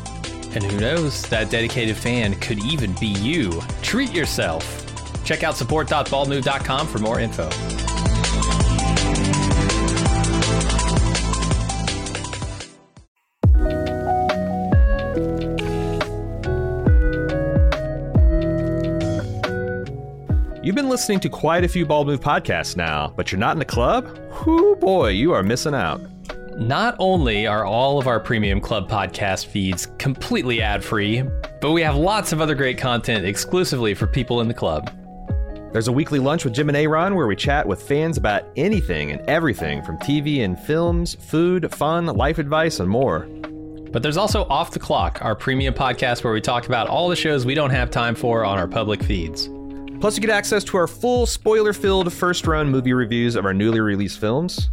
And 0.53 0.63
who 0.63 0.79
knows, 0.79 1.23
that 1.29 1.49
dedicated 1.49 1.95
fan 1.95 2.35
could 2.35 2.59
even 2.63 2.93
be 2.99 3.07
you. 3.07 3.61
Treat 3.81 4.11
yourself. 4.11 4.85
Check 5.23 5.43
out 5.43 5.55
support.baldmove.com 5.55 6.87
for 6.87 6.99
more 6.99 7.19
info. 7.19 7.49
You've 20.63 20.75
been 20.75 20.89
listening 20.89 21.19
to 21.21 21.29
quite 21.29 21.63
a 21.63 21.67
few 21.67 21.87
Bald 21.87 22.05
Move 22.05 22.19
podcasts 22.19 22.77
now, 22.77 23.13
but 23.15 23.31
you're 23.31 23.39
not 23.39 23.53
in 23.53 23.59
the 23.59 23.65
club? 23.65 24.05
Whoo 24.45 24.75
boy, 24.75 25.09
you 25.09 25.33
are 25.33 25.41
missing 25.41 25.73
out. 25.73 25.99
Not 26.57 26.95
only 26.99 27.47
are 27.47 27.65
all 27.65 27.97
of 27.97 28.07
our 28.07 28.19
premium 28.19 28.59
club 28.59 28.89
podcast 28.89 29.45
feeds 29.45 29.87
completely 29.97 30.61
ad 30.61 30.83
free, 30.83 31.23
but 31.61 31.71
we 31.71 31.81
have 31.81 31.95
lots 31.95 32.33
of 32.33 32.41
other 32.41 32.55
great 32.55 32.77
content 32.77 33.25
exclusively 33.25 33.93
for 33.93 34.05
people 34.05 34.41
in 34.41 34.47
the 34.47 34.53
club. 34.53 34.91
There's 35.71 35.87
a 35.87 35.93
weekly 35.93 36.19
lunch 36.19 36.43
with 36.43 36.53
Jim 36.53 36.67
and 36.67 36.77
Aaron 36.77 37.15
where 37.15 37.25
we 37.25 37.37
chat 37.37 37.65
with 37.65 37.81
fans 37.81 38.17
about 38.17 38.43
anything 38.57 39.11
and 39.11 39.21
everything 39.29 39.81
from 39.83 39.97
TV 39.99 40.43
and 40.43 40.59
films, 40.59 41.15
food, 41.15 41.71
fun, 41.73 42.07
life 42.07 42.37
advice, 42.37 42.81
and 42.81 42.89
more. 42.89 43.21
But 43.91 44.03
there's 44.03 44.17
also 44.17 44.43
Off 44.45 44.71
the 44.71 44.79
Clock, 44.79 45.19
our 45.21 45.35
premium 45.35 45.73
podcast 45.73 46.23
where 46.23 46.33
we 46.33 46.41
talk 46.41 46.65
about 46.65 46.87
all 46.87 47.07
the 47.07 47.15
shows 47.15 47.45
we 47.45 47.55
don't 47.55 47.69
have 47.69 47.89
time 47.89 48.15
for 48.15 48.43
on 48.43 48.57
our 48.57 48.67
public 48.67 49.01
feeds. 49.01 49.49
Plus, 50.01 50.17
you 50.17 50.21
get 50.21 50.29
access 50.29 50.63
to 50.65 50.77
our 50.77 50.87
full 50.87 51.25
spoiler 51.25 51.71
filled 51.73 52.11
first 52.11 52.45
run 52.45 52.69
movie 52.69 52.93
reviews 52.93 53.35
of 53.35 53.45
our 53.45 53.53
newly 53.53 53.79
released 53.79 54.19
films. 54.19 54.69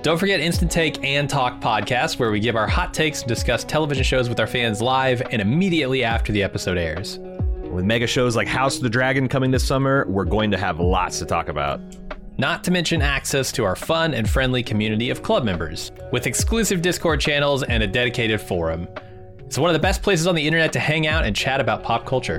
Don't 0.00 0.16
forget 0.16 0.38
Instant 0.38 0.70
Take 0.70 1.02
and 1.02 1.28
Talk 1.28 1.60
podcast, 1.60 2.20
where 2.20 2.30
we 2.30 2.38
give 2.38 2.54
our 2.54 2.68
hot 2.68 2.94
takes 2.94 3.22
and 3.22 3.28
discuss 3.28 3.64
television 3.64 4.04
shows 4.04 4.28
with 4.28 4.38
our 4.38 4.46
fans 4.46 4.80
live 4.80 5.20
and 5.32 5.42
immediately 5.42 6.04
after 6.04 6.32
the 6.32 6.40
episode 6.40 6.78
airs. 6.78 7.18
With 7.72 7.84
mega 7.84 8.06
shows 8.06 8.36
like 8.36 8.46
House 8.46 8.76
of 8.76 8.84
the 8.84 8.90
Dragon 8.90 9.26
coming 9.26 9.50
this 9.50 9.66
summer, 9.66 10.06
we're 10.08 10.24
going 10.24 10.52
to 10.52 10.56
have 10.56 10.78
lots 10.78 11.18
to 11.18 11.26
talk 11.26 11.48
about. 11.48 11.80
Not 12.38 12.62
to 12.62 12.70
mention 12.70 13.02
access 13.02 13.50
to 13.52 13.64
our 13.64 13.74
fun 13.74 14.14
and 14.14 14.30
friendly 14.30 14.62
community 14.62 15.10
of 15.10 15.24
club 15.24 15.42
members, 15.42 15.90
with 16.12 16.28
exclusive 16.28 16.80
Discord 16.80 17.18
channels 17.20 17.64
and 17.64 17.82
a 17.82 17.86
dedicated 17.88 18.40
forum. 18.40 18.86
It's 19.40 19.58
one 19.58 19.68
of 19.68 19.74
the 19.74 19.80
best 19.80 20.02
places 20.02 20.28
on 20.28 20.36
the 20.36 20.46
internet 20.46 20.72
to 20.74 20.78
hang 20.78 21.08
out 21.08 21.24
and 21.24 21.34
chat 21.34 21.60
about 21.60 21.82
pop 21.82 22.06
culture. 22.06 22.38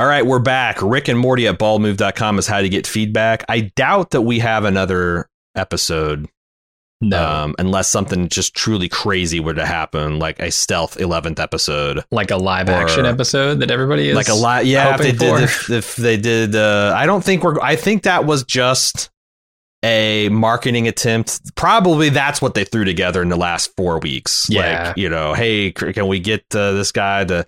All 0.00 0.06
right, 0.06 0.24
we're 0.24 0.38
back. 0.38 0.80
Rick 0.80 1.08
and 1.08 1.18
Morty 1.18 1.46
at 1.46 1.58
baldmove.com 1.58 2.38
is 2.38 2.46
how 2.46 2.62
to 2.62 2.70
get 2.70 2.86
feedback. 2.86 3.44
I 3.50 3.70
doubt 3.76 4.12
that 4.12 4.22
we 4.22 4.38
have 4.38 4.64
another 4.64 5.28
episode. 5.54 6.26
No. 7.02 7.22
Um, 7.22 7.54
unless 7.58 7.88
something 7.88 8.30
just 8.30 8.54
truly 8.54 8.88
crazy 8.88 9.40
were 9.40 9.52
to 9.52 9.66
happen, 9.66 10.18
like 10.18 10.40
a 10.40 10.50
stealth 10.50 10.96
11th 10.96 11.38
episode. 11.38 12.02
like 12.10 12.30
a 12.30 12.38
live 12.38 12.70
action 12.70 13.04
episode 13.04 13.60
that 13.60 13.70
everybody 13.70 14.08
is 14.08 14.16
like 14.16 14.30
a 14.30 14.34
lot 14.34 14.64
yeah 14.64 14.94
if 14.94 15.02
they 15.02 15.12
did 15.12 15.42
if, 15.42 15.68
if 15.68 15.96
they 15.96 16.16
did 16.16 16.56
uh 16.56 16.94
i 16.96 17.04
don't 17.04 17.22
think 17.22 17.44
we're 17.44 17.60
i 17.60 17.76
think 17.76 18.04
that 18.04 18.24
was 18.24 18.42
just 18.44 19.10
a 19.82 20.30
marketing 20.30 20.88
attempt 20.88 21.54
probably 21.56 22.08
that's 22.08 22.40
what 22.40 22.54
they 22.54 22.64
threw 22.64 22.86
together 22.86 23.20
in 23.20 23.28
the 23.28 23.36
last 23.36 23.70
four 23.76 23.98
weeks 23.98 24.48
Yeah. 24.48 24.88
like 24.88 24.96
you 24.96 25.10
know 25.10 25.34
hey 25.34 25.72
can 25.72 26.06
we 26.06 26.20
get 26.20 26.44
uh, 26.54 26.72
this 26.72 26.90
guy 26.90 27.24
to 27.26 27.46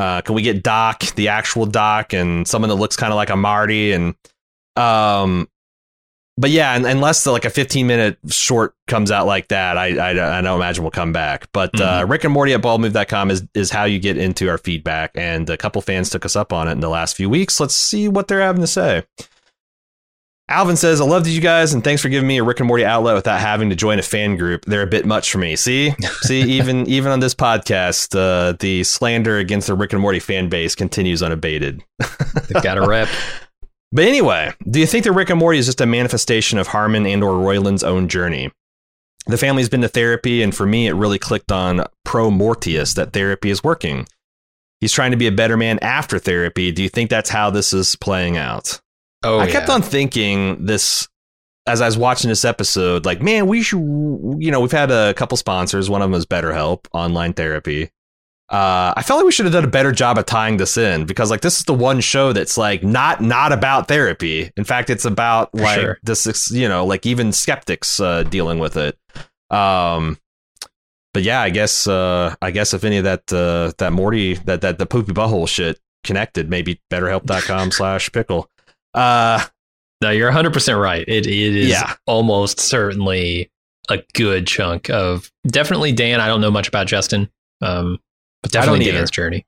uh 0.00 0.20
can 0.22 0.34
we 0.34 0.42
get 0.42 0.62
doc 0.62 1.00
the 1.14 1.28
actual 1.28 1.66
doc 1.66 2.12
and 2.12 2.48
someone 2.48 2.68
that 2.68 2.76
looks 2.76 2.96
kind 2.96 3.12
of 3.12 3.16
like 3.16 3.30
a 3.30 3.36
marty 3.36 3.92
and 3.92 4.14
um 4.76 5.48
but 6.40 6.50
yeah, 6.50 6.74
and, 6.74 6.86
unless 6.86 7.26
like 7.26 7.44
a 7.44 7.50
15 7.50 7.86
minute 7.86 8.18
short 8.28 8.74
comes 8.86 9.10
out 9.10 9.26
like 9.26 9.48
that, 9.48 9.76
I 9.76 9.96
I, 9.98 10.38
I 10.38 10.40
don't 10.40 10.56
imagine 10.56 10.82
we'll 10.82 10.90
come 10.90 11.12
back. 11.12 11.48
But 11.52 11.78
uh, 11.78 12.06
Rick 12.08 12.24
and 12.24 12.32
Morty 12.32 12.54
at 12.54 12.62
baldmove.com 12.62 13.30
is 13.30 13.46
is 13.54 13.70
how 13.70 13.84
you 13.84 13.98
get 13.98 14.16
into 14.16 14.48
our 14.48 14.56
feedback. 14.56 15.10
And 15.14 15.48
a 15.50 15.58
couple 15.58 15.82
fans 15.82 16.08
took 16.08 16.24
us 16.24 16.36
up 16.36 16.52
on 16.52 16.66
it 16.66 16.72
in 16.72 16.80
the 16.80 16.88
last 16.88 17.14
few 17.14 17.28
weeks. 17.28 17.60
Let's 17.60 17.74
see 17.74 18.08
what 18.08 18.28
they're 18.28 18.40
having 18.40 18.62
to 18.62 18.66
say. 18.66 19.04
Alvin 20.50 20.76
says, 20.76 21.00
I 21.00 21.04
loved 21.04 21.28
you 21.28 21.40
guys, 21.40 21.72
and 21.72 21.84
thanks 21.84 22.02
for 22.02 22.08
giving 22.08 22.26
me 22.26 22.38
a 22.38 22.42
Rick 22.42 22.58
and 22.58 22.66
Morty 22.66 22.84
outlet 22.84 23.14
without 23.14 23.38
having 23.38 23.70
to 23.70 23.76
join 23.76 24.00
a 24.00 24.02
fan 24.02 24.36
group. 24.36 24.64
They're 24.64 24.82
a 24.82 24.86
bit 24.86 25.06
much 25.06 25.30
for 25.30 25.38
me. 25.38 25.54
See, 25.54 25.94
see, 26.22 26.40
even 26.42 26.88
even 26.88 27.12
on 27.12 27.20
this 27.20 27.34
podcast, 27.34 28.16
uh, 28.18 28.56
the 28.58 28.82
slander 28.82 29.38
against 29.38 29.68
the 29.68 29.74
Rick 29.74 29.92
and 29.92 30.02
Morty 30.02 30.18
fan 30.18 30.48
base 30.48 30.74
continues 30.74 31.22
unabated. 31.22 31.84
They've 31.98 32.62
got 32.62 32.78
a 32.78 32.86
rep. 32.86 33.08
But 33.92 34.04
anyway, 34.04 34.52
do 34.70 34.78
you 34.78 34.86
think 34.86 35.02
that 35.02 35.10
Rick 35.10 35.30
and 35.30 35.40
Morty 35.40 35.58
is 35.58 35.66
just 35.66 35.80
a 35.80 35.86
manifestation 35.86 36.60
of 36.60 36.68
Harmon 36.68 37.06
and 37.06 37.24
or 37.24 37.32
Roiland's 37.32 37.82
own 37.82 38.06
journey? 38.06 38.52
The 39.26 39.36
family's 39.36 39.68
been 39.68 39.80
to 39.80 39.88
therapy, 39.88 40.42
and 40.44 40.54
for 40.54 40.64
me, 40.64 40.86
it 40.86 40.92
really 40.92 41.18
clicked 41.18 41.50
on 41.50 41.84
Promortyus 42.06 42.94
that 42.94 43.12
therapy 43.12 43.50
is 43.50 43.64
working. 43.64 44.06
He's 44.80 44.92
trying 44.92 45.10
to 45.10 45.16
be 45.16 45.26
a 45.26 45.32
better 45.32 45.56
man 45.56 45.80
after 45.80 46.20
therapy. 46.20 46.70
Do 46.70 46.84
you 46.84 46.88
think 46.88 47.10
that's 47.10 47.30
how 47.30 47.50
this 47.50 47.72
is 47.72 47.96
playing 47.96 48.36
out? 48.36 48.80
Oh, 49.22 49.38
I 49.38 49.50
kept 49.50 49.68
on 49.68 49.82
thinking 49.82 50.64
this 50.64 51.08
as 51.66 51.80
I 51.80 51.86
was 51.86 51.98
watching 51.98 52.28
this 52.30 52.44
episode, 52.44 53.04
like, 53.04 53.20
man, 53.20 53.46
we 53.46 53.62
should, 53.62 53.78
you 53.78 54.50
know, 54.50 54.60
we've 54.60 54.72
had 54.72 54.90
a 54.90 55.14
couple 55.14 55.36
sponsors. 55.36 55.90
One 55.90 56.02
of 56.02 56.10
them 56.10 56.18
is 56.18 56.26
BetterHelp, 56.26 56.86
online 56.92 57.34
therapy. 57.34 57.90
Uh, 58.48 58.92
I 58.96 59.02
felt 59.02 59.18
like 59.18 59.26
we 59.26 59.32
should 59.32 59.44
have 59.44 59.52
done 59.52 59.64
a 59.64 59.68
better 59.68 59.92
job 59.92 60.18
of 60.18 60.26
tying 60.26 60.56
this 60.56 60.76
in 60.76 61.04
because, 61.04 61.30
like, 61.30 61.42
this 61.42 61.60
is 61.60 61.64
the 61.66 61.74
one 61.74 62.00
show 62.00 62.32
that's 62.32 62.58
like 62.58 62.82
not 62.82 63.20
not 63.20 63.52
about 63.52 63.86
therapy. 63.86 64.50
In 64.56 64.64
fact, 64.64 64.90
it's 64.90 65.04
about 65.04 65.52
For 65.52 65.62
like 65.62 65.80
sure. 65.80 65.98
this, 66.02 66.50
you 66.50 66.68
know, 66.68 66.84
like 66.84 67.06
even 67.06 67.30
skeptics 67.30 68.00
uh, 68.00 68.24
dealing 68.24 68.58
with 68.58 68.76
it. 68.76 68.98
Um, 69.50 70.18
but 71.14 71.22
yeah, 71.22 71.40
I 71.40 71.50
guess 71.50 71.86
uh, 71.86 72.34
I 72.42 72.50
guess 72.50 72.74
if 72.74 72.82
any 72.82 72.98
of 72.98 73.04
that 73.04 73.32
uh, 73.32 73.72
that 73.78 73.92
Morty 73.92 74.34
that 74.34 74.62
that 74.62 74.78
the 74.78 74.86
poopy 74.86 75.12
butthole 75.12 75.46
shit 75.48 75.78
connected, 76.02 76.50
maybe 76.50 76.80
BetterHelp.com 76.90 77.70
slash 77.70 78.10
pickle. 78.10 78.48
Uh, 78.94 79.44
No, 80.02 80.10
you're 80.10 80.32
100% 80.32 80.80
right. 80.80 81.04
It, 81.06 81.26
it 81.26 81.56
is 81.56 81.68
Yeah. 81.70 81.94
almost 82.06 82.58
certainly 82.58 83.50
a 83.90 84.02
good 84.14 84.46
chunk 84.46 84.88
of 84.88 85.30
definitely 85.46 85.92
Dan. 85.92 86.20
I 86.20 86.26
don't 86.26 86.40
know 86.40 86.50
much 86.50 86.68
about 86.68 86.86
Justin, 86.86 87.28
um, 87.60 87.98
but 88.42 88.50
definitely 88.50 88.86
either. 88.86 88.98
Dan's 88.98 89.10
journey. 89.10 89.44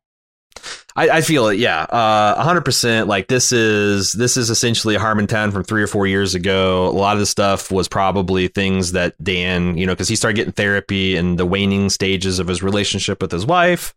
I, 0.94 1.08
I 1.08 1.20
feel 1.22 1.48
it, 1.48 1.58
yeah, 1.58 1.84
uh, 1.84 2.42
hundred 2.42 2.66
percent. 2.66 3.08
Like 3.08 3.28
this 3.28 3.50
is 3.52 4.12
this 4.12 4.36
is 4.36 4.50
essentially 4.50 4.94
a 4.94 4.98
Harmontown 4.98 5.50
from 5.50 5.64
three 5.64 5.82
or 5.82 5.86
four 5.86 6.06
years 6.06 6.34
ago. 6.34 6.86
A 6.88 6.90
lot 6.90 7.14
of 7.14 7.20
the 7.20 7.24
stuff 7.26 7.70
was 7.70 7.88
probably 7.88 8.48
things 8.48 8.92
that 8.92 9.14
Dan, 9.24 9.78
you 9.78 9.86
know, 9.86 9.94
because 9.94 10.08
he 10.08 10.16
started 10.16 10.36
getting 10.36 10.52
therapy 10.52 11.16
in 11.16 11.36
the 11.36 11.46
waning 11.46 11.88
stages 11.88 12.38
of 12.38 12.46
his 12.48 12.62
relationship 12.62 13.22
with 13.22 13.30
his 13.32 13.46
wife, 13.46 13.94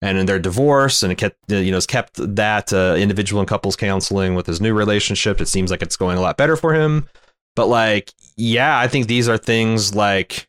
and 0.00 0.18
in 0.18 0.26
their 0.26 0.38
divorce, 0.38 1.02
and 1.02 1.12
it 1.12 1.16
kept 1.16 1.36
you 1.48 1.70
know 1.70 1.76
has 1.76 1.86
kept 1.86 2.14
that 2.36 2.72
uh, 2.72 2.94
individual 2.98 3.40
and 3.40 3.48
couples 3.48 3.76
counseling 3.76 4.34
with 4.34 4.46
his 4.46 4.60
new 4.60 4.74
relationship. 4.74 5.40
It 5.40 5.48
seems 5.48 5.70
like 5.70 5.82
it's 5.82 5.96
going 5.96 6.18
a 6.18 6.20
lot 6.20 6.36
better 6.36 6.56
for 6.56 6.74
him. 6.74 7.08
But 7.56 7.66
like, 7.66 8.12
yeah, 8.36 8.78
I 8.78 8.86
think 8.86 9.08
these 9.08 9.28
are 9.28 9.36
things 9.36 9.94
like, 9.94 10.48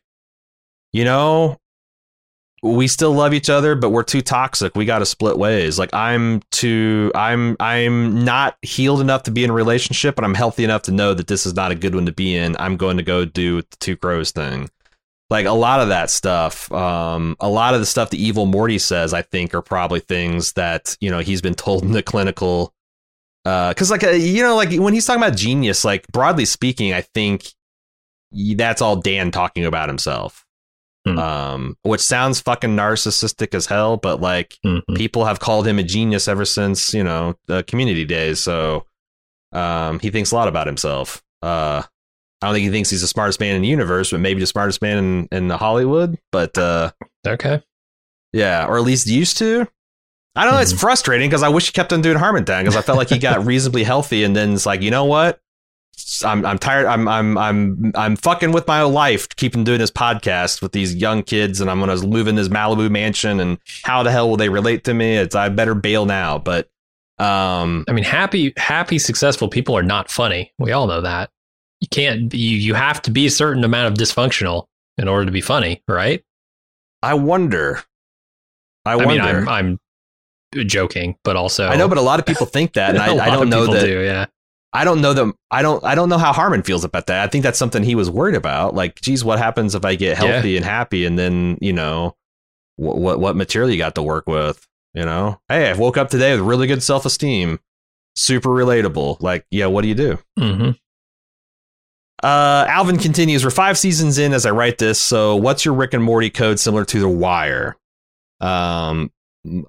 you 0.92 1.04
know, 1.04 1.58
we 2.62 2.86
still 2.86 3.12
love 3.12 3.32
each 3.32 3.48
other 3.48 3.74
but 3.74 3.90
we're 3.90 4.02
too 4.02 4.20
toxic 4.20 4.76
we 4.76 4.84
got 4.84 4.98
to 4.98 5.06
split 5.06 5.38
ways 5.38 5.78
like 5.78 5.92
i'm 5.94 6.42
too 6.50 7.10
i'm 7.14 7.56
i'm 7.58 8.22
not 8.24 8.56
healed 8.62 9.00
enough 9.00 9.22
to 9.22 9.30
be 9.30 9.44
in 9.44 9.50
a 9.50 9.52
relationship 9.52 10.14
but 10.14 10.24
i'm 10.24 10.34
healthy 10.34 10.64
enough 10.64 10.82
to 10.82 10.92
know 10.92 11.14
that 11.14 11.26
this 11.26 11.46
is 11.46 11.54
not 11.54 11.70
a 11.70 11.74
good 11.74 11.94
one 11.94 12.04
to 12.04 12.12
be 12.12 12.36
in 12.36 12.56
i'm 12.58 12.76
going 12.76 12.96
to 12.96 13.02
go 13.02 13.24
do 13.24 13.62
the 13.62 13.76
two 13.80 13.96
crows 13.96 14.30
thing 14.30 14.68
like 15.30 15.46
a 15.46 15.52
lot 15.52 15.80
of 15.80 15.88
that 15.88 16.10
stuff 16.10 16.70
um 16.72 17.36
a 17.40 17.48
lot 17.48 17.74
of 17.74 17.80
the 17.80 17.86
stuff 17.86 18.10
the 18.10 18.22
evil 18.22 18.46
morty 18.46 18.78
says 18.78 19.14
i 19.14 19.22
think 19.22 19.54
are 19.54 19.62
probably 19.62 20.00
things 20.00 20.52
that 20.52 20.96
you 21.00 21.10
know 21.10 21.20
he's 21.20 21.40
been 21.40 21.54
told 21.54 21.82
in 21.82 21.92
the 21.92 22.02
clinical 22.02 22.74
uh 23.44 23.70
because 23.70 23.90
like 23.90 24.04
uh, 24.04 24.10
you 24.10 24.42
know 24.42 24.56
like 24.56 24.72
when 24.72 24.92
he's 24.92 25.06
talking 25.06 25.22
about 25.22 25.36
genius 25.36 25.84
like 25.84 26.06
broadly 26.08 26.44
speaking 26.44 26.92
i 26.92 27.00
think 27.00 27.52
that's 28.56 28.82
all 28.82 28.96
dan 28.96 29.30
talking 29.30 29.64
about 29.64 29.88
himself 29.88 30.44
Hmm. 31.06 31.18
Um, 31.18 31.76
which 31.82 32.02
sounds 32.02 32.40
fucking 32.40 32.76
narcissistic 32.76 33.54
as 33.54 33.64
hell, 33.64 33.96
but 33.96 34.20
like 34.20 34.58
mm-hmm. 34.64 34.94
people 34.94 35.24
have 35.24 35.40
called 35.40 35.66
him 35.66 35.78
a 35.78 35.82
genius 35.82 36.28
ever 36.28 36.44
since 36.44 36.92
you 36.92 37.02
know 37.02 37.36
the 37.46 37.62
community 37.62 38.04
days. 38.04 38.40
So 38.40 38.84
um, 39.52 39.98
he 40.00 40.10
thinks 40.10 40.30
a 40.30 40.34
lot 40.34 40.48
about 40.48 40.66
himself. 40.66 41.22
Uh, 41.40 41.84
I 42.42 42.46
don't 42.46 42.54
think 42.54 42.64
he 42.64 42.70
thinks 42.70 42.90
he's 42.90 43.02
the 43.02 43.06
smartest 43.06 43.38
man 43.40 43.54
in 43.54 43.62
the 43.62 43.68
universe, 43.68 44.10
but 44.10 44.20
maybe 44.20 44.40
the 44.40 44.46
smartest 44.46 44.80
man 44.80 44.98
in, 44.98 45.28
in 45.30 45.50
Hollywood. 45.50 46.18
But 46.32 46.56
uh, 46.56 46.92
okay, 47.26 47.62
yeah, 48.32 48.66
or 48.66 48.78
at 48.78 48.84
least 48.84 49.06
used 49.06 49.36
to. 49.38 49.68
I 50.36 50.44
don't 50.44 50.54
know. 50.54 50.60
Mm-hmm. 50.60 50.62
It's 50.62 50.80
frustrating 50.80 51.28
because 51.28 51.42
I 51.42 51.48
wish 51.48 51.66
he 51.66 51.72
kept 51.72 51.92
on 51.92 52.00
doing 52.00 52.16
Harmontown 52.16 52.60
because 52.60 52.76
I 52.76 52.82
felt 52.82 52.96
like 52.96 53.08
he 53.08 53.18
got 53.18 53.44
reasonably 53.46 53.82
healthy, 53.82 54.24
and 54.24 54.34
then 54.34 54.54
it's 54.54 54.64
like, 54.64 54.80
you 54.80 54.90
know 54.90 55.04
what? 55.04 55.40
I'm 56.24 56.46
I'm 56.46 56.58
tired. 56.58 56.86
I'm 56.86 57.06
I'm 57.08 57.36
I'm 57.36 57.92
I'm 57.94 58.16
fucking 58.16 58.52
with 58.52 58.66
my 58.66 58.82
life, 58.82 59.28
keeping 59.36 59.64
doing 59.64 59.78
this 59.78 59.90
podcast 59.90 60.62
with 60.62 60.72
these 60.72 60.94
young 60.94 61.22
kids, 61.22 61.60
and 61.60 61.70
I'm 61.70 61.80
gonna 61.80 62.06
move 62.06 62.26
in 62.26 62.36
this 62.36 62.48
Malibu 62.48 62.90
mansion. 62.90 63.40
And 63.40 63.58
how 63.82 64.02
the 64.02 64.10
hell 64.10 64.28
will 64.28 64.36
they 64.36 64.48
relate 64.48 64.84
to 64.84 64.94
me? 64.94 65.16
It's 65.16 65.34
I 65.34 65.48
better 65.50 65.74
bail 65.74 66.06
now. 66.06 66.38
But 66.38 66.70
um, 67.18 67.84
I 67.88 67.92
mean, 67.92 68.04
happy 68.04 68.52
happy 68.56 68.98
successful 68.98 69.48
people 69.48 69.76
are 69.76 69.82
not 69.82 70.10
funny. 70.10 70.52
We 70.58 70.72
all 70.72 70.86
know 70.86 71.02
that. 71.02 71.30
You 71.80 71.88
can't. 71.90 72.32
You 72.34 72.56
you 72.56 72.74
have 72.74 73.02
to 73.02 73.10
be 73.10 73.26
a 73.26 73.30
certain 73.30 73.64
amount 73.64 73.92
of 73.92 73.94
dysfunctional 73.94 74.66
in 74.98 75.08
order 75.08 75.26
to 75.26 75.32
be 75.32 75.40
funny, 75.40 75.82
right? 75.88 76.22
I 77.02 77.14
wonder. 77.14 77.82
I, 78.84 78.92
I 78.92 78.96
wonder. 78.96 79.12
mean, 79.12 79.48
I'm 79.48 79.78
I'm 80.52 80.66
joking, 80.66 81.16
but 81.24 81.36
also 81.36 81.66
I 81.68 81.76
know, 81.76 81.88
but 81.88 81.98
a 81.98 82.02
lot 82.02 82.20
of 82.20 82.26
people 82.26 82.46
think 82.46 82.74
that, 82.74 82.90
and 82.90 82.98
I, 83.20 83.26
I, 83.26 83.30
don't 83.30 83.48
know 83.48 83.66
that. 83.72 83.84
Do, 83.84 84.00
yeah. 84.02 84.26
I 84.72 84.84
don't 84.84 85.00
know 85.00 85.12
them. 85.12 85.34
I 85.50 85.62
don't. 85.62 85.82
I 85.84 85.94
don't 85.94 86.08
know 86.08 86.18
how 86.18 86.32
Harmon 86.32 86.62
feels 86.62 86.84
about 86.84 87.06
that. 87.06 87.24
I 87.24 87.26
think 87.26 87.42
that's 87.42 87.58
something 87.58 87.82
he 87.82 87.94
was 87.94 88.10
worried 88.10 88.36
about. 88.36 88.74
Like, 88.74 89.00
geez, 89.00 89.24
what 89.24 89.38
happens 89.38 89.74
if 89.74 89.84
I 89.84 89.96
get 89.96 90.16
healthy 90.16 90.50
yeah. 90.50 90.58
and 90.58 90.64
happy, 90.64 91.04
and 91.04 91.18
then 91.18 91.58
you 91.60 91.72
know, 91.72 92.16
what, 92.76 92.98
what 92.98 93.20
what 93.20 93.36
material 93.36 93.70
you 93.70 93.78
got 93.78 93.96
to 93.96 94.02
work 94.02 94.28
with? 94.28 94.66
You 94.94 95.04
know, 95.04 95.40
hey, 95.48 95.70
I 95.70 95.72
woke 95.72 95.96
up 95.96 96.08
today 96.10 96.32
with 96.32 96.46
really 96.46 96.66
good 96.66 96.82
self 96.82 97.04
esteem, 97.04 97.58
super 98.14 98.50
relatable. 98.50 99.20
Like, 99.20 99.44
yeah, 99.50 99.66
what 99.66 99.82
do 99.82 99.88
you 99.88 99.94
do? 99.94 100.18
Mm-hmm. 100.38 100.70
Uh, 102.22 102.66
Alvin 102.68 102.98
continues. 102.98 103.44
We're 103.44 103.50
five 103.50 103.78
seasons 103.78 104.18
in 104.18 104.32
as 104.32 104.44
I 104.44 104.50
write 104.50 104.78
this. 104.78 105.00
So, 105.00 105.36
what's 105.36 105.64
your 105.64 105.74
Rick 105.74 105.94
and 105.94 106.04
Morty 106.04 106.30
code 106.30 106.58
similar 106.58 106.84
to 106.84 107.00
The 107.00 107.08
Wire? 107.08 107.76
Um, 108.40 109.10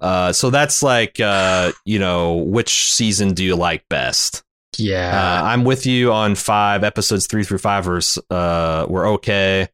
uh, 0.00 0.32
so 0.32 0.50
that's 0.50 0.82
like, 0.82 1.18
uh, 1.20 1.72
you 1.84 1.98
know, 1.98 2.34
which 2.34 2.92
season 2.92 3.34
do 3.34 3.44
you 3.44 3.56
like 3.56 3.88
best? 3.88 4.42
Yeah, 4.78 5.40
uh, 5.42 5.44
I'm 5.44 5.64
with 5.64 5.84
you 5.84 6.12
on 6.12 6.34
five 6.34 6.82
episodes 6.82 7.26
three 7.26 7.44
through 7.44 7.58
five 7.58 7.86
were 7.86 8.00
uh 8.30 8.86
were 8.88 9.06
okay. 9.08 9.68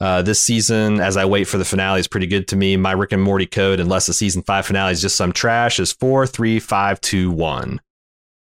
Uh, 0.00 0.22
this 0.22 0.40
season, 0.40 0.98
as 0.98 1.16
I 1.16 1.26
wait 1.26 1.44
for 1.44 1.58
the 1.58 1.64
finale, 1.64 2.00
is 2.00 2.08
pretty 2.08 2.26
good 2.26 2.48
to 2.48 2.56
me. 2.56 2.76
My 2.76 2.92
Rick 2.92 3.12
and 3.12 3.22
Morty 3.22 3.46
code, 3.46 3.80
unless 3.80 4.06
the 4.06 4.14
season 4.14 4.42
five 4.42 4.66
finale 4.66 4.92
is 4.92 5.02
just 5.02 5.14
some 5.14 5.32
trash, 5.32 5.78
is 5.78 5.92
four, 5.92 6.26
three, 6.26 6.58
five, 6.58 7.00
two, 7.00 7.30
one. 7.30 7.80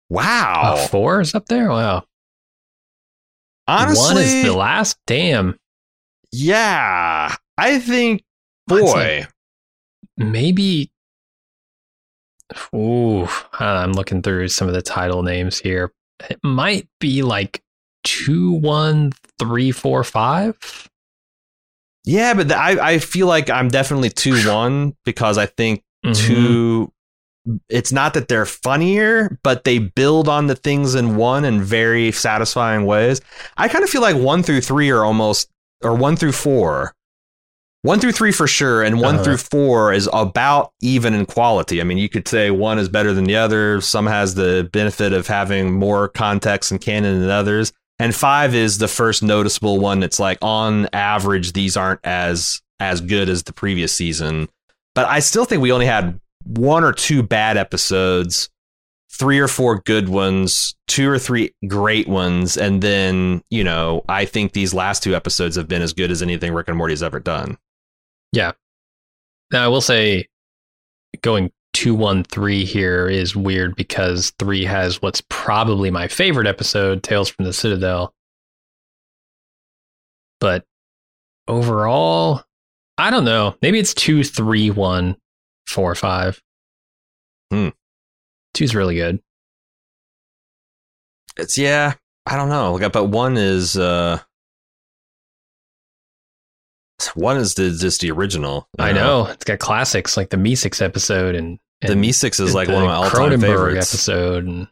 Wow, 0.09 0.75
uh, 0.75 0.87
four 0.87 1.21
is 1.21 1.35
up 1.35 1.47
there. 1.47 1.69
Wow. 1.69 2.05
Honestly, 3.71 4.15
one 4.15 4.23
is 4.23 4.43
the 4.43 4.53
last. 4.53 4.97
Damn. 5.07 5.57
Yeah, 6.31 7.35
I 7.57 7.79
think. 7.79 8.23
Boy, 8.67 9.27
maybe 10.15 10.91
Ooh, 12.75 13.27
I'm 13.53 13.93
looking 13.93 14.21
through 14.21 14.49
some 14.49 14.67
of 14.67 14.73
the 14.73 14.81
title 14.81 15.23
names 15.23 15.59
here. 15.59 15.91
It 16.29 16.39
might 16.43 16.87
be 16.99 17.21
like 17.23 17.61
two, 18.03 18.51
one, 18.51 19.13
three, 19.39 19.71
four, 19.71 20.03
five. 20.03 20.57
Yeah, 22.03 22.33
but 22.33 22.51
I 22.51 22.93
I 22.93 22.99
feel 22.99 23.27
like 23.27 23.49
I'm 23.49 23.69
definitely 23.69 24.09
two 24.09 24.41
one 24.49 24.95
because 25.05 25.37
I 25.37 25.45
think 25.45 25.83
mm-hmm. 26.05 26.13
two. 26.13 26.93
It's 27.69 27.91
not 27.91 28.13
that 28.13 28.27
they're 28.27 28.45
funnier, 28.45 29.39
but 29.43 29.63
they 29.63 29.79
build 29.79 30.29
on 30.29 30.47
the 30.47 30.55
things 30.55 30.95
in 30.95 31.15
one 31.15 31.43
in 31.43 31.61
very 31.61 32.11
satisfying 32.11 32.85
ways. 32.85 33.21
I 33.57 33.67
kind 33.67 33.83
of 33.83 33.89
feel 33.89 34.01
like 34.01 34.15
one 34.15 34.43
through 34.43 34.61
three 34.61 34.89
are 34.91 35.03
almost, 35.03 35.49
or 35.83 35.95
one 35.95 36.15
through 36.15 36.33
four 36.33 36.93
one 37.83 37.99
through 37.99 38.11
three 38.11 38.31
for 38.31 38.47
sure, 38.47 38.83
and 38.83 38.99
one 38.99 39.15
uh-huh. 39.15 39.23
through 39.23 39.37
four 39.37 39.91
is 39.91 40.07
about 40.13 40.71
even 40.81 41.13
in 41.13 41.25
quality. 41.25 41.81
I 41.81 41.83
mean, 41.83 41.97
you 41.97 42.09
could 42.09 42.27
say 42.27 42.51
one 42.51 42.77
is 42.77 42.89
better 42.89 43.13
than 43.13 43.23
the 43.23 43.35
other. 43.35 43.81
Some 43.81 44.05
has 44.05 44.35
the 44.35 44.69
benefit 44.71 45.13
of 45.13 45.27
having 45.27 45.73
more 45.73 46.07
context 46.07 46.71
and 46.71 46.79
canon 46.79 47.21
than 47.21 47.29
others. 47.29 47.73
And 47.97 48.15
five 48.15 48.55
is 48.55 48.77
the 48.77 48.87
first 48.87 49.23
noticeable 49.23 49.79
one 49.79 49.99
that's 49.99 50.19
like 50.19 50.37
on 50.41 50.89
average, 50.93 51.53
these 51.53 51.75
aren't 51.77 52.01
as 52.03 52.61
as 52.79 53.01
good 53.01 53.29
as 53.29 53.43
the 53.43 53.53
previous 53.53 53.93
season. 53.93 54.49
But 54.95 55.07
I 55.07 55.19
still 55.19 55.45
think 55.45 55.61
we 55.61 55.71
only 55.71 55.85
had 55.85 56.19
one 56.45 56.83
or 56.83 56.93
two 56.93 57.23
bad 57.23 57.57
episodes, 57.57 58.49
three 59.11 59.39
or 59.39 59.47
four 59.47 59.81
good 59.85 60.09
ones, 60.09 60.75
two 60.87 61.09
or 61.09 61.19
three 61.19 61.53
great 61.67 62.07
ones, 62.07 62.57
and 62.57 62.81
then, 62.81 63.43
you 63.49 63.63
know, 63.63 64.03
I 64.09 64.25
think 64.25 64.53
these 64.53 64.73
last 64.73 65.03
two 65.03 65.15
episodes 65.15 65.55
have 65.55 65.67
been 65.67 65.81
as 65.81 65.93
good 65.93 66.11
as 66.11 66.21
anything 66.21 66.53
Rick 66.53 66.67
and 66.67 66.77
Morty 66.77 66.93
has 66.93 67.03
ever 67.03 67.19
done. 67.19 67.57
Yeah. 68.31 68.51
Now 69.51 69.65
I 69.65 69.67
will 69.67 69.81
say 69.81 70.27
going 71.21 71.51
213 71.73 72.65
here 72.65 73.07
is 73.07 73.35
weird 73.35 73.75
because 73.75 74.31
3 74.39 74.63
has 74.65 75.01
what's 75.01 75.21
probably 75.29 75.91
my 75.91 76.07
favorite 76.07 76.47
episode, 76.47 77.03
Tales 77.03 77.29
from 77.29 77.45
the 77.45 77.53
Citadel. 77.53 78.13
But 80.39 80.65
overall, 81.47 82.43
I 82.97 83.09
don't 83.09 83.25
know. 83.25 83.55
Maybe 83.61 83.79
it's 83.79 83.93
2 83.93 84.23
3 84.23 84.71
1 85.67 85.73
4 85.73 85.95
5. 85.95 86.41
Hmm. 87.51 87.69
Two's 88.53 88.75
really 88.75 88.95
good. 88.95 89.19
It's 91.37 91.57
yeah, 91.57 91.93
I 92.25 92.35
don't 92.35 92.49
know. 92.49 92.89
But 92.89 93.05
one 93.05 93.37
is 93.37 93.77
uh 93.77 94.19
one 97.15 97.37
is 97.37 97.55
the, 97.55 97.71
just 97.71 98.01
the 98.01 98.11
original. 98.11 98.67
I 98.77 98.91
know. 98.91 99.23
know. 99.23 99.31
It's 99.31 99.43
got 99.43 99.59
classics 99.59 100.17
like 100.17 100.29
the 100.29 100.37
Meeseeks 100.37 100.81
episode 100.81 101.35
and, 101.35 101.59
and 101.81 101.89
the 101.91 101.95
Meeseeks 102.09 102.39
is 102.39 102.53
like 102.53 102.67
one 102.67 102.83
of 102.83 102.87
my 102.87 102.93
all-time 102.93 103.39
favorites. 103.39 103.93
episode. 103.93 104.45
And, 104.45 104.67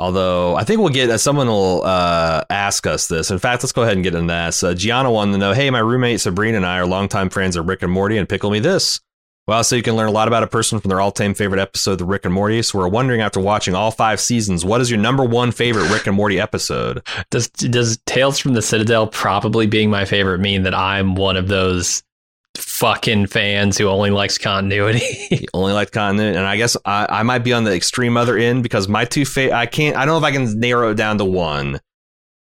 Although 0.00 0.56
I 0.56 0.64
think 0.64 0.80
we'll 0.80 0.88
get 0.88 1.10
uh, 1.10 1.18
someone 1.18 1.46
will 1.46 1.84
uh, 1.84 2.42
ask 2.48 2.86
us 2.86 3.06
this. 3.06 3.30
In 3.30 3.38
fact, 3.38 3.62
let's 3.62 3.72
go 3.72 3.82
ahead 3.82 3.98
and 3.98 4.02
get 4.02 4.14
into 4.14 4.28
that. 4.28 4.54
So 4.54 4.72
Gianna 4.72 5.12
wanted 5.12 5.32
to 5.32 5.38
know, 5.38 5.52
hey, 5.52 5.68
my 5.68 5.78
roommate 5.78 6.22
Sabrina 6.22 6.56
and 6.56 6.64
I 6.64 6.78
are 6.78 6.86
longtime 6.86 7.28
friends 7.28 7.54
of 7.54 7.68
Rick 7.68 7.82
and 7.82 7.92
Morty, 7.92 8.16
and 8.16 8.26
pickle 8.26 8.50
me 8.50 8.60
this. 8.60 9.00
Well, 9.50 9.64
so 9.64 9.74
you 9.74 9.82
can 9.82 9.96
learn 9.96 10.06
a 10.06 10.12
lot 10.12 10.28
about 10.28 10.44
a 10.44 10.46
person 10.46 10.78
from 10.78 10.90
their 10.90 11.00
all-time 11.00 11.34
favorite 11.34 11.60
episode, 11.60 11.96
The 11.96 12.04
Rick 12.04 12.24
and 12.24 12.32
Morty. 12.32 12.62
So 12.62 12.78
we're 12.78 12.86
wondering, 12.86 13.20
after 13.20 13.40
watching 13.40 13.74
all 13.74 13.90
five 13.90 14.20
seasons, 14.20 14.64
what 14.64 14.80
is 14.80 14.88
your 14.88 15.00
number 15.00 15.24
one 15.24 15.50
favorite 15.50 15.90
Rick 15.90 16.06
and 16.06 16.14
Morty 16.14 16.38
episode? 16.38 17.02
Does 17.30 17.48
does 17.48 17.98
Tales 18.06 18.38
from 18.38 18.54
the 18.54 18.62
Citadel 18.62 19.08
probably 19.08 19.66
being 19.66 19.90
my 19.90 20.04
favorite 20.04 20.38
mean 20.38 20.62
that 20.62 20.72
I'm 20.72 21.16
one 21.16 21.36
of 21.36 21.48
those 21.48 22.04
fucking 22.58 23.26
fans 23.26 23.76
who 23.76 23.88
only 23.88 24.10
likes 24.10 24.38
continuity? 24.38 25.48
only 25.52 25.72
like 25.72 25.90
continuity, 25.90 26.38
and 26.38 26.46
I 26.46 26.56
guess 26.56 26.76
I, 26.84 27.08
I 27.10 27.22
might 27.24 27.40
be 27.40 27.52
on 27.52 27.64
the 27.64 27.74
extreme 27.74 28.16
other 28.16 28.36
end 28.36 28.62
because 28.62 28.86
my 28.86 29.04
two 29.04 29.24
fa- 29.24 29.52
I 29.52 29.66
can't. 29.66 29.96
I 29.96 30.04
don't 30.04 30.14
know 30.14 30.28
if 30.28 30.32
I 30.32 30.36
can 30.36 30.60
narrow 30.60 30.92
it 30.92 30.94
down 30.94 31.18
to 31.18 31.24
one, 31.24 31.80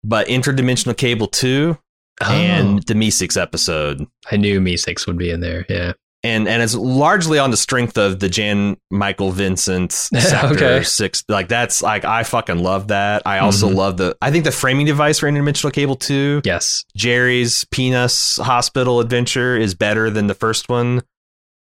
but 0.04 0.26
Interdimensional 0.26 0.94
Cable 0.94 1.28
two 1.28 1.78
oh. 2.20 2.30
and 2.30 2.82
the 2.82 2.92
Meeseeks 2.92 3.40
episode. 3.40 4.06
I 4.30 4.36
knew 4.36 4.60
Meeseeks 4.60 5.06
would 5.06 5.16
be 5.16 5.30
in 5.30 5.40
there. 5.40 5.64
Yeah 5.70 5.94
and 6.24 6.48
and 6.48 6.62
it's 6.62 6.74
largely 6.74 7.38
on 7.38 7.50
the 7.50 7.56
strength 7.56 7.96
of 7.96 8.18
the 8.18 8.28
Jan 8.28 8.76
Michael 8.90 9.30
Vincent 9.30 9.92
Sector 9.92 10.54
okay. 10.54 10.82
Six. 10.82 11.24
Like 11.28 11.48
that's 11.48 11.82
like 11.82 12.04
I 12.04 12.24
fucking 12.24 12.58
love 12.62 12.88
that. 12.88 13.22
I 13.24 13.38
also 13.38 13.68
mm-hmm. 13.68 13.76
love 13.76 13.96
the. 13.96 14.16
I 14.20 14.30
think 14.30 14.44
the 14.44 14.52
framing 14.52 14.86
device 14.86 15.18
for 15.20 15.30
Interdimensional 15.30 15.72
Cable 15.72 15.96
Two. 15.96 16.42
Yes, 16.44 16.84
Jerry's 16.96 17.64
Penis 17.70 18.36
Hospital 18.36 19.00
Adventure 19.00 19.56
is 19.56 19.74
better 19.74 20.10
than 20.10 20.26
the 20.26 20.34
first 20.34 20.68
one. 20.68 21.02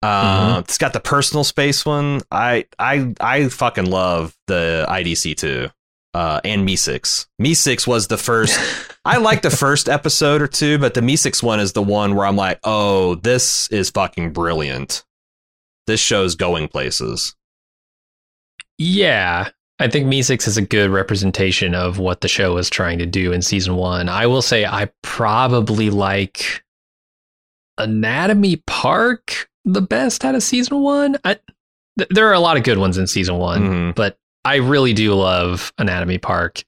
Uh, 0.02 0.50
mm-hmm. 0.50 0.60
It's 0.60 0.78
got 0.78 0.92
the 0.92 1.00
personal 1.00 1.44
space 1.44 1.84
one. 1.84 2.22
I 2.30 2.66
I 2.78 3.14
I 3.20 3.48
fucking 3.48 3.90
love 3.90 4.34
the 4.46 4.86
IDC 4.88 5.36
two 5.36 5.68
uh, 6.18 6.40
and 6.42 6.66
Meeseeks. 6.66 7.28
Meeseeks 7.40 7.86
was 7.86 8.08
the 8.08 8.18
first. 8.18 8.58
I 9.04 9.18
like 9.18 9.42
the 9.42 9.50
first 9.50 9.88
episode 9.88 10.42
or 10.42 10.48
two, 10.48 10.76
but 10.76 10.94
the 10.94 11.00
Meeseeks 11.00 11.44
one 11.44 11.60
is 11.60 11.74
the 11.74 11.82
one 11.82 12.16
where 12.16 12.26
I'm 12.26 12.34
like, 12.34 12.58
oh, 12.64 13.14
this 13.14 13.68
is 13.68 13.90
fucking 13.90 14.32
brilliant. 14.32 15.04
This 15.86 16.00
show's 16.00 16.34
going 16.34 16.66
places. 16.66 17.36
Yeah, 18.78 19.50
I 19.78 19.86
think 19.86 20.08
Meeseeks 20.08 20.48
is 20.48 20.56
a 20.56 20.62
good 20.62 20.90
representation 20.90 21.76
of 21.76 22.00
what 22.00 22.20
the 22.20 22.28
show 22.28 22.54
was 22.54 22.68
trying 22.68 22.98
to 22.98 23.06
do 23.06 23.32
in 23.32 23.40
season 23.40 23.76
one. 23.76 24.08
I 24.08 24.26
will 24.26 24.42
say 24.42 24.66
I 24.66 24.90
probably 25.04 25.88
like 25.88 26.64
Anatomy 27.78 28.56
Park 28.66 29.48
the 29.64 29.82
best 29.82 30.24
out 30.24 30.34
of 30.34 30.42
season 30.42 30.80
one. 30.80 31.16
I, 31.24 31.38
th- 31.96 32.08
there 32.10 32.26
are 32.26 32.34
a 32.34 32.40
lot 32.40 32.56
of 32.56 32.64
good 32.64 32.78
ones 32.78 32.98
in 32.98 33.06
season 33.06 33.36
one, 33.36 33.62
mm-hmm. 33.62 33.90
but 33.92 34.18
I 34.44 34.56
really 34.56 34.92
do 34.94 35.14
love 35.14 35.72
Anatomy 35.78 36.18
Park. 36.18 36.64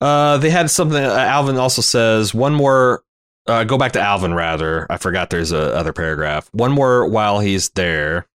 Uh, 0.00 0.36
they 0.38 0.50
had 0.50 0.70
something. 0.70 1.02
Uh, 1.02 1.08
Alvin 1.14 1.56
also 1.56 1.82
says 1.82 2.34
one 2.34 2.52
more 2.54 3.02
uh, 3.46 3.64
go 3.64 3.78
back 3.78 3.92
to 3.92 4.00
Alvin 4.00 4.34
rather. 4.34 4.86
I 4.90 4.96
forgot 4.96 5.30
there's 5.30 5.52
a 5.52 5.74
other 5.74 5.92
paragraph. 5.92 6.48
One 6.52 6.72
more 6.72 7.06
while 7.08 7.40
he's 7.40 7.70
there. 7.70 8.26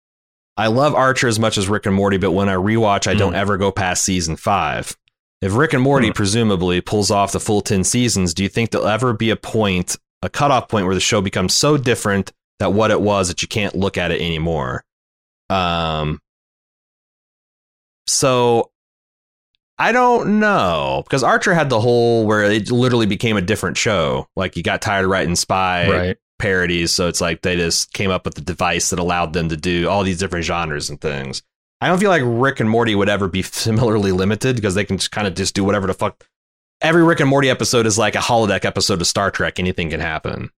I 0.57 0.67
love 0.69 0.95
Archer 0.95 1.29
as 1.29 1.39
much 1.39 1.57
as 1.57 1.69
Rick 1.69 1.87
and 1.87 1.95
Morty, 1.95 2.17
but 2.17 2.33
when 2.33 2.49
I 2.49 2.55
rewatch, 2.55 3.07
I 3.07 3.15
don't 3.15 3.33
Mm. 3.33 3.37
ever 3.39 3.57
go 3.57 3.71
past 3.71 4.05
season 4.05 4.37
five. 4.37 4.97
If 5.41 5.55
Rick 5.55 5.73
and 5.73 5.83
Morty 5.83 6.11
Mm. 6.11 6.15
presumably 6.15 6.81
pulls 6.81 7.11
off 7.13 7.31
the 7.33 7.39
full 7.41 7.61
10 7.61 7.85
seasons, 7.85 8.35
do 8.35 8.43
you 8.43 8.49
think 8.49 8.71
there'll 8.71 8.89
ever 8.89 9.13
be 9.13 9.31
a 9.31 9.37
point, 9.37 9.97
a 10.23 10.29
cutoff 10.29 10.69
point 10.69 10.87
where 10.87 10.97
the 10.97 11.01
show 11.01 11.21
becomes 11.21 11.55
so 11.55 11.77
different 11.77 12.33
that 12.59 12.73
what 12.73 12.91
it 12.91 13.01
was 13.01 13.29
that 13.29 13.41
you 13.41 13.47
can't 13.49 13.77
look 13.77 13.97
at 13.97 14.11
it 14.11 14.21
anymore? 14.21 14.85
Um, 15.49 16.21
so 18.09 18.71
I 19.79 19.93
don't 19.93 20.41
know 20.41 21.03
because 21.05 21.23
Archer 21.23 21.55
had 21.55 21.71
the 21.71 21.81
whole 21.81 22.27
where 22.27 22.43
it 22.43 22.71
literally 22.71 23.07
became 23.07 23.37
a 23.37 23.43
different 23.43 23.77
show. 23.77 24.27
Like 24.35 24.57
you 24.57 24.63
got 24.63 24.83
tired 24.83 25.05
of 25.05 25.11
writing 25.11 25.37
spy 25.37 25.91
right. 25.91 26.17
parodies, 26.39 26.93
so 26.93 27.07
it's 27.07 27.21
like 27.21 27.43
they 27.43 27.57
just 27.57 27.93
came 27.93 28.11
up 28.11 28.25
with 28.25 28.35
the 28.35 28.41
device 28.41 28.91
that 28.91 28.99
allowed 28.99 29.35
them 29.35 29.49
to 29.51 29.57
do 29.57 29.89
all 29.89 30.03
these 30.03 30.19
different 30.19 30.45
genres 30.45 30.91
and 30.91 31.01
things. 31.01 31.43
I 31.81 31.87
don't 31.87 32.01
feel 32.01 32.11
like 32.11 32.23
Rick 32.25 32.59
and 32.59 32.69
Morty 32.69 32.97
would 32.97 33.09
ever 33.09 33.29
be 33.29 33.43
similarly 33.45 34.11
limited 34.11 34.57
because 34.57 34.75
they 34.75 34.85
can 34.85 34.99
just 34.99 35.13
kind 35.13 35.29
of 35.29 35.35
just 35.35 35.55
do 35.55 35.63
whatever 35.63 35.87
the 35.87 35.95
fuck. 35.95 36.25
Every 36.81 37.05
Rick 37.05 37.21
and 37.21 37.29
Morty 37.29 37.51
episode 37.51 37.87
is 37.87 37.99
like 37.99 38.15
a 38.15 38.19
holodeck 38.19 38.65
episode 38.65 39.01
of 39.01 39.07
Star 39.07 39.31
Trek. 39.31 39.59
Anything 39.59 39.91
can 39.91 40.01
happen. 40.01 40.51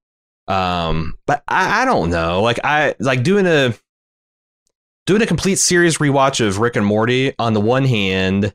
Um, 0.48 1.16
but 1.26 1.42
I, 1.46 1.82
I 1.82 1.84
don't 1.84 2.10
know. 2.10 2.42
Like 2.42 2.58
I 2.64 2.94
like 2.98 3.22
doing 3.22 3.46
a 3.46 3.74
doing 5.10 5.22
a 5.22 5.26
complete 5.26 5.56
series 5.58 5.98
rewatch 5.98 6.46
of 6.46 6.60
Rick 6.60 6.76
and 6.76 6.86
Morty. 6.86 7.34
On 7.40 7.52
the 7.52 7.60
one 7.60 7.84
hand, 7.84 8.54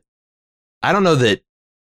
I 0.82 0.92
don't 0.92 1.02
know 1.04 1.14
that 1.16 1.42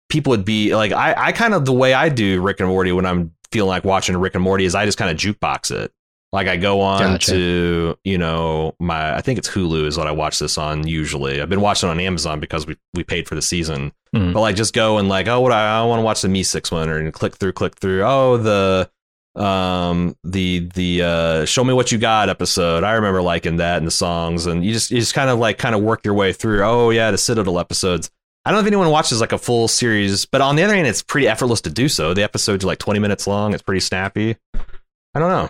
people 0.08 0.32
would 0.32 0.46
be 0.46 0.74
like 0.74 0.94
I. 0.94 1.14
I 1.18 1.32
kind 1.34 1.54
of 1.54 1.66
the 1.66 1.74
way 1.74 1.94
I 1.94 2.08
do 2.08 2.42
Rick 2.42 2.62
and 2.62 2.70
Morty 2.70 2.94
when 2.94 3.06
I'm 3.06 3.34
feeling 3.52 3.68
like 3.68 3.84
watching 3.84 4.16
Rick 4.16 4.36
and 4.36 4.44
Morty 4.44 4.64
is 4.64 4.74
I 4.74 4.86
just 4.86 4.98
kind 4.98 5.12
of 5.12 5.18
jukebox 5.18 5.72
it. 5.72 5.92
Like 6.32 6.48
I 6.48 6.56
go 6.56 6.80
on 6.80 7.00
Gotcha. 7.00 7.32
to 7.32 7.98
you 8.06 8.18
know 8.18 8.74
my 8.80 9.14
I 9.18 9.20
think 9.20 9.38
it's 9.40 9.50
Hulu 9.50 9.86
is 9.88 9.98
what 9.98 10.08
I 10.08 10.12
watch 10.12 10.40
this 10.40 10.58
on 10.58 10.88
usually. 10.88 11.42
I've 11.42 11.50
been 11.50 11.60
watching 11.60 11.90
it 11.90 11.92
on 11.92 12.00
Amazon 12.00 12.40
because 12.40 12.66
we 12.66 12.78
we 12.94 13.04
paid 13.04 13.28
for 13.28 13.36
the 13.36 13.42
season. 13.42 13.92
Mhm. 14.16 14.32
But 14.32 14.40
like 14.40 14.56
just 14.56 14.74
go 14.74 14.98
and 15.00 15.10
like 15.10 15.28
oh 15.28 15.42
what 15.42 15.52
I, 15.52 15.80
I 15.80 15.84
want 15.84 16.00
to 16.00 16.04
watch 16.06 16.22
the 16.22 16.30
Meeseeks 16.30 16.72
one 16.72 16.88
or 16.88 16.98
and 16.98 17.12
click 17.14 17.36
through 17.36 17.52
click 17.52 17.76
through 17.76 18.04
oh 18.06 18.38
the 18.38 18.90
um 19.36 20.16
the 20.24 20.70
the 20.74 21.02
uh 21.02 21.46
show 21.46 21.64
me 21.64 21.74
what 21.74 21.92
you 21.92 21.98
got 21.98 22.30
episode. 22.30 22.84
I 22.84 22.94
remember 22.94 23.22
liking 23.22 23.58
that 23.58 23.78
and 23.78 23.88
the 23.88 23.92
songs 23.92 24.46
and 24.46 24.64
you 24.66 24.74
just 24.74 24.92
you 24.92 25.00
just 25.00 25.14
kind 25.14 25.30
of 25.30 25.40
like 25.40 25.58
kind 25.58 25.74
of 25.74 25.82
work 25.82 26.04
your 26.04 26.14
way 26.14 26.34
through. 26.34 26.64
Oh 26.64 26.90
yeah 26.90 27.12
the 27.12 27.18
citadel 27.18 27.60
episodes. 27.60 28.12
I 28.44 28.50
don't 28.50 28.58
know 28.58 28.62
if 28.62 28.68
anyone 28.68 28.90
watches 28.90 29.22
like 29.22 29.32
a 29.32 29.38
full 29.38 29.68
series 29.68 30.26
but 30.26 30.42
on 30.42 30.56
the 30.58 30.64
other 30.64 30.76
hand 30.76 30.88
it's 30.88 31.02
pretty 31.02 31.28
effortless 31.28 31.62
to 31.62 31.70
do 31.70 31.88
so. 31.88 32.14
The 32.14 32.24
episodes 32.24 32.64
are 32.64 32.68
like 32.68 32.80
20 32.80 33.00
minutes 33.00 33.26
long. 33.26 33.54
It's 33.54 33.64
pretty 33.64 33.80
snappy. 33.80 34.36
I 34.54 35.20
don't 35.20 35.30
know. 35.30 35.50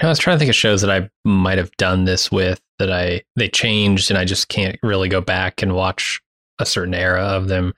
I 0.00 0.06
was 0.06 0.18
trying 0.18 0.36
to 0.36 0.38
think 0.38 0.48
of 0.48 0.54
shows 0.56 0.80
that 0.80 0.90
I 0.90 1.10
might 1.24 1.58
have 1.58 1.70
done 1.76 2.04
this 2.04 2.32
with 2.32 2.60
that 2.78 2.90
I 2.90 3.22
they 3.36 3.48
changed 3.48 4.10
and 4.10 4.18
I 4.18 4.24
just 4.24 4.48
can't 4.48 4.78
really 4.82 5.08
go 5.08 5.20
back 5.20 5.62
and 5.62 5.74
watch 5.74 6.20
a 6.58 6.66
certain 6.66 6.94
era 6.94 7.22
of 7.22 7.48
them. 7.48 7.74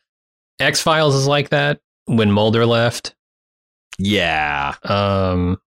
X 0.60 0.80
Files 0.80 1.14
is 1.14 1.26
like 1.26 1.50
that 1.50 1.80
when 2.06 2.30
Mulder 2.30 2.64
left. 2.64 3.14
Yeah 3.98 4.74
Um, 4.82 5.60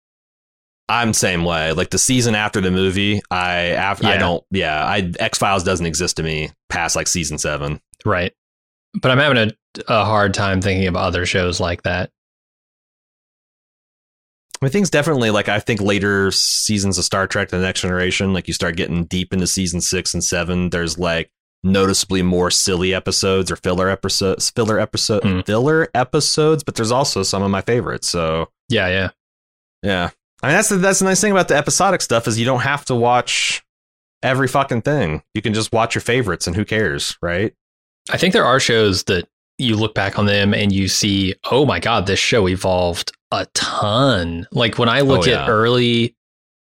i'm 0.90 1.14
same 1.14 1.44
way 1.46 1.74
like 1.74 1.90
the 1.90 1.98
season 1.98 2.36
after 2.36 2.62
the 2.62 2.72
movie 2.72 3.22
i 3.32 3.70
after 3.70 4.06
i 4.08 4.18
don't 4.18 4.44
yeah 4.52 4.86
i 4.86 5.12
x-files 5.20 5.64
doesn't 5.64 5.86
exist 5.86 6.18
to 6.18 6.24
me 6.24 6.50
past 6.70 6.96
like 6.96 7.08
season 7.08 7.38
seven 7.38 7.82
right. 8.06 8.32
But 9.02 9.12
I'm 9.12 9.18
having 9.18 9.38
a, 9.38 9.52
a 9.94 10.06
hard 10.06 10.34
time 10.34 10.62
thinking 10.62 10.88
of 10.88 10.96
other 10.96 11.26
shows 11.26 11.60
like 11.60 11.84
that. 11.84 12.12
I 14.62 14.66
mean, 14.66 14.72
things 14.72 14.90
definitely 14.90 15.32
like 15.32 15.50
I 15.50 15.60
think 15.60 15.82
later 15.82 16.32
seasons 16.32 16.98
of 16.98 17.04
Star 17.04 17.28
Trek: 17.28 17.50
The 17.50 17.60
Next 17.60 17.82
Generation, 17.82 18.32
like 18.32 18.48
you 18.48 18.54
start 18.54 18.78
getting 18.78 19.04
deep 19.04 19.34
into 19.34 19.48
season 19.48 19.82
six 19.82 20.14
and 20.14 20.24
seven. 20.24 20.70
There's 20.70 20.98
like 20.98 21.30
noticeably 21.66 22.22
more 22.22 22.50
silly 22.52 22.94
episodes 22.94 23.52
or 23.52 23.56
filler 23.58 23.90
episodes, 23.90 24.50
filler 24.52 24.80
episode, 24.80 25.24
Hmm. 25.24 25.40
filler 25.42 25.90
episodes. 25.94 26.64
But 26.64 26.76
there's 26.76 26.92
also 26.92 27.24
some 27.24 27.42
of 27.44 27.52
my 27.52 27.62
favorites. 27.62 28.08
So 28.08 28.50
Yeah, 28.70 28.88
yeah. 28.88 29.10
yeah, 29.84 30.10
I 30.44 30.48
mean 30.48 30.56
that's 30.56 30.70
the 30.70 30.78
that's 30.78 31.00
the 31.00 31.06
nice 31.06 31.20
thing 31.22 31.32
about 31.32 31.48
the 31.50 31.58
episodic 31.58 32.02
stuff 32.02 32.28
is 32.28 32.40
you 32.40 32.46
don't 32.46 32.62
have 32.62 32.86
to 32.86 32.96
watch 32.96 33.64
every 34.24 34.48
fucking 34.48 34.82
thing. 34.84 35.22
You 35.34 35.42
can 35.42 35.54
just 35.54 35.72
watch 35.74 35.94
your 35.96 36.02
favorites 36.02 36.48
and 36.48 36.56
who 36.56 36.66
cares, 36.66 37.18
right? 37.22 37.54
I 38.10 38.18
think 38.18 38.34
there 38.34 38.46
are 38.46 38.60
shows 38.60 39.04
that 39.06 39.28
you 39.58 39.76
look 39.76 39.94
back 39.96 40.20
on 40.20 40.26
them 40.26 40.54
and 40.54 40.72
you 40.72 40.88
see, 40.88 41.34
oh 41.52 41.66
my 41.66 41.80
god, 41.80 42.06
this 42.08 42.20
show 42.20 42.48
evolved 42.48 43.12
a 43.32 43.46
ton. 43.54 44.48
Like 44.52 44.78
when 44.78 44.90
I 44.90 45.02
look 45.02 45.28
Oh, 45.28 45.32
at 45.32 45.50
early, 45.50 46.16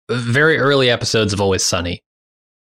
very 0.10 0.58
early 0.58 0.90
episodes 0.90 1.34
of 1.34 1.42
Always 1.42 1.64
Sunny, 1.64 2.02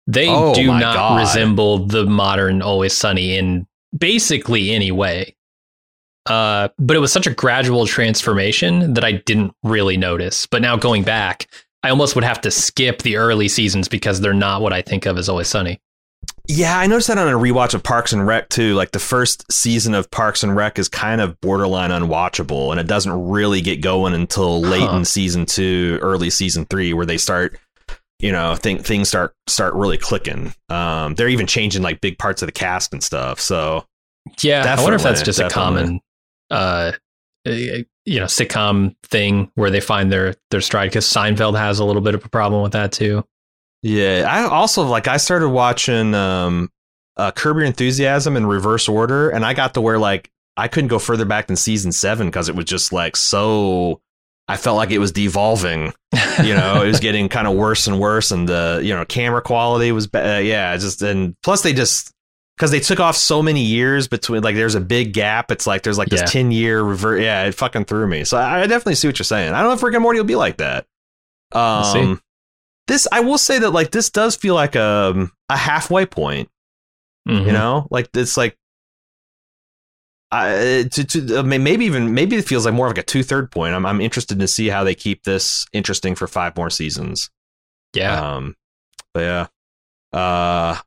they 0.08 0.28
Oh, 0.30 0.54
do 0.54 0.68
not 0.68 0.96
God. 0.96 1.20
resemble 1.20 1.80
the 1.86 2.06
modern 2.06 2.62
Always 2.62 2.94
Sunny 2.94 3.36
in 3.38 3.66
basically 3.98 4.72
any 4.72 4.92
way. 4.92 5.36
Uh, 6.28 6.70
but 6.80 6.96
it 6.96 7.00
was 7.00 7.12
such 7.12 7.28
a 7.28 7.34
gradual 7.34 7.86
transformation 7.86 8.94
that 8.96 9.04
I 9.04 9.14
didn't 9.14 9.54
really 9.64 9.96
notice. 9.98 10.48
But 10.48 10.62
now 10.62 10.76
going 10.76 11.04
back, 11.04 11.48
I 11.84 11.90
almost 11.92 12.16
would 12.16 12.24
have 12.24 12.42
to 12.42 12.52
skip 12.52 13.04
the 13.04 13.18
early 13.18 13.48
seasons 13.48 13.88
because 13.88 14.22
they're 14.22 14.34
not 14.34 14.62
what 14.62 14.74
I 14.74 14.82
think 14.82 15.06
of 15.06 15.18
as 15.20 15.30
Always 15.30 15.48
Sunny. 15.48 15.80
Yeah, 16.48 16.78
I 16.80 16.88
noticed 16.88 17.08
that 17.10 17.18
on 17.20 17.28
a 17.28 17.32
rewatch 17.38 17.74
of 17.76 17.84
Parks 17.84 18.12
and 18.14 18.26
Rec 18.26 18.50
too. 18.50 18.74
Like 18.74 18.92
the 18.92 19.00
first 19.00 19.52
season 19.52 19.94
of 19.94 20.10
Parks 20.10 20.44
and 20.44 20.56
Rec 20.56 20.80
is 20.80 20.90
kind 20.90 21.22
of 21.22 21.40
borderline 21.42 21.92
unwatchable, 21.92 22.72
and 22.72 22.80
it 22.80 22.88
doesn't 22.88 23.28
really 23.30 23.62
get 23.62 23.82
going 23.82 24.14
until 24.16 24.62
late 24.62 24.88
Huh. 24.90 24.98
in 24.98 25.06
season 25.06 25.46
two, 25.46 26.00
early 26.02 26.30
season 26.32 26.66
three, 26.66 26.94
where 26.94 27.06
they 27.06 27.18
start, 27.18 27.60
you 28.20 28.32
know, 28.32 28.56
think 28.56 28.86
things 28.86 29.10
start 29.10 29.34
start 29.48 29.74
really 29.74 29.98
clicking. 29.98 30.54
Um, 30.70 31.16
they're 31.16 31.30
even 31.30 31.48
changing 31.48 31.82
like 31.82 32.02
big 32.02 32.18
parts 32.18 32.42
of 32.42 32.48
the 32.48 32.54
cast 32.54 32.94
and 32.94 33.04
stuff. 33.04 33.40
So 33.40 33.86
Yeah, 34.42 34.64
I 34.64 34.82
wonder 34.82 34.96
if 34.96 35.04
that's 35.04 35.22
Definitely, 35.22 35.26
just 35.26 35.40
a 35.40 35.50
common, 35.50 36.02
uh, 36.50 36.92
uh, 37.46 37.52
you 38.06 38.20
know, 38.20 38.26
sitcom 38.26 38.96
thing 39.04 39.52
where 39.56 39.70
they 39.70 39.82
find 39.82 40.12
their 40.12 40.36
their 40.52 40.62
stride. 40.62 40.90
Because 40.90 41.06
Seinfeld 41.06 41.58
has 41.58 41.80
a 41.80 41.86
little 41.86 42.02
bit 42.02 42.16
of 42.16 42.24
a 42.26 42.30
problem 42.30 42.64
with 42.64 42.72
that 42.72 42.92
too. 42.92 43.24
yeah, 43.82 44.26
I 44.28 44.44
also 44.44 44.84
like 44.84 45.08
I 45.08 45.18
started 45.18 45.50
watching 45.50 46.16
um, 46.16 46.72
uh, 47.18 47.32
Curb 47.32 47.58
Your 47.58 47.66
Enthusiasm 47.66 48.38
in 48.38 48.46
reverse 48.46 48.88
order, 48.88 49.30
and 49.30 49.46
I 49.46 49.54
got 49.54 49.74
to 49.74 49.82
where 49.82 50.00
like 50.00 50.32
I 50.58 50.68
couldn't 50.68 50.88
go 50.88 51.00
further 51.00 51.26
back 51.26 51.48
than 51.48 51.56
season 51.56 51.92
seven 51.92 52.28
because 52.28 52.50
it 52.50 52.56
was 52.56 52.66
just 52.66 52.94
like 52.94 53.16
so. 53.16 54.02
I 54.48 54.58
felt 54.58 54.78
like 54.78 54.92
it 54.92 55.00
was 55.00 55.12
devolving. 55.12 55.94
you 56.44 56.54
know, 56.54 56.84
it 56.84 56.88
was 56.88 57.00
getting 57.02 57.30
kind 57.30 57.48
of 57.48 57.56
worse 57.56 57.88
and 57.88 58.00
worse, 58.00 58.32
and 58.32 58.48
the 58.48 58.80
you 58.84 58.94
know 58.96 59.06
camera 59.06 59.42
quality 59.42 59.92
was 59.92 60.08
uh, 60.14 60.40
yeah, 60.44 60.76
just 60.78 61.02
and 61.02 61.36
plus 61.42 61.62
they 61.64 61.74
just 61.74 62.12
because 62.56 62.72
they 62.72 62.80
took 62.80 63.00
off 63.00 63.18
so 63.18 63.42
many 63.42 63.62
years 63.64 64.08
between 64.08 64.42
like 64.44 64.56
there's 64.56 64.76
a 64.76 64.80
big 64.82 65.14
gap. 65.14 65.52
It's 65.52 65.66
like 65.68 65.82
there's 65.84 65.98
like 65.98 66.10
this 66.10 66.22
Yeah. 66.22 66.26
ten 66.28 66.52
year 66.52 66.82
revert. 66.84 67.22
Yeah, 67.22 67.44
it 67.46 67.56
fucking 67.56 67.86
threw 67.86 68.08
me. 68.08 68.24
So 68.24 68.38
I, 68.38 68.62
I 68.62 68.68
definitely 68.68 68.96
see 68.96 69.08
what 69.08 69.18
you're 69.20 69.24
saying. 69.26 69.52
I 69.54 69.60
don't 69.62 69.70
know 69.70 69.74
if 69.76 69.84
Rick 69.84 69.96
and 69.96 70.04
Morty 70.04 70.20
will 70.20 70.26
be 70.26 70.36
like 70.36 70.58
that. 70.58 70.86
Um, 71.52 72.22
this 72.88 73.08
I 73.12 73.22
will 73.22 73.38
say 73.38 73.60
that 73.60 73.72
like 73.72 73.92
this 73.92 74.10
does 74.10 74.36
feel 74.36 74.56
like 74.56 74.76
a 74.76 75.30
a 75.50 75.58
halfway 75.58 76.06
point. 76.06 76.50
Mhm. 77.28 77.48
You 77.48 77.52
know, 77.52 77.88
like 77.90 78.10
it's 78.14 78.38
like. 78.38 78.56
I, 80.36 80.84
to, 80.92 81.04
to, 81.04 81.44
maybe 81.44 81.86
even 81.86 82.14
maybe 82.14 82.36
it 82.36 82.46
feels 82.46 82.66
like 82.66 82.74
more 82.74 82.88
of 82.88 82.92
like 82.92 83.04
a 83.04 83.04
two 83.04 83.24
third 83.24 83.52
point. 83.52 83.74
I'm 83.74 83.86
I'm 83.86 84.02
interested 84.02 84.40
to 84.40 84.48
see 84.48 84.68
how 84.68 84.84
they 84.84 84.96
keep 84.96 85.24
this 85.24 85.66
interesting 85.74 86.16
for 86.16 86.28
five 86.28 86.56
more 86.56 86.70
seasons. 86.70 87.30
yeah, 87.94 88.36
Um, 88.36 88.56
but 89.14 89.22
yeah. 89.22 89.48
Uh, 90.14 90.80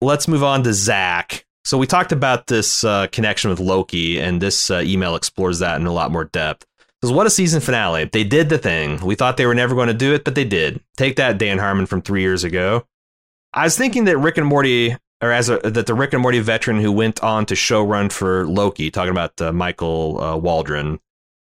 let's 0.00 0.28
move 0.28 0.42
on 0.42 0.62
to 0.64 0.72
Zach. 0.72 1.44
So 1.64 1.78
we 1.78 1.86
talked 1.86 2.12
about 2.12 2.48
this 2.48 2.82
uh, 2.82 3.06
connection 3.08 3.50
with 3.50 3.60
Loki, 3.60 4.18
and 4.18 4.40
this 4.40 4.70
uh, 4.70 4.82
email 4.84 5.14
explores 5.14 5.60
that 5.60 5.80
in 5.80 5.86
a 5.86 5.92
lot 5.92 6.10
more 6.10 6.24
depth. 6.24 6.66
Because 7.00 7.14
what 7.14 7.26
a 7.26 7.30
season 7.30 7.60
finale! 7.60 8.04
They 8.04 8.24
did 8.24 8.48
the 8.48 8.58
thing. 8.58 9.04
We 9.04 9.14
thought 9.14 9.36
they 9.36 9.46
were 9.46 9.54
never 9.54 9.74
going 9.74 9.88
to 9.88 9.94
do 9.94 10.14
it, 10.14 10.24
but 10.24 10.34
they 10.34 10.44
did. 10.44 10.80
Take 10.96 11.16
that, 11.16 11.38
Dan 11.38 11.58
Harmon 11.58 11.86
from 11.86 12.02
three 12.02 12.22
years 12.22 12.44
ago. 12.44 12.86
I 13.54 13.64
was 13.64 13.76
thinking 13.76 14.04
that 14.04 14.18
Rick 14.18 14.38
and 14.38 14.46
Morty, 14.46 14.96
or 15.22 15.30
as 15.30 15.48
a, 15.48 15.58
that 15.58 15.86
the 15.86 15.94
Rick 15.94 16.12
and 16.12 16.20
Morty 16.20 16.40
veteran 16.40 16.80
who 16.80 16.90
went 16.90 17.22
on 17.22 17.46
to 17.46 17.54
showrun 17.54 18.10
for 18.10 18.46
Loki, 18.46 18.90
talking 18.90 19.12
about 19.12 19.40
uh, 19.40 19.52
Michael 19.52 20.20
uh, 20.20 20.36
Waldron, 20.36 20.98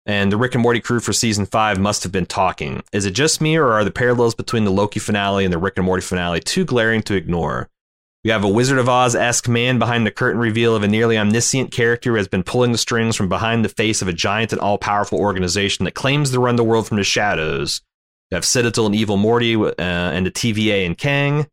and 0.04 0.30
the 0.30 0.36
Rick 0.36 0.54
and 0.54 0.62
Morty 0.62 0.80
crew 0.80 1.00
for 1.00 1.12
season 1.12 1.46
five 1.46 1.78
must 1.78 2.02
have 2.02 2.12
been 2.12 2.26
talking. 2.26 2.82
Is 2.92 3.06
it 3.06 3.12
just 3.12 3.40
me, 3.40 3.56
or 3.56 3.72
are 3.72 3.84
the 3.84 3.90
parallels 3.90 4.34
between 4.34 4.64
the 4.64 4.70
Loki 4.70 5.00
finale 5.00 5.44
and 5.44 5.52
the 5.52 5.58
Rick 5.58 5.74
and 5.78 5.86
Morty 5.86 6.02
finale 6.02 6.40
too 6.40 6.64
glaring 6.64 7.02
to 7.02 7.14
ignore? 7.14 7.70
We 8.24 8.30
have 8.30 8.44
a 8.44 8.48
Wizard 8.48 8.78
of 8.78 8.88
Oz 8.88 9.16
esque 9.16 9.48
man 9.48 9.80
behind 9.80 10.06
the 10.06 10.12
curtain 10.12 10.40
reveal 10.40 10.76
of 10.76 10.84
a 10.84 10.88
nearly 10.88 11.18
omniscient 11.18 11.72
character 11.72 12.10
who 12.10 12.16
has 12.18 12.28
been 12.28 12.44
pulling 12.44 12.70
the 12.70 12.78
strings 12.78 13.16
from 13.16 13.28
behind 13.28 13.64
the 13.64 13.68
face 13.68 14.00
of 14.00 14.06
a 14.06 14.12
giant 14.12 14.52
and 14.52 14.60
all 14.60 14.78
powerful 14.78 15.18
organization 15.18 15.84
that 15.84 15.94
claims 15.94 16.30
to 16.30 16.38
run 16.38 16.54
the 16.54 16.62
world 16.62 16.86
from 16.86 16.98
the 16.98 17.04
shadows. 17.04 17.80
You 18.30 18.36
have 18.36 18.44
Citadel 18.44 18.86
and 18.86 18.94
Evil 18.94 19.16
Morty 19.16 19.56
uh, 19.56 19.72
and 19.78 20.26
the 20.26 20.30
TVA 20.30 20.86
and 20.86 20.96
Kang. 20.96 21.46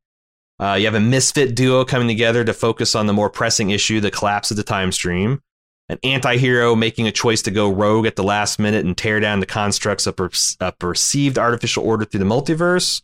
Uh, 0.59 0.73
you 0.73 0.85
have 0.85 0.95
a 0.95 0.99
misfit 0.99 1.55
duo 1.55 1.85
coming 1.85 2.07
together 2.07 2.43
to 2.43 2.53
focus 2.53 2.95
on 2.95 3.07
the 3.07 3.13
more 3.13 3.29
pressing 3.29 3.69
issue, 3.69 4.01
the 4.01 4.11
collapse 4.11 4.51
of 4.51 4.57
the 4.57 4.63
time 4.63 4.91
stream. 4.91 5.41
an 5.89 5.97
anti-hero 6.03 6.75
making 6.75 7.07
a 7.07 7.11
choice 7.11 7.41
to 7.41 7.51
go 7.51 7.71
rogue 7.71 8.05
at 8.05 8.15
the 8.15 8.23
last 8.23 8.59
minute 8.59 8.85
and 8.85 8.95
tear 8.95 9.19
down 9.19 9.39
the 9.39 9.45
constructs 9.45 10.05
of 10.05 10.19
a 10.59 10.71
perceived 10.73 11.37
artificial 11.37 11.83
order 11.83 12.05
through 12.05 12.19
the 12.19 12.25
multiverse. 12.25 13.01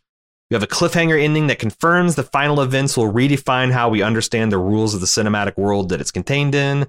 You 0.52 0.56
have 0.56 0.64
a 0.64 0.68
cliffhanger 0.68 1.22
ending 1.22 1.48
that 1.48 1.57
confirms 1.57 2.14
the 2.14 2.23
final 2.23 2.61
events 2.61 2.95
will 2.95 3.11
redefine 3.11 3.72
how 3.72 3.90
we 3.90 4.03
understand 4.03 4.52
the 4.52 4.60
rules 4.60 4.94
of 4.94 5.02
the 5.02 5.07
cinematic 5.07 5.57
world 5.57 5.90
that 5.90 5.99
it's 5.99 6.11
contained 6.11 6.53
in. 6.53 6.88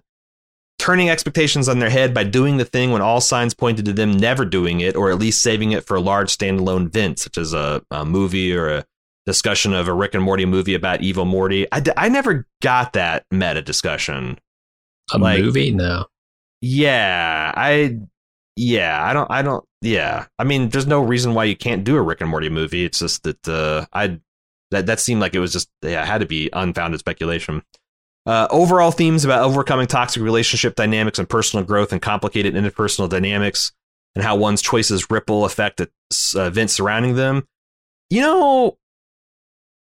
Turning 0.78 1.08
expectations 1.08 1.70
on 1.70 1.78
their 1.78 1.88
head 1.88 2.12
by 2.12 2.22
doing 2.22 2.58
the 2.58 2.66
thing 2.66 2.90
when 2.92 3.00
all 3.00 3.22
signs 3.22 3.54
pointed 3.54 3.86
to 3.86 3.94
them 3.94 4.12
never 4.12 4.44
doing 4.44 4.80
it, 4.80 4.94
or 4.94 5.10
at 5.10 5.18
least 5.18 5.40
saving 5.40 5.72
it 5.72 5.86
for 5.86 5.96
a 5.96 6.00
large 6.02 6.36
standalone 6.36 6.84
event, 6.84 7.18
such 7.18 7.38
as 7.38 7.54
a, 7.54 7.82
a 7.90 8.04
movie 8.04 8.54
or 8.54 8.68
a 8.68 8.84
discussion 9.26 9.74
of 9.74 9.88
a 9.88 9.92
Rick 9.92 10.14
and 10.14 10.22
Morty 10.22 10.46
movie 10.46 10.74
about 10.74 11.02
evil 11.02 11.24
Morty. 11.24 11.66
I, 11.70 11.80
d- 11.80 11.92
I 11.96 12.08
never 12.08 12.46
got 12.62 12.94
that 12.94 13.24
meta 13.30 13.60
discussion. 13.60 14.38
A 15.12 15.18
like, 15.18 15.42
movie? 15.42 15.72
No. 15.72 16.06
Yeah, 16.62 17.52
I 17.54 17.98
yeah, 18.56 19.04
I 19.04 19.12
don't 19.12 19.30
I 19.30 19.42
don't 19.42 19.64
yeah. 19.82 20.26
I 20.38 20.44
mean, 20.44 20.70
there's 20.70 20.86
no 20.86 21.02
reason 21.02 21.34
why 21.34 21.44
you 21.44 21.54
can't 21.54 21.84
do 21.84 21.96
a 21.96 22.02
Rick 22.02 22.22
and 22.22 22.30
Morty 22.30 22.48
movie. 22.48 22.84
It's 22.84 23.00
just 23.00 23.22
that 23.24 23.46
uh 23.46 23.86
I 23.92 24.18
that 24.70 24.86
that 24.86 25.00
seemed 25.00 25.20
like 25.20 25.34
it 25.34 25.40
was 25.40 25.52
just 25.52 25.68
yeah, 25.82 26.02
it 26.02 26.06
had 26.06 26.18
to 26.18 26.26
be 26.26 26.48
unfounded 26.52 27.00
speculation. 27.00 27.62
Uh, 28.24 28.48
overall 28.50 28.90
themes 28.90 29.24
about 29.24 29.44
overcoming 29.44 29.86
toxic 29.86 30.20
relationship 30.20 30.74
dynamics 30.74 31.18
and 31.18 31.28
personal 31.28 31.64
growth 31.64 31.92
and 31.92 32.02
complicated 32.02 32.54
interpersonal 32.54 33.08
dynamics 33.08 33.70
and 34.16 34.24
how 34.24 34.34
one's 34.34 34.60
choices 34.60 35.08
ripple 35.10 35.44
effect 35.44 35.80
uh, 35.80 35.86
events 36.34 36.72
surrounding 36.72 37.14
them. 37.14 37.46
You 38.10 38.22
know, 38.22 38.78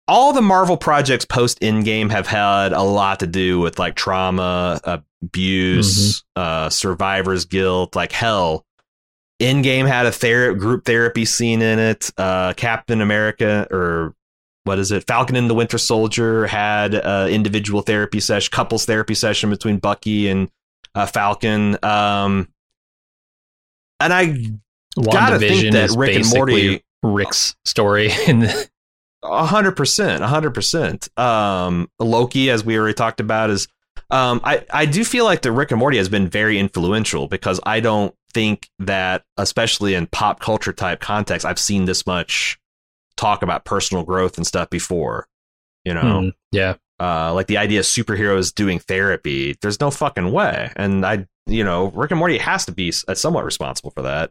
all 0.09 0.33
the 0.33 0.43
Marvel 0.43 0.77
projects 0.77 1.25
post 1.25 1.61
Endgame 1.61 2.11
have 2.11 2.27
had 2.27 2.73
a 2.73 2.83
lot 2.83 3.21
to 3.21 3.27
do 3.27 3.59
with 3.59 3.79
like 3.79 3.95
trauma, 3.95 4.81
abuse, 5.23 6.21
mm-hmm. 6.21 6.41
uh, 6.41 6.71
survivor's 6.71 7.45
guilt. 7.45 7.97
Like 7.97 8.13
hell, 8.13 8.65
Endgame 9.41 9.87
had 9.87 10.07
a 10.07 10.13
ther- 10.13 10.55
group 10.55 10.85
therapy 10.85 11.25
scene 11.25 11.61
in 11.63 11.79
it. 11.79 12.11
Uh, 12.17 12.53
Captain 12.55 13.01
America 13.01 13.67
or 13.71 14.15
what 14.65 14.79
is 14.79 14.91
it? 14.91 15.07
Falcon 15.07 15.37
and 15.37 15.49
the 15.49 15.55
Winter 15.55 15.79
Soldier 15.79 16.47
had 16.47 16.95
uh, 16.95 17.29
individual 17.31 17.83
therapy 17.83 18.19
session, 18.19 18.51
couples 18.51 18.85
therapy 18.85 19.15
session 19.15 19.49
between 19.49 19.79
Bucky 19.79 20.29
and 20.29 20.51
uh, 20.95 21.07
Falcon. 21.07 21.79
Um, 21.85 22.49
and 24.01 24.13
I 24.13 24.51
gotta 25.01 25.39
think 25.39 25.73
that 25.73 25.91
Rick 25.97 26.17
and 26.17 26.29
Morty, 26.31 26.83
Rick's 27.03 27.55
story 27.65 28.11
in 28.27 28.41
the 28.41 28.69
hundred 29.27 29.73
percent, 29.73 30.23
a 30.23 30.27
hundred 30.27 30.55
percent. 30.55 31.09
Um, 31.19 31.91
Loki, 31.99 32.51
as 32.51 32.65
we 32.65 32.79
already 32.79 32.95
talked 32.95 33.21
about, 33.21 33.51
is 33.51 33.69
um, 34.11 34.41
I 34.45 34.65
I 34.71 34.87
do 34.87 35.05
feel 35.05 35.25
like 35.25 35.43
the 35.43 35.53
Rick 35.53 35.71
and 35.71 35.81
Morty 35.81 35.99
has 35.99 36.09
been 36.09 36.29
very 36.29 36.59
influential 36.59 37.27
because 37.29 37.61
I 37.65 37.81
don't 37.81 38.15
think 38.33 38.69
that, 38.79 39.25
especially 39.37 39.95
in 39.95 40.07
pop 40.07 40.41
culture 40.41 40.73
type 40.73 41.01
context, 41.01 41.47
I've 41.47 41.59
seen 41.59 41.87
this 41.87 42.07
much 42.07 42.59
talk 43.17 43.43
about 43.43 43.65
personal 43.65 44.05
growth 44.05 44.37
and 44.37 44.47
stuff 44.47 44.71
before. 44.71 45.27
You 45.85 45.95
know, 45.95 46.03
mm, 46.03 46.33
yeah. 46.53 46.75
Uh, 46.99 47.33
like 47.35 47.47
the 47.47 47.59
idea 47.59 47.81
of 47.81 47.87
superheroes 47.87 48.55
doing 48.55 48.79
therapy. 48.79 49.57
There's 49.61 49.81
no 49.81 49.91
fucking 49.91 50.33
way, 50.33 50.71
and 50.77 51.05
I, 51.05 51.27
you 51.47 51.65
know, 51.65 51.89
Rick 51.89 52.11
and 52.11 52.19
Morty 52.19 52.39
has 52.39 52.65
to 52.67 52.73
be 52.73 52.93
somewhat 52.93 53.45
responsible 53.45 53.91
for 53.91 54.03
that. 54.03 54.31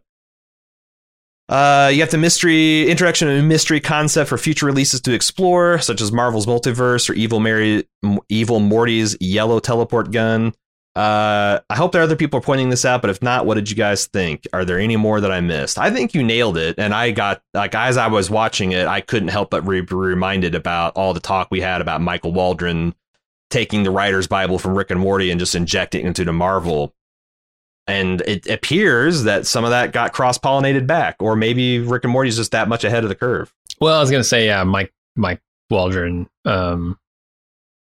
Uh, 1.47 1.91
you 1.93 2.01
have 2.01 2.09
the 2.09 2.17
mystery 2.17 2.89
introduction 2.89 3.27
and 3.27 3.47
mystery 3.47 3.79
concept 3.79 4.29
for 4.29 4.37
future 4.37 4.65
releases 4.65 4.99
to 5.01 5.13
explore, 5.13 5.77
such 5.79 6.01
as 6.01 6.11
Marvel's 6.11 6.47
Multiverse 6.47 7.09
or 7.09 7.13
Evil 7.13 7.39
Mary, 7.39 7.87
Evil 8.29 8.59
Morty's 8.59 9.15
Yellow 9.19 9.59
Teleport 9.59 10.11
Gun. 10.11 10.53
Uh, 10.95 11.59
I 11.69 11.75
hope 11.75 11.91
there 11.91 12.01
are 12.01 12.05
other 12.05 12.15
people 12.15 12.39
pointing 12.39 12.69
this 12.69 12.85
out, 12.85 13.01
but 13.01 13.09
if 13.09 13.21
not, 13.21 13.45
what 13.45 13.55
did 13.55 13.69
you 13.69 13.75
guys 13.75 14.07
think? 14.07 14.47
Are 14.53 14.63
there 14.63 14.79
any 14.79 14.95
more 14.95 15.19
that 15.19 15.31
I 15.31 15.41
missed? 15.41 15.77
I 15.77 15.91
think 15.91 16.13
you 16.13 16.23
nailed 16.23 16.57
it, 16.57 16.75
and 16.79 16.93
I 16.93 17.11
got 17.11 17.43
like 17.53 17.75
as 17.75 17.97
I 17.97 18.07
was 18.07 18.29
watching 18.29 18.71
it, 18.71 18.87
I 18.87 19.01
couldn't 19.01 19.27
help 19.27 19.51
but 19.51 19.67
be 19.67 19.81
reminded 19.81 20.55
about 20.55 20.95
all 20.95 21.13
the 21.13 21.19
talk 21.19 21.49
we 21.51 21.61
had 21.61 21.81
about 21.81 22.01
Michael 22.01 22.31
Waldron 22.31 22.95
taking 23.51 23.83
the 23.83 23.91
writer's 23.91 24.25
Bible 24.25 24.57
from 24.57 24.75
Rick 24.75 24.89
and 24.89 24.99
Morty 24.99 25.29
and 25.29 25.39
just 25.39 25.53
injecting 25.53 26.05
it 26.05 26.07
into 26.07 26.25
the 26.25 26.33
Marvel 26.33 26.95
and 27.87 28.21
it 28.21 28.47
appears 28.47 29.23
that 29.23 29.45
some 29.45 29.63
of 29.63 29.71
that 29.71 29.93
got 29.93 30.13
cross 30.13 30.37
pollinated 30.37 30.87
back, 30.87 31.15
or 31.19 31.35
maybe 31.35 31.79
Rick 31.79 32.03
and 32.03 32.13
Morty's 32.13 32.37
just 32.37 32.51
that 32.51 32.67
much 32.67 32.83
ahead 32.83 33.03
of 33.03 33.09
the 33.09 33.15
curve. 33.15 33.53
Well, 33.79 33.97
I 33.97 34.01
was 34.01 34.11
gonna 34.11 34.23
say, 34.23 34.47
yeah, 34.47 34.63
Mike 34.63 34.93
Mike 35.15 35.41
Waldron, 35.69 36.29
um, 36.45 36.97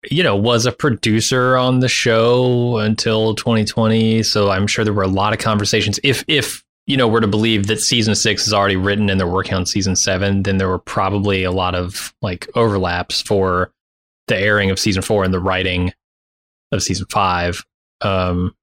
you 0.10 0.24
know, 0.24 0.36
was 0.36 0.66
a 0.66 0.72
producer 0.72 1.56
on 1.56 1.80
the 1.80 1.88
show 1.88 2.78
until 2.78 3.36
2020, 3.36 4.24
so 4.24 4.50
I'm 4.50 4.68
sure 4.68 4.84
there 4.84 4.94
were 4.94 5.04
a 5.04 5.08
lot 5.08 5.34
of 5.34 5.40
conversations. 5.40 6.00
If 6.04 6.24
if 6.28 6.64
you 6.86 6.98
know, 6.98 7.08
we're 7.08 7.22
to 7.22 7.28
believe 7.28 7.68
that 7.68 7.80
season 7.80 8.14
six 8.14 8.46
is 8.46 8.54
already 8.54 8.76
written 8.76 9.10
and 9.10 9.20
they're 9.20 9.28
working 9.28 9.54
on 9.54 9.66
season 9.66 9.96
seven, 9.96 10.44
then 10.44 10.58
there 10.58 10.68
were 10.68 10.80
probably 10.80 11.44
a 11.44 11.52
lot 11.52 11.76
of 11.76 12.14
like 12.22 12.50
overlaps 12.56 13.22
for 13.22 13.72
the 14.28 14.38
airing 14.38 14.70
of 14.70 14.80
season 14.80 15.02
four 15.02 15.24
and 15.24 15.34
the 15.34 15.40
writing 15.40 15.94
of 16.72 16.84
season 16.84 17.06
five. 17.10 17.64
Um, 18.02 18.54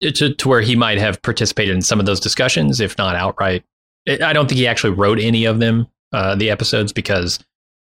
to, 0.00 0.34
to 0.34 0.48
where 0.48 0.60
he 0.60 0.76
might 0.76 0.98
have 0.98 1.20
participated 1.22 1.74
in 1.74 1.82
some 1.82 2.00
of 2.00 2.06
those 2.06 2.20
discussions, 2.20 2.80
if 2.80 2.96
not 2.98 3.16
outright. 3.16 3.64
I 4.08 4.32
don't 4.32 4.48
think 4.48 4.58
he 4.58 4.66
actually 4.66 4.94
wrote 4.94 5.18
any 5.18 5.44
of 5.44 5.60
them, 5.60 5.86
uh, 6.12 6.34
the 6.34 6.50
episodes, 6.50 6.92
because 6.92 7.38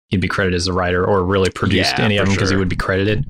he'd 0.09 0.21
be 0.21 0.29
credited 0.29 0.57
as 0.57 0.67
a 0.67 0.73
writer 0.73 1.05
or 1.05 1.25
really 1.25 1.51
produced 1.51 1.99
yeah, 1.99 2.05
any 2.05 2.19
of 2.19 2.27
them 2.27 2.35
because 2.35 2.51
sure. 2.51 2.59
he 2.59 2.61
would 2.61 2.69
be 2.69 2.77
credited. 2.77 3.25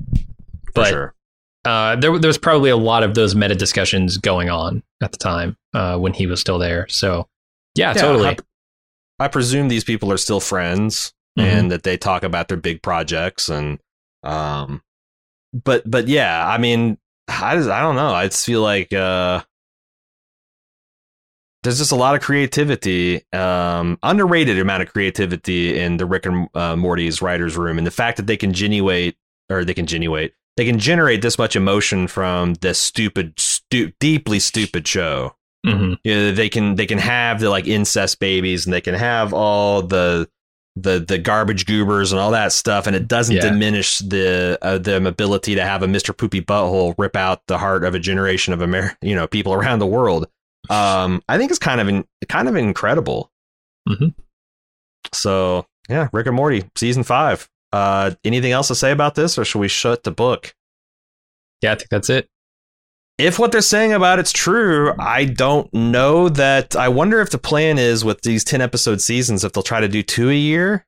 But 0.75 0.89
sure. 0.89 1.15
uh, 1.63 1.95
there, 1.95 2.17
there 2.19 2.27
was 2.27 2.37
probably 2.37 2.69
a 2.69 2.77
lot 2.77 3.03
of 3.03 3.15
those 3.15 3.35
meta 3.35 3.55
discussions 3.55 4.17
going 4.17 4.49
on 4.49 4.83
at 5.01 5.11
the 5.11 5.17
time 5.17 5.55
uh, 5.73 5.97
when 5.97 6.13
he 6.13 6.27
was 6.27 6.41
still 6.41 6.59
there. 6.59 6.87
So, 6.89 7.27
yeah, 7.75 7.93
yeah 7.95 8.01
totally. 8.01 8.27
I, 8.27 8.37
I, 9.19 9.27
presume 9.29 9.69
these 9.69 9.85
people 9.85 10.11
are 10.11 10.17
still 10.17 10.41
friends 10.41 11.13
mm-hmm. 11.39 11.47
and 11.47 11.71
that 11.71 11.83
they 11.83 11.95
talk 11.95 12.23
about 12.23 12.49
their 12.49 12.57
big 12.57 12.81
projects 12.81 13.47
and, 13.47 13.79
um, 14.23 14.81
but 15.53 15.89
but 15.89 16.07
yeah, 16.07 16.47
I 16.47 16.57
mean, 16.57 16.97
I 17.27 17.55
just, 17.55 17.69
I 17.69 17.81
don't 17.81 17.95
know. 17.95 18.13
I 18.13 18.27
just 18.27 18.45
feel 18.45 18.61
like 18.61 18.91
uh, 18.93 19.41
there's 21.63 21.77
just 21.77 21.91
a 21.91 21.95
lot 21.95 22.15
of 22.15 22.21
creativity, 22.21 23.23
um, 23.31 23.97
underrated 24.03 24.59
amount 24.59 24.83
of 24.83 24.91
creativity 24.91 25.79
in 25.79 25.97
the 25.97 26.05
Rick 26.05 26.25
and 26.25 26.49
uh, 26.53 26.75
Morty's 26.75 27.21
writers' 27.21 27.57
room, 27.57 27.77
and 27.77 27.87
the 27.87 27.91
fact 27.91 28.17
that 28.17 28.27
they 28.27 28.37
can 28.37 28.51
genuate 28.51 29.15
or 29.49 29.63
they 29.63 29.73
can 29.73 29.85
genuate, 29.85 30.31
they 30.57 30.65
can 30.65 30.79
generate 30.79 31.21
this 31.21 31.37
much 31.37 31.55
emotion 31.55 32.07
from 32.07 32.55
this 32.55 32.77
stupid, 32.77 33.39
stu- 33.39 33.91
deeply 33.99 34.39
stupid 34.39 34.87
show. 34.87 35.35
Mm-hmm. 35.65 35.93
You 36.03 36.15
know, 36.15 36.31
they 36.33 36.49
can 36.49 36.75
they 36.75 36.85
can 36.85 36.97
have 36.97 37.39
the 37.39 37.49
like 37.49 37.67
incest 37.67 38.19
babies, 38.19 38.65
and 38.65 38.73
they 38.73 38.81
can 38.81 38.95
have 38.95 39.33
all 39.33 39.81
the 39.81 40.29
the 40.75 40.99
the 40.99 41.17
garbage 41.17 41.65
goobers 41.65 42.11
and 42.11 42.19
all 42.19 42.31
that 42.31 42.51
stuff, 42.51 42.87
and 42.87 42.95
it 42.95 43.07
doesn't 43.07 43.35
yeah. 43.35 43.41
diminish 43.41 43.99
the 43.99 44.57
uh, 44.61 44.77
the 44.77 45.05
ability 45.05 45.55
to 45.55 45.63
have 45.63 45.83
a 45.83 45.87
Mister 45.87 46.13
Poopy 46.13 46.41
Butthole 46.41 46.95
rip 46.97 47.15
out 47.15 47.41
the 47.47 47.57
heart 47.57 47.83
of 47.83 47.93
a 47.95 47.99
generation 47.99 48.53
of 48.53 48.61
Amer- 48.61 48.97
you 49.01 49.15
know 49.15 49.27
people 49.27 49.53
around 49.53 49.79
the 49.79 49.87
world. 49.87 50.27
Um, 50.69 51.21
I 51.27 51.37
think 51.37 51.51
it's 51.51 51.59
kind 51.59 51.81
of 51.81 51.87
in, 51.87 52.05
kind 52.29 52.47
of 52.47 52.55
incredible. 52.55 53.31
Mm-hmm. 53.87 54.07
So 55.13 55.65
yeah, 55.89 56.09
Rick 56.11 56.27
and 56.27 56.35
Morty 56.35 56.69
season 56.75 57.03
five. 57.03 57.49
Uh, 57.71 58.11
anything 58.23 58.51
else 58.51 58.67
to 58.67 58.75
say 58.75 58.91
about 58.91 59.15
this, 59.15 59.37
or 59.37 59.45
should 59.45 59.59
we 59.59 59.67
shut 59.67 60.03
the 60.03 60.11
book? 60.11 60.53
Yeah, 61.61 61.71
I 61.71 61.75
think 61.75 61.89
that's 61.89 62.09
it 62.09 62.29
if 63.17 63.37
what 63.37 63.51
they're 63.51 63.61
saying 63.61 63.93
about 63.93 64.19
it's 64.19 64.31
true, 64.31 64.93
I 64.99 65.25
don't 65.25 65.71
know 65.73 66.29
that. 66.29 66.75
I 66.75 66.89
wonder 66.89 67.21
if 67.21 67.29
the 67.29 67.37
plan 67.37 67.77
is 67.77 68.03
with 68.03 68.21
these 68.21 68.43
10 68.43 68.61
episode 68.61 69.01
seasons, 69.01 69.43
if 69.43 69.53
they'll 69.53 69.63
try 69.63 69.81
to 69.81 69.87
do 69.87 70.01
two 70.01 70.29
a 70.29 70.35
year. 70.35 70.85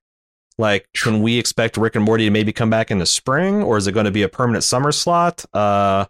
Like, 0.57 0.87
can 0.95 1.21
we 1.21 1.37
expect 1.37 1.77
Rick 1.77 1.95
and 1.95 2.05
Morty 2.05 2.25
to 2.25 2.31
maybe 2.31 2.53
come 2.53 2.69
back 2.69 2.89
in 2.89 2.97
the 2.97 3.05
spring, 3.05 3.61
or 3.61 3.77
is 3.77 3.87
it 3.87 3.91
going 3.91 4.05
to 4.05 4.11
be 4.11 4.23
a 4.23 4.29
permanent 4.29 4.63
summer 4.63 4.91
slot? 4.91 5.43
Uh, 5.53 6.05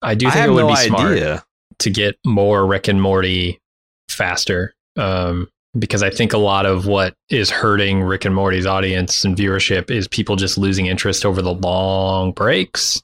I 0.00 0.14
do 0.14 0.26
think 0.26 0.36
I 0.36 0.46
it 0.46 0.50
would 0.50 0.62
no 0.62 0.68
be 0.68 0.76
smart 0.76 1.12
idea. 1.12 1.44
to 1.80 1.90
get 1.90 2.16
more 2.24 2.64
Rick 2.64 2.88
and 2.88 3.02
Morty 3.02 3.60
faster. 4.08 4.74
Um, 4.96 5.48
because 5.76 6.02
I 6.02 6.10
think 6.10 6.32
a 6.32 6.38
lot 6.38 6.64
of 6.66 6.86
what 6.86 7.14
is 7.28 7.50
hurting 7.50 8.02
Rick 8.02 8.24
and 8.24 8.34
Morty's 8.34 8.66
audience 8.66 9.24
and 9.24 9.36
viewership 9.36 9.90
is 9.90 10.06
people 10.06 10.36
just 10.36 10.58
losing 10.58 10.86
interest 10.86 11.24
over 11.24 11.40
the 11.42 11.54
long 11.54 12.32
breaks 12.32 13.02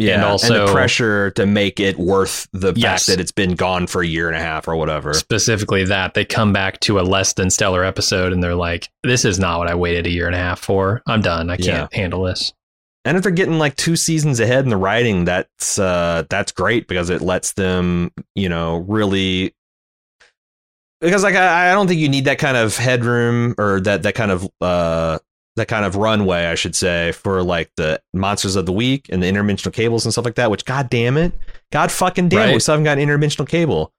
yeah, 0.00 0.14
and 0.14 0.24
also 0.24 0.60
and 0.60 0.68
the 0.68 0.72
pressure 0.72 1.30
to 1.32 1.46
make 1.46 1.80
it 1.80 1.98
worth 1.98 2.48
the 2.52 2.72
yes, 2.74 3.06
fact 3.06 3.06
that 3.08 3.20
it's 3.20 3.32
been 3.32 3.54
gone 3.54 3.86
for 3.86 4.02
a 4.02 4.06
year 4.06 4.28
and 4.28 4.36
a 4.36 4.40
half 4.40 4.66
or 4.68 4.76
whatever. 4.76 5.14
Specifically, 5.14 5.84
that 5.84 6.14
they 6.14 6.24
come 6.24 6.52
back 6.52 6.80
to 6.80 6.98
a 6.98 7.02
less 7.02 7.34
than 7.34 7.50
stellar 7.50 7.84
episode 7.84 8.32
and 8.32 8.42
they're 8.42 8.54
like, 8.54 8.88
"This 9.02 9.24
is 9.24 9.38
not 9.38 9.58
what 9.58 9.68
I 9.68 9.74
waited 9.74 10.06
a 10.06 10.10
year 10.10 10.26
and 10.26 10.34
a 10.34 10.38
half 10.38 10.60
for. 10.60 11.02
I'm 11.06 11.20
done. 11.20 11.50
I 11.50 11.56
can't 11.56 11.90
yeah. 11.92 11.98
handle 11.98 12.24
this." 12.24 12.52
And 13.04 13.16
if 13.16 13.22
they're 13.22 13.32
getting 13.32 13.58
like 13.58 13.76
two 13.76 13.96
seasons 13.96 14.40
ahead 14.40 14.64
in 14.64 14.70
the 14.70 14.76
writing, 14.76 15.24
that's 15.24 15.78
uh, 15.78 16.24
that's 16.28 16.52
great 16.52 16.86
because 16.86 17.08
it 17.08 17.22
lets 17.22 17.52
them, 17.52 18.10
you 18.34 18.48
know, 18.48 18.78
really. 18.78 19.54
Because 21.00 21.22
like 21.22 21.34
I, 21.34 21.70
I 21.70 21.74
don't 21.74 21.86
think 21.86 22.00
you 22.00 22.10
need 22.10 22.26
that 22.26 22.38
kind 22.38 22.58
of 22.58 22.76
headroom 22.76 23.54
or 23.56 23.80
that 23.80 24.02
that 24.02 24.14
kind 24.14 24.30
of 24.30 24.50
uh, 24.60 25.18
the 25.60 25.66
kind 25.66 25.84
of 25.84 25.96
runway, 25.96 26.46
I 26.46 26.54
should 26.54 26.74
say, 26.74 27.12
for 27.12 27.42
like 27.42 27.70
the 27.76 28.00
monsters 28.12 28.56
of 28.56 28.66
the 28.66 28.72
week 28.72 29.06
and 29.10 29.22
the 29.22 29.30
interdimensional 29.30 29.72
cables 29.72 30.04
and 30.04 30.12
stuff 30.12 30.24
like 30.24 30.34
that. 30.34 30.50
Which, 30.50 30.64
god 30.64 30.90
damn 30.90 31.16
it, 31.16 31.32
god 31.70 31.92
fucking 31.92 32.28
damn, 32.28 32.38
right. 32.38 32.50
it, 32.50 32.54
we 32.54 32.60
still 32.60 32.72
haven't 32.72 32.84
got 32.84 32.98
an 32.98 33.06
interdimensional 33.06 33.48
cable. 33.48 33.92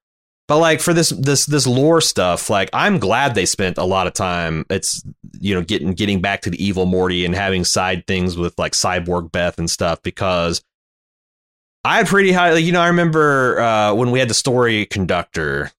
But 0.47 0.57
like 0.57 0.81
for 0.81 0.93
this 0.93 1.11
this 1.11 1.45
this 1.45 1.65
lore 1.65 2.01
stuff, 2.01 2.49
like 2.49 2.69
I'm 2.73 2.99
glad 2.99 3.35
they 3.35 3.45
spent 3.45 3.77
a 3.77 3.85
lot 3.85 4.07
of 4.07 4.13
time. 4.13 4.65
It's 4.69 5.01
you 5.39 5.55
know 5.55 5.61
getting 5.61 5.93
getting 5.93 6.19
back 6.19 6.41
to 6.41 6.49
the 6.49 6.61
evil 6.61 6.85
Morty 6.85 7.25
and 7.25 7.33
having 7.33 7.63
side 7.63 8.05
things 8.05 8.35
with 8.35 8.59
like 8.59 8.73
Cyborg 8.73 9.31
Beth 9.31 9.57
and 9.59 9.69
stuff 9.69 10.01
because 10.03 10.61
I 11.83 11.97
had 11.97 12.07
pretty 12.07 12.31
high. 12.31 12.51
Like, 12.51 12.65
you 12.65 12.71
know, 12.71 12.81
I 12.81 12.87
remember 12.87 13.59
uh, 13.61 13.93
when 13.93 14.11
we 14.11 14.19
had 14.19 14.29
the 14.29 14.33
story 14.33 14.85
conductor, 14.85 15.71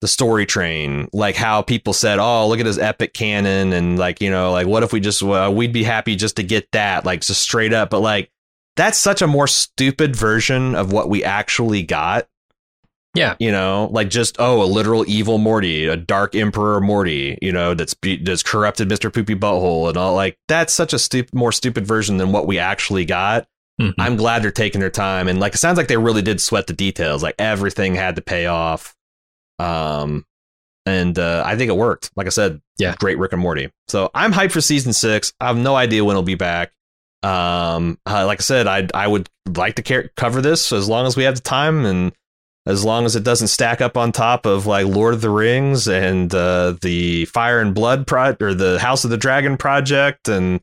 the 0.00 0.08
story 0.08 0.46
train, 0.46 1.08
like 1.12 1.36
how 1.36 1.62
people 1.62 1.92
said, 1.92 2.18
"Oh, 2.18 2.48
look 2.48 2.60
at 2.60 2.66
his 2.66 2.78
epic 2.78 3.14
canon," 3.14 3.72
and 3.72 3.98
like 3.98 4.20
you 4.20 4.30
know, 4.30 4.52
like 4.52 4.66
what 4.66 4.82
if 4.82 4.92
we 4.92 5.00
just 5.00 5.22
uh, 5.22 5.50
we'd 5.54 5.72
be 5.72 5.84
happy 5.84 6.16
just 6.16 6.36
to 6.36 6.42
get 6.42 6.70
that, 6.72 7.04
like 7.04 7.20
just 7.20 7.42
straight 7.42 7.72
up. 7.72 7.90
But 7.90 8.00
like 8.00 8.30
that's 8.76 8.98
such 8.98 9.22
a 9.22 9.26
more 9.26 9.46
stupid 9.46 10.14
version 10.14 10.74
of 10.74 10.92
what 10.92 11.08
we 11.08 11.24
actually 11.24 11.82
got 11.82 12.28
yeah. 13.16 13.34
You 13.38 13.50
know, 13.50 13.88
like 13.90 14.10
just, 14.10 14.36
oh, 14.38 14.62
a 14.62 14.66
literal 14.66 15.04
evil 15.08 15.38
Morty, 15.38 15.86
a 15.86 15.96
dark 15.96 16.34
emperor 16.34 16.80
Morty, 16.80 17.38
you 17.40 17.50
know, 17.50 17.74
that's 17.74 17.94
that's 18.22 18.42
corrupted 18.42 18.88
Mr. 18.88 19.12
Poopy 19.12 19.34
Butthole 19.34 19.88
and 19.88 19.96
all 19.96 20.14
like 20.14 20.38
that's 20.48 20.72
such 20.72 20.92
a 20.92 20.98
stupid 20.98 21.34
more 21.34 21.52
stupid 21.52 21.86
version 21.86 22.18
than 22.18 22.32
what 22.32 22.46
we 22.46 22.58
actually 22.58 23.04
got. 23.04 23.46
Mm-hmm. 23.80 24.00
I'm 24.00 24.16
glad 24.16 24.42
they're 24.42 24.50
taking 24.50 24.80
their 24.80 24.90
time 24.90 25.28
and 25.28 25.40
like 25.40 25.54
it 25.54 25.58
sounds 25.58 25.76
like 25.76 25.88
they 25.88 25.96
really 25.96 26.22
did 26.22 26.40
sweat 26.40 26.66
the 26.66 26.72
details. 26.72 27.22
Like 27.22 27.34
everything 27.38 27.94
had 27.94 28.16
to 28.16 28.22
pay 28.22 28.46
off. 28.46 28.94
Um 29.58 30.24
and 30.86 31.18
uh, 31.18 31.42
I 31.44 31.56
think 31.56 31.68
it 31.68 31.76
worked. 31.76 32.12
Like 32.14 32.28
I 32.28 32.30
said, 32.30 32.62
yeah, 32.78 32.94
great 32.96 33.18
Rick 33.18 33.32
and 33.32 33.42
Morty. 33.42 33.72
So 33.88 34.08
I'm 34.14 34.32
hyped 34.32 34.52
for 34.52 34.60
season 34.60 34.92
six. 34.92 35.32
I 35.40 35.48
have 35.48 35.56
no 35.56 35.74
idea 35.74 36.04
when 36.04 36.12
it'll 36.12 36.22
be 36.22 36.36
back. 36.36 36.72
Um, 37.24 37.98
uh, 38.08 38.24
like 38.24 38.40
I 38.40 38.42
said, 38.42 38.68
I 38.68 38.86
I 38.94 39.08
would 39.08 39.28
like 39.52 39.74
to 39.76 39.82
care- 39.82 40.10
cover 40.16 40.40
this 40.40 40.72
as 40.72 40.88
long 40.88 41.06
as 41.06 41.16
we 41.16 41.24
have 41.24 41.34
the 41.34 41.40
time 41.40 41.84
and 41.84 42.12
as 42.66 42.84
long 42.84 43.04
as 43.04 43.16
it 43.16 43.24
doesn't 43.24 43.48
stack 43.48 43.80
up 43.80 43.96
on 43.96 44.12
top 44.12 44.46
of 44.46 44.66
like 44.66 44.86
Lord 44.86 45.14
of 45.14 45.20
the 45.22 45.30
Rings 45.30 45.88
and 45.88 46.32
uh, 46.32 46.74
the 46.80 47.24
Fire 47.26 47.60
and 47.60 47.74
Blood 47.74 48.06
pro 48.06 48.36
or 48.40 48.54
the 48.54 48.78
House 48.80 49.04
of 49.04 49.10
the 49.10 49.16
Dragon 49.16 49.56
project 49.56 50.28
and 50.28 50.60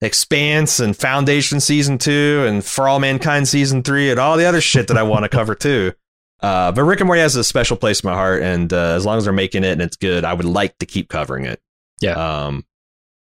Expanse 0.00 0.78
and 0.80 0.96
Foundation 0.96 1.60
season 1.60 1.98
two 1.98 2.44
and 2.46 2.64
For 2.64 2.88
All 2.88 3.00
Mankind 3.00 3.48
season 3.48 3.82
three 3.82 4.10
and 4.10 4.20
all 4.20 4.36
the 4.36 4.46
other 4.46 4.60
shit 4.60 4.88
that 4.88 4.96
I 4.98 5.02
want 5.02 5.24
to 5.24 5.28
cover 5.28 5.54
too. 5.54 5.92
Uh, 6.40 6.72
but 6.72 6.84
Rick 6.84 7.00
and 7.00 7.06
Morty 7.06 7.20
has 7.20 7.36
a 7.36 7.44
special 7.44 7.76
place 7.76 8.00
in 8.00 8.08
my 8.08 8.14
heart, 8.14 8.42
and 8.42 8.72
uh, 8.72 8.94
as 8.94 9.04
long 9.04 9.18
as 9.18 9.24
they're 9.24 9.32
making 9.32 9.64
it 9.64 9.72
and 9.72 9.82
it's 9.82 9.96
good, 9.96 10.24
I 10.24 10.34
would 10.34 10.44
like 10.46 10.78
to 10.78 10.86
keep 10.86 11.08
covering 11.08 11.44
it. 11.44 11.60
Yeah. 12.00 12.12
Um. 12.46 12.64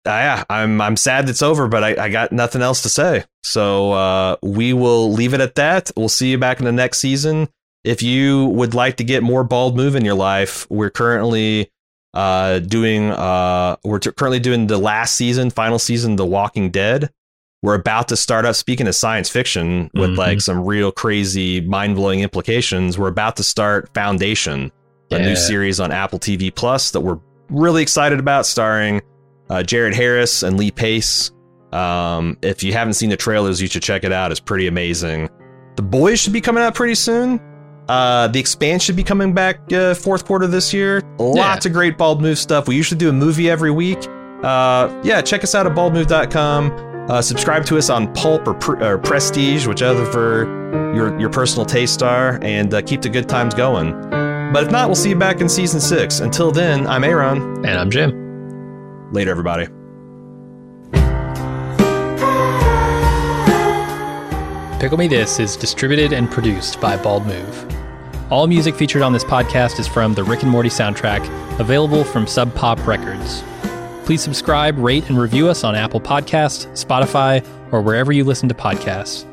Uh, 0.06 0.10
yeah, 0.10 0.44
I'm 0.50 0.80
I'm 0.82 0.96
sad 0.96 1.28
it's 1.30 1.40
over, 1.40 1.66
but 1.66 1.82
I, 1.82 2.04
I 2.04 2.08
got 2.10 2.30
nothing 2.30 2.60
else 2.60 2.82
to 2.82 2.90
say. 2.90 3.24
So 3.42 3.92
uh, 3.92 4.36
we 4.42 4.74
will 4.74 5.10
leave 5.12 5.32
it 5.32 5.40
at 5.40 5.54
that. 5.54 5.90
We'll 5.96 6.10
see 6.10 6.30
you 6.30 6.38
back 6.38 6.58
in 6.58 6.66
the 6.66 6.72
next 6.72 6.98
season. 6.98 7.48
If 7.84 8.02
you 8.02 8.46
would 8.46 8.74
like 8.74 8.96
to 8.96 9.04
get 9.04 9.22
more 9.22 9.44
bald 9.44 9.76
move 9.76 9.94
in 9.94 10.04
your 10.04 10.14
life, 10.14 10.66
we're 10.70 10.90
currently 10.90 11.70
uh, 12.12 12.58
doing 12.58 13.10
uh, 13.10 13.76
we're 13.84 13.98
t- 13.98 14.12
currently 14.12 14.40
doing 14.40 14.66
the 14.66 14.78
last 14.78 15.14
season, 15.14 15.50
final 15.50 15.78
season, 15.78 16.16
The 16.16 16.26
Walking 16.26 16.70
Dead. 16.70 17.10
We're 17.64 17.76
about 17.76 18.08
to 18.08 18.16
start 18.16 18.44
up. 18.44 18.56
Speaking 18.56 18.86
of 18.88 18.94
science 18.94 19.30
fiction, 19.30 19.90
with 19.94 20.10
mm-hmm. 20.10 20.18
like 20.18 20.42
some 20.42 20.66
real 20.66 20.92
crazy, 20.92 21.62
mind 21.62 21.96
blowing 21.96 22.20
implications, 22.20 22.98
we're 22.98 23.08
about 23.08 23.36
to 23.36 23.42
start 23.42 23.88
Foundation, 23.94 24.70
yeah. 25.08 25.16
a 25.16 25.22
new 25.22 25.34
series 25.34 25.80
on 25.80 25.90
Apple 25.90 26.18
TV 26.18 26.54
Plus 26.54 26.90
that 26.90 27.00
we're 27.00 27.18
really 27.48 27.80
excited 27.80 28.18
about, 28.18 28.44
starring 28.44 29.00
uh, 29.48 29.62
Jared 29.62 29.94
Harris 29.94 30.42
and 30.42 30.58
Lee 30.58 30.70
Pace. 30.70 31.30
Um, 31.72 32.36
if 32.42 32.62
you 32.62 32.74
haven't 32.74 32.94
seen 32.94 33.08
the 33.08 33.16
trailers, 33.16 33.62
you 33.62 33.66
should 33.66 33.82
check 33.82 34.04
it 34.04 34.12
out. 34.12 34.30
It's 34.30 34.40
pretty 34.40 34.66
amazing. 34.66 35.30
The 35.76 35.82
Boys 35.82 36.20
should 36.20 36.34
be 36.34 36.42
coming 36.42 36.62
out 36.62 36.74
pretty 36.74 36.96
soon. 36.96 37.40
Uh, 37.88 38.28
the 38.28 38.40
expansion 38.40 38.80
should 38.80 38.96
be 38.96 39.02
coming 39.02 39.32
back 39.32 39.72
uh, 39.72 39.94
fourth 39.94 40.26
quarter 40.26 40.46
this 40.46 40.74
year. 40.74 41.00
Lots 41.18 41.64
yeah. 41.64 41.70
of 41.70 41.72
great 41.72 41.96
Bald 41.96 42.20
Move 42.20 42.38
stuff. 42.38 42.68
We 42.68 42.76
usually 42.76 42.98
do 42.98 43.08
a 43.08 43.12
movie 43.12 43.48
every 43.48 43.70
week. 43.70 44.06
Uh, 44.42 45.00
yeah, 45.02 45.22
check 45.22 45.42
us 45.42 45.54
out 45.54 45.66
at 45.66 45.72
baldmove.com. 45.72 46.93
Uh, 47.08 47.20
subscribe 47.20 47.66
to 47.66 47.76
us 47.76 47.90
on 47.90 48.12
Pulp 48.14 48.48
or, 48.48 48.54
Pre- 48.54 48.82
or 48.82 48.96
Prestige, 48.96 49.66
whichever 49.66 50.44
your 50.94 51.18
your 51.20 51.28
personal 51.28 51.66
tastes 51.66 52.02
are, 52.02 52.38
and 52.42 52.72
uh, 52.72 52.80
keep 52.80 53.02
the 53.02 53.10
good 53.10 53.28
times 53.28 53.52
going. 53.52 53.92
But 54.52 54.64
if 54.64 54.70
not, 54.70 54.88
we'll 54.88 54.94
see 54.94 55.10
you 55.10 55.16
back 55.16 55.40
in 55.40 55.48
season 55.48 55.80
six. 55.80 56.20
Until 56.20 56.50
then, 56.50 56.86
I'm 56.86 57.04
Aaron. 57.04 57.64
And 57.66 57.78
I'm 57.78 57.90
Jim. 57.90 59.12
Later, 59.12 59.30
everybody. 59.32 59.66
Pickle 64.80 64.98
Me 64.98 65.08
This 65.08 65.40
is 65.40 65.56
distributed 65.56 66.12
and 66.12 66.30
produced 66.30 66.80
by 66.80 66.96
Bald 66.96 67.26
Move. 67.26 67.66
All 68.30 68.46
music 68.46 68.74
featured 68.74 69.02
on 69.02 69.12
this 69.12 69.24
podcast 69.24 69.78
is 69.78 69.86
from 69.86 70.14
the 70.14 70.24
Rick 70.24 70.42
and 70.42 70.50
Morty 70.50 70.68
soundtrack, 70.68 71.26
available 71.58 72.04
from 72.04 72.26
Sub 72.26 72.54
Pop 72.54 72.86
Records. 72.86 73.42
Please 74.04 74.22
subscribe, 74.22 74.78
rate, 74.78 75.08
and 75.08 75.18
review 75.18 75.48
us 75.48 75.64
on 75.64 75.74
Apple 75.74 76.00
Podcasts, 76.00 76.66
Spotify, 76.72 77.44
or 77.72 77.80
wherever 77.80 78.12
you 78.12 78.24
listen 78.24 78.48
to 78.48 78.54
podcasts. 78.54 79.24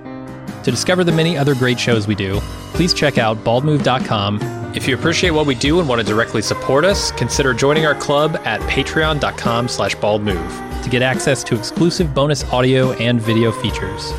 To 0.63 0.71
discover 0.71 1.03
the 1.03 1.11
many 1.11 1.37
other 1.37 1.55
great 1.55 1.79
shows 1.79 2.07
we 2.07 2.15
do, 2.15 2.39
please 2.73 2.93
check 2.93 3.17
out 3.17 3.37
baldmove.com. 3.43 4.39
If 4.73 4.87
you 4.87 4.95
appreciate 4.95 5.31
what 5.31 5.45
we 5.45 5.55
do 5.55 5.79
and 5.79 5.89
want 5.89 5.99
to 5.99 6.07
directly 6.07 6.41
support 6.41 6.85
us, 6.85 7.11
consider 7.11 7.53
joining 7.53 7.85
our 7.85 7.95
club 7.95 8.37
at 8.45 8.61
patreon.com 8.61 9.67
slash 9.67 9.95
baldmove 9.97 10.83
to 10.83 10.89
get 10.89 11.01
access 11.01 11.43
to 11.43 11.57
exclusive 11.57 12.13
bonus 12.13 12.43
audio 12.45 12.93
and 12.93 13.21
video 13.21 13.51
features. 13.51 14.13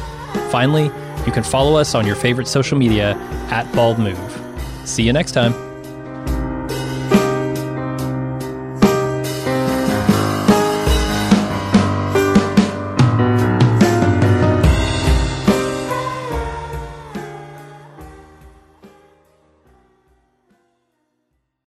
Finally, 0.51 0.91
you 1.25 1.33
can 1.33 1.43
follow 1.43 1.77
us 1.77 1.95
on 1.95 2.07
your 2.07 2.17
favorite 2.17 2.49
social 2.49 2.77
media 2.77 3.15
at 3.51 3.73
Bald 3.75 3.99
Move. 3.99 4.19
See 4.85 5.03
you 5.03 5.13
next 5.13 5.33
time. 5.33 5.72